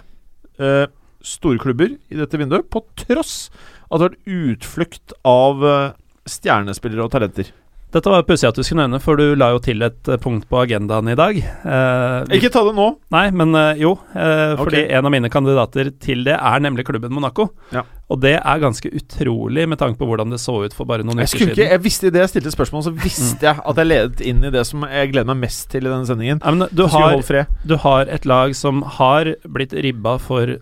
eh, 0.57 0.87
storklubber 1.25 1.93
i 1.93 2.17
dette 2.17 2.39
vinduet, 2.41 2.65
på 2.69 2.81
tross 2.97 3.51
at 3.85 3.99
det 3.99 4.01
har 4.01 4.09
vært 4.09 4.33
utflukt 4.55 5.13
av 5.27 5.65
eh, 5.69 5.93
stjernespillere 6.25 7.05
og 7.05 7.13
talenter? 7.13 7.51
Dette 7.95 8.11
var 8.11 8.25
pussig 8.27 8.47
at 8.49 8.57
du 8.59 8.61
skulle 8.65 8.83
nevne, 8.83 8.99
for 9.03 9.15
du 9.19 9.33
la 9.39 9.49
jo 9.55 9.59
til 9.63 9.81
et 9.87 10.09
eh, 10.11 10.19
punkt 10.21 10.45
på 10.51 10.59
agendaen 10.61 11.07
i 11.11 11.15
dag. 11.17 11.37
Eh, 11.39 12.35
Ikke 12.37 12.51
ta 12.53 12.61
det 12.67 12.73
nå! 12.77 12.89
Nei, 13.15 13.25
men 13.31 13.55
eh, 13.55 13.81
jo. 13.81 13.93
eh, 14.13 14.53
fordi 14.59 14.83
Ok. 14.85 14.91
en 14.99 15.07
av 15.09 15.13
mine 15.15 15.31
kandidater 15.31 15.89
til 16.03 16.25
det 16.27 16.35
er 16.35 16.63
nemlig 16.65 16.85
klubben 16.89 17.13
Monaco. 17.15 17.49
Ja. 17.71 17.85
Og 18.11 18.19
det 18.21 18.35
er 18.37 18.59
ganske 18.61 18.91
utrolig 18.93 19.63
med 19.71 19.79
tanke 19.81 19.97
på 19.97 20.05
hvordan 20.05 20.29
det 20.29 20.37
så 20.43 20.59
ut 20.61 20.75
for 20.77 20.85
bare 20.85 21.01
noen 21.07 21.23
Jeg, 21.23 21.31
uker 21.31 21.39
ikke, 21.47 21.55
siden. 21.55 21.71
jeg 21.71 21.81
visste 21.87 22.09
Idet 22.11 22.21
jeg 22.21 22.33
stilte 22.35 22.51
spørsmål, 22.53 22.83
så 22.85 22.93
visste 22.93 23.47
jeg 23.47 23.63
at 23.65 23.79
jeg 23.81 23.89
ledet 23.89 24.21
inn 24.29 24.43
i 24.45 24.51
det 24.53 24.61
som 24.69 24.83
jeg 24.85 25.09
gleder 25.15 25.31
meg 25.31 25.39
mest 25.47 25.71
til 25.73 25.87
i 25.87 25.89
denne 25.89 26.05
sendingen. 26.05 26.43
Ja, 26.43 26.53
men 26.53 26.67
du, 26.69 26.83
har, 26.93 27.17
du 27.65 27.75
har 27.81 28.11
et 28.13 28.27
lag 28.29 28.53
som 28.59 28.83
har 28.99 29.31
blitt 29.49 29.73
ribba 29.73 30.19
for 30.21 30.57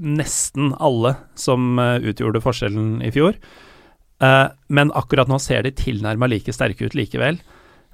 nesten 0.00 0.70
alle 0.80 1.16
som 1.36 1.74
eh, 1.82 1.98
utgjorde 2.12 2.40
forskjellen 2.44 3.00
i 3.04 3.10
fjor. 3.12 3.36
Eh, 4.20 4.48
men 4.68 4.90
akkurat 4.92 5.28
nå 5.30 5.38
ser 5.40 5.62
de 5.64 5.70
tilnærma 5.72 6.28
like 6.28 6.52
sterke 6.52 6.84
ut 6.86 6.96
likevel. 6.98 7.38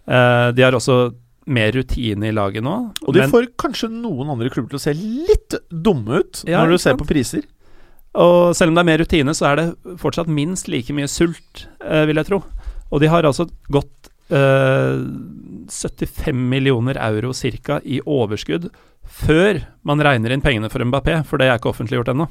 Eh, 0.07 0.49
de 0.53 0.63
har 0.67 0.73
også 0.75 1.15
mer 1.47 1.71
rutine 1.77 2.27
i 2.27 2.35
laget 2.35 2.65
nå. 2.67 2.93
Og 3.07 3.15
de 3.15 3.21
men- 3.23 3.31
får 3.31 3.47
kanskje 3.57 3.91
noen 3.93 4.31
andre 4.35 4.51
klubber 4.51 4.71
til 4.75 4.81
å 4.81 4.83
se 4.83 4.95
litt 4.95 5.55
dumme 5.71 6.19
ut 6.25 6.43
Ja, 6.47 6.65
når 6.65 6.71
du 6.75 6.79
ser 6.83 6.95
på 6.99 7.07
priser. 7.07 7.45
Og 8.17 8.55
selv 8.57 8.71
om 8.73 8.75
det 8.75 8.81
er 8.81 8.91
mer 8.91 8.99
rutine, 9.05 9.35
så 9.37 9.53
er 9.53 9.57
det 9.57 9.99
fortsatt 10.01 10.27
minst 10.27 10.69
like 10.69 10.89
mye 10.93 11.07
sult, 11.07 11.67
eh, 11.85 12.07
vil 12.07 12.17
jeg 12.17 12.27
tro. 12.27 12.43
Og 12.91 13.01
de 13.01 13.07
har 13.13 13.23
altså 13.23 13.49
gått 13.71 14.11
eh, 14.31 15.05
75 15.69 16.35
millioner 16.51 16.97
euro 16.99 17.33
ca. 17.33 17.81
i 17.85 18.01
overskudd 18.01 18.71
før 19.07 19.61
man 19.85 20.01
regner 20.01 20.33
inn 20.33 20.41
pengene 20.43 20.69
for 20.71 20.81
Mbappé, 20.83 21.25
for 21.25 21.39
det 21.39 21.47
er 21.47 21.59
ikke 21.61 21.71
offentliggjort 21.73 22.09
ennå. 22.11 22.27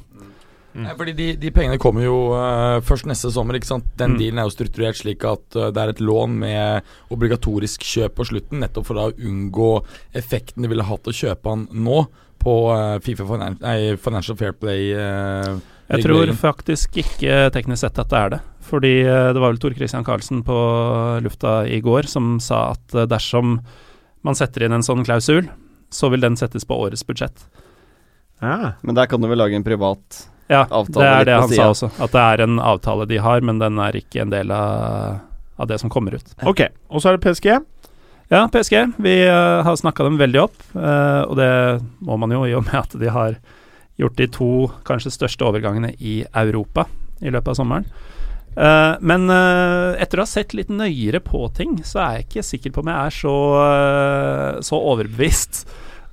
Nei, 0.84 0.92
fordi 0.98 1.12
de, 1.16 1.26
de 1.40 1.50
pengene 1.54 1.78
kommer 1.80 2.04
jo 2.04 2.16
uh, 2.36 2.80
først 2.84 3.06
neste 3.08 3.30
sommer. 3.32 3.56
ikke 3.56 3.70
sant? 3.70 3.86
Den 3.96 4.12
Mm. 4.12 4.18
dealen 4.20 4.38
er 4.42 4.46
jo 4.48 4.52
strukturert 4.54 4.98
slik 4.98 5.24
at 5.24 5.56
uh, 5.56 5.70
det 5.72 5.80
er 5.82 5.92
et 5.94 6.02
lån 6.04 6.34
med 6.42 6.82
obligatorisk 7.14 7.80
kjøp 7.86 8.14
på 8.18 8.26
slutten, 8.28 8.60
nettopp 8.60 8.86
for 8.86 8.98
da 8.98 9.06
å 9.08 9.14
unngå 9.16 9.70
effekten 10.14 10.62
de 10.62 10.68
ville 10.68 10.84
hatt 10.84 11.08
å 11.08 11.14
kjøpe 11.16 11.48
han 11.54 11.64
nå 11.72 12.02
på 12.42 12.54
uh, 12.74 12.98
Fifa 13.00 13.24
Finan 13.26 13.56
nei, 13.64 13.96
Financial 13.96 14.36
Fair 14.36 14.52
Play. 14.52 14.90
Jeg 14.92 16.02
tror 16.02 16.30
faktisk 16.34 16.96
ikke 17.00 17.46
teknisk 17.54 17.84
sett 17.86 17.98
at 18.02 18.10
det 18.10 18.18
er 18.20 18.30
det. 18.36 18.40
Fordi 18.66 18.94
det 19.06 19.38
var 19.38 19.52
vel 19.52 19.60
Tor 19.62 19.74
Christian 19.78 20.04
Karlsen 20.04 20.40
på 20.42 20.54
lufta 21.22 21.60
i 21.70 21.78
går 21.80 22.08
som 22.10 22.40
sa 22.42 22.72
at 22.74 22.96
dersom 23.08 23.60
man 24.26 24.34
setter 24.34 24.66
inn 24.66 24.74
en 24.74 24.82
sånn 24.82 25.04
klausul, 25.06 25.46
så 25.94 26.10
vil 26.10 26.24
den 26.24 26.34
settes 26.36 26.66
på 26.66 26.74
årets 26.74 27.06
budsjett. 27.06 27.44
Ja. 28.42 28.72
Men 28.82 28.98
der 28.98 29.06
kan 29.06 29.22
du 29.22 29.28
vel 29.30 29.38
lage 29.38 29.54
en 29.54 29.64
privat 29.64 30.24
Ja, 30.52 30.62
det 30.70 31.06
er 31.06 31.26
det 31.26 31.38
han 31.40 31.50
sa 31.50 31.70
også. 31.72 31.90
At 32.02 32.12
det 32.14 32.22
er 32.22 32.44
en 32.44 32.60
avtale 32.62 33.06
de 33.10 33.18
har, 33.22 33.42
men 33.42 33.58
den 33.62 33.80
er 33.82 33.98
ikke 33.98 34.22
en 34.22 34.34
del 34.34 34.52
av, 34.54 35.18
av 35.58 35.70
det 35.70 35.80
som 35.82 35.90
kommer 35.92 36.14
ut. 36.14 36.34
Ok, 36.46 36.68
og 36.88 37.02
så 37.02 37.10
er 37.10 37.18
det 37.18 37.26
PSG. 37.26 37.48
Ja, 38.30 38.46
PSG. 38.52 38.76
Vi 39.02 39.16
uh, 39.26 39.62
har 39.66 39.78
snakka 39.78 40.06
dem 40.06 40.18
veldig 40.18 40.42
opp, 40.46 40.58
uh, 40.74 41.22
og 41.26 41.36
det 41.38 41.50
må 42.06 42.18
man 42.18 42.34
jo 42.34 42.44
i 42.46 42.54
og 42.58 42.66
med 42.66 42.78
at 42.78 42.94
de 42.98 43.10
har 43.10 43.38
gjort 43.96 44.18
de 44.18 44.28
to 44.28 44.50
kanskje 44.86 45.14
største 45.14 45.46
overgangene 45.46 45.94
i 45.98 46.20
Europa 46.36 46.86
i 47.24 47.32
løpet 47.32 47.54
av 47.54 47.58
sommeren. 47.58 47.88
Uh, 48.56 48.96
men 49.04 49.28
uh, 49.28 49.92
etter 50.00 50.20
å 50.20 50.24
ha 50.24 50.30
sett 50.30 50.54
litt 50.56 50.70
nøyere 50.72 51.20
på 51.24 51.42
ting, 51.56 51.76
så 51.84 52.00
er 52.00 52.14
jeg 52.14 52.26
ikke 52.26 52.46
sikker 52.50 52.72
på 52.72 52.84
om 52.84 52.90
jeg 52.92 53.10
er 53.10 53.16
så, 53.18 53.34
uh, 53.60 54.62
så 54.64 54.80
overbevist 54.80 55.66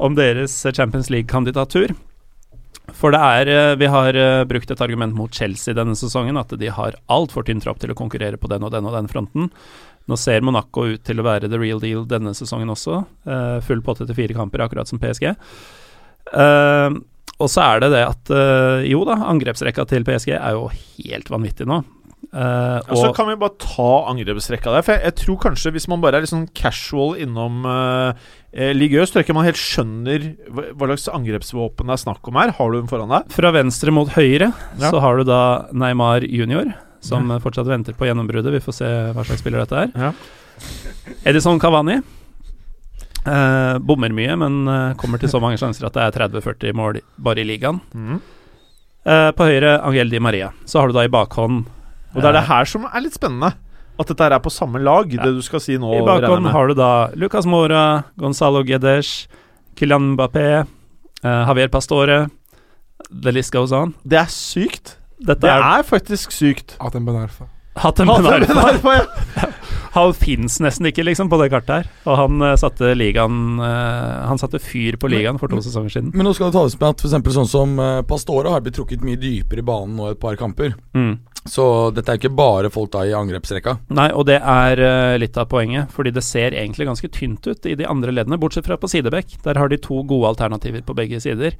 om 0.04 0.18
deres 0.18 0.58
Champions 0.76 1.10
League-kandidatur. 1.14 1.94
For 2.92 3.16
det 3.16 3.22
er 3.22 3.52
eh, 3.52 3.76
Vi 3.80 3.88
har 3.92 4.18
eh, 4.20 4.44
brukt 4.50 4.72
et 4.72 4.84
argument 4.84 5.16
mot 5.16 5.32
Chelsea 5.32 5.76
denne 5.78 5.96
sesongen, 5.96 6.40
at 6.40 6.52
de 6.60 6.72
har 6.72 6.98
altfor 7.14 7.48
tynn 7.48 7.64
trapp 7.64 7.80
til 7.80 7.94
å 7.94 7.98
konkurrere 7.98 8.40
på 8.40 8.52
den 8.52 8.66
og 8.66 8.74
den 8.76 8.90
og 8.90 8.98
den 8.98 9.08
fronten. 9.12 9.48
Nå 10.12 10.20
ser 10.20 10.44
Monaco 10.44 10.84
ut 10.92 11.06
til 11.08 11.22
å 11.22 11.26
være 11.26 11.48
the 11.48 11.60
real 11.62 11.80
deal 11.80 12.04
denne 12.10 12.36
sesongen 12.36 12.74
også. 12.74 13.06
Eh, 13.24 13.58
full 13.64 13.84
potte 13.86 14.08
til 14.10 14.18
fire 14.18 14.36
kamper, 14.36 14.66
akkurat 14.66 14.92
som 14.92 15.00
PSG. 15.00 15.32
Og 17.44 17.50
så 17.50 17.64
er 17.64 17.82
det 17.82 17.90
det 17.92 18.04
at 18.06 18.30
jo 18.88 19.02
da, 19.08 19.18
angrepsrekka 19.28 19.84
til 19.90 20.06
PSG 20.08 20.36
er 20.38 20.56
jo 20.56 20.68
helt 20.72 21.32
vanvittig 21.34 21.68
nå. 21.68 21.82
Uh, 22.34 22.80
Og 22.90 22.98
så 22.98 23.10
kan 23.14 23.28
vi 23.28 23.36
bare 23.38 23.54
ta 23.62 23.90
angrepsrekka 24.10 24.72
der. 24.74 24.86
For 24.86 24.96
jeg, 24.96 25.04
jeg 25.06 25.18
tror 25.22 25.40
kanskje 25.44 25.74
hvis 25.76 25.90
man 25.92 26.02
bare 26.02 26.18
er 26.18 26.26
litt 26.26 26.32
sånn 26.32 26.48
casual 26.58 27.18
innom 27.22 27.68
uh, 27.68 28.16
Ligue 28.54 29.02
Øst, 29.02 29.14
tror 29.14 29.24
jeg 29.24 29.26
ikke 29.28 29.36
man 29.38 29.48
helt 29.48 29.58
skjønner 29.58 30.26
hva, 30.54 30.86
slags 30.86 31.08
angrepsvåpen 31.10 31.90
det 31.90 31.96
er 31.96 32.02
snakk 32.04 32.28
om 32.30 32.36
her. 32.38 32.52
Har 32.54 32.70
du 32.72 32.78
den 32.80 32.90
foran 32.92 33.10
deg? 33.10 33.32
fra 33.34 33.50
venstre 33.56 33.94
mot 33.96 34.12
høyre 34.14 34.52
Ja. 34.78 34.92
så 34.92 35.00
har 35.02 35.18
du 35.18 35.24
da 35.26 35.40
Neymar 35.74 36.22
junior, 36.28 36.70
som 37.02 37.32
ja. 37.34 37.40
fortsatt 37.42 37.66
venter 37.72 37.98
på 37.98 38.06
gjennombruddet. 38.06 38.54
Vi 38.54 38.62
får 38.62 38.78
se 38.78 38.92
hva 39.16 39.26
slags 39.26 39.42
spiller 39.42 39.64
dette 39.66 39.88
er. 39.88 39.92
Ja. 39.98 40.12
Edison 41.26 41.58
Cavani. 41.60 41.98
Eh, 43.26 43.78
bommer 43.80 44.12
mye, 44.12 44.36
men 44.38 44.68
eh, 44.68 44.94
kommer 45.00 45.18
til 45.22 45.32
så 45.32 45.40
mange 45.42 45.58
sjanser 45.58 45.88
at 45.88 45.96
det 45.96 46.04
er 46.04 46.18
30-40 46.28 46.76
mål 46.76 47.00
bare 47.18 47.42
i 47.42 47.48
ligaen. 47.48 47.80
Mm. 47.96 48.18
Eh, 49.04 49.30
på 49.36 49.48
høyre 49.48 49.78
Angel 49.82 50.12
Di 50.12 50.20
Maria. 50.20 50.52
Så 50.68 50.80
har 50.82 50.92
du 50.92 50.94
da 50.98 51.06
i 51.08 51.12
bakhånd 51.12 51.66
Og 52.14 52.22
det 52.22 52.28
er 52.30 52.36
det 52.38 52.44
eh, 52.44 52.52
her 52.52 52.68
som 52.70 52.86
er 52.86 53.02
litt 53.06 53.16
spennende. 53.18 53.54
At 54.00 54.10
dette 54.10 54.26
er 54.26 54.40
på 54.42 54.50
samme 54.52 54.80
lag, 54.82 55.12
Ja. 55.14 55.24
det 55.24 55.36
du 55.36 55.42
skal 55.46 55.60
si 55.62 55.78
nå. 55.78 55.92
I 55.94 56.02
bakgrunnen 56.02 56.44
bakhånd 56.44 56.52
har 56.52 56.68
du 56.68 56.74
da 56.74 56.92
Lucas 57.16 57.46
Mora, 57.46 58.04
Gonzalo 58.18 58.64
Guedes, 58.66 59.28
Kylian 59.78 60.16
Mbappé, 60.16 60.66
uh, 61.24 61.46
Javier 61.48 61.70
Pastore. 61.70 62.30
The 63.12 63.32
list 63.32 63.52
goes 63.54 63.72
on. 63.72 63.94
Det 64.06 64.18
er 64.18 64.26
sykt. 64.34 64.98
Dette 65.24 65.42
Det 65.42 65.50
er 65.50 65.62
er 65.80 65.84
faktisk 65.84 66.32
sykt. 66.32 66.76
Atem 66.82 67.06
Ben 67.06 67.28
Arfa. 67.76 67.82
Hatem 67.88 68.08
Ben 68.08 68.26
Arfa. 68.26 68.36
er 68.36 68.74
derfor 68.74 68.94
jeg- 68.94 69.50
Han 69.94 70.14
fins 70.18 70.56
nesten 70.60 70.88
ikke 70.90 71.04
liksom 71.06 71.30
på 71.30 71.38
det 71.38 71.52
kartet 71.54 71.84
her. 71.84 71.90
Og 72.10 72.18
han 72.18 72.42
eh, 72.42 72.56
satte 72.58 72.94
ligaen 72.98 73.60
eh, 73.62 74.28
Han 74.28 74.40
satte 74.42 74.58
fyr 74.62 74.98
på 74.98 75.10
ligaen 75.12 75.38
for 75.40 75.48
to 75.48 75.58
sesonger 75.62 75.94
siden. 75.94 76.10
Men 76.16 76.26
nå 76.26 76.34
skal 76.34 76.50
det 76.50 76.58
tales 76.58 76.80
med 76.80 76.90
at 76.90 77.02
for 77.04 77.10
eksempel 77.12 77.36
sånn 77.36 77.50
som 77.50 77.78
uh, 77.78 78.02
Pastore 78.02 78.50
har 78.50 78.62
blitt 78.66 78.74
trukket 78.80 79.06
mye 79.06 79.20
dypere 79.22 79.62
i 79.62 79.68
banen 79.68 79.96
nå 80.00 80.10
et 80.12 80.20
par 80.20 80.36
kamper. 80.40 80.74
Mm. 80.98 81.20
Så 81.46 81.92
dette 81.94 82.10
er 82.10 82.18
ikke 82.18 82.32
bare 82.34 82.70
folk 82.72 82.90
da 82.94 83.04
i 83.06 83.14
angrepsrekka. 83.14 83.76
Nei, 83.94 84.08
og 84.16 84.26
det 84.30 84.40
er 84.40 84.80
eh, 84.80 85.18
litt 85.20 85.38
av 85.38 85.50
poenget, 85.52 85.92
fordi 85.92 86.14
det 86.16 86.24
ser 86.24 86.56
egentlig 86.56 86.88
ganske 86.88 87.10
tynt 87.12 87.46
ut 87.46 87.68
i 87.68 87.76
de 87.76 87.86
andre 87.86 88.16
leddene, 88.16 88.40
bortsett 88.40 88.66
fra 88.66 88.78
på 88.80 88.88
sidebekk. 88.90 89.42
Der 89.44 89.60
har 89.60 89.68
de 89.70 89.78
to 89.78 90.02
gode 90.08 90.32
alternativer 90.32 90.82
på 90.88 90.96
begge 90.96 91.20
sider. 91.22 91.58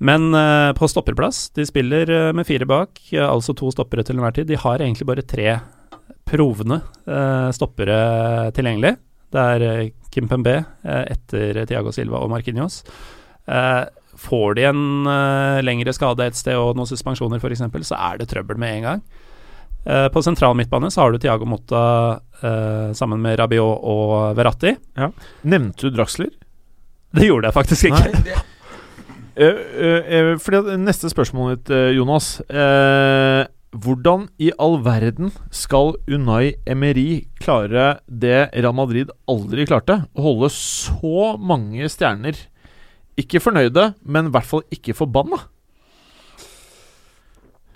Men 0.00 0.30
uh, 0.32 0.72
på 0.76 0.88
stopperplass, 0.88 1.50
de 1.56 1.66
spiller 1.68 2.08
uh, 2.08 2.30
med 2.36 2.48
fire 2.48 2.66
bak, 2.68 3.00
uh, 3.12 3.26
altså 3.28 3.52
to 3.56 3.68
stoppere 3.74 4.04
til 4.06 4.16
enhver 4.16 4.38
tid. 4.38 4.48
De 4.48 4.58
har 4.60 4.80
egentlig 4.80 5.08
bare 5.08 5.26
tre 5.26 5.58
provende 6.30 6.76
eh, 7.10 7.48
stoppere 7.50 7.94
tilgjengelig. 8.54 8.92
Det 9.34 9.46
er 9.54 9.88
Kim 10.14 10.28
Pembe 10.30 10.52
etter 10.86 11.58
Tiago 11.66 11.90
Silva 11.90 12.20
og 12.22 12.30
Marquinhos. 12.30 12.84
Eh, 13.50 13.80
får 14.14 14.54
de 14.54 14.68
en 14.68 14.84
lengre 15.66 15.90
skade 15.96 16.28
et 16.30 16.38
sted 16.38 16.54
og 16.54 16.78
noen 16.78 16.86
suspensjoner 16.86 17.42
f.eks., 17.42 17.64
så 17.88 17.98
er 17.98 18.20
det 18.20 18.28
trøbbel 18.30 18.60
med 18.62 18.76
en 18.76 18.86
gang. 18.86 19.02
På 20.14 20.22
sentral 20.22 20.54
midtbane 20.54 20.92
så 20.94 21.02
har 21.02 21.10
du 21.10 21.18
Tiago 21.18 21.48
Motta 21.50 21.82
sammen 22.94 23.18
med 23.24 23.40
Rabiot 23.40 23.82
og 23.90 24.36
Verratti. 24.38 24.76
Nevnte 25.50 25.88
du 25.88 25.96
Draxler? 25.96 26.30
Det 27.16 27.26
gjorde 27.26 27.50
jeg 27.50 27.56
faktisk 27.56 27.90
ikke. 27.90 28.10
Eh, 28.14 28.42
eh, 29.36 30.32
uh, 30.32 30.34
fordi 30.40 30.76
Neste 30.80 31.10
spørsmål 31.12 31.56
ditt, 31.56 31.72
Jonas. 31.96 32.38
Hvordan 33.70 34.24
i 34.42 34.48
all 34.58 34.80
verden 34.82 35.30
skal 35.54 35.94
Unai 36.10 36.56
Emery 36.66 37.28
klare 37.38 38.00
det 38.10 38.48
Real 38.56 38.74
Madrid 38.74 39.12
aldri 39.30 39.68
klarte? 39.70 40.00
Å 40.10 40.24
holde 40.24 40.50
så 40.50 41.36
mange 41.38 41.86
stjerner 41.86 42.34
ikke 43.20 43.42
fornøyde, 43.42 43.92
men 44.02 44.28
i 44.28 44.34
hvert 44.34 44.48
fall 44.48 44.64
ikke 44.74 44.96
forbanna. 44.96 45.38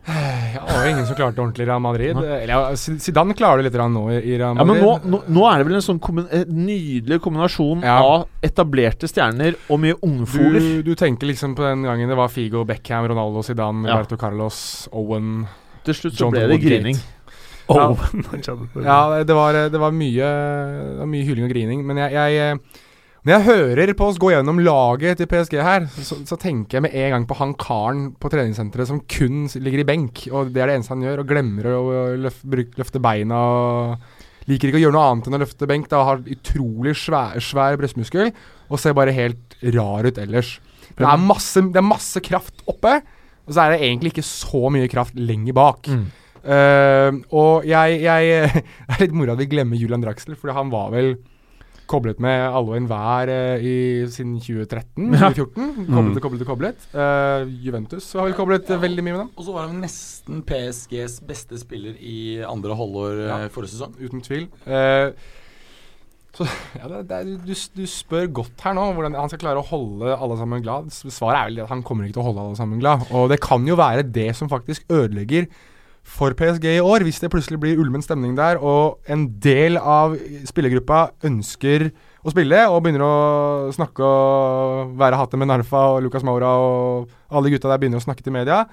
Ja, 0.55 0.61
det 0.69 0.75
var 0.77 0.85
jo 0.85 0.91
ingen 0.93 1.07
som 1.09 1.17
klarte 1.17 1.41
ordentlig 1.41 1.65
i 1.65 1.67
Real 1.69 1.81
Madrid. 1.83 2.19
Eller 2.21 2.77
Zidane 2.77 3.35
klarer 3.35 3.63
det 3.63 3.71
litt 3.71 3.79
nå 3.91 4.03
i 4.13 4.37
Real 4.39 4.55
Madrid. 4.55 4.61
Ja, 4.61 4.65
men 4.69 4.83
nå, 4.85 4.93
nå, 5.11 5.21
nå 5.35 5.47
er 5.51 5.59
det 5.63 5.67
vel 5.71 5.79
en 5.81 5.85
sånn 5.87 6.01
kommun, 6.05 6.27
eh, 6.31 6.45
nydelig 6.47 7.19
kombinasjon 7.25 7.83
Ja. 7.83 7.97
av 8.05 8.27
etablerte 8.45 9.09
stjerner 9.11 9.57
og 9.69 9.81
mye 9.81 9.97
ungfoler. 10.05 10.61
du, 10.61 10.83
du 10.83 10.95
tenker 10.95 11.27
liksom 11.27 11.57
på 11.57 11.65
den 11.67 11.83
gangen 11.89 12.09
det 12.13 12.17
var 12.21 12.29
Figo, 12.29 12.65
Beckham, 12.69 13.09
Ronaldo, 13.09 13.43
Zidane, 13.43 13.89
Ja. 13.89 13.97
Roberto 13.97 14.17
Carlos, 14.21 14.89
Owen 14.93 15.47
Til 15.85 15.95
slutt 15.95 16.15
så 16.15 16.25
John 16.27 16.33
ble 16.33 16.41
det 16.47 16.51
Woodgate. 16.53 16.83
grining. 16.83 16.97
Ja. 16.97 17.05
Oh. 17.67 17.97
Ja, 18.85 19.25
det 19.25 19.33
var, 19.35 19.57
det 19.73 19.81
var 19.81 19.91
mye 19.97 20.27
Det 20.29 20.99
var 21.01 21.07
mye 21.09 21.25
hyling 21.25 21.47
og 21.47 21.51
grining. 21.55 21.81
Men 21.89 21.97
jeg, 21.97 22.13
jeg 22.37 22.59
Når 23.25 23.33
jeg 23.33 23.45
hører 23.47 23.91
på 23.97 24.07
oss 24.11 24.19
gå 24.21 24.35
gjennom 24.35 24.59
laget 24.61 25.17
til 25.17 25.29
PSG 25.31 25.55
her, 25.65 25.87
så, 25.89 26.19
så 26.29 26.37
tenker 26.37 26.77
jeg 26.77 26.85
med 26.85 26.97
en 27.01 27.15
gang 27.15 27.25
på 27.25 27.39
han 27.39 27.55
karen 27.57 28.11
på 28.21 28.29
treningssenteret 28.29 28.91
som 28.91 29.01
kun 29.09 29.47
ligger 29.65 29.81
i 29.81 29.87
benk, 29.89 30.27
og 30.29 30.51
det 30.53 30.61
er 30.61 30.69
det 30.69 30.77
eneste 30.77 30.93
han 30.93 31.07
gjør, 31.07 31.23
og 31.23 31.31
glemmer 31.31 31.71
å 31.71 31.81
løfte, 32.21 32.67
løfte 32.77 33.01
beina 33.01 33.41
og 33.49 34.23
Liker 34.45 34.69
ikke 34.69 34.77
å 34.77 34.83
gjøre 34.83 34.93
noe 34.93 35.09
annet 35.09 35.29
enn 35.29 35.37
å 35.39 35.41
løfte 35.41 35.69
benk. 35.71 35.87
Da 35.89 36.03
har 36.05 36.19
utrolig 36.21 36.93
svær, 37.01 37.39
svær 37.41 37.79
brystmuskel 37.81 38.29
og 38.69 38.81
ser 38.81 38.93
bare 38.97 39.15
helt 39.17 39.57
rar 39.73 40.05
ut 40.05 40.21
ellers. 40.21 40.59
Det 40.91 41.07
er, 41.09 41.21
masse, 41.21 41.63
det 41.73 41.81
er 41.81 41.87
masse 41.87 42.21
kraft 42.21 42.61
oppe, 42.69 42.99
og 43.49 43.55
så 43.57 43.65
er 43.65 43.73
det 43.73 43.87
egentlig 43.87 44.13
ikke 44.13 44.27
så 44.29 44.69
mye 44.73 44.91
kraft 44.93 45.17
lenger 45.17 45.57
bak. 45.57 45.89
Mm. 45.89 46.05
Uh, 46.45 47.23
og 47.33 47.65
jeg, 47.65 48.03
jeg 48.05 48.51
Det 48.85 48.99
er 48.99 49.01
litt 49.07 49.17
moro 49.17 49.33
at 49.33 49.41
vi 49.41 49.49
glemmer 49.49 49.81
Julian 49.81 50.05
Draxler, 50.05 50.37
for 50.37 50.53
han 50.53 50.69
var 50.75 50.93
vel 50.93 51.15
koblet 51.91 52.21
med 52.23 52.43
alle 52.49 52.73
og 52.73 52.77
enhver 52.79 53.31
eh, 53.33 53.65
i, 53.65 53.77
siden 54.13 54.37
2013-2014. 54.43 55.87
Koblet 55.91 56.19
og 56.19 56.25
koblet 56.25 56.45
og 56.45 56.51
koblet. 56.51 56.89
Uh, 56.95 57.47
Juventus 57.65 58.11
har 58.17 58.29
vel 58.29 58.37
koblet 58.39 58.73
ja. 58.73 58.81
veldig 58.83 59.05
mye 59.05 59.15
med 59.15 59.23
dem, 59.25 59.31
Og 59.37 59.47
så 59.47 59.55
var 59.55 59.69
han 59.71 59.81
nesten 59.85 60.43
PSGs 60.49 61.21
beste 61.29 61.61
spiller 61.61 61.97
i 62.01 62.43
andre 62.47 62.77
halvår 62.79 63.25
Ja. 63.25 63.39
eh, 63.45 63.51
forrige 63.55 63.77
sesong. 63.77 63.97
uten 64.01 64.25
tvil. 64.25 64.49
Uh, 64.67 65.13
så 66.35 66.47
ja, 66.81 66.89
det, 66.91 67.05
det 67.11 67.21
du, 67.47 67.55
du 67.55 67.85
spør 67.87 68.27
godt 68.41 68.65
her 68.67 68.75
nå 68.75 68.89
hvordan 68.97 69.15
han 69.19 69.31
skal 69.31 69.45
klare 69.45 69.63
å 69.63 69.69
holde 69.69 70.17
alle 70.17 70.39
sammen 70.41 70.65
glad. 70.65 70.91
Svaret 70.91 71.39
er 71.39 71.53
vel 71.53 71.63
at 71.67 71.73
han 71.75 71.85
kommer 71.87 72.09
ikke 72.09 72.19
til 72.19 72.25
å 72.25 72.29
holde 72.33 72.49
alle 72.49 72.59
sammen 72.59 72.83
glad. 72.83 73.07
Og 73.15 73.29
det 73.31 73.39
kan 73.45 73.63
jo 73.69 73.79
være 73.79 74.07
det 74.09 74.33
som 74.39 74.51
faktisk 74.51 74.89
ødelegger 74.91 75.47
for 76.05 76.37
PSG 76.37 76.67
i 76.77 76.83
år, 76.85 77.05
hvis 77.07 77.19
det 77.23 77.31
plutselig 77.33 77.59
blir 77.63 77.81
ulmen 77.81 78.05
stemning 78.05 78.37
der, 78.37 78.61
og 78.61 79.01
en 79.11 79.27
del 79.43 79.79
av 79.81 80.15
spillergruppa 80.47 81.07
ønsker 81.27 81.89
å 82.25 82.33
spille 82.33 82.61
og 82.71 82.83
begynner 82.85 83.05
å 83.05 83.73
snakke 83.75 84.05
og 84.05 84.95
være 85.01 85.19
hatet 85.21 85.41
med 85.41 85.51
Narfa 85.51 85.87
og 85.95 86.05
Lucas 86.05 86.25
Maura 86.27 86.53
og 86.61 87.11
alle 87.35 87.53
gutta 87.53 87.73
der 87.73 87.81
begynner 87.81 88.01
å 88.01 88.05
snakke 88.05 88.25
til 88.25 88.37
media, 88.37 88.65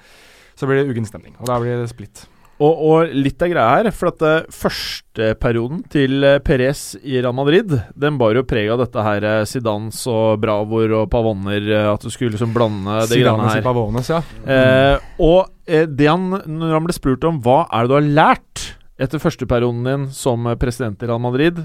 så 0.60 0.68
blir 0.68 0.82
det 0.82 0.92
uggen 0.92 1.08
stemning. 1.08 1.36
Og 1.40 1.50
da 1.50 1.58
blir 1.60 1.80
det 1.80 1.90
splitt. 1.92 2.28
Og, 2.62 2.82
og, 2.86 3.14
litt 3.18 3.42
av 3.42 3.50
greia 3.50 3.70
her, 3.80 3.88
for 3.96 4.12
at 4.12 4.22
uh, 4.22 4.50
førsteperioden 4.54 5.80
til 5.90 6.22
uh, 6.22 6.36
Perez 6.46 6.92
i 7.02 7.16
Real 7.18 7.34
Madrid, 7.34 7.74
den 7.98 8.20
bar 8.22 8.38
jo 8.38 8.44
preg 8.46 8.70
av 8.70 8.84
dette 8.84 9.06
her 9.06 9.26
uh, 9.26 9.38
Zidans 9.50 10.04
og 10.12 10.38
Bravoer 10.44 10.94
og 11.00 11.08
Pavoner, 11.10 11.66
at 11.96 12.06
du 12.06 12.14
skulle 12.14 12.36
liksom 12.36 12.54
blande 12.54 13.00
det 13.10 13.18
greiene 13.24 13.50
her. 13.50 13.64
Pavones, 13.66 14.12
ja. 14.14 14.22
Uh, 14.46 15.10
og 15.26 15.50
det 15.72 16.08
han, 16.10 16.30
når 16.46 16.76
han 16.76 16.88
ble 16.88 16.96
spurt 16.96 17.26
om 17.28 17.40
hva 17.44 17.64
er 17.70 17.86
det 17.86 17.92
du 17.92 17.98
har 17.98 18.12
lært 18.20 18.66
etter 19.02 19.22
første 19.24 19.48
perioden 19.50 19.86
din 19.88 20.04
som 20.14 20.46
president 20.62 21.02
i 21.02 21.10
Real 21.10 21.22
Madrid 21.24 21.58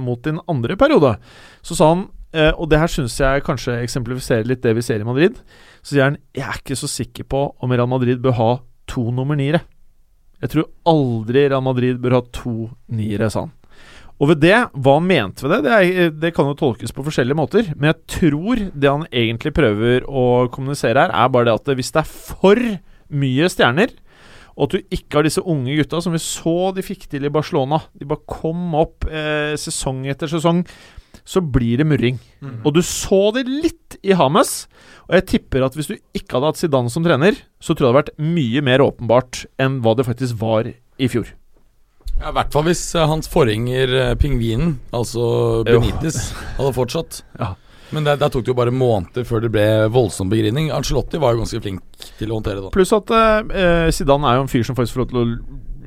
mot 0.00 0.18
din 0.24 0.40
andre 0.50 0.74
periode, 0.80 1.12
så 1.62 1.76
sa 1.78 1.92
han 1.92 2.08
og 2.56 2.64
det 2.72 2.78
her 2.80 2.88
syns 2.88 3.18
jeg 3.20 3.44
kanskje 3.44 3.76
eksemplifiserer 3.84 4.48
litt 4.48 4.62
det 4.64 4.72
vi 4.78 4.82
ser 4.82 5.02
i 5.04 5.06
Madrid. 5.06 5.36
Så 5.84 5.92
sier 5.92 6.06
han 6.08 6.16
jeg 6.32 6.46
er 6.48 6.62
ikke 6.62 6.78
så 6.80 6.88
sikker 6.88 7.28
på 7.28 7.42
om 7.60 7.74
Real 7.76 7.90
Madrid 7.92 8.22
bør 8.24 8.38
ha 8.38 8.50
to 8.88 9.10
nummer 9.14 9.36
niere. 9.38 9.60
Jeg 10.42 10.54
tror 10.54 10.70
aldri 10.90 11.44
Real 11.46 11.62
Madrid 11.62 12.00
bør 12.02 12.16
ha 12.18 12.22
to 12.34 12.54
niere, 12.90 13.28
sa 13.30 13.46
han. 13.46 13.52
Og 14.22 14.28
ved 14.30 14.42
det, 14.44 14.54
hva 14.78 14.96
han 14.98 15.06
mente 15.08 15.42
ved 15.42 15.52
det, 15.54 15.60
det, 15.66 15.74
er, 15.74 16.10
det, 16.14 16.30
kan 16.36 16.46
jo 16.46 16.58
tolkes 16.58 16.92
på 16.94 17.02
forskjellige 17.06 17.38
måter. 17.38 17.70
Men 17.74 17.90
jeg 17.90 17.98
tror 18.18 18.60
det 18.70 18.90
han 18.90 19.06
egentlig 19.10 19.54
prøver 19.56 20.06
å 20.06 20.46
kommunisere 20.52 21.06
her, 21.06 21.14
er 21.14 21.32
bare 21.32 21.48
det 21.48 21.56
at 21.58 21.72
hvis 21.78 21.90
det 21.94 22.02
er 22.04 22.10
for 22.12 22.60
mye 23.12 23.50
stjerner, 23.52 23.92
og 24.52 24.66
at 24.66 24.74
du 24.74 24.96
ikke 24.96 25.18
har 25.18 25.26
disse 25.26 25.42
unge 25.48 25.76
gutta 25.78 26.00
som 26.04 26.14
vi 26.14 26.20
så 26.22 26.72
de 26.76 26.84
fikk 26.84 27.06
til 27.08 27.24
i 27.24 27.32
Barcelona 27.32 27.78
De 27.96 28.04
bare 28.08 28.20
kom 28.28 28.74
opp 28.76 29.06
eh, 29.08 29.54
sesong 29.56 30.04
etter 30.12 30.28
sesong. 30.28 30.60
Så 31.24 31.40
blir 31.40 31.80
det 31.80 31.86
murring. 31.86 32.18
Mm. 32.42 32.58
Og 32.66 32.74
du 32.76 32.82
så 32.84 33.30
det 33.36 33.46
litt 33.48 33.96
i 34.04 34.12
Hames. 34.18 34.66
Og 35.06 35.16
jeg 35.16 35.28
tipper 35.36 35.64
at 35.64 35.76
hvis 35.78 35.88
du 35.88 35.94
ikke 36.16 36.36
hadde 36.36 36.50
hatt 36.50 36.60
Zidane 36.60 36.92
som 36.92 37.04
trener, 37.06 37.38
så 37.62 37.72
tror 37.72 37.86
jeg 37.86 37.88
det 37.88 37.92
hadde 37.92 38.02
vært 38.02 38.34
mye 38.36 38.64
mer 38.66 38.84
åpenbart 38.84 39.44
enn 39.62 39.80
hva 39.84 39.94
det 39.96 40.08
faktisk 40.08 40.40
var 40.42 40.68
i 40.68 41.08
fjor. 41.12 41.30
Ja, 42.18 42.30
I 42.30 42.36
hvert 42.36 42.52
fall 42.54 42.66
hvis 42.68 42.82
uh, 42.98 43.06
hans 43.10 43.30
forgjenger 43.30 43.92
uh, 43.96 44.14
Pingvinen, 44.20 44.76
altså 44.94 45.62
Benitez, 45.66 46.18
hadde 46.58 46.74
fortsatt. 46.76 47.22
Ja. 47.40 47.54
Men 47.92 48.06
der, 48.06 48.20
der, 48.20 48.30
tok 48.32 48.46
det 48.46 48.52
jo 48.52 48.58
bare 48.58 48.74
måneder 48.74 49.26
før 49.28 49.44
det 49.44 49.52
ble 49.52 49.66
voldsom 49.92 50.30
begrining. 50.32 50.70
Angelotti 50.72 51.20
var 51.20 51.34
jo 51.34 51.42
ganske 51.42 51.60
flink 51.64 52.06
til 52.18 52.32
å 52.32 52.38
håndtere 52.38 52.62
det. 52.62 52.72
Pluss 52.74 52.94
at 52.96 53.12
eh, 53.12 53.90
Zidane 53.92 54.30
er 54.30 54.40
jo 54.40 54.46
en 54.46 54.52
fyr 54.52 54.64
som 54.66 54.78
faktisk 54.78 54.96
får 54.96 55.04
lov 55.04 55.12
til 55.12 55.20
å 55.22 55.26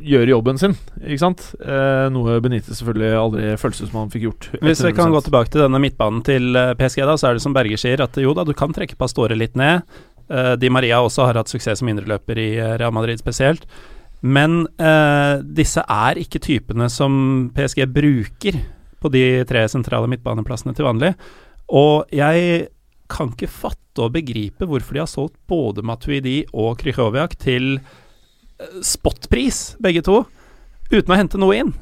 gjøre 0.06 0.30
jobben 0.36 0.60
sin, 0.62 0.76
ikke 1.02 1.22
sant? 1.22 1.44
Eh, 1.66 2.08
noe 2.14 2.38
Benitez 2.44 2.78
selvfølgelig 2.78 3.16
aldri 3.18 3.54
føltes 3.58 3.90
som 3.90 4.04
han 4.04 4.12
fikk 4.14 4.28
gjort. 4.28 4.50
Hvis 4.62 4.84
vi 4.86 4.94
kan 4.94 5.14
gå 5.14 5.22
tilbake 5.26 5.50
til 5.54 5.64
denne 5.66 5.82
midtbanen 5.82 6.22
til 6.26 6.52
eh, 6.60 6.76
PSG, 6.78 7.02
da, 7.10 7.16
så 7.18 7.32
er 7.32 7.40
det 7.40 7.46
som 7.46 7.56
Berger 7.58 7.82
sier, 7.82 8.04
at 8.06 8.20
jo 8.22 8.36
da, 8.38 8.46
du 8.46 8.54
kan 8.58 8.76
trekke 8.76 9.00
Pastore 9.00 9.38
litt 9.38 9.58
ned. 9.58 9.82
Eh, 10.30 10.54
Di 10.62 10.70
Maria 10.70 11.02
også 11.02 11.28
har 11.28 11.40
hatt 11.40 11.52
suksess 11.52 11.82
som 11.82 11.90
indreløper 11.90 12.42
i 12.42 12.50
eh, 12.58 12.76
Real 12.82 12.94
Madrid 12.96 13.22
spesielt. 13.22 13.66
Men 14.26 14.64
eh, 14.82 15.42
disse 15.58 15.82
er 15.82 16.22
ikke 16.22 16.42
typene 16.42 16.90
som 16.90 17.50
PSG 17.56 17.86
bruker 17.94 18.62
på 19.02 19.12
de 19.14 19.26
tre 19.50 19.66
sentrale 19.70 20.10
midtbaneplassene 20.10 20.74
til 20.78 20.88
vanlig. 20.88 21.14
Og 21.72 22.12
jeg 22.14 22.68
kan 23.12 23.32
ikke 23.34 23.50
fatte 23.52 24.04
og 24.04 24.14
begripe 24.16 24.68
hvorfor 24.68 24.98
de 24.98 25.02
har 25.04 25.10
solgt 25.10 25.38
både 25.50 25.86
Matuidi 25.86 26.44
og 26.54 26.76
Krychowiak 26.82 27.38
til 27.42 27.78
spotpris, 28.86 29.76
begge 29.84 30.04
to, 30.06 30.22
uten 30.92 31.12
å 31.12 31.20
hente 31.20 31.40
noe 31.42 31.58
inn. 31.60 31.74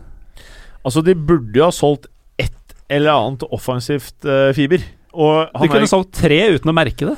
Altså, 0.83 1.03
de 1.05 1.15
burde 1.15 1.55
jo 1.55 1.67
ha 1.67 1.73
solgt 1.73 2.09
ett 2.41 2.75
eller 2.91 3.13
annet 3.13 3.45
offensivt 3.53 4.27
uh, 4.27 4.51
fiber. 4.55 4.83
Og 5.13 5.53
de 5.53 5.69
kunne 5.69 5.85
er... 5.85 5.91
solgt 5.91 6.13
tre 6.17 6.39
uten 6.55 6.71
å 6.71 6.75
merke 6.75 7.07
det. 7.11 7.17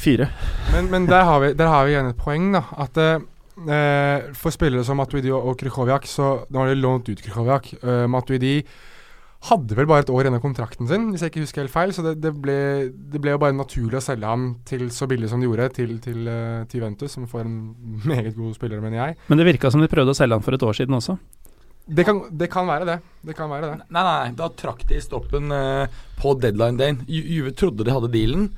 Fire. 0.00 0.30
Men, 0.72 0.88
men 0.92 1.08
der, 1.08 1.24
har 1.28 1.42
vi, 1.42 1.52
der 1.56 1.68
har 1.68 1.84
vi 1.84 1.94
igjen 1.94 2.12
et 2.12 2.20
poeng, 2.20 2.52
da. 2.54 2.62
At 2.80 3.00
uh, 3.00 4.30
for 4.38 4.54
spillere 4.54 4.84
som 4.86 5.00
Matuidi 5.00 5.32
og 5.34 5.56
Krychowiak, 5.60 6.06
så 6.08 6.32
da 6.48 6.62
har 6.62 6.72
de 6.72 6.80
lånt 6.80 7.10
ut 7.10 7.24
Krychowiak. 7.24 7.74
Uh, 7.82 8.06
Matuidi 8.10 8.60
hadde 9.48 9.76
vel 9.76 9.88
bare 9.88 10.04
et 10.04 10.10
år 10.12 10.26
igjen 10.26 10.36
av 10.36 10.42
kontrakten 10.44 10.88
sin, 10.88 11.06
hvis 11.12 11.22
jeg 11.24 11.32
ikke 11.32 11.44
husker 11.46 11.62
helt 11.62 11.72
feil. 11.72 11.92
Så 11.96 12.04
det, 12.04 12.14
det, 12.20 12.32
ble, 12.36 12.56
det, 12.92 13.20
ble, 13.22 13.34
jo 13.34 13.40
bare 13.40 13.56
naturlig 13.56 14.00
å 14.00 14.04
selge 14.04 14.28
ham 14.28 14.50
til 14.68 14.88
så 14.92 15.08
billig 15.10 15.30
som 15.32 15.40
de 15.40 15.48
gjorde, 15.48 15.70
til, 15.78 15.94
til, 16.04 16.26
uh, 16.28 16.66
til 16.68 16.82
Juventus, 16.82 17.14
som 17.16 17.28
får 17.30 17.46
en 17.46 17.54
meget 18.10 18.34
god 18.36 18.56
spiller, 18.58 18.82
mener 18.84 19.00
jeg. 19.00 19.20
Men 19.30 19.40
det 19.40 19.48
virka 19.48 19.72
som 19.72 19.84
de 19.84 19.88
prøvde 19.92 20.12
å 20.12 20.18
selge 20.18 20.36
ham 20.36 20.44
for 20.44 20.56
et 20.56 20.66
år 20.66 20.76
siden 20.76 20.98
også? 20.98 21.16
Det 21.90 22.04
kan, 22.06 22.20
det 22.38 22.50
kan, 22.52 22.68
være 22.68 22.86
det. 22.86 22.98
Det 23.26 23.34
kan 23.38 23.48
være 23.50 23.72
det. 23.72 23.86
Nei, 23.88 24.02
nei, 24.06 24.34
da 24.38 24.50
trakk 24.54 24.84
de 24.90 25.00
stoppen 25.02 25.48
uh, 25.54 26.02
på 26.20 26.36
deadline 26.38 26.78
dayen. 26.78 27.00
Juve 27.08 27.54
trodde 27.56 27.88
de 27.88 27.96
hadde 27.96 28.12
dealen. 28.12 28.50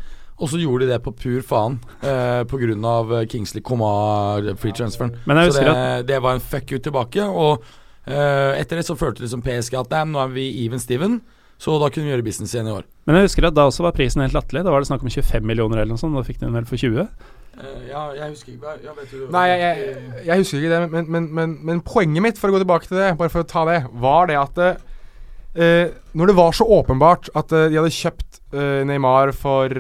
Og 0.42 0.50
så 0.50 0.58
gjorde 0.58 0.88
de 0.88 0.90
det 0.90 1.02
på 1.04 1.12
pur 1.14 1.42
faen 1.46 1.76
eh, 2.02 2.42
pga. 2.50 3.20
Kingsley 3.30 3.62
Comar 3.62 4.48
free 4.58 4.74
transferen. 4.74 5.12
så 5.22 5.62
det, 5.62 6.08
det, 6.08 6.18
var 6.22 6.34
en 6.34 6.40
fuck 6.40 6.72
you 6.72 6.80
tilbake. 6.82 7.22
Og 7.22 7.62
etter 8.06 8.80
det 8.80 8.86
så 8.88 8.96
følte 8.98 9.22
liksom 9.22 9.44
PSG 9.44 9.76
at 9.78 9.92
nei, 9.94 10.02
nå 10.10 10.18
er 10.24 10.32
vi 10.34 10.46
even 10.64 10.80
Steven, 10.82 11.20
så 11.62 11.76
da 11.78 11.90
kunne 11.92 12.08
vi 12.08 12.12
gjøre 12.16 12.26
business 12.26 12.54
igjen 12.56 12.70
i 12.70 12.74
år. 12.74 12.86
Men 13.06 13.18
jeg 13.18 13.28
husker 13.28 13.46
at 13.46 13.54
da 13.54 13.68
også 13.68 13.84
var 13.86 13.94
prisen 13.94 14.22
helt 14.24 14.34
latterlig. 14.34 14.64
Da 14.66 14.72
var 14.74 14.82
det 14.82 14.88
snakk 14.90 15.04
om 15.04 15.10
25 15.12 15.46
millioner 15.46 15.82
eller 15.82 15.94
noe 15.94 16.00
sånt. 16.00 16.16
Da 16.18 16.24
fikk 16.26 16.40
de 16.40 16.48
den 16.48 16.56
vel 16.58 16.66
for 16.66 16.80
20? 16.80 17.06
Uh, 17.52 17.62
eh, 17.62 17.82
ja, 17.90 18.02
jeg 18.16 18.32
husker 18.32 18.54
ikke 18.54 18.74
ja, 18.82 18.94
vet 18.96 19.12
du, 19.12 19.26
Nei, 19.30 19.44
jeg, 19.50 19.60
jeg, 19.62 20.22
jeg, 20.26 20.42
husker 20.42 20.58
ikke 20.58 20.72
det, 20.72 20.80
men, 20.94 21.10
men, 21.14 21.28
men, 21.38 21.54
men, 21.68 21.82
poenget 21.86 22.24
mitt, 22.24 22.40
for 22.40 22.50
å 22.50 22.56
gå 22.56 22.62
tilbake 22.64 22.88
til 22.88 22.98
det, 22.98 23.12
bare 23.20 23.30
for 23.30 23.44
å 23.44 23.50
ta 23.52 23.66
det, 23.68 23.78
var 24.02 24.30
det 24.30 24.38
at 24.40 24.62
uh, 24.64 25.86
når 26.16 26.32
det 26.32 26.38
var 26.38 26.56
så 26.56 26.66
åpenbart 26.80 27.28
at 27.38 27.52
de 27.52 27.76
hadde 27.76 27.92
kjøpt 27.92 28.28
Neymar 28.52 29.30
for 29.32 29.72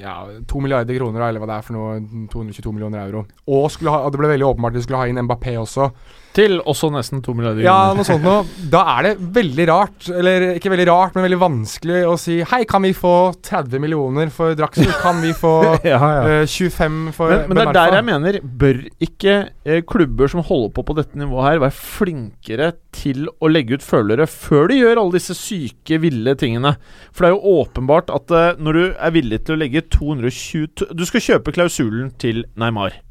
ja, 0.00 0.12
to 0.48 0.60
milliarder 0.64 0.96
kroner, 0.96 1.26
eller 1.26 1.42
hva 1.42 1.48
det 1.50 1.56
er 1.58 1.66
for 1.66 1.76
noe, 1.76 1.98
222 2.32 2.70
millioner 2.72 3.02
euro, 3.02 3.26
og 3.52 3.74
ha, 3.84 3.98
det 4.08 4.20
ble 4.20 4.30
veldig 4.30 4.46
åpenbart 4.48 4.72
at 4.72 4.78
de 4.78 4.84
skulle 4.86 5.02
ha 5.02 5.10
inn 5.10 5.20
Mbappé 5.26 5.52
også 5.60 5.90
til 6.34 6.58
også 6.60 6.90
nesten 6.94 7.22
to 7.24 7.34
milliarder 7.36 7.64
Ja, 7.64 7.92
noe 7.94 8.06
sånt 8.06 8.24
noe. 8.24 8.42
Da 8.70 8.82
er 8.96 9.08
det 9.08 9.12
veldig 9.36 9.66
rart, 9.70 10.08
eller 10.10 10.46
ikke 10.54 10.72
veldig 10.72 10.86
rart, 10.88 11.14
men 11.16 11.26
veldig 11.28 11.40
vanskelig 11.42 12.00
å 12.08 12.16
si 12.20 12.40
Hei, 12.50 12.62
kan 12.68 12.84
vi 12.84 12.94
få 12.96 13.14
30 13.44 13.82
millioner 13.82 14.32
for 14.34 14.56
Draxler? 14.58 14.90
Kan 15.02 15.22
vi 15.22 15.34
få 15.36 15.54
ja, 15.86 15.98
ja. 16.00 16.40
Uh, 16.42 16.48
25 16.50 16.98
for 17.16 17.30
Men, 17.30 17.46
men 17.52 17.60
det 17.60 17.66
er 17.68 17.78
der 17.78 17.98
jeg 17.98 18.08
mener 18.08 18.40
Bør 18.64 18.82
ikke 19.06 19.36
uh, 19.46 19.80
klubber 19.86 20.30
som 20.32 20.44
holder 20.44 20.74
på 20.74 20.86
på 20.88 20.98
dette 20.98 21.20
nivået 21.20 21.48
her, 21.48 21.62
være 21.64 21.78
flinkere 21.78 22.72
til 22.94 23.28
å 23.42 23.50
legge 23.50 23.78
ut 23.78 23.86
følere 23.86 24.26
før 24.30 24.68
de 24.70 24.80
gjør 24.80 25.00
alle 25.00 25.18
disse 25.18 25.36
syke, 25.38 26.00
ville 26.02 26.34
tingene? 26.38 26.74
For 27.14 27.24
det 27.24 27.30
er 27.30 27.36
jo 27.36 27.56
åpenbart 27.62 28.12
at 28.14 28.34
uh, 28.34 28.60
når 28.60 28.80
du 28.80 28.84
er 28.92 29.14
villig 29.14 29.44
til 29.44 29.56
å 29.56 29.62
legge 29.62 29.86
220 29.94 30.94
Du 30.94 31.06
skal 31.08 31.28
kjøpe 31.30 31.54
klausulen 31.54 32.12
til 32.20 32.44
Neymar. 32.58 33.03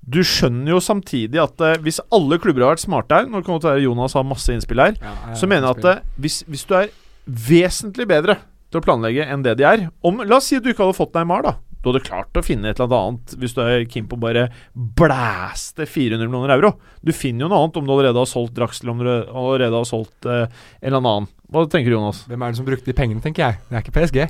Du 0.00 0.22
skjønner 0.24 0.74
jo 0.74 0.80
samtidig 0.82 1.40
at 1.42 1.60
uh, 1.60 1.76
hvis 1.84 2.00
alle 2.12 2.40
klubber 2.42 2.64
har 2.64 2.74
vært 2.74 2.84
smarte 2.86 3.18
her 3.18 3.28
Nå 3.28 3.42
kan 3.44 3.60
det 3.60 3.68
være 3.68 3.84
Jonas 3.84 4.16
har 4.16 4.26
masse 4.26 4.52
innspill 4.54 4.80
her. 4.82 4.96
Ja, 5.00 5.34
så 5.36 5.48
mener 5.50 5.68
jeg 5.68 5.80
at 5.80 6.00
uh, 6.00 6.20
hvis, 6.20 6.40
hvis, 6.48 6.64
du 6.68 6.76
er 6.78 6.92
vesentlig 7.26 8.08
bedre 8.10 8.40
til 8.70 8.80
å 8.80 8.84
planlegge 8.84 9.26
enn 9.26 9.44
det 9.44 9.58
de 9.60 9.66
er 9.66 9.88
om, 10.06 10.22
La 10.24 10.38
oss 10.38 10.48
si 10.50 10.58
at 10.58 10.64
du 10.64 10.72
ikke 10.72 10.86
hadde 10.86 10.98
fått 10.98 11.16
Neymar, 11.18 11.44
da. 11.46 11.56
Du 11.80 11.88
hadde 11.88 12.02
klart 12.04 12.36
å 12.36 12.44
finne 12.44 12.68
et 12.70 12.80
eller 12.80 12.92
annet 12.96 13.34
hvis 13.40 13.54
du 13.56 13.62
er 13.64 13.86
keen 13.88 14.08
på 14.08 14.18
å 14.18 14.20
bare 14.20 14.48
blæste 14.74 15.86
400 15.88 16.28
millioner 16.28 16.52
euro. 16.58 16.74
Du 17.00 17.12
finner 17.16 17.46
jo 17.46 17.52
noe 17.52 17.62
annet 17.62 17.78
om 17.80 17.86
du 17.88 17.94
allerede 17.94 18.20
har 18.20 18.28
solgt 18.28 18.56
Draxel, 18.58 18.92
om 18.92 19.00
du 19.00 19.08
allerede 19.08 19.72
har 19.72 19.88
solgt 19.88 20.28
uh, 20.28 20.44
en 20.80 20.90
eller 20.90 21.00
annen. 21.00 21.30
Hva 21.50 21.64
tenker 21.72 21.88
du, 21.88 21.96
Jonas? 21.96 22.26
Hvem 22.28 22.44
er 22.44 22.52
det 22.52 22.60
som 22.60 22.68
brukte 22.68 22.90
de 22.90 22.96
pengene, 22.96 23.24
tenker 23.24 23.46
jeg. 23.46 23.62
Det 23.68 23.78
er 23.78 23.84
ikke 23.84 23.96
PSG. 23.96 24.20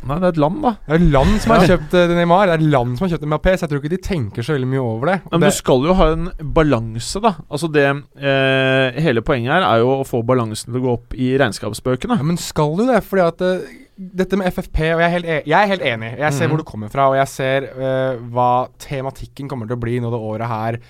Nei, 0.00 0.16
det 0.16 0.28
er 0.30 0.32
et 0.32 0.40
land, 0.40 0.60
da. 0.64 0.70
Det 0.86 0.94
er 0.94 1.02
et 1.02 1.10
land 1.12 1.34
som 1.42 1.52
har 1.52 1.66
kjøpt 1.68 1.96
uh, 1.96 2.12
Neymar. 2.16 2.48
Det 2.48 2.54
er 2.56 2.72
land 2.72 2.94
som 2.96 3.04
har 3.04 3.12
kjøpt 3.12 3.26
MAP, 3.28 3.48
så 3.50 3.66
jeg 3.66 3.72
tror 3.72 3.82
ikke 3.82 3.92
de 3.92 3.98
tenker 4.06 4.46
så 4.46 4.56
veldig 4.56 4.70
mye 4.70 4.84
over 4.84 5.10
det. 5.10 5.16
Men 5.26 5.44
det 5.44 5.50
du 5.52 5.56
skal 5.58 5.84
jo 5.88 5.96
ha 5.98 6.06
en 6.14 6.30
balanse, 6.56 7.20
da. 7.20 7.34
Altså 7.50 7.68
det 7.72 7.84
eh, 7.90 9.00
Hele 9.04 9.22
poenget 9.26 9.52
her 9.52 9.66
er 9.66 9.82
jo 9.82 9.92
å 9.98 10.06
få 10.08 10.22
balansen 10.26 10.70
til 10.70 10.80
å 10.80 10.84
gå 10.86 10.96
opp 10.96 11.16
i 11.18 11.30
regnskapsbøkene. 11.40 12.16
Ja, 12.20 12.26
Men 12.30 12.40
skal 12.40 12.74
du 12.78 12.86
det? 12.88 13.02
Fordi 13.06 13.26
at 13.26 13.44
uh, 13.44 13.76
dette 14.00 14.38
med 14.40 14.48
FFP 14.48 14.78
Og 14.94 15.02
jeg 15.02 15.04
er 15.04 15.12
helt, 15.12 15.28
e 15.28 15.38
jeg 15.44 15.58
er 15.58 15.72
helt 15.74 15.86
enig. 15.92 16.14
Jeg 16.22 16.36
ser 16.38 16.48
mm. 16.48 16.54
hvor 16.54 16.62
du 16.62 16.68
kommer 16.72 16.92
fra, 16.92 17.10
og 17.12 17.20
jeg 17.20 17.32
ser 17.34 17.68
uh, 17.76 18.24
hva 18.32 18.50
tematikken 18.80 19.52
kommer 19.52 19.68
til 19.68 19.76
å 19.76 19.84
bli 19.84 20.00
nå 20.00 20.12
det 20.12 20.24
året 20.32 20.50
her. 20.50 20.80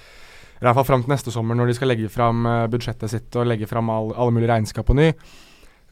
I 0.61 0.67
hvert 0.69 0.77
fall 0.77 0.91
fram 0.93 1.03
til 1.03 1.17
neste 1.17 1.35
sommer, 1.35 1.59
når 1.59 1.71
de 1.71 1.79
skal 1.79 1.89
legge 1.89 2.11
fram 2.13 2.45
budsjettet 2.71 3.09
sitt 3.09 3.37
og 3.41 3.49
legge 3.49 3.67
fram 3.67 3.89
all, 3.91 4.11
alle 4.13 4.35
mulige 4.37 4.53
regnskap 4.53 4.87
på 4.87 4.97
ny. 4.99 5.09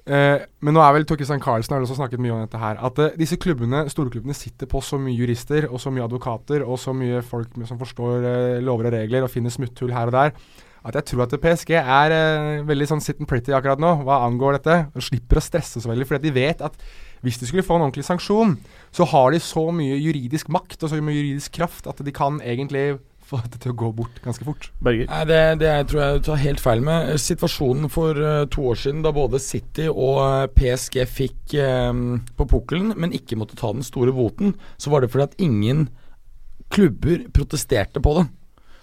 Eh, 0.08 0.44
men 0.64 0.72
nå 0.72 0.80
er 0.80 0.94
vel 0.96 1.04
Tokistan 1.08 1.42
Carlsen 1.42 1.74
har 1.74 1.84
også 1.84 1.98
snakket 1.98 2.22
mye 2.22 2.32
om 2.32 2.40
dette 2.40 2.60
her. 2.60 2.78
At 2.84 3.00
uh, 3.02 3.10
disse 3.18 3.36
klubbene, 3.40 3.84
storklubbene 3.92 4.36
sitter 4.36 4.70
på 4.70 4.80
så 4.84 4.96
mye 5.00 5.16
jurister 5.16 5.66
og 5.68 5.82
så 5.82 5.92
mye 5.92 6.06
advokater 6.06 6.64
og 6.64 6.80
så 6.80 6.94
mye 6.96 7.20
folk 7.26 7.58
som 7.68 7.80
forstår 7.80 8.24
uh, 8.24 8.54
lover 8.64 8.88
og 8.88 8.96
regler 8.96 9.26
og 9.26 9.32
finner 9.32 9.52
smutthull 9.52 9.92
her 9.92 10.08
og 10.08 10.16
der. 10.16 10.32
At 10.88 10.96
jeg 10.96 11.10
tror 11.10 11.26
at 11.26 11.34
PSG 11.42 11.74
er 11.76 12.14
veldig 12.64 12.86
sånn 12.88 13.02
sit 13.04 13.18
and 13.20 13.28
pretty 13.28 13.52
akkurat 13.52 13.82
nå 13.82 13.90
hva 14.06 14.22
angår 14.24 14.56
dette. 14.56 14.78
Og 14.96 15.04
slipper 15.04 15.40
å 15.40 15.44
stresse 15.44 15.82
så 15.82 15.90
veldig, 15.90 16.06
fordi 16.08 16.30
de 16.30 16.36
vet 16.38 16.64
at 16.64 16.78
hvis 17.26 17.40
de 17.40 17.48
skulle 17.50 17.66
få 17.66 17.76
en 17.76 17.88
ordentlig 17.88 18.06
sanksjon, 18.06 18.54
så 18.94 19.04
har 19.10 19.34
de 19.34 19.42
så 19.42 19.66
mye 19.74 19.98
juridisk 19.98 20.48
makt 20.54 20.86
og 20.86 20.92
så 20.92 21.00
mye 21.02 21.18
juridisk 21.18 21.58
kraft 21.58 21.90
at 21.90 22.00
de 22.06 22.14
kan 22.14 22.38
egentlig 22.40 23.00
få 23.28 23.40
dette 23.44 23.60
til 23.60 23.74
å 23.74 23.78
gå 23.82 23.90
bort 23.98 24.20
ganske 24.24 24.46
fort. 24.46 24.70
Berger? 24.84 25.08
Nei, 25.10 25.22
det, 25.28 25.40
det 25.60 25.74
tror 25.90 26.02
jeg 26.02 26.18
du 26.18 26.26
tar 26.30 26.40
helt 26.42 26.62
feil 26.64 26.84
med. 26.84 27.12
Situasjonen 27.20 27.92
for 27.92 28.16
eh, 28.16 28.46
to 28.52 28.64
år 28.70 28.80
siden 28.80 29.04
da 29.04 29.12
både 29.14 29.40
City 29.42 29.88
og 29.90 30.22
eh, 30.24 30.48
PSG 30.56 31.02
fikk 31.10 31.58
eh, 31.60 31.92
på 32.38 32.48
pukkelen, 32.48 32.94
men 32.96 33.14
ikke 33.16 33.38
måtte 33.40 33.58
ta 33.58 33.72
den 33.74 33.86
store 33.86 34.14
boten, 34.16 34.56
så 34.80 34.94
var 34.94 35.04
det 35.04 35.12
fordi 35.12 35.28
at 35.28 35.40
ingen 35.44 35.88
klubber 36.72 37.26
protesterte 37.36 38.00
på 38.04 38.16
det. 38.18 38.26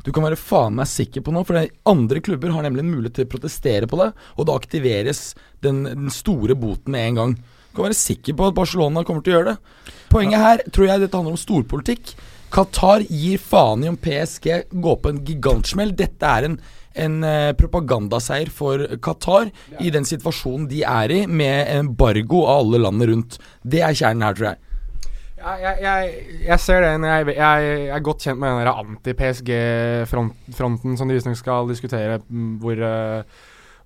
Du 0.06 0.12
kan 0.14 0.26
være 0.28 0.38
faen 0.38 0.78
meg 0.78 0.90
sikker 0.90 1.24
på 1.26 1.34
noe, 1.34 1.46
for 1.48 1.58
andre 1.90 2.22
klubber 2.22 2.54
har 2.54 2.66
nemlig 2.66 2.84
en 2.84 2.94
mulighet 2.94 3.18
til 3.18 3.26
å 3.26 3.32
protestere 3.32 3.90
på 3.90 3.98
det, 4.04 4.12
og 4.38 4.46
da 4.46 4.58
aktiveres 4.60 5.32
den, 5.66 5.82
den 5.90 6.14
store 6.14 6.54
boten 6.58 6.94
med 6.94 7.10
en 7.10 7.20
gang. 7.22 7.36
Du 7.72 7.80
kan 7.80 7.88
være 7.88 7.98
sikker 7.98 8.38
på 8.38 8.46
at 8.46 8.56
Barcelona 8.56 9.02
kommer 9.04 9.26
til 9.26 9.34
å 9.34 9.40
gjøre 9.40 9.56
det. 9.56 9.94
Poenget 10.14 10.44
her 10.46 10.62
tror 10.70 10.88
jeg 10.88 11.02
dette 11.02 11.18
handler 11.18 11.34
om 11.34 11.42
storpolitikk. 11.42 12.14
Qatar 12.56 13.04
gir 13.12 13.36
faen 13.44 13.82
i 13.84 13.90
om 13.92 13.98
PSG 14.00 14.72
går 14.72 14.96
på 15.04 15.12
en 15.12 15.18
gigantsmell. 15.28 15.92
Dette 15.98 16.24
er 16.24 16.46
en, 16.48 16.54
en 17.04 17.18
eh, 17.28 17.52
propagandaseier 17.60 18.48
for 18.48 18.80
Qatar 19.04 19.52
i 19.84 19.92
den 19.92 20.08
situasjonen 20.08 20.70
de 20.72 20.80
er 20.88 21.12
i, 21.12 21.28
med 21.28 21.68
embargo 21.74 22.46
av 22.48 22.62
alle 22.62 22.80
landene 22.86 23.10
rundt. 23.12 23.36
Det 23.60 23.84
er 23.84 23.92
kjernen 24.00 24.24
her, 24.24 24.34
tror 24.38 24.48
jeg. 24.54 24.60
Jeg, 25.46 25.78
jeg, 25.84 26.00
jeg, 26.48 26.60
ser 26.64 26.80
det. 26.82 26.90
Jeg, 27.04 27.36
jeg, 27.36 27.60
er 27.98 28.08
godt 28.08 28.24
kjent 28.24 28.42
med 28.42 28.50
den 28.56 28.72
anti-PSG-fronten 28.72 30.96
som 30.96 31.08
de 31.12 31.18
visstnok 31.20 31.38
skal 31.38 31.70
diskutere, 31.70 32.24
mm, 32.24 32.56
hvor 32.64 32.76
eh, 32.88 33.20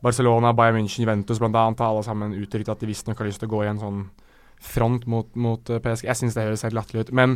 Barcelona, 0.06 0.54
Bayern 0.54 0.78
München, 0.78 1.04
Juventus 1.04 1.42
annet 1.42 1.82
har 1.82 1.90
alle 1.90 2.06
sammen 2.06 2.38
uttrykt 2.38 2.70
at 2.70 2.80
de 2.80 2.92
visstnok 2.94 3.18
har 3.18 3.28
lyst 3.28 3.42
til 3.42 3.50
å 3.50 3.54
gå 3.58 3.66
i 3.66 3.72
en 3.74 3.82
sånn 3.82 4.14
front 4.62 5.10
mot, 5.10 5.26
mot 5.34 5.58
eh, 5.74 5.82
PSG. 5.82 6.06
Jeg 6.06 6.18
syns 6.22 6.38
det 6.38 6.46
høres 6.46 6.66
helt 6.70 6.78
latterlig 6.78 7.02
ut. 7.08 7.14
Men 7.18 7.34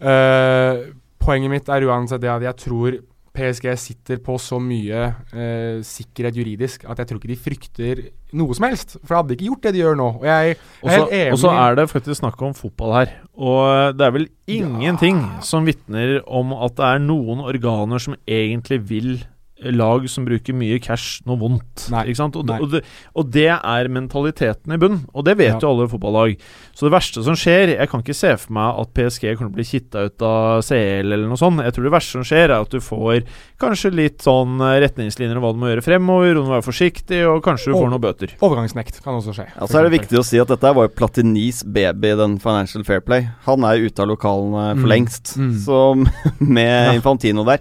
eh, 0.00 0.90
poenget 1.20 1.52
mitt 1.52 1.70
er 1.70 1.86
uansett 1.88 2.22
det 2.22 2.32
at 2.32 2.44
jeg 2.48 2.60
tror 2.64 2.98
PSG 3.30 3.66
sitter 3.78 4.18
på 4.24 4.34
så 4.42 4.58
mye 4.58 5.04
eh, 5.30 5.78
sikkerhet 5.86 6.38
juridisk 6.40 6.84
at 6.90 6.98
jeg 6.98 7.08
tror 7.08 7.20
ikke 7.20 7.30
de 7.30 7.38
frykter 7.38 8.00
noe 8.36 8.56
som 8.58 8.66
helst. 8.66 8.96
For 9.04 9.14
de 9.14 9.18
hadde 9.20 9.36
ikke 9.36 9.46
gjort 9.46 9.66
det 9.66 9.72
de 9.76 9.82
gjør 9.84 9.98
nå. 10.00 10.08
Og 10.18 10.26
jeg, 10.26 10.56
jeg 10.58 10.90
er 10.90 10.96
helt 10.96 11.14
enig 11.20 11.34
Og 11.36 11.42
så 11.44 11.52
er 11.54 11.78
det 11.78 11.86
faktisk 11.92 12.20
snakk 12.20 12.42
om 12.46 12.56
fotball 12.58 12.96
her. 12.98 13.12
Og 13.38 13.96
det 13.98 14.06
er 14.06 14.16
vel 14.16 14.26
ingenting 14.50 15.22
som 15.46 15.68
vitner 15.68 16.18
om 16.26 16.56
at 16.58 16.74
det 16.80 16.88
er 16.88 17.04
noen 17.06 17.44
organer 17.46 18.02
som 18.02 18.18
egentlig 18.26 18.80
vil 18.90 19.12
lag 19.62 20.08
som 20.08 20.24
bruker 20.24 20.54
mye 20.56 20.78
cash, 20.80 21.20
noe 21.28 21.36
vondt. 21.36 21.88
Nei. 21.92 22.06
Ikke 22.08 22.16
sant? 22.16 22.36
Og, 22.36 22.46
Nei. 22.46 22.56
det, 22.56 22.62
og, 22.62 22.70
det, 22.70 22.80
og 23.14 23.30
det 23.34 23.48
er 23.52 23.88
mentaliteten 23.92 24.72
i 24.72 24.78
bunn, 24.80 25.00
og 25.14 25.24
det 25.26 25.36
vet 25.38 25.52
Ja. 25.54 25.58
jo 25.60 25.70
alle 25.74 25.88
fotballag. 25.88 26.36
Så 26.74 26.86
det 26.88 26.92
verste 26.94 27.22
som 27.22 27.34
skjer 27.36 27.76
Jeg 27.76 27.88
kan 27.90 28.00
ikke 28.00 28.14
se 28.16 28.30
for 28.40 28.52
meg 28.56 28.78
at 28.80 28.94
PSG 28.94 29.36
kommer 29.36 29.50
til 29.50 29.52
å 29.52 29.58
bli 29.58 29.64
kitta 29.68 30.04
ut 30.08 30.22
av 30.22 30.62
CL 30.64 31.12
eller 31.12 31.28
noe 31.28 31.36
sånt. 31.36 31.60
Jeg 31.62 31.72
tror 31.76 31.84
det 31.84 31.92
verste 31.92 32.12
som 32.16 32.22
skjer, 32.24 32.44
er 32.50 32.60
at 32.60 32.70
du 32.70 32.80
får 32.80 33.24
kanskje 33.60 33.92
litt 33.92 34.18
sånn 34.24 34.56
eh, 34.60 34.80
retningslinjer 34.86 35.36
om 35.36 35.42
hva 35.44 35.52
du 35.52 35.60
må 35.60 35.68
gjøre 35.74 35.84
fremover, 35.84 36.30
og 36.36 36.44
du 36.44 36.48
må 36.48 36.56
være 36.56 36.66
forsiktig, 36.70 37.20
og 37.28 37.42
kanskje 37.44 37.66
du 37.72 37.74
Og- 37.76 37.82
får 37.84 37.90
noen 37.90 38.00
bøter. 38.06 38.34
Overgangsnekt 38.40 39.02
kan 39.04 39.14
også 39.20 39.34
skje. 39.36 39.46
Ja, 39.54 39.66
så 39.66 39.78
er 39.78 39.88
det 39.90 40.00
viktig 40.00 40.18
å 40.18 40.24
si 40.24 40.38
at 40.40 40.48
dette 40.48 40.74
var 40.74 40.88
jo 40.88 40.94
Platinis 40.94 41.62
baby, 41.64 42.14
den 42.16 42.38
Financial 42.38 42.82
Fair 42.84 43.00
Play. 43.00 43.28
Han 43.44 43.62
er 43.64 43.76
ute 43.84 44.00
av 44.00 44.08
lokalene 44.08 44.74
for 44.80 44.86
Mm. 44.86 44.88
lengst. 44.88 45.36
Mm. 45.36 45.54
Så 45.60 45.78
med 46.40 46.94
Infantino 46.96 47.44
der 47.44 47.58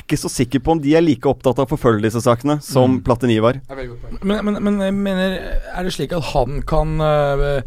er 0.00 0.06
ikke 0.08 0.18
så 0.18 0.30
sikker 0.32 0.62
på 0.64 0.72
om 0.74 0.80
de 0.82 0.94
er 0.98 1.04
like 1.04 1.28
opptatt 1.28 1.60
av 1.60 1.68
å 1.68 1.70
forfølge 1.70 2.08
disse 2.08 2.22
sakene 2.24 2.58
som 2.64 2.96
Mm. 2.96 3.02
Platini 3.06 3.36
var. 3.42 3.60
Det 3.60 3.76
er. 3.84 3.90
Men, 4.26 4.40
men, 4.46 4.56
men 4.64 4.78
jeg 4.82 4.94
mener, 4.96 5.34
er 5.76 5.86
det 5.86 5.92
slik 5.94 6.12
at 6.16 6.24
han 6.32 6.60
kan 6.66 6.96
øh, 7.04 7.60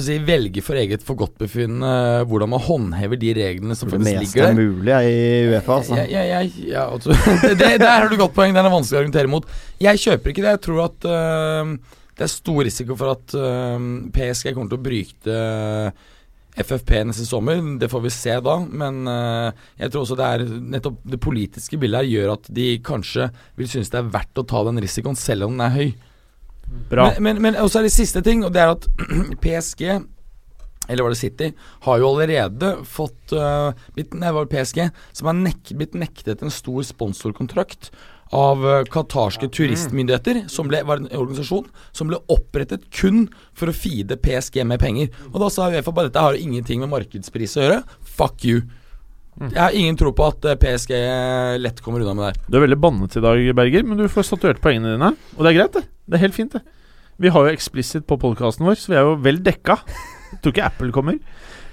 si, 0.00 0.16
velge 0.24 0.62
for 0.64 0.78
eget 0.80 1.02
forgodtbefinnende 1.04 1.90
øh, 2.22 2.26
hvordan 2.30 2.52
man 2.54 2.62
håndhever 2.64 3.20
de 3.20 3.34
reglene 3.36 3.76
som 3.76 3.90
Det 3.90 3.98
faktisk 3.98 4.08
meste 4.08 4.24
ligger 4.24 4.46
er 4.46 4.54
der? 4.54 4.60
mulig 4.62 4.94
er 4.96 5.08
i 5.10 5.48
Uefa, 5.50 5.76
altså. 5.80 5.98
Jeg, 6.00 6.10
jeg, 6.14 6.28
jeg, 6.30 6.68
ja, 6.72 6.86
altså, 6.92 7.10
det, 7.44 7.58
det, 7.60 7.72
Der 7.82 7.96
har 8.00 8.08
du 8.08 8.16
godt 8.16 8.34
poeng. 8.36 8.54
Den 8.56 8.64
er 8.64 8.72
vanskelig 8.72 8.96
å 8.96 9.02
argumentere 9.04 9.32
mot. 9.32 9.48
Jeg 9.80 10.00
kjøper 10.00 10.32
ikke 10.32 10.46
det. 10.46 10.54
Jeg 10.56 10.64
tror 10.68 10.84
at 10.86 11.10
øh, 11.10 11.74
det 12.16 12.26
er 12.26 12.32
stor 12.32 12.62
risiko 12.68 12.96
for 13.00 13.14
at 13.16 13.36
øh, 13.36 13.90
PSG 14.16 14.54
kommer 14.54 14.72
til 14.72 14.80
å 14.80 14.86
bryte 14.88 15.36
FFP 16.64 16.92
neste 17.08 17.26
sommer. 17.28 17.60
Det 17.80 17.88
får 17.90 18.04
vi 18.04 18.12
se 18.14 18.36
da. 18.44 18.56
Men 18.66 19.02
øh, 19.08 19.50
jeg 19.80 19.92
tror 19.92 20.04
også 20.04 20.18
det 20.18 20.28
er 20.28 20.46
nettopp 20.76 21.00
det 21.14 21.20
politiske 21.22 21.80
bildet 21.80 22.02
her 22.02 22.12
gjør 22.12 22.36
at 22.36 22.52
de 22.60 22.68
kanskje 22.86 23.30
vil 23.58 23.70
synes 23.70 23.92
det 23.92 24.00
er 24.00 24.14
verdt 24.14 24.42
å 24.42 24.46
ta 24.48 24.62
den 24.68 24.80
risikoen, 24.82 25.18
selv 25.18 25.48
om 25.48 25.56
den 25.56 25.66
er 25.66 25.76
høy. 25.76 25.90
Bra. 26.90 27.10
Men, 27.18 27.22
men, 27.26 27.42
men 27.48 27.60
også 27.60 27.80
er 27.80 27.88
det 27.88 27.94
siste 27.94 28.22
ting, 28.22 28.44
og 28.46 28.54
det 28.54 28.62
er 28.62 28.74
at 28.76 28.88
PSG 29.42 29.84
eller 30.90 31.06
var 31.06 31.12
det 31.12 31.20
City, 31.20 31.52
har 31.86 31.98
jo 32.00 32.08
allerede 32.08 32.70
fått 32.88 33.34
uh, 33.36 33.70
blitt, 33.94 34.14
Nei, 34.18 34.32
PSG 34.50 34.88
som 35.14 35.28
har 35.30 35.36
nek 35.38 35.70
blitt 35.78 35.94
nektet 35.94 36.42
en 36.42 36.50
stor 36.50 36.82
sponsorkontrakt 36.88 37.92
av 38.36 38.62
qatarske 38.90 39.48
turistmyndigheter, 39.50 40.44
som 40.52 40.68
ble, 40.70 40.82
var 40.86 41.00
en 41.00 41.08
organisasjon 41.10 41.66
som 41.96 42.10
ble 42.10 42.20
opprettet 42.30 42.84
kun 42.94 43.24
for 43.56 43.70
å 43.70 43.74
feede 43.74 44.18
PSG 44.22 44.62
med 44.68 44.82
penger. 44.82 45.10
Og 45.32 45.40
da 45.42 45.48
sa 45.50 45.70
Uefa 45.70 45.94
bare 45.94 46.10
dette 46.10 46.22
har 46.22 46.38
ingenting 46.38 46.84
med 46.84 46.92
markedspris 46.92 47.56
å 47.58 47.64
gjøre. 47.64 47.80
Fuck 48.18 48.46
you. 48.46 48.62
Jeg 49.40 49.60
har 49.60 49.74
ingen 49.74 49.96
tro 49.96 50.12
på 50.12 50.26
at 50.28 50.44
uh, 50.44 50.56
PSG 50.60 50.92
lett 51.62 51.80
kommer 51.82 52.02
unna 52.04 52.14
med 52.14 52.26
det 52.26 52.30
her. 52.30 52.40
Du 52.46 52.58
er 52.58 52.66
veldig 52.66 52.80
bannet 52.82 53.16
i 53.16 53.24
dag, 53.24 53.42
Berger, 53.56 53.86
men 53.88 53.98
du 53.98 54.06
får 54.12 54.28
statuert 54.28 54.60
poengene 54.62 54.94
dine. 54.94 55.14
Og 55.38 55.42
det 55.46 55.52
er 55.52 55.58
greit, 55.58 55.78
det. 55.78 55.86
Det 56.06 56.18
er 56.18 56.24
helt 56.26 56.36
fint, 56.36 56.54
det. 56.54 56.78
Vi 57.20 57.32
har 57.32 57.46
jo 57.46 57.52
Explicit 57.52 58.06
på 58.08 58.18
podkasten 58.20 58.66
vår, 58.68 58.78
så 58.80 58.92
vi 58.92 58.98
er 59.00 59.06
jo 59.08 59.16
vel 59.24 59.40
dekka. 59.44 59.78
Jeg 60.30 60.42
tror 60.42 60.54
ikke 60.54 60.66
Apple 60.68 60.92
kommer. 60.94 61.16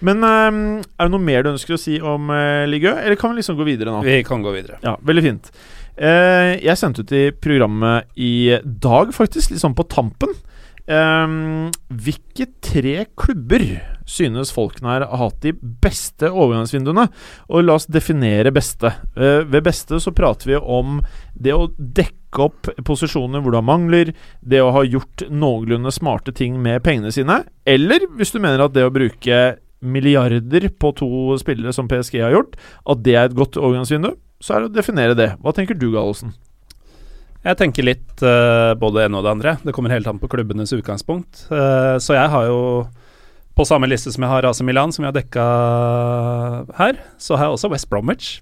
Men 0.06 0.22
um, 0.22 0.62
er 0.80 1.08
det 1.08 1.14
noe 1.14 1.24
mer 1.24 1.44
du 1.44 1.52
ønsker 1.54 1.76
å 1.76 1.82
si 1.82 1.98
om 2.00 2.30
uh, 2.32 2.66
Ligø, 2.70 2.94
eller 2.94 3.18
kan 3.20 3.34
vi 3.34 3.42
liksom 3.42 3.58
gå 3.60 3.68
videre 3.68 3.94
nå? 3.94 4.02
Vi 4.06 4.22
kan 4.28 4.46
gå 4.46 4.54
videre. 4.54 4.80
Ja, 4.86 4.96
veldig 5.02 5.26
fint. 5.26 5.52
Eh, 5.98 6.54
jeg 6.62 6.78
sendte 6.78 7.02
ut 7.02 7.14
i 7.16 7.30
programmet 7.34 8.10
i 8.22 8.58
dag, 8.64 9.14
faktisk, 9.16 9.52
litt 9.52 9.64
sånn 9.64 9.78
på 9.78 9.88
tampen. 9.90 10.36
Um, 10.88 11.68
hvilke 11.92 12.46
tre 12.64 13.02
klubber 13.20 13.64
synes 14.08 14.54
folkene 14.56 14.94
her 14.94 15.04
har 15.04 15.20
hatt 15.20 15.42
de 15.44 15.52
beste 15.84 16.30
overgangsvinduene? 16.30 17.10
Og 17.52 17.66
la 17.66 17.76
oss 17.76 17.90
definere 17.92 18.54
beste. 18.56 18.94
Uh, 19.18 19.42
ved 19.44 19.66
beste 19.68 20.00
så 20.00 20.14
prater 20.16 20.54
vi 20.54 20.62
om 20.62 21.02
det 21.36 21.56
å 21.58 21.68
dekke 21.76 22.46
opp 22.46 22.70
posisjoner 22.88 23.42
hvor 23.42 23.52
du 23.52 23.60
har 23.60 23.68
mangler, 23.68 24.14
det 24.40 24.62
å 24.64 24.72
ha 24.76 24.86
gjort 24.88 25.26
noenlunde 25.28 25.92
smarte 25.92 26.32
ting 26.36 26.56
med 26.64 26.86
pengene 26.86 27.12
sine, 27.12 27.42
eller 27.68 28.06
hvis 28.16 28.36
du 28.36 28.40
mener 28.40 28.64
at 28.64 28.76
det 28.76 28.86
å 28.86 28.94
bruke 28.94 29.58
milliarder 29.82 30.70
på 30.80 30.92
to 30.98 31.10
spillere 31.42 31.74
som 31.76 31.90
PSG 31.90 32.20
har 32.22 32.36
gjort, 32.36 32.56
at 32.88 33.04
det 33.06 33.16
er 33.16 33.28
et 33.28 33.38
godt 33.38 33.60
overgangsvindu, 33.60 34.14
så 34.44 34.54
er 34.54 34.64
det 34.64 34.70
å 34.70 34.76
definere 34.78 35.18
det. 35.18 35.32
Hva 35.42 35.54
tenker 35.56 35.78
du, 35.78 35.90
Gallosen? 35.94 36.36
Jeg 37.46 37.58
tenker 37.60 37.86
litt 37.86 38.24
uh, 38.26 38.74
både 38.80 39.00
det 39.00 39.08
ene 39.08 39.20
og 39.20 39.26
det 39.26 39.34
andre. 39.34 39.56
Det 39.64 39.74
kommer 39.76 39.94
helt 39.94 40.08
an 40.10 40.20
på 40.20 40.30
klubbenes 40.32 40.74
utgangspunkt. 40.76 41.46
Uh, 41.52 41.96
så 42.02 42.18
jeg 42.18 42.32
har 42.34 42.50
jo 42.50 42.62
på 43.58 43.66
samme 43.66 43.90
liste 43.90 44.12
som 44.14 44.26
jeg 44.26 44.30
har 44.30 44.46
AC 44.46 44.62
Milan, 44.66 44.92
som 44.94 45.04
vi 45.04 45.10
har 45.10 45.16
dekka 45.16 45.46
her, 46.78 47.00
så 47.18 47.38
har 47.38 47.48
jeg 47.48 47.58
også 47.58 47.72
West 47.74 47.90
Bromwich. 47.90 48.36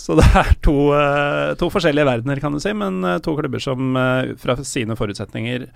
Så 0.00 0.14
det 0.16 0.26
er 0.38 0.52
to, 0.64 0.92
uh, 0.94 1.56
to 1.58 1.70
forskjellige 1.72 2.06
verdener, 2.06 2.42
kan 2.42 2.54
du 2.54 2.60
si, 2.62 2.74
men 2.76 3.02
to 3.24 3.34
klubber 3.38 3.62
som 3.62 3.98
fra 4.40 4.56
sine 4.62 4.94
forutsetninger 4.96 5.66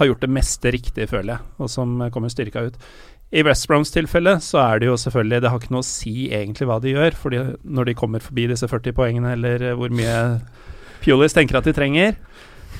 har 0.00 0.08
gjort 0.08 0.22
det 0.24 0.32
meste 0.32 0.72
riktig, 0.74 1.08
føler 1.08 1.36
jeg, 1.36 1.48
og 1.60 1.72
som 1.72 1.96
kommer 2.12 2.32
styrka 2.32 2.66
ut. 2.68 2.76
I 3.32 3.42
West 3.46 3.66
Broms 3.70 3.90
tilfelle 3.94 4.34
så 4.44 4.58
er 4.60 4.78
det 4.82 4.86
jo 4.90 4.96
selvfølgelig 5.00 5.38
Det 5.40 5.50
har 5.50 5.58
ikke 5.62 5.72
noe 5.72 5.80
å 5.80 5.88
si 5.88 6.28
egentlig 6.36 6.66
hva 6.68 6.76
de 6.84 6.92
gjør, 6.92 7.14
fordi 7.16 7.38
når 7.64 7.84
de 7.88 7.94
kommer 7.94 8.20
forbi 8.20 8.46
disse 8.50 8.68
40 8.68 8.92
poengene, 8.92 9.32
eller 9.38 9.62
eh, 9.70 9.74
hvor 9.78 9.88
mye 9.94 10.18
Pulis 11.02 11.32
tenker 11.34 11.56
at 11.58 11.64
de 11.64 11.72
trenger, 11.74 12.14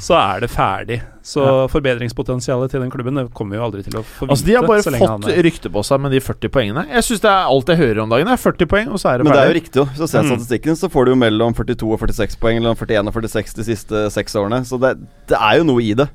så 0.03 0.15
er 0.19 0.41
det 0.43 0.49
ferdig. 0.51 0.97
Så 1.23 1.43
forbedringspotensialet 1.71 2.71
til 2.73 2.81
den 2.83 2.91
klubben 2.91 3.15
det 3.19 3.25
kommer 3.35 3.55
vi 3.55 3.61
jo 3.61 3.65
aldri 3.69 3.83
til 3.87 3.97
å 4.01 4.03
få 4.03 4.27
vite. 4.27 4.35
Altså 4.35 4.47
De 4.49 4.55
har 4.57 4.67
bare 4.67 4.83
så 4.83 4.93
lenge 4.95 5.09
fått 5.09 5.29
er- 5.31 5.43
rykte 5.47 5.71
på 5.75 5.83
seg 5.87 6.01
med 6.03 6.11
de 6.15 6.21
40 6.23 6.51
poengene. 6.55 6.85
Jeg 6.91 7.07
syns 7.07 7.23
det 7.23 7.31
er 7.31 7.51
alt 7.55 7.69
jeg 7.73 7.79
hører 7.83 8.01
om 8.03 8.11
dagen. 8.11 8.27
Det 8.27 8.35
er 8.35 8.43
40 8.43 8.67
poeng, 8.73 8.89
og 8.93 8.99
så 9.03 9.11
er 9.13 9.19
det 9.19 9.27
ferdig. 9.27 9.31
Men 9.31 9.39
det 9.39 9.43
er 9.43 9.53
jo 9.53 9.59
riktig, 9.61 9.77
jo. 9.81 9.85
Hvis 9.93 9.99
du 10.03 10.07
ser 10.07 10.23
Mm. 10.23 10.31
statistikken, 10.35 10.75
så 10.83 10.91
får 10.91 11.05
du 11.07 11.11
jo 11.13 11.19
mellom 11.23 11.55
42 11.55 11.93
og 11.93 12.01
46 12.01 12.37
poeng, 12.43 12.57
eller 12.59 12.75
41 12.75 13.07
og 13.09 13.15
46 13.15 13.55
de 13.55 13.65
siste 13.65 14.11
seks 14.11 14.35
årene. 14.35 14.63
Så 14.67 14.79
det, 14.81 14.99
det 15.29 15.39
er 15.39 15.59
jo 15.59 15.65
noe 15.65 15.83
i 15.83 15.95
det. 15.95 16.09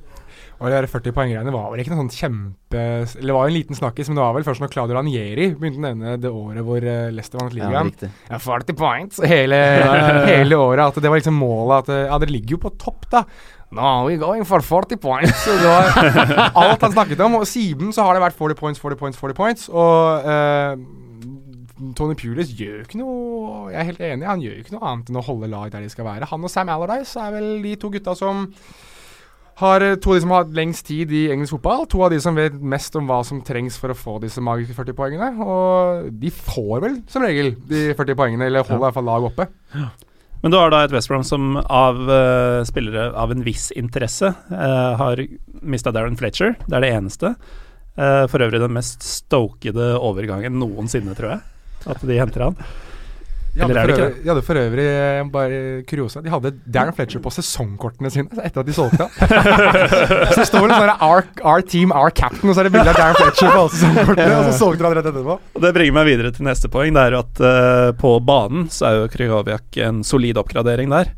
Og 0.57 0.71
de 0.73 0.87
40 0.89 1.13
poeng-greiene 1.13 1.51
var 1.53 1.67
vel 1.69 1.83
ikke 1.83 1.91
noe 1.93 1.99
sånn 2.01 2.15
kjempe 2.17 2.79
Eller 3.05 3.29
det 3.29 3.33
var 3.35 3.43
jo 3.45 3.51
en 3.51 3.57
liten 3.59 3.77
snakkis, 3.77 4.07
men 4.09 4.17
det 4.17 4.23
var 4.23 4.31
vel 4.33 4.45
først 4.47 4.63
når 4.63 4.71
Claudio 4.73 4.95
Ranieri 4.97 5.51
begynte 5.53 5.77
å 5.77 5.85
nevne 5.85 6.15
det 6.23 6.31
året 6.33 6.65
hvor 6.65 6.81
eh, 6.81 7.11
Leicester 7.13 7.37
vant 7.43 7.53
ligaen. 7.53 7.91
Ja, 8.01 8.09
Ja, 8.31 8.39
40 8.41 8.77
points 8.79 9.21
hele, 9.33 9.59
hele 10.31 10.57
året. 10.57 10.87
At 10.89 10.97
det 11.03 11.11
var 11.13 11.21
liksom 11.21 11.37
målet 11.37 11.83
at 11.85 11.93
eh, 11.93 12.03
Ja, 12.09 12.17
dere 12.23 12.33
ligger 12.33 12.57
jo 12.57 12.61
på 12.65 12.73
topp, 12.81 13.05
da. 13.13 13.21
No, 13.69 14.07
we're 14.07 14.17
going 14.17 14.45
for 14.47 14.63
40 14.63 14.97
points. 15.03 15.43
Så 15.43 15.53
det 15.59 15.67
var 15.67 15.91
alt 16.63 16.81
han 16.87 16.93
snakket 16.95 17.19
om. 17.25 17.35
Og 17.41 17.45
siden 17.49 17.93
så 17.93 18.07
har 18.07 18.15
det 18.17 18.23
vært 18.23 18.37
40 18.39 18.57
points, 18.57 18.79
40 18.81 19.01
points, 19.01 19.19
40 19.21 19.37
points. 19.37 19.67
Og 19.69 20.25
eh, 20.33 20.73
Tony 21.97 22.15
Pulis 22.17 22.49
gjør 22.57 22.81
ikke 22.87 22.97
noe 22.97 23.67
Jeg 23.69 23.77
er 23.83 23.89
helt 23.91 23.99
enig, 24.01 24.25
han 24.25 24.41
gjør 24.41 24.61
ikke 24.63 24.73
noe 24.73 24.87
annet 24.89 25.11
enn 25.11 25.19
å 25.21 25.25
holde 25.27 25.49
lag 25.51 25.69
der 25.75 25.83
de 25.85 25.91
skal 25.93 26.07
være. 26.07 26.29
Han 26.31 26.47
og 26.47 26.49
Sam 26.49 26.71
Allardyce 26.73 27.21
er 27.21 27.35
vel 27.37 27.49
de 27.61 27.75
to 27.77 27.91
gutta 27.93 28.15
som 28.17 28.47
har 29.57 29.81
eh, 29.81 29.95
to 29.97 30.11
av 30.11 30.17
de 30.17 30.23
som 30.23 30.33
har 30.33 30.43
hatt 30.43 30.57
lengst 30.57 30.85
tid 30.89 31.13
i 31.13 31.27
engelsk 31.33 31.55
fotball. 31.55 31.85
To 31.89 32.03
av 32.05 32.13
de 32.13 32.19
som 32.21 32.37
vet 32.37 32.57
mest 32.57 32.95
om 32.99 33.07
hva 33.09 33.23
som 33.25 33.41
trengs 33.45 33.79
for 33.81 33.93
å 33.93 33.97
få 33.97 34.17
disse 34.23 34.43
magiske 34.43 34.75
40 34.77 34.97
poengene. 34.97 35.29
Og 35.41 36.11
de 36.21 36.33
får 36.33 36.83
vel 36.83 36.99
som 37.09 37.25
regel 37.25 37.55
de 37.69 37.87
40 37.97 38.19
poengene, 38.19 38.49
eller 38.49 38.67
holder 38.67 38.83
i 38.83 38.85
hvert 38.85 38.99
fall 38.99 39.09
lag 39.09 39.29
oppe. 39.31 39.49
Men 40.43 40.53
du 40.53 40.59
har 40.59 40.69
da 40.69 40.83
et 40.85 40.93
West 40.93 41.09
Brom 41.09 41.23
som 41.25 41.55
av 41.57 41.97
uh, 42.05 42.61
spillere 42.69 43.09
av 43.17 43.31
en 43.33 43.41
viss 43.41 43.71
interesse 43.73 44.29
uh, 44.29 44.91
har 44.99 45.23
mista 45.65 45.89
Darren 45.91 46.17
Fletcher. 46.19 46.53
Det 46.67 46.77
er 46.77 46.85
det 46.85 46.91
eneste. 46.93 47.33
Uh, 47.97 48.29
for 48.29 48.45
øvrig 48.45 48.61
den 48.61 48.75
mest 48.77 49.01
stokede 49.01 49.95
overgangen 49.97 50.59
noensinne, 50.61 51.17
tror 51.17 51.33
jeg. 51.33 51.41
At 51.89 52.05
de 52.05 52.19
henter 52.21 52.45
han. 52.45 52.61
De 53.57 53.65
hadde, 53.65 53.81
øvrig, 53.81 54.09
de 54.21 54.29
hadde 54.29 54.43
for 54.45 54.59
øvrig 54.61 54.85
eh, 54.85 55.21
bare 55.33 55.59
kuriosa 55.89 56.21
De 56.21 56.29
hadde 56.29 56.51
Darren 56.69 56.93
Fletcher 56.93 57.21
på 57.23 57.31
sesongkortene 57.33 58.11
sine 58.13 58.29
etter 58.47 58.61
at 58.61 58.67
de 58.67 58.75
solgte 58.75 59.07
så 60.37 60.45
står 60.45 60.67
det 60.69 60.77
sånn 60.77 60.91
our, 61.01 61.25
our 61.41 61.63
team, 61.65 61.93
our 61.95 62.13
captain, 62.13 62.49
og 62.49 62.55
så 62.55 62.61
er 62.61 62.69
det 62.69 62.73
bilde 62.75 62.93
av 62.93 62.99
Darren 62.99 63.17
Fletcher 63.17 63.49
på 63.49 63.61
alle 63.63 63.73
sesongkortene. 63.73 64.37
Og 64.37 64.49
så 64.51 64.57
solgte 64.59 64.83
de 64.83 64.87
han 64.87 64.97
rett 64.99 65.09
etterpå. 65.11 65.37
Og 65.57 65.63
Det 65.63 65.71
bringer 65.75 65.95
meg 65.97 66.09
videre 66.11 66.33
til 66.35 66.47
neste 66.47 66.69
poeng. 66.71 66.93
Det 66.95 67.05
er 67.09 67.17
at 67.17 67.41
uh, 67.41 67.89
på 67.97 68.13
banen 68.27 68.67
så 68.73 68.89
er 68.89 68.99
jo 68.99 69.09
Krygoviak 69.13 69.79
en 69.87 70.03
solid 70.07 70.39
oppgradering 70.41 70.93
der. 70.93 71.11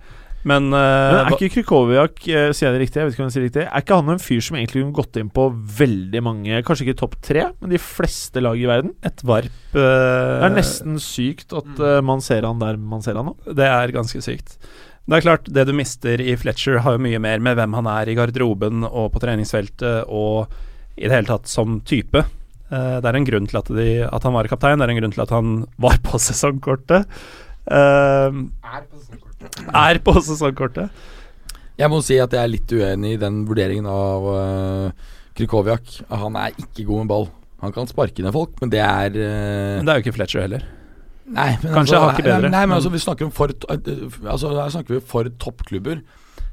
Men, 0.50 0.70
uh, 0.74 0.80
Men 0.80 1.20
er 1.22 1.36
ikke 1.38 1.52
Krykowiak, 1.60 2.20
uh, 2.26 2.50
sier 2.52 2.70
jeg 2.70 2.76
det 2.76 2.84
riktig, 2.86 3.02
jeg 3.02 3.10
vet 3.10 3.18
ikke 3.18 3.24
om 3.24 3.30
jeg 3.30 3.36
sier 3.36 3.46
det 3.46 3.50
riktig, 3.52 3.66
er 3.68 3.86
ikke 3.86 4.00
han 4.02 4.14
en 4.16 4.24
fyr 4.24 4.44
som 4.46 4.58
egentlig 4.60 4.84
kunne 4.84 4.98
gått 5.00 5.20
inn 5.22 5.32
på 5.34 5.48
veldig 5.80 6.24
mange, 6.26 6.62
kanskje 6.68 6.88
ikke 6.88 7.00
topp 7.04 7.18
tre, 7.26 7.50
men 7.60 7.74
de 7.74 7.82
fleste 7.82 8.44
lag 8.44 8.60
i 8.60 8.68
verden? 8.70 8.96
et 9.06 9.24
varp 9.26 9.74
Det 9.74 9.82
eh, 9.84 10.46
er 10.46 10.54
nesten 10.54 11.00
sykt 11.02 11.54
at 11.56 11.82
eh, 11.84 12.00
man 12.06 12.24
ser 12.24 12.48
han 12.48 12.62
der 12.62 12.80
man 12.80 13.04
ser 13.06 13.20
han 13.20 13.32
nå. 13.32 13.36
Det 13.46 13.68
er 13.68 13.94
ganske 13.96 14.22
sykt. 14.24 14.58
Det 15.10 15.18
er 15.18 15.26
klart, 15.26 15.48
det 15.50 15.66
du 15.66 15.74
mister 15.74 16.22
i 16.22 16.36
Fletcher, 16.38 16.82
har 16.86 16.96
jo 16.96 17.02
mye 17.02 17.22
mer 17.22 17.42
med 17.42 17.58
hvem 17.58 17.78
han 17.80 17.90
er 17.90 18.12
i 18.12 18.18
garderoben 18.18 18.86
og 18.86 19.12
på 19.14 19.22
treningsfeltet 19.24 20.10
og 20.10 20.52
i 21.00 21.08
det 21.08 21.16
hele 21.16 21.32
tatt 21.32 21.50
som 21.50 21.80
type. 21.88 22.22
Eh, 22.70 22.98
det 23.02 23.10
er 23.10 23.18
en 23.18 23.28
grunn 23.28 23.50
til 23.50 23.62
at, 23.62 23.72
de, 23.74 23.90
at 24.06 24.28
han 24.28 24.36
var 24.36 24.50
kaptein, 24.52 24.78
det 24.82 24.86
er 24.86 24.94
en 24.94 25.02
grunn 25.02 25.16
til 25.16 25.26
at 25.26 25.34
han 25.34 25.56
var 25.82 25.98
på 26.06 26.22
sesongkortet. 26.28 27.10
Eh, 27.70 28.44
er 29.74 30.02
på 30.04 30.16
sesongkortet. 30.20 30.90
Jeg 31.80 31.92
må 31.92 32.02
si 32.04 32.18
at 32.20 32.34
jeg 32.36 32.44
er 32.44 32.52
litt 32.52 32.72
uenig 32.76 33.16
i 33.16 33.22
den 33.22 33.44
vurderingen 33.48 33.88
av 33.88 34.26
uh, 34.28 35.12
Krykowiak. 35.38 36.02
Han 36.12 36.36
er 36.40 36.58
ikke 36.60 36.84
god 36.90 37.06
med 37.06 37.12
ball. 37.14 37.30
Han 37.64 37.76
kan 37.76 37.88
sparke 37.88 38.24
ned 38.24 38.36
folk, 38.36 38.58
men 38.60 38.72
det 38.74 38.82
er 38.84 39.16
uh, 39.16 39.80
Men 39.80 39.88
det 39.88 39.94
er 39.94 40.00
jo 40.00 40.06
ikke 40.08 40.18
Fletcher 40.18 40.44
heller. 40.44 40.66
Nei, 41.30 41.52
men 41.62 41.76
Kanskje 41.76 41.96
altså, 41.96 42.06
hakket 42.08 42.26
bedre, 42.26 42.50
Nei, 42.50 42.64
men 42.66 42.76
altså, 42.80 42.90
vi 42.90 43.02
snakker 43.04 43.28
om 43.28 43.34
for 43.36 43.54
Altså, 43.54 44.50
her 44.56 44.72
snakker 44.74 44.98
vi 44.98 45.04
for 45.06 45.30
toppklubber. 45.42 46.02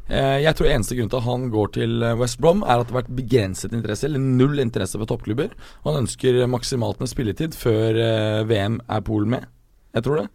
Uh, 0.07 0.39
jeg 0.39 0.55
tror 0.55 0.71
eneste 0.71 0.99
grunn 0.99 1.11
til 1.11 1.19
at 1.19 1.27
han 1.27 1.49
går 1.51 1.71
til 1.75 2.03
eh, 2.07 2.19
West 2.21 2.39
Brom, 2.39 2.61
er 2.63 2.79
at 2.79 2.87
det 2.87 2.95
har 2.95 3.01
vært 3.01 3.17
begrenset 3.19 3.73
interesse, 3.75 4.07
eller 4.07 4.23
null 4.23 4.61
interesse 4.63 5.01
for 5.01 5.11
toppklubber. 5.11 5.57
Og 5.83 5.91
han 5.91 6.05
ønsker 6.05 6.45
maksimalt 6.51 7.03
med 7.03 7.11
spilletid 7.11 7.59
før 7.59 7.99
uh, 7.99 8.43
VM 8.47 8.79
er 8.87 9.07
Polen 9.07 9.35
med. 9.35 9.49
Jeg 9.97 10.07
tror 10.07 10.23
det. 10.23 10.29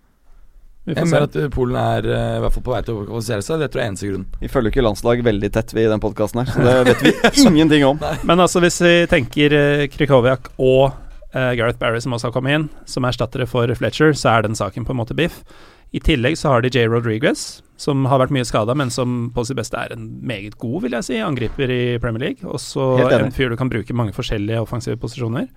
Vi 0.84 0.96
får 0.96 1.06
se. 1.06 1.22
at 1.28 1.36
eh, 1.38 1.50
Polen 1.54 1.78
er 1.78 2.08
eh, 2.10 2.38
i 2.38 2.42
hvert 2.42 2.56
fall 2.56 2.64
på 2.66 2.74
vei 2.74 2.82
til 2.86 2.98
å 2.98 3.04
kvalifisere 3.06 3.46
seg. 3.46 3.62
Det 3.62 3.70
tror 3.70 3.82
jeg 3.82 3.86
er 3.86 3.92
eneste 3.94 4.10
grunn. 4.10 4.26
Vi 4.42 4.50
følger 4.50 4.74
ikke 4.74 4.86
landslag 4.86 5.22
veldig 5.28 5.52
tett 5.54 5.76
vi 5.78 5.84
i 5.86 5.92
den 5.92 6.02
podkasten 6.02 6.42
her, 6.42 6.50
så 6.50 6.66
det 6.66 6.78
vet 6.90 7.04
vi 7.06 7.14
ingenting 7.52 7.86
om. 7.86 8.02
Men 8.26 8.42
altså, 8.42 8.64
hvis 8.64 8.82
vi 8.82 8.96
tenker 9.12 9.54
uh, 9.54 9.84
Krykowiak 9.94 10.50
og 10.58 10.96
uh, 11.36 11.52
Gareth 11.60 11.78
Barry 11.82 12.02
som 12.02 12.18
også 12.18 12.32
har 12.32 12.34
kommet 12.38 12.58
inn, 12.58 12.66
som 12.90 13.06
erstattere 13.06 13.46
for 13.50 13.70
Fletcher, 13.78 14.16
så 14.18 14.34
er 14.34 14.48
den 14.48 14.58
saken 14.58 14.88
på 14.88 14.96
en 14.96 15.02
måte 15.04 15.18
biff. 15.18 15.44
I 15.92 16.00
tillegg 16.02 16.38
så 16.40 16.54
har 16.54 16.64
de 16.64 16.72
J. 16.72 16.88
Rodriguez, 16.90 17.62
som 17.82 18.08
har 18.08 18.22
vært 18.24 18.34
mye 18.34 18.48
skada, 18.48 18.74
men 18.78 18.90
som 18.94 19.26
på 19.36 19.44
sitt 19.46 19.60
beste 19.60 19.78
er 19.78 19.94
en 19.94 20.08
meget 20.26 20.56
god, 20.62 20.86
vil 20.86 20.96
jeg 20.96 21.08
si, 21.10 21.18
angriper 21.22 21.74
i 21.74 21.82
Premier 22.02 22.30
League. 22.30 22.48
Også 22.48 23.10
en 23.12 23.34
fyr 23.36 23.52
du 23.52 23.58
kan 23.60 23.70
bruke 23.70 23.94
mange 23.94 24.16
forskjellige 24.16 24.64
offensive 24.64 24.98
posisjoner. 25.02 25.50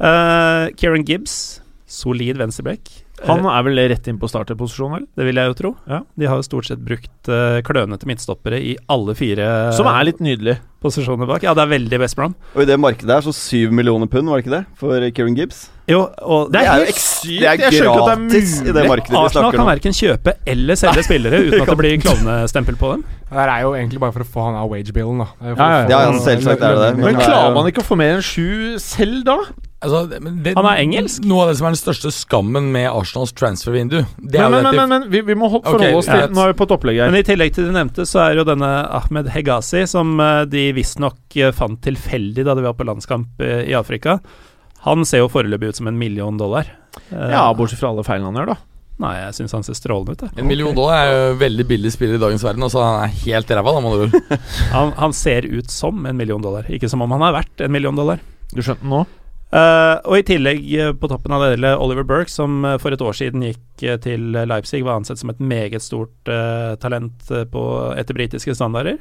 Uh, 0.00 0.72
Kieran 0.80 1.04
Gibbs, 1.04 1.60
solid 1.84 2.40
venstreback. 2.40 2.88
Han 3.28 3.44
er 3.50 3.64
vel 3.66 3.82
rett 3.92 4.08
inn 4.08 4.18
på 4.20 4.28
starterposisjon, 4.30 4.94
vel? 4.96 5.06
Det 5.18 5.26
vil 5.28 5.40
jeg 5.40 5.50
jo 5.50 5.56
tro. 5.58 5.70
Ja. 5.90 6.00
De 6.16 6.28
har 6.30 6.40
jo 6.40 6.46
stort 6.46 6.68
sett 6.70 6.82
brukt 6.84 7.30
uh, 7.32 7.60
klønete 7.66 8.08
midtstoppere 8.08 8.60
i 8.64 8.76
alle 8.90 9.16
fire 9.18 9.48
Som 9.76 9.90
er 9.90 10.06
litt 10.08 10.22
nydelig. 10.24 10.56
Posisjoner 10.82 11.26
bak. 11.28 11.42
Ja, 11.44 11.52
det 11.54 11.62
er 11.66 11.70
veldig 11.74 11.98
West 12.00 12.16
Brom. 12.16 12.34
Og 12.54 12.62
i 12.62 12.68
det 12.68 12.78
markedet 12.80 13.10
her 13.18 13.20
så 13.26 13.34
syv 13.36 13.72
millioner 13.76 14.06
pund, 14.10 14.28
var 14.28 14.40
det 14.40 14.46
ikke 14.46 14.56
det? 14.58 14.64
For 14.80 15.10
Kieran 15.10 15.36
Gibbs. 15.36 15.68
Jo, 15.90 16.04
og 16.22 16.52
Det 16.52 16.60
er 16.60 16.66
jo 16.68 16.72
helt 16.84 16.90
eks- 16.92 17.06
sykt. 17.20 17.40
Det 17.40 17.48
er 17.48 17.56
Jeg 17.58 17.72
skjønner 17.74 17.90
ikke 17.90 18.02
at 18.02 18.18
det 18.18 18.70
er 18.70 18.72
det 18.72 18.84
mulig. 18.88 19.08
vi 19.10 19.16
Arsenal 19.16 19.52
kan 19.52 19.66
verken 19.66 19.92
kjøpe 19.96 20.34
eller 20.46 20.74
selge 20.78 21.02
spillere 21.04 21.40
uten 21.48 21.60
at 21.64 21.72
det 21.72 21.78
blir 21.80 21.96
klovnestempel 22.04 22.76
på 22.78 22.92
dem. 22.94 23.04
Det 23.30 23.38
er 23.46 23.60
jo 23.62 23.72
egentlig 23.74 24.00
bare 24.00 24.12
for 24.14 24.22
å 24.22 24.26
få 24.26 24.44
han 24.48 24.54
av 24.58 24.70
wage-billen, 24.70 25.18
da. 25.18 25.26
Det 25.40 25.46
er 25.46 25.50
jo 25.50 25.56
Ja, 25.56 25.70
ja, 25.88 26.04
ja, 26.12 26.20
selvsagt 26.24 26.62
er 26.62 26.74
det 26.78 26.84
det, 26.84 26.92
Men 26.96 27.04
Men 27.12 27.16
er 27.20 27.26
klarer 27.26 27.54
man 27.54 27.66
ikke 27.70 27.82
å 27.82 27.88
få 27.90 27.96
mer 27.98 28.14
enn 28.18 28.22
sju 28.22 28.78
selv, 28.78 29.24
da? 29.24 29.36
Altså, 29.82 30.10
det- 30.10 30.20
men 30.22 30.42
det, 30.42 30.52
Han 30.56 30.66
er 30.66 30.76
engelsk. 30.82 31.24
Noe 31.24 31.42
av 31.42 31.48
det 31.48 31.56
som 31.56 31.66
er 31.66 31.70
den 31.70 31.80
største 31.80 32.10
skammen 32.12 32.70
med 32.70 32.86
Arsenals 32.90 33.32
transfervindu, 33.32 34.04
det 34.20 34.38
er 34.38 34.50
Men, 34.50 34.62
men, 34.62 34.76
men, 34.76 34.88
men 34.90 35.10
vi, 35.10 35.22
vi 35.22 35.34
må 35.34 35.48
hoppe, 35.50 35.72
okay, 35.74 35.94
oss 35.94 36.04
til. 36.06 36.28
Nå 36.34 36.42
er 36.44 36.52
vi 36.52 36.58
på 36.58 36.66
et 36.68 36.74
opplegg 36.76 36.98
her. 37.00 37.10
Men 37.10 37.20
i 37.20 37.22
tillegg 37.24 37.54
til 37.54 37.64
de 37.64 37.72
nevnte, 37.72 38.04
så 38.06 38.20
er 38.30 38.36
jo 38.36 38.44
denne 38.44 38.68
Ahmed 38.92 39.28
Hegazi, 39.30 39.86
som 39.88 40.20
eh, 40.20 40.44
de 40.44 40.69
visstnok 40.76 41.36
eh, 41.36 41.52
fant 41.56 41.80
tilfeldig 41.84 42.44
da 42.46 42.54
de 42.58 42.64
var 42.66 42.76
på 42.78 42.86
landskamp 42.88 43.40
eh, 43.44 43.66
i 43.70 43.76
Afrika. 43.78 44.18
Han 44.86 45.04
ser 45.04 45.24
jo 45.24 45.30
foreløpig 45.32 45.72
ut 45.72 45.76
som 45.80 45.90
en 45.90 45.98
million 46.00 46.38
dollar. 46.40 46.68
Eh, 47.10 47.30
Ja, 47.34 47.46
bortsett 47.56 47.80
fra 47.82 47.90
alle 47.92 48.04
feilene 48.06 48.30
han 48.30 48.40
gjør, 48.40 48.54
da. 48.54 48.58
Nei, 49.00 49.14
jeg 49.16 49.36
syns 49.38 49.54
han 49.56 49.64
ser 49.64 49.76
strålende 49.78 50.12
ut. 50.12 50.22
Da. 50.26 50.28
En 50.40 50.48
million 50.48 50.74
dollar 50.76 51.06
er 51.06 51.12
jo 51.14 51.36
veldig 51.40 51.64
billig 51.70 51.92
spiller 51.94 52.18
i 52.18 52.20
dagens 52.20 52.42
verden. 52.44 52.66
Altså 52.66 52.82
Han 52.84 53.06
er 53.06 53.14
helt 53.22 53.52
ræva, 53.56 53.72
da, 53.72 53.80
med 53.80 53.94
andre. 53.96 54.40
Han, 54.74 54.92
han 54.98 55.14
ser 55.16 55.46
ut 55.48 55.72
som 55.72 56.04
en 56.04 56.18
million 56.18 56.42
dollar, 56.44 56.68
ikke 56.68 56.88
som 56.92 57.00
om 57.00 57.14
han 57.16 57.24
er 57.24 57.32
verdt 57.38 57.64
en 57.64 57.72
million 57.72 57.96
dollar. 57.96 58.20
Du 58.52 58.60
skjønte 58.60 58.84
den 58.84 58.92
nå? 58.92 59.06
Uh, 59.50 59.96
og 60.04 60.18
i 60.20 60.26
tillegg, 60.28 60.60
på 61.00 61.08
toppen 61.10 61.32
av 61.34 61.42
det 61.42 61.54
hele, 61.56 61.72
Oliver 61.80 62.04
Burke, 62.06 62.30
som 62.30 62.60
for 62.78 62.92
et 62.94 63.00
år 63.02 63.16
siden 63.18 63.42
gikk 63.48 63.86
til 64.04 64.36
Leipzig, 64.36 64.84
var 64.86 65.00
ansett 65.00 65.18
som 65.18 65.32
et 65.32 65.40
meget 65.42 65.82
stort 65.82 66.28
talent 66.84 67.32
på, 67.50 67.64
etter 67.98 68.14
britiske 68.20 68.54
standarder. 68.54 69.00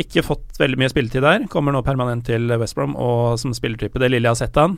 Ikke 0.00 0.24
fått 0.26 0.58
veldig 0.58 0.80
mye 0.80 0.90
spilletid 0.90 1.22
der. 1.22 1.46
Kommer 1.52 1.74
nå 1.74 1.84
permanent 1.86 2.26
til 2.26 2.50
West 2.58 2.74
Brom, 2.78 2.96
og 2.98 3.38
som 3.38 3.54
spillertype, 3.54 4.00
det 4.02 4.10
lille 4.10 4.26
jeg 4.26 4.34
har 4.34 4.40
sett 4.40 4.58
han, 4.58 4.74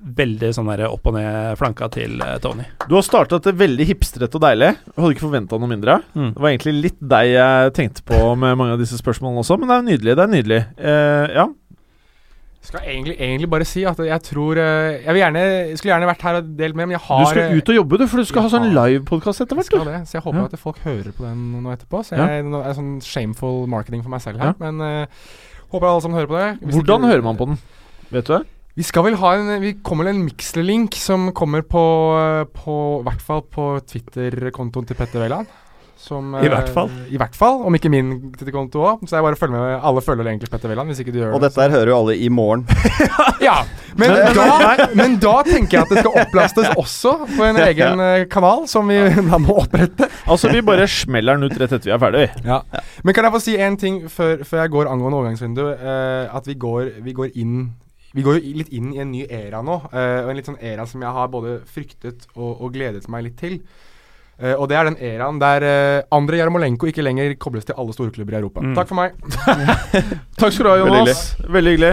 veldig 0.00 0.50
sånn 0.56 0.70
der 0.72 0.86
opp 0.88 1.06
og 1.10 1.14
ned 1.14 1.58
flanka 1.60 1.90
til 1.92 2.22
eh, 2.24 2.36
Tony. 2.42 2.64
Du 2.88 2.96
har 2.96 3.04
starta 3.04 3.38
det 3.44 3.52
veldig 3.60 3.86
hipstrete 3.90 4.38
og 4.38 4.44
deilig. 4.44 4.72
Jeg 4.88 4.96
hadde 4.96 5.14
ikke 5.14 5.26
forventa 5.26 5.60
noe 5.60 5.70
mindre. 5.70 6.00
Mm. 6.16 6.32
Det 6.34 6.42
var 6.42 6.50
egentlig 6.50 6.76
litt 6.88 7.00
deg 7.12 7.32
jeg 7.34 7.74
tenkte 7.76 8.06
på 8.08 8.20
med 8.40 8.56
mange 8.58 8.76
av 8.76 8.82
disse 8.82 8.98
spørsmålene 9.00 9.44
også, 9.44 9.60
men 9.60 9.70
det 9.70 9.76
er 9.76 9.88
nydelig. 9.90 10.16
Det 10.16 10.24
er 10.24 10.34
nydelig. 10.34 10.60
Eh, 10.80 11.26
ja. 11.36 11.46
Skal 12.62 12.80
egentlig, 12.84 13.14
egentlig 13.16 13.48
bare 13.48 13.64
si 13.64 13.82
at 13.88 13.96
jeg 14.04 14.20
tror 14.22 14.58
eh, 14.60 14.98
Jeg 15.06 15.16
gjerne, 15.16 15.42
skulle 15.80 15.94
gjerne 15.94 16.08
vært 16.10 16.24
her 16.26 16.34
og 16.42 16.48
delt 16.58 16.76
med, 16.76 16.86
men 16.90 16.96
jeg 16.98 17.00
har 17.06 17.22
Du 17.24 17.30
skal 17.30 17.56
ut 17.56 17.70
og 17.72 17.74
jobbe, 17.78 17.98
du, 17.98 18.06
for 18.06 18.20
du 18.20 18.24
skal 18.28 18.42
ha 18.44 18.50
sånn 18.52 18.66
Ja. 18.68 18.84
livepodkast 18.84 19.40
etter 19.40 19.56
hvert. 19.56 19.70
det, 19.88 20.00
så 20.08 20.18
jeg 20.18 20.22
håper 20.26 20.38
Ja. 20.42 20.44
at 20.44 20.58
folk 20.60 20.78
hører 20.84 21.12
på 21.16 21.24
den 21.24 21.62
nå 21.62 21.72
etterpå. 21.72 22.02
Så 22.04 22.18
Ja. 22.18 22.26
jeg, 22.28 22.44
nå 22.44 22.60
er 22.60 22.74
sånn 22.76 23.00
shameful 23.00 23.66
marketing 23.66 24.02
for 24.04 24.10
meg 24.12 24.20
selv 24.20 24.38
her. 24.44 24.52
Ja. 24.52 24.54
Men 24.60 24.80
uh, 24.80 25.06
håper 25.72 25.86
alle 25.88 26.02
sammen 26.04 26.18
hører 26.20 26.28
på 26.28 26.36
det. 26.36 26.50
Hvis 26.68 26.74
Hvordan 26.76 27.00
ikke- 27.00 27.10
hører 27.14 27.22
man 27.22 27.36
på 27.40 27.46
den? 27.48 27.58
Vet 28.12 28.24
du 28.26 28.36
det? 28.38 28.46
Vi 28.76 28.82
skal 28.82 29.02
vel 29.04 29.14
ha 29.16 29.32
en 29.34 29.60
Vi 29.60 29.72
kommer 29.82 30.06
en 30.08 30.22
Mixler-link 30.28 30.94
som 30.94 31.32
kommer 31.32 31.62
på 31.62 31.80
På 32.54 33.00
i 33.00 33.04
hvert 33.08 33.20
fall 33.24 33.42
på 33.42 33.80
Twitter-kontoen 33.88 34.86
til 34.86 34.94
Petter 34.96 35.20
Wæland. 35.20 35.46
Som 36.00 36.32
I 36.40 36.48
hvert 36.48 36.70
eh, 36.70 36.72
fall. 36.72 36.90
I 37.12 37.18
hvert 37.20 37.36
fall, 37.36 37.58
om 37.68 37.76
ikke 37.76 37.90
min 37.92 38.12
Twitter-konto 38.32 38.80
òg. 38.80 39.02
Så 39.08 39.18
jeg 39.18 39.26
bare 39.26 39.36
følger 39.36 39.58
med 39.58 39.84
Alle 39.90 40.02
følger 40.04 40.30
egentlig 40.30 40.48
Petter 40.52 40.72
Wæland, 40.72 40.88
hvis 40.88 41.02
ikke 41.02 41.12
du 41.12 41.18
gjør 41.20 41.34
Og 41.36 41.42
det. 41.42 41.50
dette 41.50 41.66
her 41.66 41.74
hører 41.76 41.92
jo 41.92 41.98
alle 41.98 42.16
i 42.16 42.30
morgen. 42.32 42.64
Ja, 43.40 43.62
men, 43.96 44.12
da, 44.36 44.86
men 44.94 45.14
da 45.20 45.32
tenker 45.46 45.78
jeg 45.78 45.86
at 45.86 45.92
det 45.92 46.02
skal 46.02 46.16
opplastes 46.22 46.68
også 46.78 47.14
på 47.30 47.44
en 47.46 47.58
egen 47.70 48.02
ja. 48.04 48.24
kanal, 48.30 48.66
som 48.68 48.88
vi 48.90 48.98
da 49.30 49.38
må 49.40 49.56
opprette. 49.62 50.10
Altså, 50.28 50.50
vi 50.52 50.60
bare 50.64 50.84
smeller 50.90 51.38
den 51.38 51.48
ut 51.48 51.56
rett 51.60 51.72
etter 51.72 51.88
vi 51.88 51.94
er 51.96 52.02
ferdig. 52.02 52.26
vi. 52.26 52.48
Ja. 52.50 52.60
Men 53.04 53.16
kan 53.16 53.26
jeg 53.26 53.34
få 53.36 53.42
si 53.44 53.56
en 53.60 53.78
ting 53.80 54.02
før, 54.12 54.44
før 54.44 54.62
jeg 54.64 54.74
går 54.76 54.90
angående 54.92 55.20
overgangsvindu? 55.20 55.62
Uh, 55.72 56.36
at 56.36 56.48
vi 56.48 56.56
går, 56.60 56.92
vi 57.04 57.16
går 57.16 57.38
inn 57.40 57.70
Vi 58.12 58.24
går 58.26 58.40
jo 58.40 58.56
litt 58.58 58.72
inn 58.74 58.90
i 58.92 59.00
en 59.00 59.12
ny 59.12 59.22
æra 59.30 59.60
nå. 59.62 59.76
og 59.86 59.94
uh, 59.94 60.30
en 60.30 60.36
litt 60.36 60.48
sånn 60.48 60.58
æra 60.58 60.86
som 60.90 61.02
jeg 61.04 61.16
har 61.16 61.30
både 61.30 61.60
fryktet 61.70 62.26
og, 62.34 62.56
og 62.58 62.74
gledet 62.74 63.06
meg 63.08 63.28
litt 63.28 63.38
til. 63.40 63.60
Eh, 64.40 64.54
og 64.56 64.70
det 64.70 64.76
er 64.78 64.88
den 64.88 64.96
eraen 65.04 65.40
der 65.40 65.64
uh, 65.68 66.16
Andre 66.16 66.38
Jarmolenko 66.40 66.88
ikke 66.88 67.04
lenger 67.04 67.34
kobles 67.40 67.66
til 67.68 67.76
alle 67.76 67.92
storklubber 67.92 68.38
i 68.38 68.40
Europa. 68.40 68.62
Mm. 68.64 68.72
Takk 68.78 68.88
for 68.88 68.96
meg. 68.96 69.18
Takk 70.40 70.54
skal 70.56 70.64
du 70.64 70.70
ha, 70.70 70.78
Veldig 70.80 71.02
Jonas. 71.02 71.24
Veldig 71.44 71.74
hyggelig. 71.76 71.92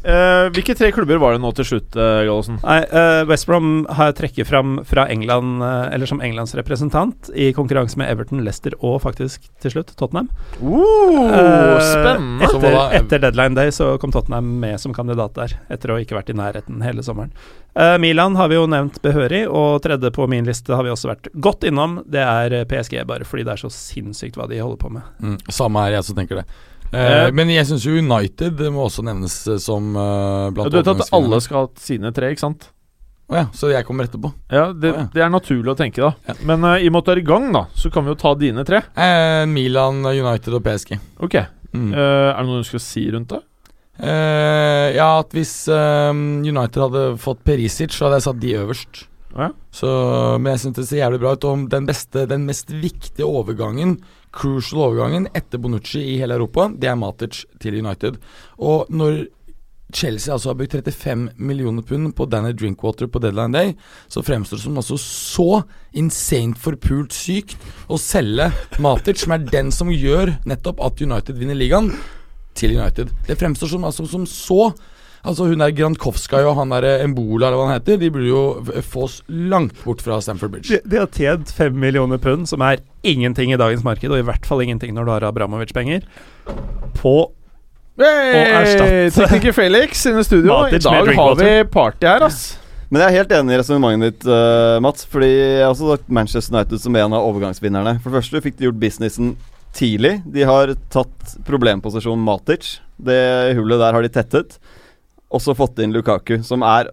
Eh, 0.00 0.46
hvilke 0.54 0.74
tre 0.76 0.88
klubber 0.96 1.18
var 1.20 1.34
det 1.34 1.42
nå 1.42 1.50
til 1.56 1.66
slutt, 1.68 1.96
uh, 1.98 2.22
Gallosen? 2.24 2.56
Nei, 2.62 2.78
eh, 2.88 3.20
West 3.28 3.44
Brom 3.48 3.84
har 3.98 4.14
trekket 4.16 4.48
fram 4.48 4.78
fra 4.88 5.04
England, 5.12 5.60
uh, 5.60 5.92
eller 5.92 6.08
som 6.08 6.22
Englands 6.24 6.54
representant, 6.56 7.28
i 7.34 7.50
konkurranse 7.56 8.00
med 8.00 8.08
Everton, 8.08 8.40
Leicester 8.46 8.76
og 8.80 9.02
faktisk 9.04 9.44
til 9.60 9.74
slutt 9.74 9.92
Tottenham. 10.00 10.30
Uh, 10.62 11.76
spennende. 11.84 12.48
Etter, 12.48 12.78
etter 13.02 13.24
deadline 13.26 13.58
day 13.58 13.74
så 13.76 13.92
kom 14.00 14.14
Tottenham 14.14 14.54
med 14.62 14.80
som 14.80 14.96
kandidat 14.96 15.36
der, 15.36 15.58
etter 15.68 15.92
å 15.92 16.00
ikke 16.00 16.16
vært 16.16 16.32
i 16.32 16.38
nærheten 16.38 16.80
hele 16.86 17.04
sommeren. 17.04 17.34
Eh, 17.74 17.98
Milan 18.02 18.34
har 18.36 18.48
vi 18.50 18.56
jo 18.56 18.66
nevnt 18.66 18.98
behørig, 19.02 19.44
og 19.46 19.82
tredje 19.84 20.10
på 20.10 20.26
min 20.26 20.48
liste 20.48 20.74
har 20.74 20.82
vi 20.82 20.90
også 20.90 21.12
vært 21.12 21.28
godt 21.38 21.68
innom. 21.68 22.00
Det 22.08 22.22
er 22.24 22.64
PSG, 22.70 22.98
bare 23.06 23.28
fordi 23.28 23.44
det 23.46 23.54
er 23.54 23.62
så 23.62 23.70
sinnssykt 23.70 24.40
hva 24.40 24.48
de 24.50 24.58
holder 24.58 24.80
på 24.80 24.90
med. 24.96 25.06
Mm, 25.22 25.38
samme 25.52 25.84
her, 25.84 25.98
jeg 25.98 26.08
som 26.08 26.18
tenker 26.18 26.42
det. 26.42 26.48
Eh, 26.92 27.10
Eh, 27.10 27.30
men 27.36 27.52
jeg 27.52 27.68
syns 27.68 27.86
jo 27.86 27.94
United 28.00 28.60
må 28.74 28.88
også 28.88 29.04
nevnes 29.06 29.36
eh, 29.46 29.60
som 29.62 29.92
uh, 29.94 30.50
blant 30.54 30.72
Du 30.72 30.80
vet 30.80 30.90
at 30.90 31.12
alle 31.14 31.38
skal 31.44 31.64
ha 31.64 31.68
sine 31.78 32.10
tre, 32.16 32.32
ikke 32.34 32.42
sant? 32.42 32.70
Å 33.30 33.36
ja, 33.38 33.44
så 33.54 33.70
jeg 33.70 33.86
kommer 33.86 34.08
etterpå. 34.08 34.32
Ja, 34.50 34.72
det, 34.74 34.90
oh, 34.90 34.96
ja. 34.98 35.04
det 35.14 35.22
er 35.22 35.30
naturlig 35.30 35.70
å 35.70 35.76
tenke, 35.78 36.02
da. 36.02 36.10
Ja. 36.26 36.34
Men 36.50 36.66
uh, 36.66 36.74
i 36.82 36.88
og 36.90 36.96
med 36.96 37.04
at 37.04 37.10
du 37.10 37.12
er 37.14 37.22
i 37.22 37.28
gang, 37.28 37.46
da, 37.54 37.68
så 37.78 37.92
kan 37.94 38.06
vi 38.06 38.10
jo 38.10 38.18
ta 38.18 38.34
dine 38.38 38.64
tre. 38.66 38.82
Eh, 38.98 39.44
Milan, 39.46 40.02
United 40.02 40.58
og 40.58 40.64
PSG. 40.66 40.96
Ok. 41.22 41.38
Mm. 41.70 41.92
Eh, 41.94 42.26
er 42.32 42.40
det 42.40 42.48
noe 42.48 42.64
du 42.64 42.66
skal 42.66 42.82
si 42.82 43.04
rundt 43.14 43.30
det? 43.30 43.38
Eh, 44.00 44.88
ja, 44.96 45.12
at 45.20 45.34
hvis 45.36 45.54
eh, 45.70 46.10
United 46.10 46.82
hadde 46.82 47.04
fått 47.22 47.44
Perisic, 47.46 47.94
så 47.94 48.08
hadde 48.08 48.18
jeg 48.18 48.26
satt 48.26 48.42
de 48.42 48.56
øverst. 48.64 49.04
Ja. 49.36 49.52
Så, 49.70 49.88
men 50.42 50.56
jeg 50.56 50.64
syns 50.64 50.78
det 50.80 50.86
ser 50.88 51.02
jævlig 51.04 51.20
bra 51.22 51.36
ut. 51.36 51.46
Og 51.46 51.68
den 51.70 51.86
beste, 51.86 52.26
den 52.30 52.48
mest 52.48 52.72
viktige 52.72 53.28
overgangen, 53.28 54.00
crucial 54.32 54.84
overgangen, 54.86 55.28
etter 55.34 55.58
Bonucci 55.58 56.02
i 56.12 56.16
hele 56.20 56.36
Europa, 56.38 56.68
det 56.70 56.90
er 56.90 56.98
Matic 56.98 57.44
til 57.62 57.78
United. 57.80 58.18
Og 58.58 58.90
når 58.90 59.24
Chelsea 59.94 60.32
altså 60.32 60.52
har 60.52 60.58
brukt 60.58 60.74
35 60.76 61.32
millioner 61.36 61.82
pund 61.82 62.12
på 62.14 62.26
Danny 62.30 62.52
Drinkwater 62.54 63.08
på 63.10 63.18
deadline 63.18 63.52
day, 63.52 63.74
så 64.08 64.22
fremstår 64.22 64.56
det 64.56 64.64
som 64.64 64.78
altså 64.78 64.98
så 65.02 65.62
insane 65.98 66.54
forpult 66.54 67.14
sykt 67.16 67.58
å 67.90 67.98
selge 67.98 68.50
Matic, 68.78 69.24
som 69.24 69.34
er 69.34 69.48
den 69.50 69.74
som 69.74 69.90
gjør 69.90 70.36
nettopp 70.46 70.82
at 70.86 71.02
United 71.02 71.38
vinner 71.38 71.58
ligaen, 71.58 71.90
til 72.54 72.74
United. 72.76 73.12
Det 73.28 73.38
fremstår 73.38 73.70
som, 73.70 73.84
altså, 73.86 74.06
som 74.10 74.26
så 74.26 74.72
Altså 75.20 75.44
Hun 75.50 75.60
der 75.60 75.74
Grandkowskaja 75.76 76.48
og 76.48 76.56
han 76.56 76.70
der 76.72 77.02
Embola 77.04 77.50
eller 77.50 77.58
hva 77.60 77.66
han 77.68 77.76
heter, 77.76 77.98
de 78.00 78.08
burde 78.12 78.30
jo 78.30 78.82
fås 78.88 79.18
langt 79.28 79.76
bort 79.84 80.00
fra 80.04 80.16
Stamford 80.24 80.54
Bridge. 80.54 80.78
De, 80.78 80.80
de 80.88 81.00
har 81.02 81.10
tjent 81.12 81.52
fem 81.52 81.76
millioner 81.76 82.20
pund, 82.22 82.46
som 82.48 82.64
er 82.64 82.80
ingenting 83.04 83.52
i 83.52 83.58
dagens 83.60 83.84
marked, 83.84 84.08
og 84.08 84.22
i 84.22 84.24
hvert 84.24 84.48
fall 84.48 84.64
ingenting 84.64 84.94
når 84.96 85.04
du 85.04 85.12
har 85.12 85.28
Abramovic-penger, 85.28 86.06
på 86.96 87.14
erstatte- 88.00 89.12
Tekniker 89.18 89.52
Felix 89.52 90.06
inne 90.08 90.24
i 90.24 90.24
studio. 90.24 90.56
I 90.72 90.80
dag 90.80 91.12
har 91.16 91.36
vi 91.36 91.52
party 91.68 92.08
her, 92.08 92.24
ass. 92.24 92.56
Men 92.90 93.04
jeg 93.04 93.12
er 93.12 93.18
helt 93.20 93.32
enig 93.36 93.54
i 93.54 93.58
resonnementet 93.60 94.16
ditt, 94.16 94.26
uh, 94.26 94.80
Mats. 94.82 95.04
Fordi 95.06 95.28
jeg 95.30 95.62
har 95.62 95.70
også 95.70 95.92
sagt 95.92 96.08
Manchester 96.10 96.56
United 96.56 96.80
som 96.82 96.96
en 96.98 97.12
av 97.14 97.28
overgangsvinnerne. 97.28 97.98
For 98.02 98.10
det 98.10 98.18
første 98.18 98.42
fikk 98.48 98.56
de 98.58 98.66
gjort 98.66 98.80
businessen 98.82 99.34
tidlig. 99.76 100.16
De 100.26 100.42
har 100.48 100.72
tatt 100.90 101.36
problemposisjonen 101.46 102.24
Matic. 102.26 102.78
Det 102.98 103.20
hullet 103.60 103.78
der 103.84 103.94
har 103.94 104.02
de 104.02 104.10
tettet. 104.16 104.58
Også 105.30 105.54
fått 105.54 105.78
inn 105.82 105.94
Lukaku, 105.94 106.40
som 106.46 106.64
er 106.66 106.90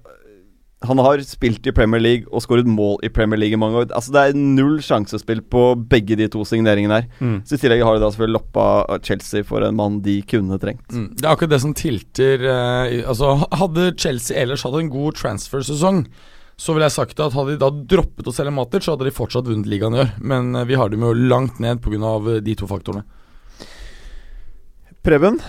Han 0.86 1.00
har 1.02 1.18
spilt 1.26 1.66
i 1.66 1.72
Premier 1.74 1.98
League 1.98 2.30
og 2.30 2.44
skåret 2.44 2.68
mål 2.70 3.00
i 3.02 3.10
Premier 3.10 3.40
League 3.42 3.58
i 3.58 3.58
mange 3.58 3.80
år. 3.80 3.88
Altså 3.98 4.14
Det 4.14 4.22
er 4.22 4.38
null 4.38 4.78
sjansespill 4.86 5.42
på 5.42 5.72
begge 5.90 6.14
de 6.20 6.28
to 6.30 6.44
signeringene 6.46 7.00
her. 7.00 7.08
Mm. 7.18 7.40
Så 7.50 7.58
I 7.58 7.62
tillegg 7.64 7.82
har 7.82 7.98
de 7.98 8.04
da 8.04 8.12
selvfølgelig 8.14 8.38
loppa 8.38 9.00
Chelsea 9.02 9.42
for 9.48 9.66
en 9.66 9.76
mann 9.80 10.04
de 10.06 10.20
kunne 10.30 10.60
trengt. 10.62 10.86
Mm. 10.94 11.16
Det 11.18 11.26
er 11.26 11.32
akkurat 11.34 11.56
det 11.56 11.64
som 11.66 11.74
tilter 11.74 12.46
eh, 12.46 13.02
Altså 13.10 13.34
Hadde 13.58 13.90
Chelsea 13.98 14.38
ellers 14.38 14.68
hatt 14.68 14.78
en 14.78 14.94
god 14.94 15.18
transfer-sesong, 15.18 16.04
så 16.58 16.74
ville 16.74 16.86
jeg 16.86 16.98
sagt 17.00 17.26
at 17.26 17.34
hadde 17.34 17.56
de 17.56 17.62
da 17.62 17.72
droppet 17.98 18.30
å 18.30 18.36
selge 18.38 18.54
Matic, 18.54 18.86
så 18.86 18.94
hadde 18.94 19.10
de 19.10 19.18
fortsatt 19.18 19.50
vunnet 19.50 19.70
ligaen 19.70 19.98
i 19.98 20.04
år. 20.06 20.14
Men 20.22 20.54
eh, 20.54 20.70
vi 20.70 20.78
har 20.78 20.94
dem 20.94 21.10
jo 21.10 21.16
langt 21.18 21.58
ned 21.58 21.82
pga. 21.82 22.20
de 22.38 22.54
to 22.54 22.70
faktorene. 22.70 23.02
Preben? 25.02 25.42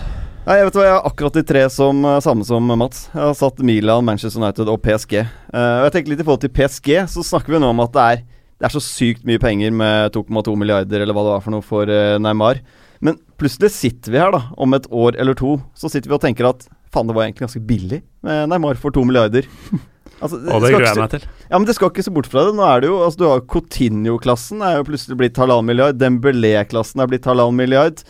Nei, 0.49 0.55
jeg 0.57 0.65
vet 0.65 0.77
hva, 0.79 0.83
jeg 0.87 0.93
har 0.95 1.03
akkurat 1.05 1.35
de 1.37 1.41
tre 1.45 1.59
som 1.69 1.97
eh, 2.09 2.21
samme 2.25 2.41
som 2.47 2.71
Mats. 2.81 3.03
Jeg 3.13 3.21
har 3.21 3.35
satt 3.37 3.59
Milan, 3.61 4.01
Manchester 4.07 4.41
United 4.41 4.71
og 4.73 4.79
PSG. 4.81 5.19
Uh, 5.53 5.59
og 5.59 5.83
jeg 5.85 5.91
tenker 5.93 6.09
litt 6.09 6.23
i 6.23 6.25
forhold 6.25 6.41
til 6.41 6.51
PSG, 6.55 6.87
så 7.13 7.25
snakker 7.27 7.53
vi 7.53 7.59
nå 7.61 7.69
om 7.69 7.83
at 7.83 7.91
det 7.93 8.05
er, 8.15 8.23
det 8.57 8.65
er 8.65 8.73
så 8.73 8.81
sykt 8.81 9.27
mye 9.29 9.37
penger 9.43 9.75
med 9.77 10.15
2,2 10.15 10.55
milliarder, 10.57 11.03
eller 11.05 11.13
hva 11.13 11.27
det 11.27 11.35
var 11.35 11.43
for 11.43 11.53
noe, 11.53 11.65
for 11.67 11.91
uh, 11.93 12.15
Neymar. 12.17 12.63
Men 13.05 13.19
plutselig 13.37 13.69
sitter 13.75 14.15
vi 14.15 14.23
her, 14.23 14.33
da, 14.33 14.39
om 14.57 14.73
et 14.73 14.87
år 14.89 15.19
eller 15.21 15.37
to, 15.37 15.59
så 15.77 15.91
sitter 15.93 16.09
vi 16.09 16.17
og 16.17 16.23
tenker 16.25 16.49
at 16.49 16.65
faen, 16.89 17.05
det 17.05 17.13
var 17.19 17.27
egentlig 17.27 17.45
ganske 17.45 17.61
billig 17.69 18.01
med 18.25 18.49
Neymar 18.49 18.81
for 18.81 18.95
to 18.95 19.05
milliarder. 19.05 19.45
Altså, 20.19 20.35
Og 20.35 20.65
det 20.65 20.73
gruer 20.73 20.83
jeg 20.83 20.99
meg 20.99 21.11
til. 21.13 21.25
ja, 21.45 21.53
men 21.53 21.65
det 21.69 21.73
skal 21.77 21.93
ikke 21.93 22.03
se 22.03 22.11
bort 22.11 22.27
fra 22.27 22.41
det. 22.43 22.51
Nå 22.57 22.63
er 22.67 22.81
det 22.83 22.89
jo 22.89 22.97
Altså, 23.05 23.19
du 23.21 23.23
har 23.29 23.43
Coutinho-klassen 23.53 24.59
er 24.67 24.73
jo 24.75 24.87
plutselig 24.89 25.15
blitt 25.15 25.39
halvannen 25.39 25.69
milliard. 25.69 25.95
Dembélé-klassen 25.95 26.99
er 26.99 27.07
blitt 27.07 27.29
halvannen 27.29 27.55
milliard. 27.55 28.03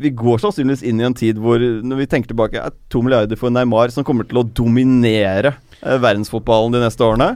Vi 0.00 0.10
går 0.10 0.42
sannsynligvis 0.42 0.84
inn 0.86 1.00
i 1.00 1.06
en 1.06 1.16
tid 1.16 1.38
hvor, 1.42 1.62
når 1.62 2.02
vi 2.02 2.10
tenker 2.10 2.32
tilbake, 2.32 2.60
er 2.60 2.74
to 2.92 3.02
milliarder 3.04 3.38
for 3.38 3.54
Neymar, 3.54 3.92
som 3.94 4.06
kommer 4.06 4.26
til 4.28 4.40
å 4.42 4.46
dominere 4.46 5.54
eh, 5.80 5.98
verdensfotballen 6.02 6.74
de 6.74 6.82
neste 6.82 7.06
årene. 7.06 7.34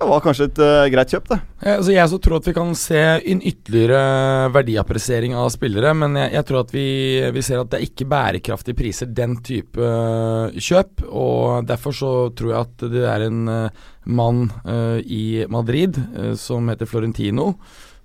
Det 0.00 0.06
var 0.08 0.22
kanskje 0.24 0.46
et 0.48 0.58
uh, 0.64 0.86
greit 0.88 1.10
kjøp, 1.12 1.26
det. 1.28 1.36
Ja, 1.60 1.72
altså 1.74 1.92
jeg 1.92 2.08
så 2.08 2.18
tror 2.24 2.38
at 2.38 2.46
vi 2.48 2.54
kan 2.56 2.70
se 2.78 3.00
en 3.20 3.42
ytterligere 3.44 4.48
verdiappressering 4.54 5.34
av 5.36 5.50
spillere, 5.52 5.92
men 5.92 6.16
jeg, 6.16 6.30
jeg 6.38 6.46
tror 6.48 6.62
at 6.62 6.72
vi, 6.72 6.86
vi 7.36 7.42
ser 7.44 7.60
at 7.60 7.68
det 7.68 7.76
er 7.76 7.84
ikke 7.84 8.06
bærekraftige 8.08 8.78
priser, 8.78 9.10
den 9.12 9.36
type 9.44 9.76
øh, 9.76 10.56
kjøp. 10.56 11.04
Og 11.04 11.68
derfor 11.68 11.98
så 11.98 12.14
tror 12.32 12.54
jeg 12.54 12.64
at 12.64 12.86
det 12.96 13.04
er 13.12 13.26
en 13.26 13.44
mann 14.08 14.46
uh, 14.64 14.96
i 15.04 15.44
Madrid 15.52 16.00
uh, 16.16 16.32
som 16.32 16.72
heter 16.72 16.88
Florentino, 16.88 17.50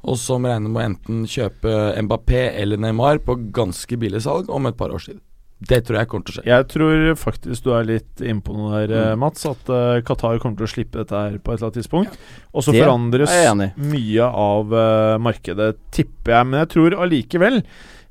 og 0.06 0.20
som 0.22 0.46
regner 0.46 0.70
med 0.70 0.82
å 0.82 0.88
enten 0.90 1.24
kjøpe 1.30 1.72
Mbappé 2.06 2.48
eller 2.62 2.82
Neymar 2.82 3.24
på 3.26 3.38
ganske 3.56 3.98
billig 4.00 4.22
salg 4.26 4.52
om 4.54 4.70
et 4.70 4.78
par 4.78 4.94
års 4.94 5.10
tid. 5.10 5.22
Det 5.66 5.80
tror 5.88 6.02
jeg 6.02 6.10
kommer 6.12 6.28
til 6.28 6.34
å 6.34 6.36
skje. 6.36 6.46
Jeg 6.50 6.68
tror 6.74 7.04
faktisk 7.18 7.66
du 7.66 7.70
er 7.74 7.88
litt 7.88 8.22
innpå 8.22 8.54
noe 8.54 8.84
der, 8.84 9.14
mm. 9.16 9.22
Mats. 9.24 9.46
At 9.48 9.72
uh, 9.72 10.02
Qatar 10.06 10.42
kommer 10.44 10.60
til 10.60 10.68
å 10.68 10.72
slippe 10.74 11.00
dette 11.00 11.16
her 11.16 11.38
på 11.40 11.54
et 11.54 11.58
eller 11.58 11.70
annet 11.70 11.80
tidspunkt. 11.80 12.18
Og 12.52 12.66
så 12.66 12.76
forandres 12.76 13.32
mye 13.80 14.28
av 14.28 14.76
uh, 14.76 15.16
markedet, 15.24 15.72
tipper 15.96 16.36
jeg. 16.36 16.50
Men 16.52 16.62
jeg 16.66 16.74
tror 16.76 16.98
allikevel 17.06 17.62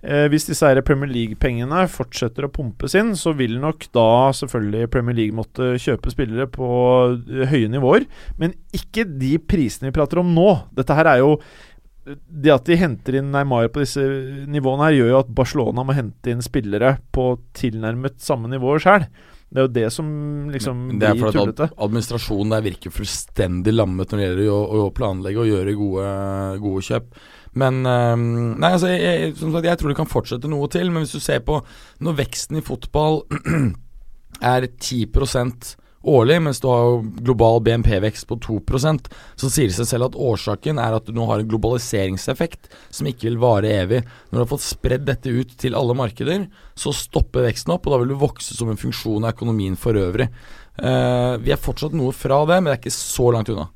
eh, 0.04 0.24
hvis 0.32 0.48
disse 0.48 0.68
her 0.68 0.80
Premier 0.86 1.10
League-pengene 1.10 1.84
fortsetter 1.90 2.46
å 2.46 2.52
pumpes 2.52 2.96
inn, 2.98 3.12
så 3.18 3.34
vil 3.36 3.56
nok 3.62 3.86
da 3.94 4.08
selvfølgelig 4.40 4.90
Premier 4.92 5.18
League 5.20 5.36
måtte 5.36 5.74
kjøpe 5.80 6.12
spillere 6.14 6.48
på 6.50 6.70
eh, 7.12 7.44
høye 7.50 7.70
nivåer. 7.72 8.08
Men 8.40 8.56
ikke 8.76 9.06
de 9.08 9.36
prisene 9.38 9.90
vi 9.90 9.96
prater 9.96 10.22
om 10.22 10.34
nå. 10.36 10.50
Dette 10.76 10.96
her 10.96 11.12
er 11.12 11.22
jo 11.24 11.36
det 12.04 12.52
at 12.52 12.66
de 12.68 12.76
henter 12.76 13.18
inn 13.20 13.30
Neymar 13.32 13.70
på 13.72 13.80
disse 13.84 14.02
nivåene 14.50 14.88
her, 14.88 14.98
gjør 14.98 15.12
jo 15.12 15.20
at 15.22 15.30
Barcelona 15.36 15.84
må 15.86 15.96
hente 15.96 16.32
inn 16.32 16.44
spillere 16.44 16.98
på 17.14 17.30
tilnærmet 17.56 18.20
samme 18.22 18.50
nivå 18.52 18.76
sjøl. 18.82 19.06
Det 19.54 19.60
er 19.60 19.66
jo 19.68 19.70
det 19.70 19.86
som 19.94 20.06
liksom 20.50 20.78
Det 20.98 21.06
er 21.08 21.14
blir 21.14 21.30
tullete. 21.30 21.54
Det 21.54 21.64
at 21.68 21.70
fordi 21.70 21.86
administrasjonen 21.86 22.54
der 22.56 22.64
virker 22.64 22.94
fullstendig 22.94 23.74
lammet 23.74 24.10
når 24.10 24.20
det 24.20 24.26
gjelder 24.26 24.50
å, 24.50 24.60
å 24.82 24.92
planlegge 24.96 25.40
og 25.44 25.50
gjøre 25.50 25.76
gode, 25.78 26.08
gode 26.64 26.84
kjøp. 26.88 27.08
Men 27.62 27.84
øhm, 27.86 28.24
Nei, 28.58 28.72
altså 28.72 28.90
jeg, 28.90 29.30
sagt, 29.38 29.68
jeg 29.68 29.78
tror 29.78 29.92
det 29.92 29.98
kan 30.00 30.10
fortsette 30.10 30.50
noe 30.50 30.68
til, 30.74 30.90
men 30.90 31.04
hvis 31.04 31.14
du 31.14 31.22
ser 31.22 31.44
på 31.46 31.60
når 32.02 32.18
veksten 32.24 32.58
i 32.58 32.64
fotball 32.66 33.22
er 34.54 34.66
10 34.66 35.06
årlig, 36.04 36.36
mens 36.44 36.60
du 36.60 36.68
har 36.68 37.02
global 37.24 37.60
BNP-vekst 37.64 38.26
på 38.30 38.38
2% 38.44 39.08
så 39.40 39.50
sier 39.50 39.70
det 39.70 39.76
seg 39.76 39.88
selv 39.88 40.08
at 40.10 40.18
årsaken 40.18 40.80
er 40.82 40.96
at 40.96 41.06
du 41.06 41.14
nå 41.16 41.26
har 41.30 41.42
en 41.42 41.48
globaliseringseffekt 41.50 42.68
som 42.94 43.08
ikke 43.10 43.28
vil 43.28 43.40
vare 43.42 43.72
evig. 43.82 44.02
Når 44.30 44.36
du 44.36 44.42
har 44.42 44.50
fått 44.52 44.66
spredd 44.66 45.06
dette 45.08 45.32
ut 45.32 45.54
til 45.60 45.76
alle 45.78 45.96
markeder, 45.98 46.46
så 46.78 46.94
stopper 46.96 47.48
veksten 47.48 47.74
opp, 47.74 47.86
og 47.86 47.94
da 47.94 48.02
vil 48.02 48.14
du 48.14 48.20
vokse 48.20 48.56
som 48.56 48.70
en 48.72 48.80
funksjon 48.80 49.24
av 49.24 49.34
økonomien 49.36 49.78
for 49.80 49.98
øvrig. 49.98 50.28
Uh, 50.74 51.36
vi 51.42 51.54
er 51.54 51.60
fortsatt 51.60 51.94
noe 51.94 52.14
fra 52.16 52.42
det, 52.50 52.58
men 52.58 52.70
det 52.72 52.76
er 52.76 52.82
ikke 52.82 52.96
så 52.96 53.30
langt 53.34 53.52
unna. 53.52 53.68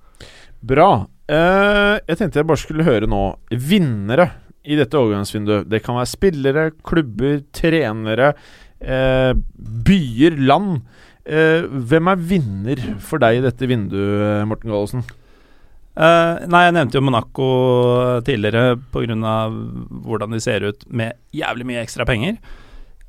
Bra. 0.59 0.90
Uh, 1.30 1.96
jeg 2.09 2.18
tenkte 2.18 2.40
jeg 2.40 2.48
bare 2.48 2.60
skulle 2.60 2.86
høre 2.86 3.09
nå 3.10 3.22
Vinnere 3.52 4.30
i 4.68 4.76
dette 4.78 4.98
overgangsvinduet. 4.98 5.68
Det 5.70 5.82
kan 5.84 5.98
være 5.98 6.10
spillere, 6.10 6.64
klubber, 6.84 7.42
trenere, 7.55 8.32
uh, 8.82 9.32
byer, 9.86 10.40
land. 10.50 10.80
Eh, 11.28 11.64
hvem 11.68 12.09
er 12.09 12.20
vinner 12.30 12.84
for 13.05 13.20
deg 13.20 13.38
i 13.38 13.44
dette 13.44 13.68
vinduet, 13.68 14.46
Morten 14.48 14.72
Gallosen? 14.72 15.05
Uh, 15.98 16.44
nei, 16.46 16.60
jeg 16.62 16.74
nevnte 16.76 16.94
jo 16.94 17.02
Monaco 17.02 17.46
tidligere 18.22 18.76
pga. 18.94 19.32
hvordan 20.06 20.30
de 20.30 20.38
ser 20.40 20.62
ut 20.62 20.84
med 20.86 21.18
jævlig 21.34 21.66
mye 21.66 21.82
ekstra 21.82 22.06
penger. 22.06 22.36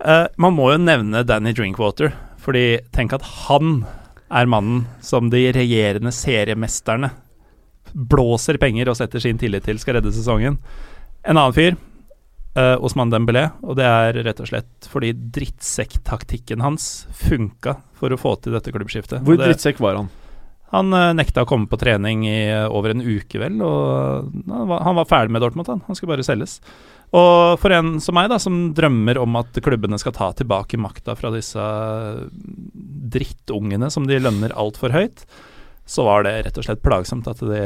Uh, 0.01 0.25
man 0.41 0.55
må 0.57 0.71
jo 0.71 0.79
nevne 0.81 1.21
Danny 1.23 1.53
Drinkwater, 1.53 2.15
fordi 2.41 2.79
tenk 2.91 3.13
at 3.13 3.21
han 3.45 3.85
er 4.33 4.49
mannen 4.49 4.87
som 5.01 5.29
de 5.29 5.51
regjerende 5.53 6.11
seriemesterne 6.11 7.11
blåser 7.93 8.57
penger 8.57 8.89
og 8.89 8.97
setter 8.97 9.21
sin 9.21 9.37
tillit 9.37 9.65
til 9.69 9.79
skal 9.81 9.99
redde 9.99 10.13
sesongen. 10.13 10.57
En 11.23 11.37
annen 11.37 11.53
fyr, 11.53 11.77
eh, 12.55 12.75
Osman 12.81 13.11
Dembélé, 13.11 13.49
og 13.61 13.77
det 13.79 13.85
er 13.85 14.21
rett 14.25 14.39
og 14.41 14.49
slett 14.49 14.89
fordi 14.89 15.13
drittsekktaktikken 15.13 16.63
hans 16.65 17.07
funka 17.13 17.77
for 17.99 18.13
å 18.13 18.19
få 18.19 18.35
til 18.41 18.55
dette 18.55 18.73
klubbskiftet. 18.73 19.21
Hvor 19.25 19.37
det- 19.37 19.51
drittsekk 19.51 19.83
var 19.83 20.01
han? 20.01 20.09
han 20.69 20.93
uh, 20.93 21.13
nekta 21.17 21.41
å 21.41 21.49
komme 21.49 21.65
på 21.65 21.79
trening 21.81 22.27
i 22.29 22.51
uh, 22.53 22.67
over 22.69 22.93
en 22.93 23.01
uke, 23.01 23.39
vel, 23.41 23.57
og 23.65 24.29
han 24.45 24.67
var, 24.69 24.83
han 24.85 24.97
var 24.99 25.07
ferdig 25.09 25.33
med 25.33 25.41
Dortmund. 25.41 25.67
Han. 25.71 25.81
han 25.87 25.97
skulle 25.97 26.13
bare 26.13 26.25
selges. 26.27 26.59
Og 27.09 27.57
for 27.57 27.73
en 27.73 27.95
som 28.03 28.13
meg, 28.13 28.27
da, 28.29 28.37
som 28.37 28.67
drømmer 28.77 29.17
om 29.17 29.39
at 29.39 29.57
klubbene 29.65 29.97
skal 29.97 30.13
ta 30.13 30.29
tilbake 30.37 30.77
makta 30.77 31.15
fra 31.17 31.31
disse 31.33 31.63
drittungene 33.09 33.89
som 33.89 34.05
de 34.05 34.19
lønner 34.21 34.53
altfor 34.53 34.93
høyt, 34.93 35.25
så 35.89 36.03
var 36.05 36.21
det 36.27 36.35
rett 36.45 36.57
og 36.61 36.65
slett 36.67 36.83
plagsomt 36.85 37.25
at 37.31 37.39
det, 37.49 37.61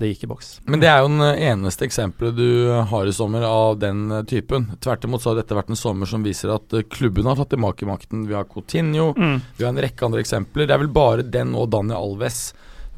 det 0.00 0.08
gikk 0.14 0.22
i 0.24 0.28
boks. 0.30 0.46
Men 0.72 0.80
det 0.80 0.88
er 0.88 1.02
jo 1.04 1.10
den 1.12 1.20
eneste 1.36 1.84
eksempelet 1.84 2.38
du 2.38 2.70
har 2.88 3.04
i 3.04 3.12
sommer 3.12 3.44
av 3.44 3.76
den 3.82 4.06
eh, 4.10 4.22
typen. 4.30 4.70
Tvert 4.80 5.04
imot 5.04 5.20
så 5.20 5.34
har 5.34 5.42
dette 5.42 5.56
vært 5.58 5.68
en 5.74 5.76
sommer 5.76 6.08
som 6.08 6.24
viser 6.24 6.54
at 6.54 6.72
eh, 6.78 6.86
klubben 6.88 7.28
har 7.28 7.36
tatt 7.36 7.52
tilbake 7.52 7.84
makten. 7.88 8.24
Vi 8.30 8.32
har 8.38 8.48
Coutinho, 8.48 9.10
Mm. 9.18 9.40
vi 9.58 9.64
har 9.66 9.74
en 9.74 9.82
rekke 9.84 10.06
andre 10.08 10.22
eksempler. 10.24 10.64
Det 10.64 10.74
er 10.74 10.80
vel 10.80 10.88
bare 10.96 11.26
den 11.28 11.52
og 11.58 11.68
Daniel 11.74 11.98
Alves 12.00 12.40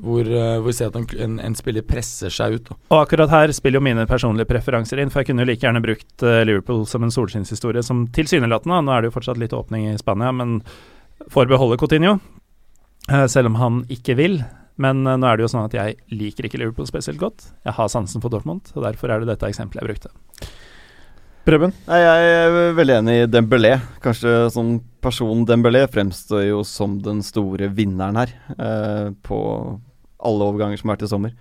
hvor, 0.01 0.23
eh, 0.25 0.55
hvor 0.63 0.69
vi 0.71 0.73
ser 0.79 0.89
at 0.93 0.97
en, 0.97 1.09
en, 1.27 1.35
en 1.51 1.57
spiller 1.59 1.83
presser 1.85 2.31
seg 2.33 2.55
ut. 2.61 2.71
Da. 2.71 2.77
Og 2.95 3.01
akkurat 3.03 3.29
her 3.35 3.53
spiller 3.57 3.81
jo 3.83 3.85
mine 3.85 4.07
personlige 4.09 4.49
preferanser 4.49 5.03
inn, 5.03 5.11
for 5.13 5.21
jeg 5.21 5.29
kunne 5.33 5.45
jo 5.45 5.51
like 5.51 5.67
gjerne 5.67 5.83
brukt 5.85 6.25
eh, 6.25 6.39
Liverpool 6.49 6.87
som 6.89 7.03
en 7.05 7.13
solskinnshistorie, 7.13 7.83
som 7.85 8.07
tilsynelatende 8.15 8.79
Nå 8.87 8.95
er 8.95 9.03
det 9.05 9.11
jo 9.11 9.17
fortsatt 9.19 9.43
litt 9.43 9.53
åpning 9.59 9.91
i 9.91 9.99
Spania, 10.01 10.31
men 10.33 10.61
får 11.35 11.51
beholde 11.51 11.77
Coutinho, 11.83 12.15
eh, 13.11 13.27
selv 13.29 13.51
om 13.53 13.59
han 13.61 13.83
ikke 13.93 14.17
vil. 14.23 14.39
Men 14.81 15.05
eh, 15.05 15.19
nå 15.21 15.29
er 15.29 15.39
det 15.39 15.47
jo 15.47 15.53
sånn 15.53 15.69
at 15.69 15.77
jeg 15.77 15.99
liker 16.15 16.49
ikke 16.49 16.61
Liverpool 16.63 16.89
spesielt 16.89 17.21
godt. 17.21 17.51
Jeg 17.67 17.77
har 17.77 17.93
sansen 17.93 18.23
for 18.23 18.33
Dortmund, 18.33 18.73
og 18.75 18.85
derfor 18.87 19.13
er 19.13 19.23
det 19.23 19.35
dette 19.35 19.51
eksempelet 19.51 19.83
jeg 19.83 19.91
brukte. 19.91 20.51
Preben? 21.49 21.73
Nei, 21.89 21.99
jeg 22.03 22.33
er 22.37 22.75
veldig 22.77 22.97
enig 22.99 23.15
i 23.23 23.29
Dembélé. 23.33 23.73
Kanskje 24.05 24.35
som 24.53 24.75
person 25.03 25.47
Dembélé 25.49 25.87
fremstår 25.91 26.45
jo 26.51 26.61
som 26.69 26.99
den 27.03 27.23
store 27.25 27.71
vinneren 27.73 28.21
her. 28.21 28.35
Eh, 28.57 29.09
på 29.25 29.41
alle 30.21 30.49
overganger 30.51 30.81
som 30.81 30.91
har 30.91 30.99
vært 30.99 31.09
i 31.09 31.13
sommer. 31.15 31.35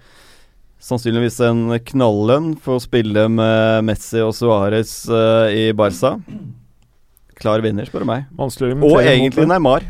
Sannsynligvis 0.79 1.41
en 1.43 1.75
knallønn 1.91 2.53
for 2.63 2.79
å 2.79 2.83
spille 2.83 3.25
med 3.27 3.83
Messi 3.87 4.23
og 4.23 4.31
Suárez 4.37 4.93
eh, 5.11 5.57
i 5.65 5.69
Barca. 5.75 6.15
Klar 7.39 7.63
vinner, 7.63 7.87
spør 7.87 8.03
du 8.03 8.09
meg. 8.09 8.27
Og 8.39 8.99
egentlig. 9.03 9.47
Neymar, 9.47 9.83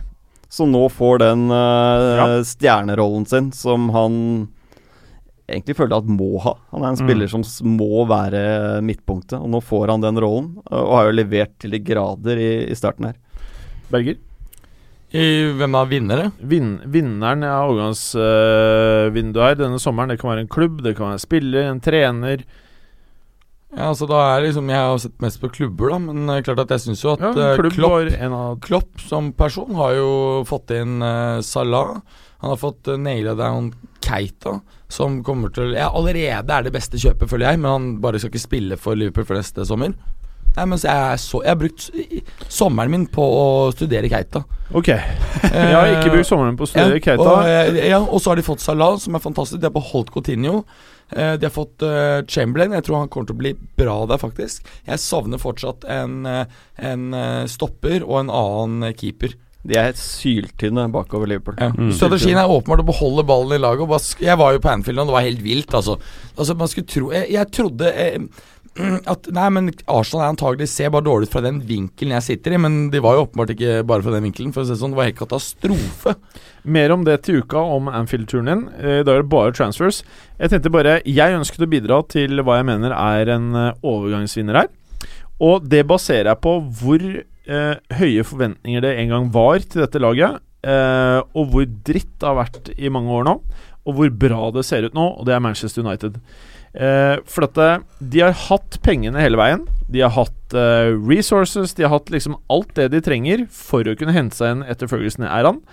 som 0.49 0.71
nå 0.73 0.87
får 0.91 1.19
den 1.21 1.47
uh, 1.51 2.15
Ja. 2.17 2.27
stjernerollen 2.43 3.27
sin 3.29 3.51
som 3.53 3.89
han 3.93 4.15
egentlig 5.49 5.75
føler 5.77 5.97
at 5.97 6.05
må 6.09 6.39
ha. 6.43 6.55
Han 6.71 6.83
er 6.83 6.91
en 6.91 6.97
Mm. 6.99 7.05
spiller 7.07 7.27
som 7.31 7.43
må 7.65 8.05
være 8.09 8.81
midtpunktet, 8.85 9.39
og 9.41 9.49
nå 9.49 9.61
får 9.65 9.89
han 9.89 10.01
den 10.01 10.17
rollen. 10.21 10.49
Og 10.69 10.91
har 10.97 11.05
jo 11.09 11.15
levert 11.17 11.53
til 11.59 11.71
de 11.73 11.79
grader 11.79 12.37
i, 12.37 12.49
i 12.69 12.75
starten 12.77 13.05
her. 13.09 13.15
Berger? 13.89 14.17
I 15.11 15.23
hvem 15.57 15.73
er 15.73 15.87
vinnere? 15.89 16.31
Vin, 16.45 16.75
vinneren 16.85 17.41
av 17.43 17.71
overgangsvinduet 17.71 19.41
her 19.47 19.55
denne 19.57 19.79
sommeren, 19.81 20.09
det 20.13 20.19
kan 20.21 20.29
være 20.35 20.43
en 20.45 20.51
klubb, 20.51 20.83
det 20.85 20.95
kan 20.97 21.07
være 21.09 21.17
en 21.17 21.23
spiller, 21.23 21.69
en 21.71 21.81
trener. 21.81 22.43
Ja, 23.69 23.91
altså 23.91 24.07
da 24.09 24.19
er 24.31 24.47
liksom 24.47 24.69
Jeg 24.71 24.81
har 24.81 24.95
sett 24.97 25.19
mest 25.21 25.37
på 25.41 25.51
klubber, 25.53 25.91
da, 25.93 25.99
men 26.01 26.31
eh, 26.33 26.41
klart 26.45 26.63
at 26.63 26.73
jeg 26.73 26.87
syns 26.87 27.03
jo 27.05 27.13
at 27.13 27.21
Ja, 27.21 27.33
eh, 27.51 27.61
Klopp 27.75 28.15
en 28.15 28.33
av 28.33 28.57
Klopp 28.65 29.03
som 29.05 29.29
person 29.37 29.77
har 29.77 29.93
jo 29.99 30.09
fått 30.49 30.73
inn 30.73 30.97
uh, 31.05 31.37
Salah. 31.45 31.99
Han 32.41 32.53
har 32.55 32.59
fått 32.59 32.89
uh, 32.89 32.97
naila 32.97 33.35
down 33.37 33.69
Keita, 34.01 34.57
som 34.89 35.19
kommer 35.25 35.53
til 35.53 35.75
ja, 35.77 35.91
Allerede 35.93 36.55
er 36.55 36.65
det 36.65 36.73
beste 36.73 36.97
kjøpet, 36.97 37.29
føler 37.29 37.51
jeg, 37.51 37.61
men 37.61 37.69
han 37.69 37.89
bare 38.01 38.21
skal 38.21 38.33
ikke 38.33 38.47
spille 38.47 38.79
for 38.79 38.97
Liverpool 38.97 39.27
for 39.29 39.37
neste 39.37 39.67
sommer. 39.69 39.93
Nei, 40.55 40.65
mens 40.65 40.83
jeg, 40.87 41.19
så, 41.21 41.43
jeg 41.45 41.53
har 41.53 41.59
brukt 41.59 42.47
sommeren 42.49 42.89
min 42.91 43.05
på 43.11 43.21
å 43.21 43.43
studere 43.75 44.09
Keita. 44.09 44.41
Ok. 44.75 44.89
Jeg 44.89 45.75
har 45.75 45.91
ikke 45.93 46.15
brukt 46.15 46.27
sommeren 46.27 46.57
på 46.57 46.65
å 46.65 46.71
studere 46.71 46.97
ja, 46.97 47.03
Keita. 47.05 47.27
Og, 47.35 47.77
ja, 47.85 47.99
og 48.01 48.17
så 48.17 48.33
har 48.33 48.41
de 48.41 48.47
fått 48.47 48.65
Salah, 48.65 48.97
som 48.99 49.15
er 49.15 49.23
fantastisk. 49.23 49.61
De 49.61 49.69
har 49.69 49.75
beholdt 49.75 50.09
Coutinho. 50.15 50.63
Eh, 51.11 51.33
de 51.39 51.45
har 51.47 51.53
fått 51.53 51.83
eh, 51.85 52.21
Chamberlain. 52.27 52.75
Jeg 52.77 52.87
tror 52.87 53.03
han 53.03 53.11
kommer 53.11 53.29
til 53.29 53.37
å 53.37 53.43
bli 53.43 53.53
bra 53.79 53.99
der, 54.09 54.21
faktisk. 54.21 54.67
Jeg 54.87 55.03
savner 55.03 55.41
fortsatt 55.41 55.87
en, 55.89 56.23
eh, 56.29 56.57
en 56.91 57.13
stopper 57.49 58.05
og 58.05 58.23
en 58.23 58.33
annen 58.33 58.93
keeper. 58.97 59.35
De 59.67 59.75
er 59.75 59.89
helt 59.89 59.99
syltynne 59.99 60.85
bakover 60.93 61.27
Liverpool. 61.27 61.57
Ja. 61.59 61.73
Mm. 61.75 61.91
Strategien 61.95 62.39
er 62.39 62.47
åpenbart 62.47 62.85
å 62.85 62.87
beholde 62.87 63.25
ballen 63.27 63.57
i 63.57 63.59
laget. 63.59 64.13
Jeg 64.23 64.39
var 64.39 64.55
jo 64.55 64.61
på 64.63 64.71
Anfield, 64.71 65.01
og 65.01 65.09
det 65.09 65.17
var 65.17 65.25
helt 65.27 65.43
vilt, 65.43 65.75
altså. 65.75 65.97
altså 66.37 66.55
man 66.55 66.71
skulle 66.71 66.87
tro 66.87 67.11
Jeg, 67.11 67.27
jeg 67.35 67.51
trodde 67.57 67.91
eh, 67.91 68.45
at 69.13 69.27
Nei, 69.35 69.47
men 69.55 69.69
Arsenal 69.91 70.23
er 70.25 70.31
antagelig 70.33 70.69
ser 70.71 70.91
bare 70.93 71.05
dårlig 71.07 71.29
ut 71.29 71.33
fra 71.33 71.43
den 71.45 71.59
vinkelen 71.67 72.15
jeg 72.17 72.25
sitter 72.27 72.55
i, 72.55 72.61
men 72.61 72.77
de 72.93 73.01
var 73.03 73.17
jo 73.17 73.25
åpenbart 73.27 73.53
ikke 73.55 73.79
bare 73.89 74.05
fra 74.05 74.13
den 74.15 74.27
vinkelen. 74.29 74.53
For 74.55 74.63
å 74.63 74.67
si 74.67 74.73
det 74.75 74.79
sånn, 74.81 74.93
det 74.95 74.99
var 75.01 75.09
helt 75.09 75.19
katastrofe. 75.21 76.15
Mer 76.63 76.93
om 76.95 77.05
det 77.07 77.19
til 77.27 77.41
uka, 77.43 77.61
om 77.77 77.89
Anfield-turen 77.91 78.49
din. 78.51 78.65
Eh, 78.79 79.01
Da 79.03 79.15
er 79.15 79.23
det 79.23 79.31
bare 79.31 79.55
transfers. 79.55 80.01
Jeg 80.39 80.51
tenkte 80.53 80.71
bare 80.73 80.99
Jeg 81.05 81.37
ønsket 81.37 81.65
å 81.65 81.71
bidra 81.71 82.01
til 82.11 82.41
hva 82.43 82.59
jeg 82.59 82.69
mener 82.71 82.95
er 82.95 83.33
en 83.35 83.49
eh, 83.55 83.73
overgangsvinner 83.83 84.63
her. 84.63 84.69
Og 85.39 85.63
det 85.71 85.85
baserer 85.87 86.33
jeg 86.33 86.41
på 86.43 86.57
hvor 86.81 87.03
eh, 87.49 87.75
høye 87.99 88.25
forventninger 88.27 88.83
det 88.83 88.97
en 88.99 89.13
gang 89.13 89.29
var 89.33 89.63
til 89.63 89.85
dette 89.85 90.01
laget. 90.03 90.41
Eh, 90.67 91.19
og 91.33 91.53
hvor 91.53 91.63
dritt 91.87 92.11
det 92.19 92.27
har 92.27 92.35
vært 92.41 92.71
i 92.75 92.91
mange 92.91 93.11
år 93.15 93.27
nå. 93.29 93.37
Og 93.87 93.95
hvor 93.95 94.11
bra 94.11 94.49
det 94.53 94.65
ser 94.67 94.83
ut 94.85 94.93
nå, 94.97 95.05
og 95.17 95.25
det 95.25 95.33
er 95.37 95.43
Manchester 95.43 95.85
United. 95.85 96.19
Eh, 96.73 97.15
for 97.25 97.47
at 97.47 97.85
de 97.97 98.21
har 98.21 98.35
hatt 98.47 98.77
pengene 98.85 99.21
hele 99.21 99.39
veien. 99.39 99.65
De 99.89 100.03
har 100.05 100.13
hatt 100.13 100.53
uh, 100.53 100.93
resources, 101.01 101.73
de 101.73 101.85
har 101.85 101.95
hatt 101.95 102.11
liksom 102.13 102.35
alt 102.53 102.75
det 102.77 102.91
de 102.93 103.01
trenger 103.01 103.47
for 103.53 103.87
å 103.89 103.95
kunne 103.97 104.13
hente 104.13 104.37
seg 104.37 104.53
inn 104.53 104.67
etter 104.69 104.89
Ferguson 104.91 105.25
er 105.25 105.47
han. 105.49 105.63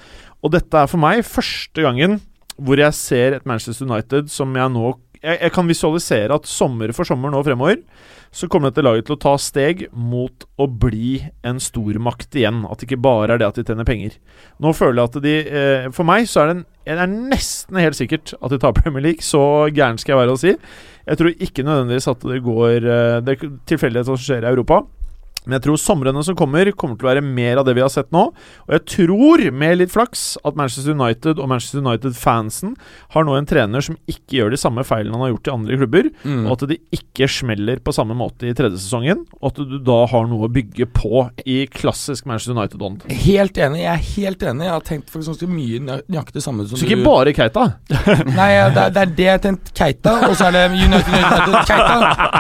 Og 0.41 0.55
dette 0.55 0.73
er 0.73 0.89
for 0.89 1.03
meg 1.03 1.25
første 1.29 1.85
gangen 1.85 2.21
hvor 2.57 2.81
jeg 2.81 2.97
ser 2.97 3.37
et 3.37 3.49
Manchester 3.49 3.85
United 3.85 4.31
som 4.33 4.55
jeg 4.57 4.73
nå 4.73 4.95
jeg, 5.21 5.37
jeg 5.43 5.53
kan 5.53 5.69
visualisere 5.69 6.37
at 6.37 6.49
sommer 6.49 6.93
for 6.97 7.09
sommer 7.09 7.33
nå 7.33 7.43
fremover 7.45 7.83
så 8.37 8.49
kommer 8.53 8.69
dette 8.69 8.85
laget 8.85 9.07
til 9.09 9.17
å 9.17 9.21
ta 9.23 9.33
steg 9.41 9.87
mot 9.97 10.45
å 10.61 10.67
bli 10.69 11.23
en 11.47 11.61
stormakt 11.63 12.37
igjen. 12.37 12.65
At 12.69 12.83
det 12.83 12.91
ikke 12.91 13.01
bare 13.07 13.33
er 13.33 13.41
det 13.41 13.49
at 13.49 13.57
de 13.57 13.65
tjener 13.65 13.89
penger. 13.89 14.19
Nå 14.61 14.75
føler 14.77 15.01
jeg 15.01 15.09
at 15.09 15.23
de 15.25 15.37
eh, 15.61 15.87
For 15.97 16.09
meg 16.09 16.29
så 16.29 16.43
er 16.43 16.51
det, 16.51 16.59
en, 16.85 17.01
er 17.01 17.15
nesten 17.33 17.81
helt 17.81 17.97
sikkert 17.97 18.35
at 18.37 18.53
de 18.53 18.61
tar 18.61 18.77
Premier 18.77 19.07
League. 19.09 19.25
Så 19.25 19.41
gæren 19.73 19.97
skal 20.03 20.15
jeg 20.17 20.23
være 20.23 20.37
å 20.37 20.43
si. 20.43 20.53
Jeg 21.07 21.21
tror 21.21 21.47
ikke 21.49 21.65
nødvendigvis 21.65 22.11
at 22.13 22.29
det 22.29 22.43
går 22.45 22.77
eh, 22.77 23.17
Det 23.25 23.37
er 23.37 23.57
tilfeldigheter 23.73 24.13
som 24.13 24.21
skjer 24.21 24.45
i 24.45 24.53
Europa. 24.53 24.83
Men 25.47 25.57
jeg 25.61 25.65
tror 25.69 25.79
somrene 25.81 26.23
som 26.27 26.37
kommer, 26.39 26.69
kommer 26.75 26.99
til 26.99 27.07
å 27.07 27.11
være 27.15 27.23
mer 27.25 27.61
av 27.63 27.67
det 27.69 27.77
vi 27.79 27.85
har 27.85 27.91
sett 27.93 28.11
nå. 28.15 28.27
Og 28.67 28.73
jeg 28.75 28.85
tror, 28.93 29.45
med 29.55 29.79
litt 29.79 29.93
flaks, 29.95 30.25
at 30.45 30.57
Manchester 30.59 30.93
United 30.97 31.39
og 31.39 31.49
Manchester 31.53 31.81
United-fansen 31.85 32.75
har 33.15 33.25
nå 33.29 33.37
en 33.39 33.47
trener 33.49 33.85
som 33.85 33.97
ikke 34.11 34.41
gjør 34.41 34.51
de 34.57 34.59
samme 34.61 34.83
feilene 34.87 35.15
han 35.17 35.25
har 35.27 35.33
gjort 35.37 35.51
i 35.51 35.55
andre 35.55 35.79
klubber, 35.81 36.11
Mm. 36.27 36.47
og 36.47 36.53
at 36.57 36.69
det 36.71 36.79
ikke 36.93 37.29
smeller 37.31 37.79
på 37.85 37.93
samme 37.95 38.15
måte 38.19 38.49
i 38.49 38.55
tredje 38.57 38.79
sesongen, 38.83 39.25
og 39.41 39.53
at 39.53 39.61
du 39.71 39.79
da 39.87 40.01
har 40.11 40.27
noe 40.27 40.49
å 40.49 40.53
bygge 40.53 40.87
på 40.93 41.23
i 41.47 41.67
klassisk 41.71 42.27
Manchester 42.27 42.57
United-ånd. 42.57 43.07
Helt 43.27 43.57
enig. 43.63 43.81
Jeg 43.85 43.93
er 43.93 44.05
helt 44.17 44.43
enig. 44.43 44.65
Jeg 44.67 44.75
har 44.75 44.81
tenkt 44.87 45.11
faktisk 45.15 45.47
mye 45.49 45.79
nøyaktig 45.87 46.43
samme 46.43 46.67
som 46.67 46.79
Så 46.81 46.87
ikke 46.89 47.05
bare 47.07 47.33
Keita. 47.37 47.67
Nei, 48.37 48.51
det, 48.75 48.83
er, 48.83 48.91
det 48.91 49.03
er 49.05 49.13
det 49.17 49.25
jeg 49.27 49.33
har 49.37 49.43
tenkt. 49.47 49.71
Keita, 49.77 50.17
og 50.29 50.35
så 50.39 50.49
er 50.49 50.57
det 50.57 50.65
United, 50.75 51.13
United, 51.15 51.57
Keita. 51.71 51.97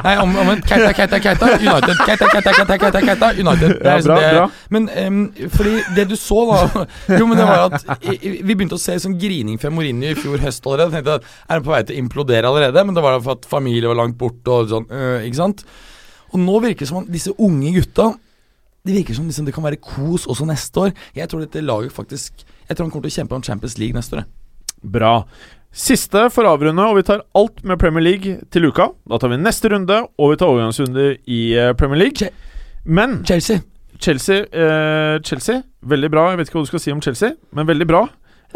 Nei, 0.06 0.16
om- 0.22 0.36
omvendt. 0.42 0.66
Keita, 0.66 0.92
Keita, 0.96 1.20
Keita. 1.22 1.52
United. 1.60 1.96
Keita, 2.06 2.30
Keita, 2.32 2.52
Keita, 2.56 2.78
Keita, 2.82 2.95
Keita. 3.04 3.30
United. 3.36 3.74
Det 3.82 3.90
er 3.90 4.00
ja, 4.00 4.04
bra, 4.06 4.16
det. 4.20 4.30
bra. 4.36 4.46
Men 4.74 4.88
um, 5.06 5.48
fordi 5.52 5.74
det 5.96 6.06
du 6.10 6.16
så, 6.18 6.42
da 6.48 6.84
Jo, 7.18 7.26
men 7.26 7.40
det 7.40 7.46
var 7.48 7.66
at 7.66 8.06
vi 8.06 8.54
begynte 8.54 8.78
å 8.78 8.82
se 8.82 8.96
sånn 9.02 9.18
grining 9.20 9.60
fra 9.62 9.72
Mourinho 9.74 10.12
i 10.12 10.18
fjor 10.18 10.40
høst 10.42 10.66
allerede. 10.66 10.88
Jeg 10.90 11.04
tenkte 11.04 11.18
at 11.20 11.26
Er 11.48 11.58
han 11.58 11.66
på 11.66 11.74
vei 11.74 11.82
til 11.86 11.96
å 11.98 12.04
implodere 12.04 12.52
allerede? 12.52 12.86
Men 12.86 12.96
det 12.96 13.04
var 13.04 13.16
da 13.16 13.24
for 13.24 13.40
at 13.40 13.50
familie 13.50 13.90
var 13.90 14.00
langt 14.00 14.18
borte 14.20 14.52
og 14.52 14.70
sånn, 14.72 14.88
øh, 14.90 15.26
ikke 15.26 15.40
sant? 15.40 15.66
Og 16.32 16.40
nå 16.42 16.60
virker 16.64 16.84
det 16.84 16.90
som 16.90 17.02
om 17.02 17.10
disse 17.10 17.32
unge 17.32 17.74
gutta 17.76 18.10
Det 18.86 18.94
virker 18.96 19.16
som 19.18 19.28
liksom 19.28 19.46
det 19.46 19.54
kan 19.54 19.66
være 19.66 19.80
kos 19.82 20.26
også 20.30 20.48
neste 20.48 20.88
år. 20.88 20.96
Jeg 21.16 21.30
tror 21.30 21.44
dette 21.44 21.64
laget 21.64 21.94
faktisk 21.94 22.42
Jeg 22.42 22.74
tror 22.74 22.86
han 22.86 22.94
kommer 22.94 23.08
til 23.08 23.14
å 23.14 23.18
kjempe 23.20 23.38
om 23.38 23.46
Champions 23.46 23.78
League 23.80 23.96
neste 23.96 24.20
år. 24.20 24.26
Bra. 24.86 25.20
Siste 25.76 26.22
for 26.32 26.48
å 26.48 26.54
avrunde, 26.56 26.84
og 26.88 26.96
vi 26.96 27.04
tar 27.04 27.20
alt 27.36 27.58
med 27.66 27.76
Premier 27.80 28.04
League 28.04 28.38
til 28.54 28.68
uka. 28.70 28.88
Da 29.04 29.18
tar 29.20 29.28
vi 29.32 29.36
neste 29.40 29.68
runde, 29.68 29.98
og 30.16 30.32
vi 30.32 30.38
tar 30.40 30.48
overgangsrunde 30.48 31.04
i 31.28 31.40
eh, 31.52 31.74
Premier 31.76 32.00
League. 32.00 32.30
Men 32.86 33.24
Chelsea. 33.26 33.60
Chelsea, 33.98 34.44
eh, 34.52 35.18
Chelsea 35.24 35.62
Veldig 35.86 36.10
bra. 36.12 36.30
Jeg 36.30 36.38
vet 36.40 36.48
ikke 36.50 36.58
hva 36.58 36.66
du 36.66 36.70
skal 36.70 36.82
si 36.82 36.92
om 36.94 37.02
Chelsea, 37.02 37.34
men 37.54 37.68
veldig 37.68 37.86
bra. 37.88 38.04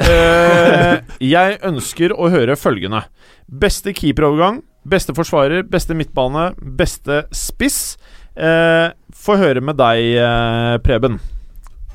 Eh, 0.00 1.00
jeg 1.34 1.58
ønsker 1.66 2.14
å 2.14 2.30
høre 2.32 2.56
følgende. 2.58 3.04
Beste 3.46 3.94
keeperovergang, 3.96 4.62
beste 4.88 5.14
forsvarer, 5.16 5.62
beste 5.70 5.96
midtbane, 5.98 6.50
beste 6.78 7.24
spiss. 7.34 7.98
Eh, 8.36 8.90
Få 9.20 9.36
høre 9.36 9.60
med 9.60 9.76
deg, 9.76 10.00
eh, 10.22 10.78
Preben. 10.84 11.18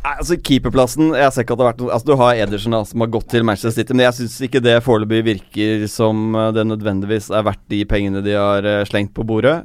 Nei, 0.06 0.14
altså 0.20 0.36
Keeperplassen 0.38 1.16
Jeg 1.16 1.34
ser 1.34 1.42
ikke 1.42 1.56
at 1.56 1.58
det 1.58 1.66
har 1.66 1.72
vært 1.72 1.80
noe 1.82 1.94
Altså 1.96 2.06
Du 2.06 2.20
har 2.20 2.38
Ederson 2.38 2.76
da, 2.76 2.84
som 2.86 3.02
har 3.02 3.10
gått 3.10 3.26
til 3.32 3.46
Manchester 3.48 3.74
City, 3.74 3.96
men 3.96 4.04
jeg 4.06 4.18
syns 4.20 4.36
ikke 4.46 4.62
det 4.62 4.76
foreløpig 4.86 5.24
virker 5.26 5.88
som 5.90 6.36
eh, 6.38 6.52
det 6.54 6.68
nødvendigvis 6.70 7.32
er 7.34 7.48
verdt 7.48 7.64
de 7.74 7.80
pengene 7.90 8.22
de 8.26 8.36
har 8.38 8.68
eh, 8.70 8.84
slengt 8.86 9.16
på 9.18 9.26
bordet. 9.26 9.58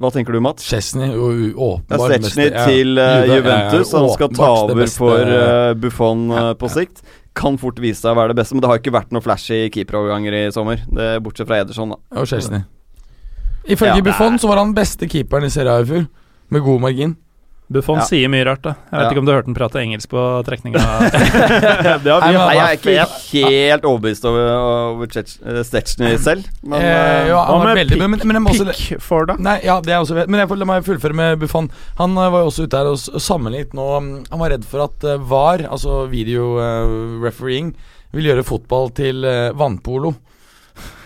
Hva 0.00 0.08
tenker 0.14 0.32
du, 0.32 0.40
Mats? 0.40 0.64
Chesney 0.64 1.10
og 1.12 1.34
Det 1.36 1.50
er 1.50 1.58
åpenbart 1.60 2.14
Chesney 2.14 2.48
til 2.56 3.00
er 3.02 3.26
Juventus. 3.28 3.90
Han 3.92 4.08
skal 4.14 4.30
ta 4.32 4.48
over 4.64 4.92
for 4.94 5.28
uh, 5.28 5.72
Buffon 5.76 6.22
Ja, 6.32 6.44
på 6.56 6.70
sikt. 6.72 7.02
Kan 7.36 7.58
fort 7.60 7.78
vise 7.82 8.00
seg 8.00 8.14
å 8.14 8.18
være 8.18 8.32
det 8.32 8.40
beste, 8.40 8.56
men 8.56 8.64
det 8.64 8.70
har 8.70 8.80
ikke 8.80 8.94
vært 8.96 9.12
noen 9.12 9.24
flashy 9.24 9.66
keeperoverganger 9.74 10.38
i 10.38 10.42
sommer. 10.56 10.80
Det 10.88 11.10
Bortsett 11.22 11.50
fra 11.50 11.60
Ederson, 11.60 11.92
da. 11.92 12.00
Og 12.16 12.30
Chesney. 12.30 12.64
Ifølge 13.68 14.00
Ja, 14.00 14.06
Buffon 14.08 14.40
så 14.40 14.48
var 14.48 14.62
han 14.62 14.72
beste 14.74 15.08
keeperen 15.10 15.44
i 15.46 15.52
Serie 15.52 15.76
A 15.76 15.84
i 15.84 15.90
fjor, 15.92 16.08
med 16.48 16.64
god 16.64 16.80
margin. 16.88 17.14
Buffon 17.70 18.00
Ja. 18.00 18.04
sier 18.08 18.30
mye 18.32 18.44
rart, 18.48 18.62
da. 18.64 18.74
Jeg 18.90 18.98
vet 18.98 19.04
Ja. 19.04 19.10
ikke 19.10 19.22
om 19.22 19.26
du 19.28 19.32
hørte 19.32 19.46
han 19.46 19.54
prate 19.54 19.78
engelsk 19.78 20.10
på 20.10 20.22
trekninga. 20.46 20.80
Nei, 22.02 22.54
jeg 22.56 22.66
er 22.66 22.74
ikke 22.74 23.44
helt 23.46 23.84
overbevist 23.86 24.24
over, 24.26 24.50
over 24.98 25.06
eh, 25.06 25.62
selv, 26.18 26.48
men 26.66 26.80
eh, 26.82 27.28
jo, 27.28 27.36
ja, 27.36 27.44
han 27.46 27.62
var 27.62 27.78
veldig, 27.78 27.98
men, 28.00 28.10
men, 28.10 28.24
men 28.26 28.38
jeg 28.40 28.42
må 28.42 28.50
også, 28.50 29.00
Pickford, 29.10 29.30
da? 29.30 29.36
Nei, 29.38 29.56
ja, 29.64 29.78
det 29.84 29.94
er 29.94 30.00
også 30.02 30.26
Men 30.26 30.42
jeg 30.42 30.50
får, 30.50 30.60
la 30.60 30.68
meg 30.68 30.86
fullføre 30.86 31.16
med 31.16 31.38
Buffon. 31.40 31.70
Han 32.00 32.16
eh, 32.18 32.32
var 32.34 32.44
jo 32.44 32.50
også 32.50 32.66
ute 32.66 32.80
her 32.80 32.90
og 32.90 33.22
sammenlignet 33.22 33.76
nå 33.76 33.86
mm, 34.00 34.10
Han 34.30 34.42
var 34.42 34.54
redd 34.54 34.66
for 34.68 34.84
at 34.86 35.06
eh, 35.06 35.22
VAR, 35.30 35.64
altså 35.70 36.04
video 36.10 36.56
uh, 36.58 37.22
refereeing, 37.22 37.72
vil 38.14 38.30
gjøre 38.30 38.46
fotball 38.46 38.90
til 38.96 39.24
uh, 39.26 39.50
vannpolo. 39.56 40.14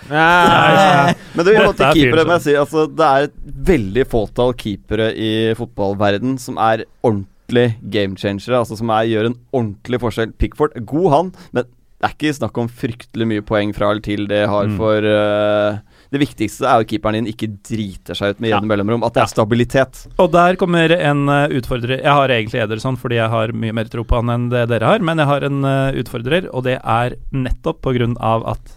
Men 1.35 1.47
du, 1.47 1.53
er 1.53 1.71
til 1.73 1.95
keepere, 1.99 2.27
må 2.27 2.37
jeg 2.37 2.45
si 2.47 2.57
altså, 2.59 2.85
det 2.91 3.07
er 3.07 3.29
et 3.29 3.39
veldig 3.71 4.05
fåtall 4.11 4.53
keepere 4.61 5.13
i 5.17 5.31
fotballverden 5.59 6.37
som 6.43 6.61
er 6.61 6.85
ordentlig 7.05 7.71
game 7.83 8.19
changere. 8.21 8.61
Altså 8.61 8.79
som 8.81 8.93
er, 8.95 9.09
gjør 9.11 9.31
en 9.31 9.39
ordentlig 9.55 10.03
forskjell. 10.03 10.37
Pickford 10.41 10.77
er 10.77 10.85
god, 10.89 11.09
han, 11.15 11.33
men 11.57 11.67
det 12.05 12.11
er 12.11 12.15
ikke 12.19 12.37
snakk 12.37 12.59
om 12.61 12.69
fryktelig 12.69 13.27
mye 13.31 13.43
poeng 13.49 13.71
fra 13.73 13.89
eller 13.89 14.05
til 14.05 14.27
det 14.29 14.43
har 14.51 14.67
Mm. 14.69 14.77
for 14.77 15.07
uh, 15.09 15.79
Det 16.13 16.21
viktigste 16.21 16.67
er 16.69 16.83
jo 16.83 16.89
keeperen 16.91 17.17
din 17.17 17.31
ikke 17.33 17.49
driter 17.65 18.15
seg 18.15 18.35
ut 18.35 18.41
med 18.41 18.51
jevne 18.53 18.69
mellomrom. 18.69 19.03
At 19.03 19.15
det 19.17 19.23
er 19.23 19.33
stabilitet. 19.33 20.07
Og 20.21 20.31
der 20.31 20.55
kommer 20.61 20.93
en 20.93 21.25
uh, 21.29 21.49
utfordrer. 21.49 22.03
Jeg 22.05 22.13
har 22.13 22.29
egentlig 22.29 22.61
Ederson 22.61 22.99
fordi 23.01 23.17
jeg 23.17 23.33
har 23.33 23.55
mye 23.57 23.73
mer 23.73 23.89
tro 23.91 24.05
på 24.05 24.21
han 24.21 24.31
enn 24.31 24.51
det 24.53 24.69
dere 24.69 24.85
har, 24.93 25.01
men 25.01 25.19
jeg 25.19 25.27
har 25.33 25.49
en 25.49 25.65
uh, 25.65 25.97
utfordrer, 25.97 26.47
og 26.53 26.69
det 26.69 26.77
er 26.79 27.17
nettopp 27.33 27.81
på 27.83 27.97
grunn 27.97 28.19
av 28.21 28.45
at 28.53 28.77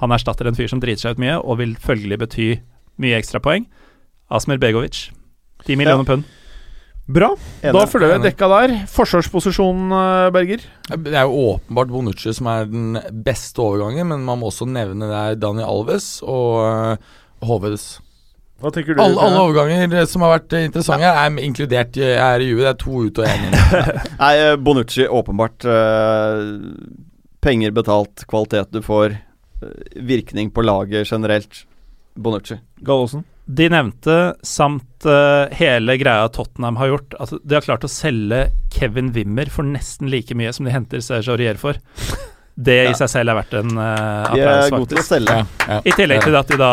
han 0.00 0.14
erstatter 0.14 0.48
en 0.48 0.56
fyr 0.58 0.70
som 0.70 0.80
driter 0.82 1.04
seg 1.04 1.16
ut 1.16 1.22
mye, 1.22 1.36
og 1.40 1.60
vil 1.60 1.76
følgelig 1.80 2.20
bety 2.24 2.48
mye 3.02 3.18
ekstrapoeng. 3.18 3.68
Asmer 4.32 4.58
Begovic. 4.62 5.08
10 5.64 5.78
millioner 5.80 6.06
pund. 6.08 6.24
Bra. 7.04 7.34
Enig. 7.60 7.74
Da 7.76 7.84
følger 7.88 8.14
vi 8.14 8.30
dekka 8.30 8.48
der. 8.48 8.72
Forsvarsposisjon, 8.88 9.92
eh, 9.92 10.30
Berger? 10.32 10.62
Det 10.88 11.12
er 11.12 11.28
jo 11.28 11.50
åpenbart 11.52 11.92
Bonucci 11.92 12.32
som 12.32 12.48
er 12.48 12.64
den 12.64 12.96
beste 13.26 13.60
overgangen, 13.60 14.08
men 14.08 14.24
man 14.24 14.40
må 14.40 14.48
også 14.48 14.64
nevne 14.64 15.10
det 15.10 15.18
er 15.20 15.36
Dani 15.36 15.62
Alves 15.62 16.22
og 16.22 16.96
uh, 16.96 18.00
Hva 18.60 18.70
tenker 18.72 18.96
du? 18.96 19.02
Alle, 19.04 19.20
alle 19.20 19.42
overganger 19.42 20.06
som 20.08 20.24
har 20.24 20.38
vært 20.38 20.56
eh, 20.56 20.64
interessante, 20.70 21.04
ja. 21.04 21.26
er 21.26 21.44
inkludert 21.44 21.96
jeg 22.00 22.16
er 22.16 22.40
i 22.40 22.48
Juve. 22.48 22.64
Det 22.64 22.72
er 22.72 22.80
to 22.80 23.04
ut 23.04 23.20
og 23.20 23.28
én 23.28 23.48
inn. 23.50 23.58
Nei, 24.22 24.34
eh, 24.40 24.56
Bonucci, 24.56 25.04
åpenbart. 25.04 25.68
eh, 25.68 27.04
penger 27.44 27.76
betalt, 27.76 28.24
kvalitet 28.30 28.72
du 28.72 28.80
får, 28.80 29.12
eh, 29.12 29.33
virkning 29.94 30.50
på 30.54 30.64
laget 30.64 31.10
generelt. 31.10 31.64
Bonucci. 32.14 32.58
Gallosen? 32.84 33.24
De 33.44 33.66
nevnte, 33.68 34.34
samt 34.42 35.04
uh, 35.04 35.50
hele 35.52 35.98
greia 36.00 36.28
Tottenham 36.32 36.78
har 36.80 36.94
gjort 36.94 37.16
at 37.20 37.34
De 37.44 37.56
har 37.58 37.64
klart 37.66 37.84
å 37.84 37.90
selge 37.92 38.46
Kevin 38.72 39.10
Wimmer 39.12 39.50
for 39.52 39.68
nesten 39.68 40.08
like 40.12 40.32
mye 40.38 40.52
som 40.56 40.64
de 40.64 40.72
henter 40.72 41.04
Serge 41.04 41.34
Aurier 41.34 41.60
for. 41.60 41.76
Det 42.54 42.78
i 42.86 42.94
seg 42.94 43.10
selv 43.10 43.32
er 43.32 43.40
verdt 43.40 43.56
en 43.58 43.72
uh, 43.76 43.84
er 43.84 44.30
applaus, 44.30 44.70
faktisk. 44.76 45.08
selge. 45.08 45.40
ja. 45.66 45.80
I 45.82 45.94
tillegg 45.98 46.22
til 46.24 46.38
at 46.38 46.52
de 46.52 46.58
da 46.60 46.72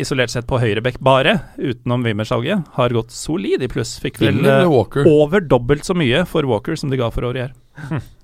isolert 0.00 0.32
sett 0.32 0.46
på 0.48 0.58
høyrebekk 0.62 0.98
bare, 1.04 1.34
utenom 1.58 2.06
Wimmer-salget, 2.06 2.64
har 2.78 2.94
gått 2.94 3.12
solid 3.14 3.62
i 3.62 3.68
pluss. 3.70 3.96
Fikk 4.02 4.22
vel 4.22 4.40
Walker. 4.70 5.06
over 5.06 5.44
dobbelt 5.44 5.86
så 5.86 5.94
mye 5.98 6.24
for 6.26 6.46
Walker 6.48 6.78
som 6.78 6.90
de 6.90 6.98
ga 6.98 7.10
for 7.14 7.28
Aurier. 7.28 7.52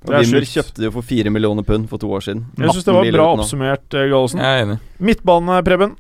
Er 0.04 0.20
Wimmer 0.20 0.44
kjøpte 0.44 0.82
de 0.82 0.88
jo 0.88 0.94
for 0.98 1.06
fire 1.06 1.30
millioner 1.32 1.64
pund 1.64 1.86
for 1.88 2.00
to 2.02 2.10
år 2.12 2.24
siden. 2.26 2.42
Jeg 2.60 2.74
syns 2.74 2.88
det 2.88 2.96
var 2.96 3.06
bra 3.14 3.28
oppsummert, 3.38 3.86
eh, 3.94 4.08
Gallosen. 4.10 4.42
Jeg 4.44 4.58
er 4.58 4.66
enig. 4.66 4.80
Midtbane, 5.00 5.60
Preben. 5.64 5.94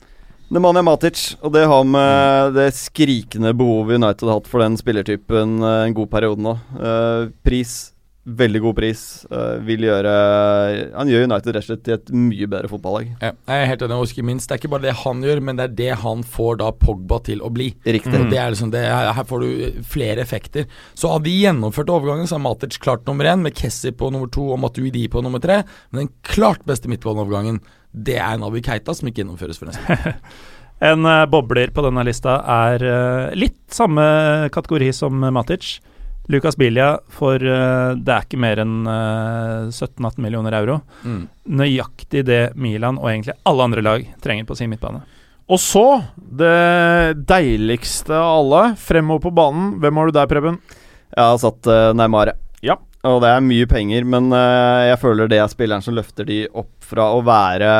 Nemanja 0.52 0.82
Matic, 0.84 1.22
og 1.40 1.54
det 1.54 1.64
har 1.66 1.86
med 1.88 2.52
det 2.54 2.68
skrikende 2.76 3.54
behovet 3.56 3.96
United 3.96 4.28
har 4.28 4.36
hatt 4.38 4.50
for 4.50 4.62
den 4.62 4.76
spillertypen 4.78 5.56
eh, 5.64 5.80
en 5.88 5.96
god 5.96 6.10
periode 6.12 6.44
nå. 6.44 6.52
Uh, 6.76 7.32
pris, 7.46 7.93
veldig 8.24 8.60
god 8.64 8.76
pris. 8.78 9.00
Uh, 9.28 9.60
vil 9.64 9.84
gjøre 9.84 10.12
Han 10.94 11.10
gjør 11.10 11.26
United 11.28 11.54
rett 11.54 11.64
og 11.64 11.68
slett 11.68 11.82
til 11.84 11.96
et 11.96 12.12
mye 12.16 12.48
bedre 12.50 12.70
fotballag. 12.70 13.10
Ja, 13.20 13.32
jeg 13.34 13.64
er 13.64 13.70
helt 13.70 13.84
enig, 13.84 13.98
og 14.00 14.08
ikke 14.08 14.26
minst, 14.26 14.48
det 14.48 14.56
er 14.56 14.62
ikke 14.62 14.72
bare 14.72 14.86
det 14.86 14.96
han 15.02 15.20
gjør, 15.24 15.42
men 15.44 15.60
det 15.60 15.66
er 15.66 15.76
det 15.80 15.90
han 16.04 16.24
får 16.36 16.58
da 16.62 16.70
Pogba 16.80 17.20
til 17.26 17.44
å 17.44 17.52
bli. 17.52 17.70
Riktig. 17.84 18.14
mm. 18.14 18.30
det 18.32 18.40
er 18.40 18.54
liksom 18.54 18.72
det, 18.74 18.82
her 18.88 19.28
får 19.28 19.44
du 19.44 19.64
eh, 19.68 19.78
flere 19.94 20.24
effekter. 20.24 20.66
Så 20.96 21.12
av 21.12 21.24
de 21.26 21.34
gjennomførte 21.36 21.94
overgangene 21.94 22.30
så 22.30 22.38
er 22.38 22.44
Matic 22.46 22.80
klart 22.82 23.06
nummer 23.08 23.28
én, 23.28 23.44
med 23.44 23.56
Kessi 23.58 23.92
på 23.92 24.10
nummer 24.14 24.32
to 24.32 24.48
og 24.54 24.60
Matuidi 24.64 25.06
på 25.12 25.22
nummer 25.24 25.42
tre. 25.44 25.60
Men 25.92 26.06
den 26.06 26.12
klart 26.26 26.64
beste 26.68 26.90
midtbaneovergangen, 26.92 27.60
det 27.94 28.18
er 28.22 28.40
Navi 28.40 28.64
Keita, 28.64 28.96
som 28.96 29.10
ikke 29.10 29.22
gjennomføres 29.24 29.60
forresten. 29.62 30.20
En 30.84 31.06
eh, 31.06 31.24
bobler 31.30 31.70
på 31.72 31.84
denne 31.84 32.02
lista 32.04 32.32
er 32.50 32.82
litt 33.38 33.60
samme 33.72 34.02
kategori 34.52 34.88
som 34.92 35.22
Matic. 35.32 35.76
Lucas 36.32 36.56
Bilia 36.56 36.94
for 37.12 37.36
eh, 37.36 37.90
det 38.00 38.12
er 38.14 38.24
ikke 38.24 38.40
mer 38.40 38.62
enn 38.62 38.86
eh, 38.88 39.66
17-18 39.68 40.22
millioner 40.24 40.56
euro. 40.56 40.78
Mm. 41.04 41.26
Nøyaktig 41.60 42.24
det 42.28 42.42
Milan 42.56 42.96
og 43.00 43.10
egentlig 43.10 43.36
alle 43.44 43.66
andre 43.68 43.84
lag 43.84 44.06
trenger 44.24 44.48
på 44.48 44.56
sin 44.56 44.72
midtbane. 44.72 45.02
Og 45.52 45.60
så, 45.60 45.84
det 46.16 47.18
deiligste 47.28 48.16
av 48.16 48.38
alle, 48.38 48.62
fremover 48.80 49.26
på 49.26 49.34
banen. 49.36 49.74
Hvem 49.82 50.00
har 50.00 50.08
du 50.08 50.16
der, 50.16 50.30
Preben? 50.30 50.56
Jeg 51.12 51.20
har 51.20 51.36
satt 51.42 51.68
uh, 51.68 51.90
Neymar. 51.92 52.32
Ja. 52.64 52.78
Og 53.04 53.18
det 53.20 53.28
er 53.28 53.44
mye 53.44 53.66
penger, 53.68 54.06
men 54.08 54.32
eh, 54.32 54.86
jeg 54.88 55.00
føler 55.02 55.28
det 55.28 55.42
er 55.44 55.50
spilleren 55.52 55.84
som 55.84 55.92
løfter 55.98 56.24
de 56.24 56.46
opp 56.56 56.72
fra 56.88 57.10
å 57.12 57.20
være 57.26 57.74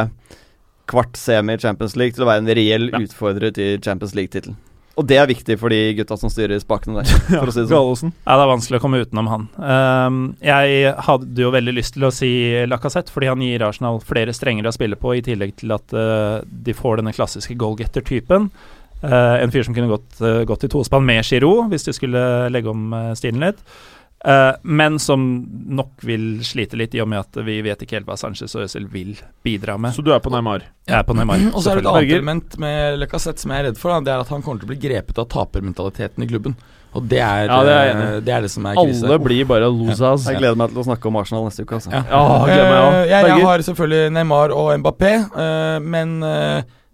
kvart 0.92 1.16
semi 1.16 1.56
i 1.56 1.62
Champions 1.62 1.96
League 1.96 2.12
til 2.12 2.26
å 2.26 2.28
være 2.28 2.44
en 2.44 2.52
reell 2.60 2.90
Ja. 2.92 3.00
utfordrer 3.00 3.54
til 3.56 3.80
Champions 3.80 4.12
League-tittelen. 4.12 4.58
Og 4.94 5.06
det 5.10 5.16
er 5.18 5.26
viktig 5.26 5.56
for 5.58 5.74
de 5.74 5.78
gutta 5.98 6.16
som 6.18 6.30
styrer 6.30 6.60
spakene 6.62 7.00
der, 7.00 7.10
for 7.40 7.50
å 7.50 7.54
si 7.54 7.64
det 7.64 7.70
sånn. 7.70 8.12
Ja, 8.22 8.36
det 8.38 8.44
er 8.44 8.50
vanskelig 8.52 8.78
å 8.78 8.84
komme 8.84 9.00
utenom 9.02 9.30
han. 9.30 9.48
Um, 9.58 10.20
jeg 10.44 10.92
hadde 11.08 11.44
jo 11.44 11.50
veldig 11.54 11.74
lyst 11.74 11.96
til 11.96 12.06
å 12.06 12.12
si 12.14 12.30
Lacassette, 12.70 13.12
fordi 13.14 13.32
han 13.32 13.42
gir 13.42 13.66
Arsenal 13.66 13.98
flere 14.04 14.34
strenger 14.36 14.70
å 14.70 14.74
spille 14.74 14.98
på, 15.00 15.16
i 15.16 15.24
tillegg 15.26 15.56
til 15.62 15.74
at 15.74 15.96
uh, 15.96 16.38
de 16.44 16.76
får 16.76 17.02
denne 17.02 17.14
klassiske 17.16 17.58
goalgetter-typen. 17.58 18.48
Uh, 19.04 19.36
en 19.42 19.52
fyr 19.52 19.66
som 19.66 19.74
kunne 19.76 19.90
gått, 19.90 20.14
uh, 20.22 20.44
gått 20.48 20.68
i 20.68 20.70
tospann 20.72 21.04
med 21.06 21.26
Giroud, 21.26 21.66
hvis 21.74 21.88
de 21.88 21.96
skulle 21.96 22.22
legge 22.54 22.70
om 22.70 22.94
stilen 23.18 23.42
litt. 23.48 23.66
Eh, 24.24 24.52
men 24.64 24.98
som 24.98 25.20
nok 25.68 26.00
vil 26.08 26.38
slite 26.46 26.78
litt, 26.80 26.94
i 26.96 27.00
og 27.04 27.08
med 27.12 27.20
at 27.26 27.36
vi 27.44 27.58
vet 27.66 27.82
ikke 27.84 27.98
helt 27.98 28.06
hva 28.08 28.16
Sanchez 28.16 28.54
og 28.56 28.64
Øzil 28.64 28.86
vil 28.88 29.10
bidra 29.44 29.74
med. 29.76 29.92
Så 29.92 30.00
du 30.04 30.14
er 30.14 30.22
på 30.24 30.32
Neymar? 30.32 30.62
Jeg 30.88 30.96
er 30.96 31.04
på 31.04 31.16
Neymar. 31.18 31.42
Og 31.52 31.60
så 31.60 31.74
er 31.74 31.80
det 31.80 31.84
et 31.84 31.90
annet 31.92 32.14
element 32.16 32.56
med 32.62 32.96
Lacassette 33.02 33.44
som 33.44 33.52
jeg 33.52 33.60
er 33.60 33.68
redd 33.68 33.80
for. 33.80 33.92
Da, 33.92 34.00
det 34.06 34.14
er 34.14 34.22
at 34.24 34.32
han 34.32 34.40
kommer 34.46 34.62
til 34.62 34.70
å 34.70 34.72
bli 34.72 34.80
grepet 34.80 35.20
av 35.20 35.28
tapermentaliteten 35.34 36.24
i 36.24 36.28
klubben. 36.30 36.56
Og 36.94 37.04
det 37.10 37.18
er, 37.20 37.48
Ja, 37.50 37.58
det 37.66 37.74
er 37.74 37.90
eh, 37.90 38.20
det, 38.24 38.32
er 38.32 38.46
det 38.46 38.50
som 38.54 38.64
er 38.70 38.78
krise. 38.78 39.04
Alle 39.04 39.18
blir 39.20 39.44
bare 39.50 39.68
losers. 39.68 40.24
Jeg 40.30 40.38
gleder 40.40 40.56
meg 40.56 40.72
til 40.72 40.80
å 40.80 40.86
snakke 40.88 41.10
om 41.10 41.18
Arsenal 41.20 41.44
neste 41.48 41.66
uke. 41.66 41.80
Altså. 41.82 41.90
Ja. 41.92 42.04
Ja, 42.08 42.22
jeg. 42.48 42.64
Eh, 42.64 42.98
jeg, 43.10 43.28
jeg 43.34 43.46
har 43.50 43.64
selvfølgelig 43.68 44.14
Neymar 44.14 44.54
og 44.56 44.72
Mbappé, 44.80 45.12
eh, 45.44 45.76
men 45.84 46.16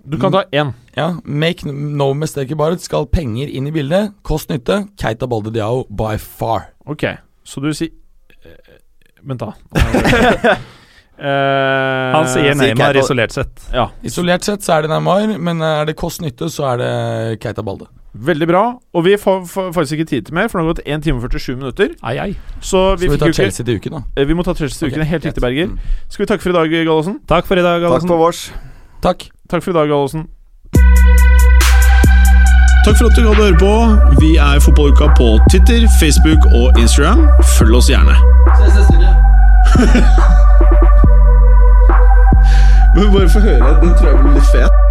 Du 0.02 0.16
kan 0.18 0.32
ta 0.32 0.42
én. 0.56 0.72
ja, 0.96 1.12
make 1.22 1.62
no 1.68 2.14
mistake 2.14 2.50
about 2.56 2.72
it. 2.72 2.82
Skal 2.82 3.06
penger 3.06 3.46
inn 3.52 3.68
i 3.68 3.70
bildet, 3.70 4.14
kost 4.24 4.48
nytte, 4.50 4.88
Keita 4.98 5.28
Balde 5.28 5.52
Diao 5.54 5.84
by 5.86 6.16
far. 6.16 6.70
Ok, 6.90 7.04
så 7.46 7.62
du 7.64 7.70
sier 7.76 7.92
eh, 8.44 8.76
Vent, 9.22 9.40
da. 9.42 9.52
Uh, 11.20 12.12
Han 12.16 12.28
sier 12.32 12.54
Neymar 12.56 12.94
Keita- 12.94 13.02
isolert 13.04 13.34
sett. 13.36 13.64
Ja, 13.76 13.90
Isolert 14.08 14.46
sett 14.46 14.64
så 14.64 14.78
er 14.78 14.86
det 14.86 14.90
Neymar, 14.94 15.34
men 15.38 15.60
er 15.62 15.84
det 15.90 15.96
kost 16.00 16.22
nytte, 16.24 16.48
så 16.52 16.64
er 16.72 16.80
det 16.80 17.40
Keita 17.44 17.62
Balde. 17.66 17.86
veldig 18.16 18.46
bra. 18.48 18.62
Og 18.96 19.04
vi 19.04 19.12
får, 19.20 19.44
får 19.46 19.68
faktisk 19.76 19.98
ikke 20.00 20.08
tid 20.14 20.24
til 20.30 20.34
mer, 20.34 20.48
for 20.48 20.58
nå 20.58 20.64
har 20.64 20.72
det 20.72 20.80
gått 20.80 20.88
1 20.96 21.04
time 21.04 21.20
og 21.20 21.28
47 21.28 21.56
minutter. 21.60 21.92
Ai, 22.02 22.16
ai. 22.18 22.30
Så 22.64 22.80
vi, 22.98 23.06
Så 23.06 23.12
vi 23.12 23.20
tar 23.22 23.36
Chelsea 23.36 23.66
til 23.68 23.76
uken, 23.78 23.92
da. 23.98 24.02
eh, 24.16 24.26
Vi 24.26 24.34
må 24.34 24.42
ta 24.48 24.54
Chelsea 24.58 24.78
til 24.80 24.88
okay, 24.88 24.96
uken. 24.98 25.06
Helt 25.12 25.28
riktig, 25.28 25.44
Berger. 25.44 25.66
Mm. 25.70 25.78
Skal 26.08 26.24
vi 26.24 26.30
takke 26.32 26.42
for 26.42 26.50
i 26.50 26.58
dag, 26.58 26.72
Gallosen? 26.88 27.20
Takk 27.30 27.46
for 27.46 27.60
i 27.60 27.62
dag, 27.62 27.76
Takk 27.78 27.86
Gallosen. 27.86 28.08
for 28.08 28.24
vårs. 28.24 28.42
Takk. 29.04 29.28
Takk 29.52 29.62
for 29.62 29.70
i 29.70 29.78
dag, 29.82 29.92
Gallosen. 29.92 30.26
Takk 32.84 32.96
for 32.98 33.06
at 33.06 33.16
du 33.16 33.28
hadde 33.28 33.36
høre 33.36 33.58
på. 33.58 33.96
Vi 34.20 34.36
er 34.36 34.60
Fotballuka 34.60 35.04
på 35.16 35.40
Twitter, 35.50 35.88
Facebook 36.00 36.46
og 36.58 36.66
Instagram. 36.82 37.28
Følg 37.58 37.74
oss 37.74 37.88
gjerne. 37.92 38.14
Men 42.94 43.12
bare 43.12 43.28
få 43.28 43.40
høre. 43.40 43.80
Den 43.82 43.90
tror 43.98 44.08
jeg 44.08 44.18
blir 44.22 44.32
litt 44.38 44.50
fet. 44.54 44.89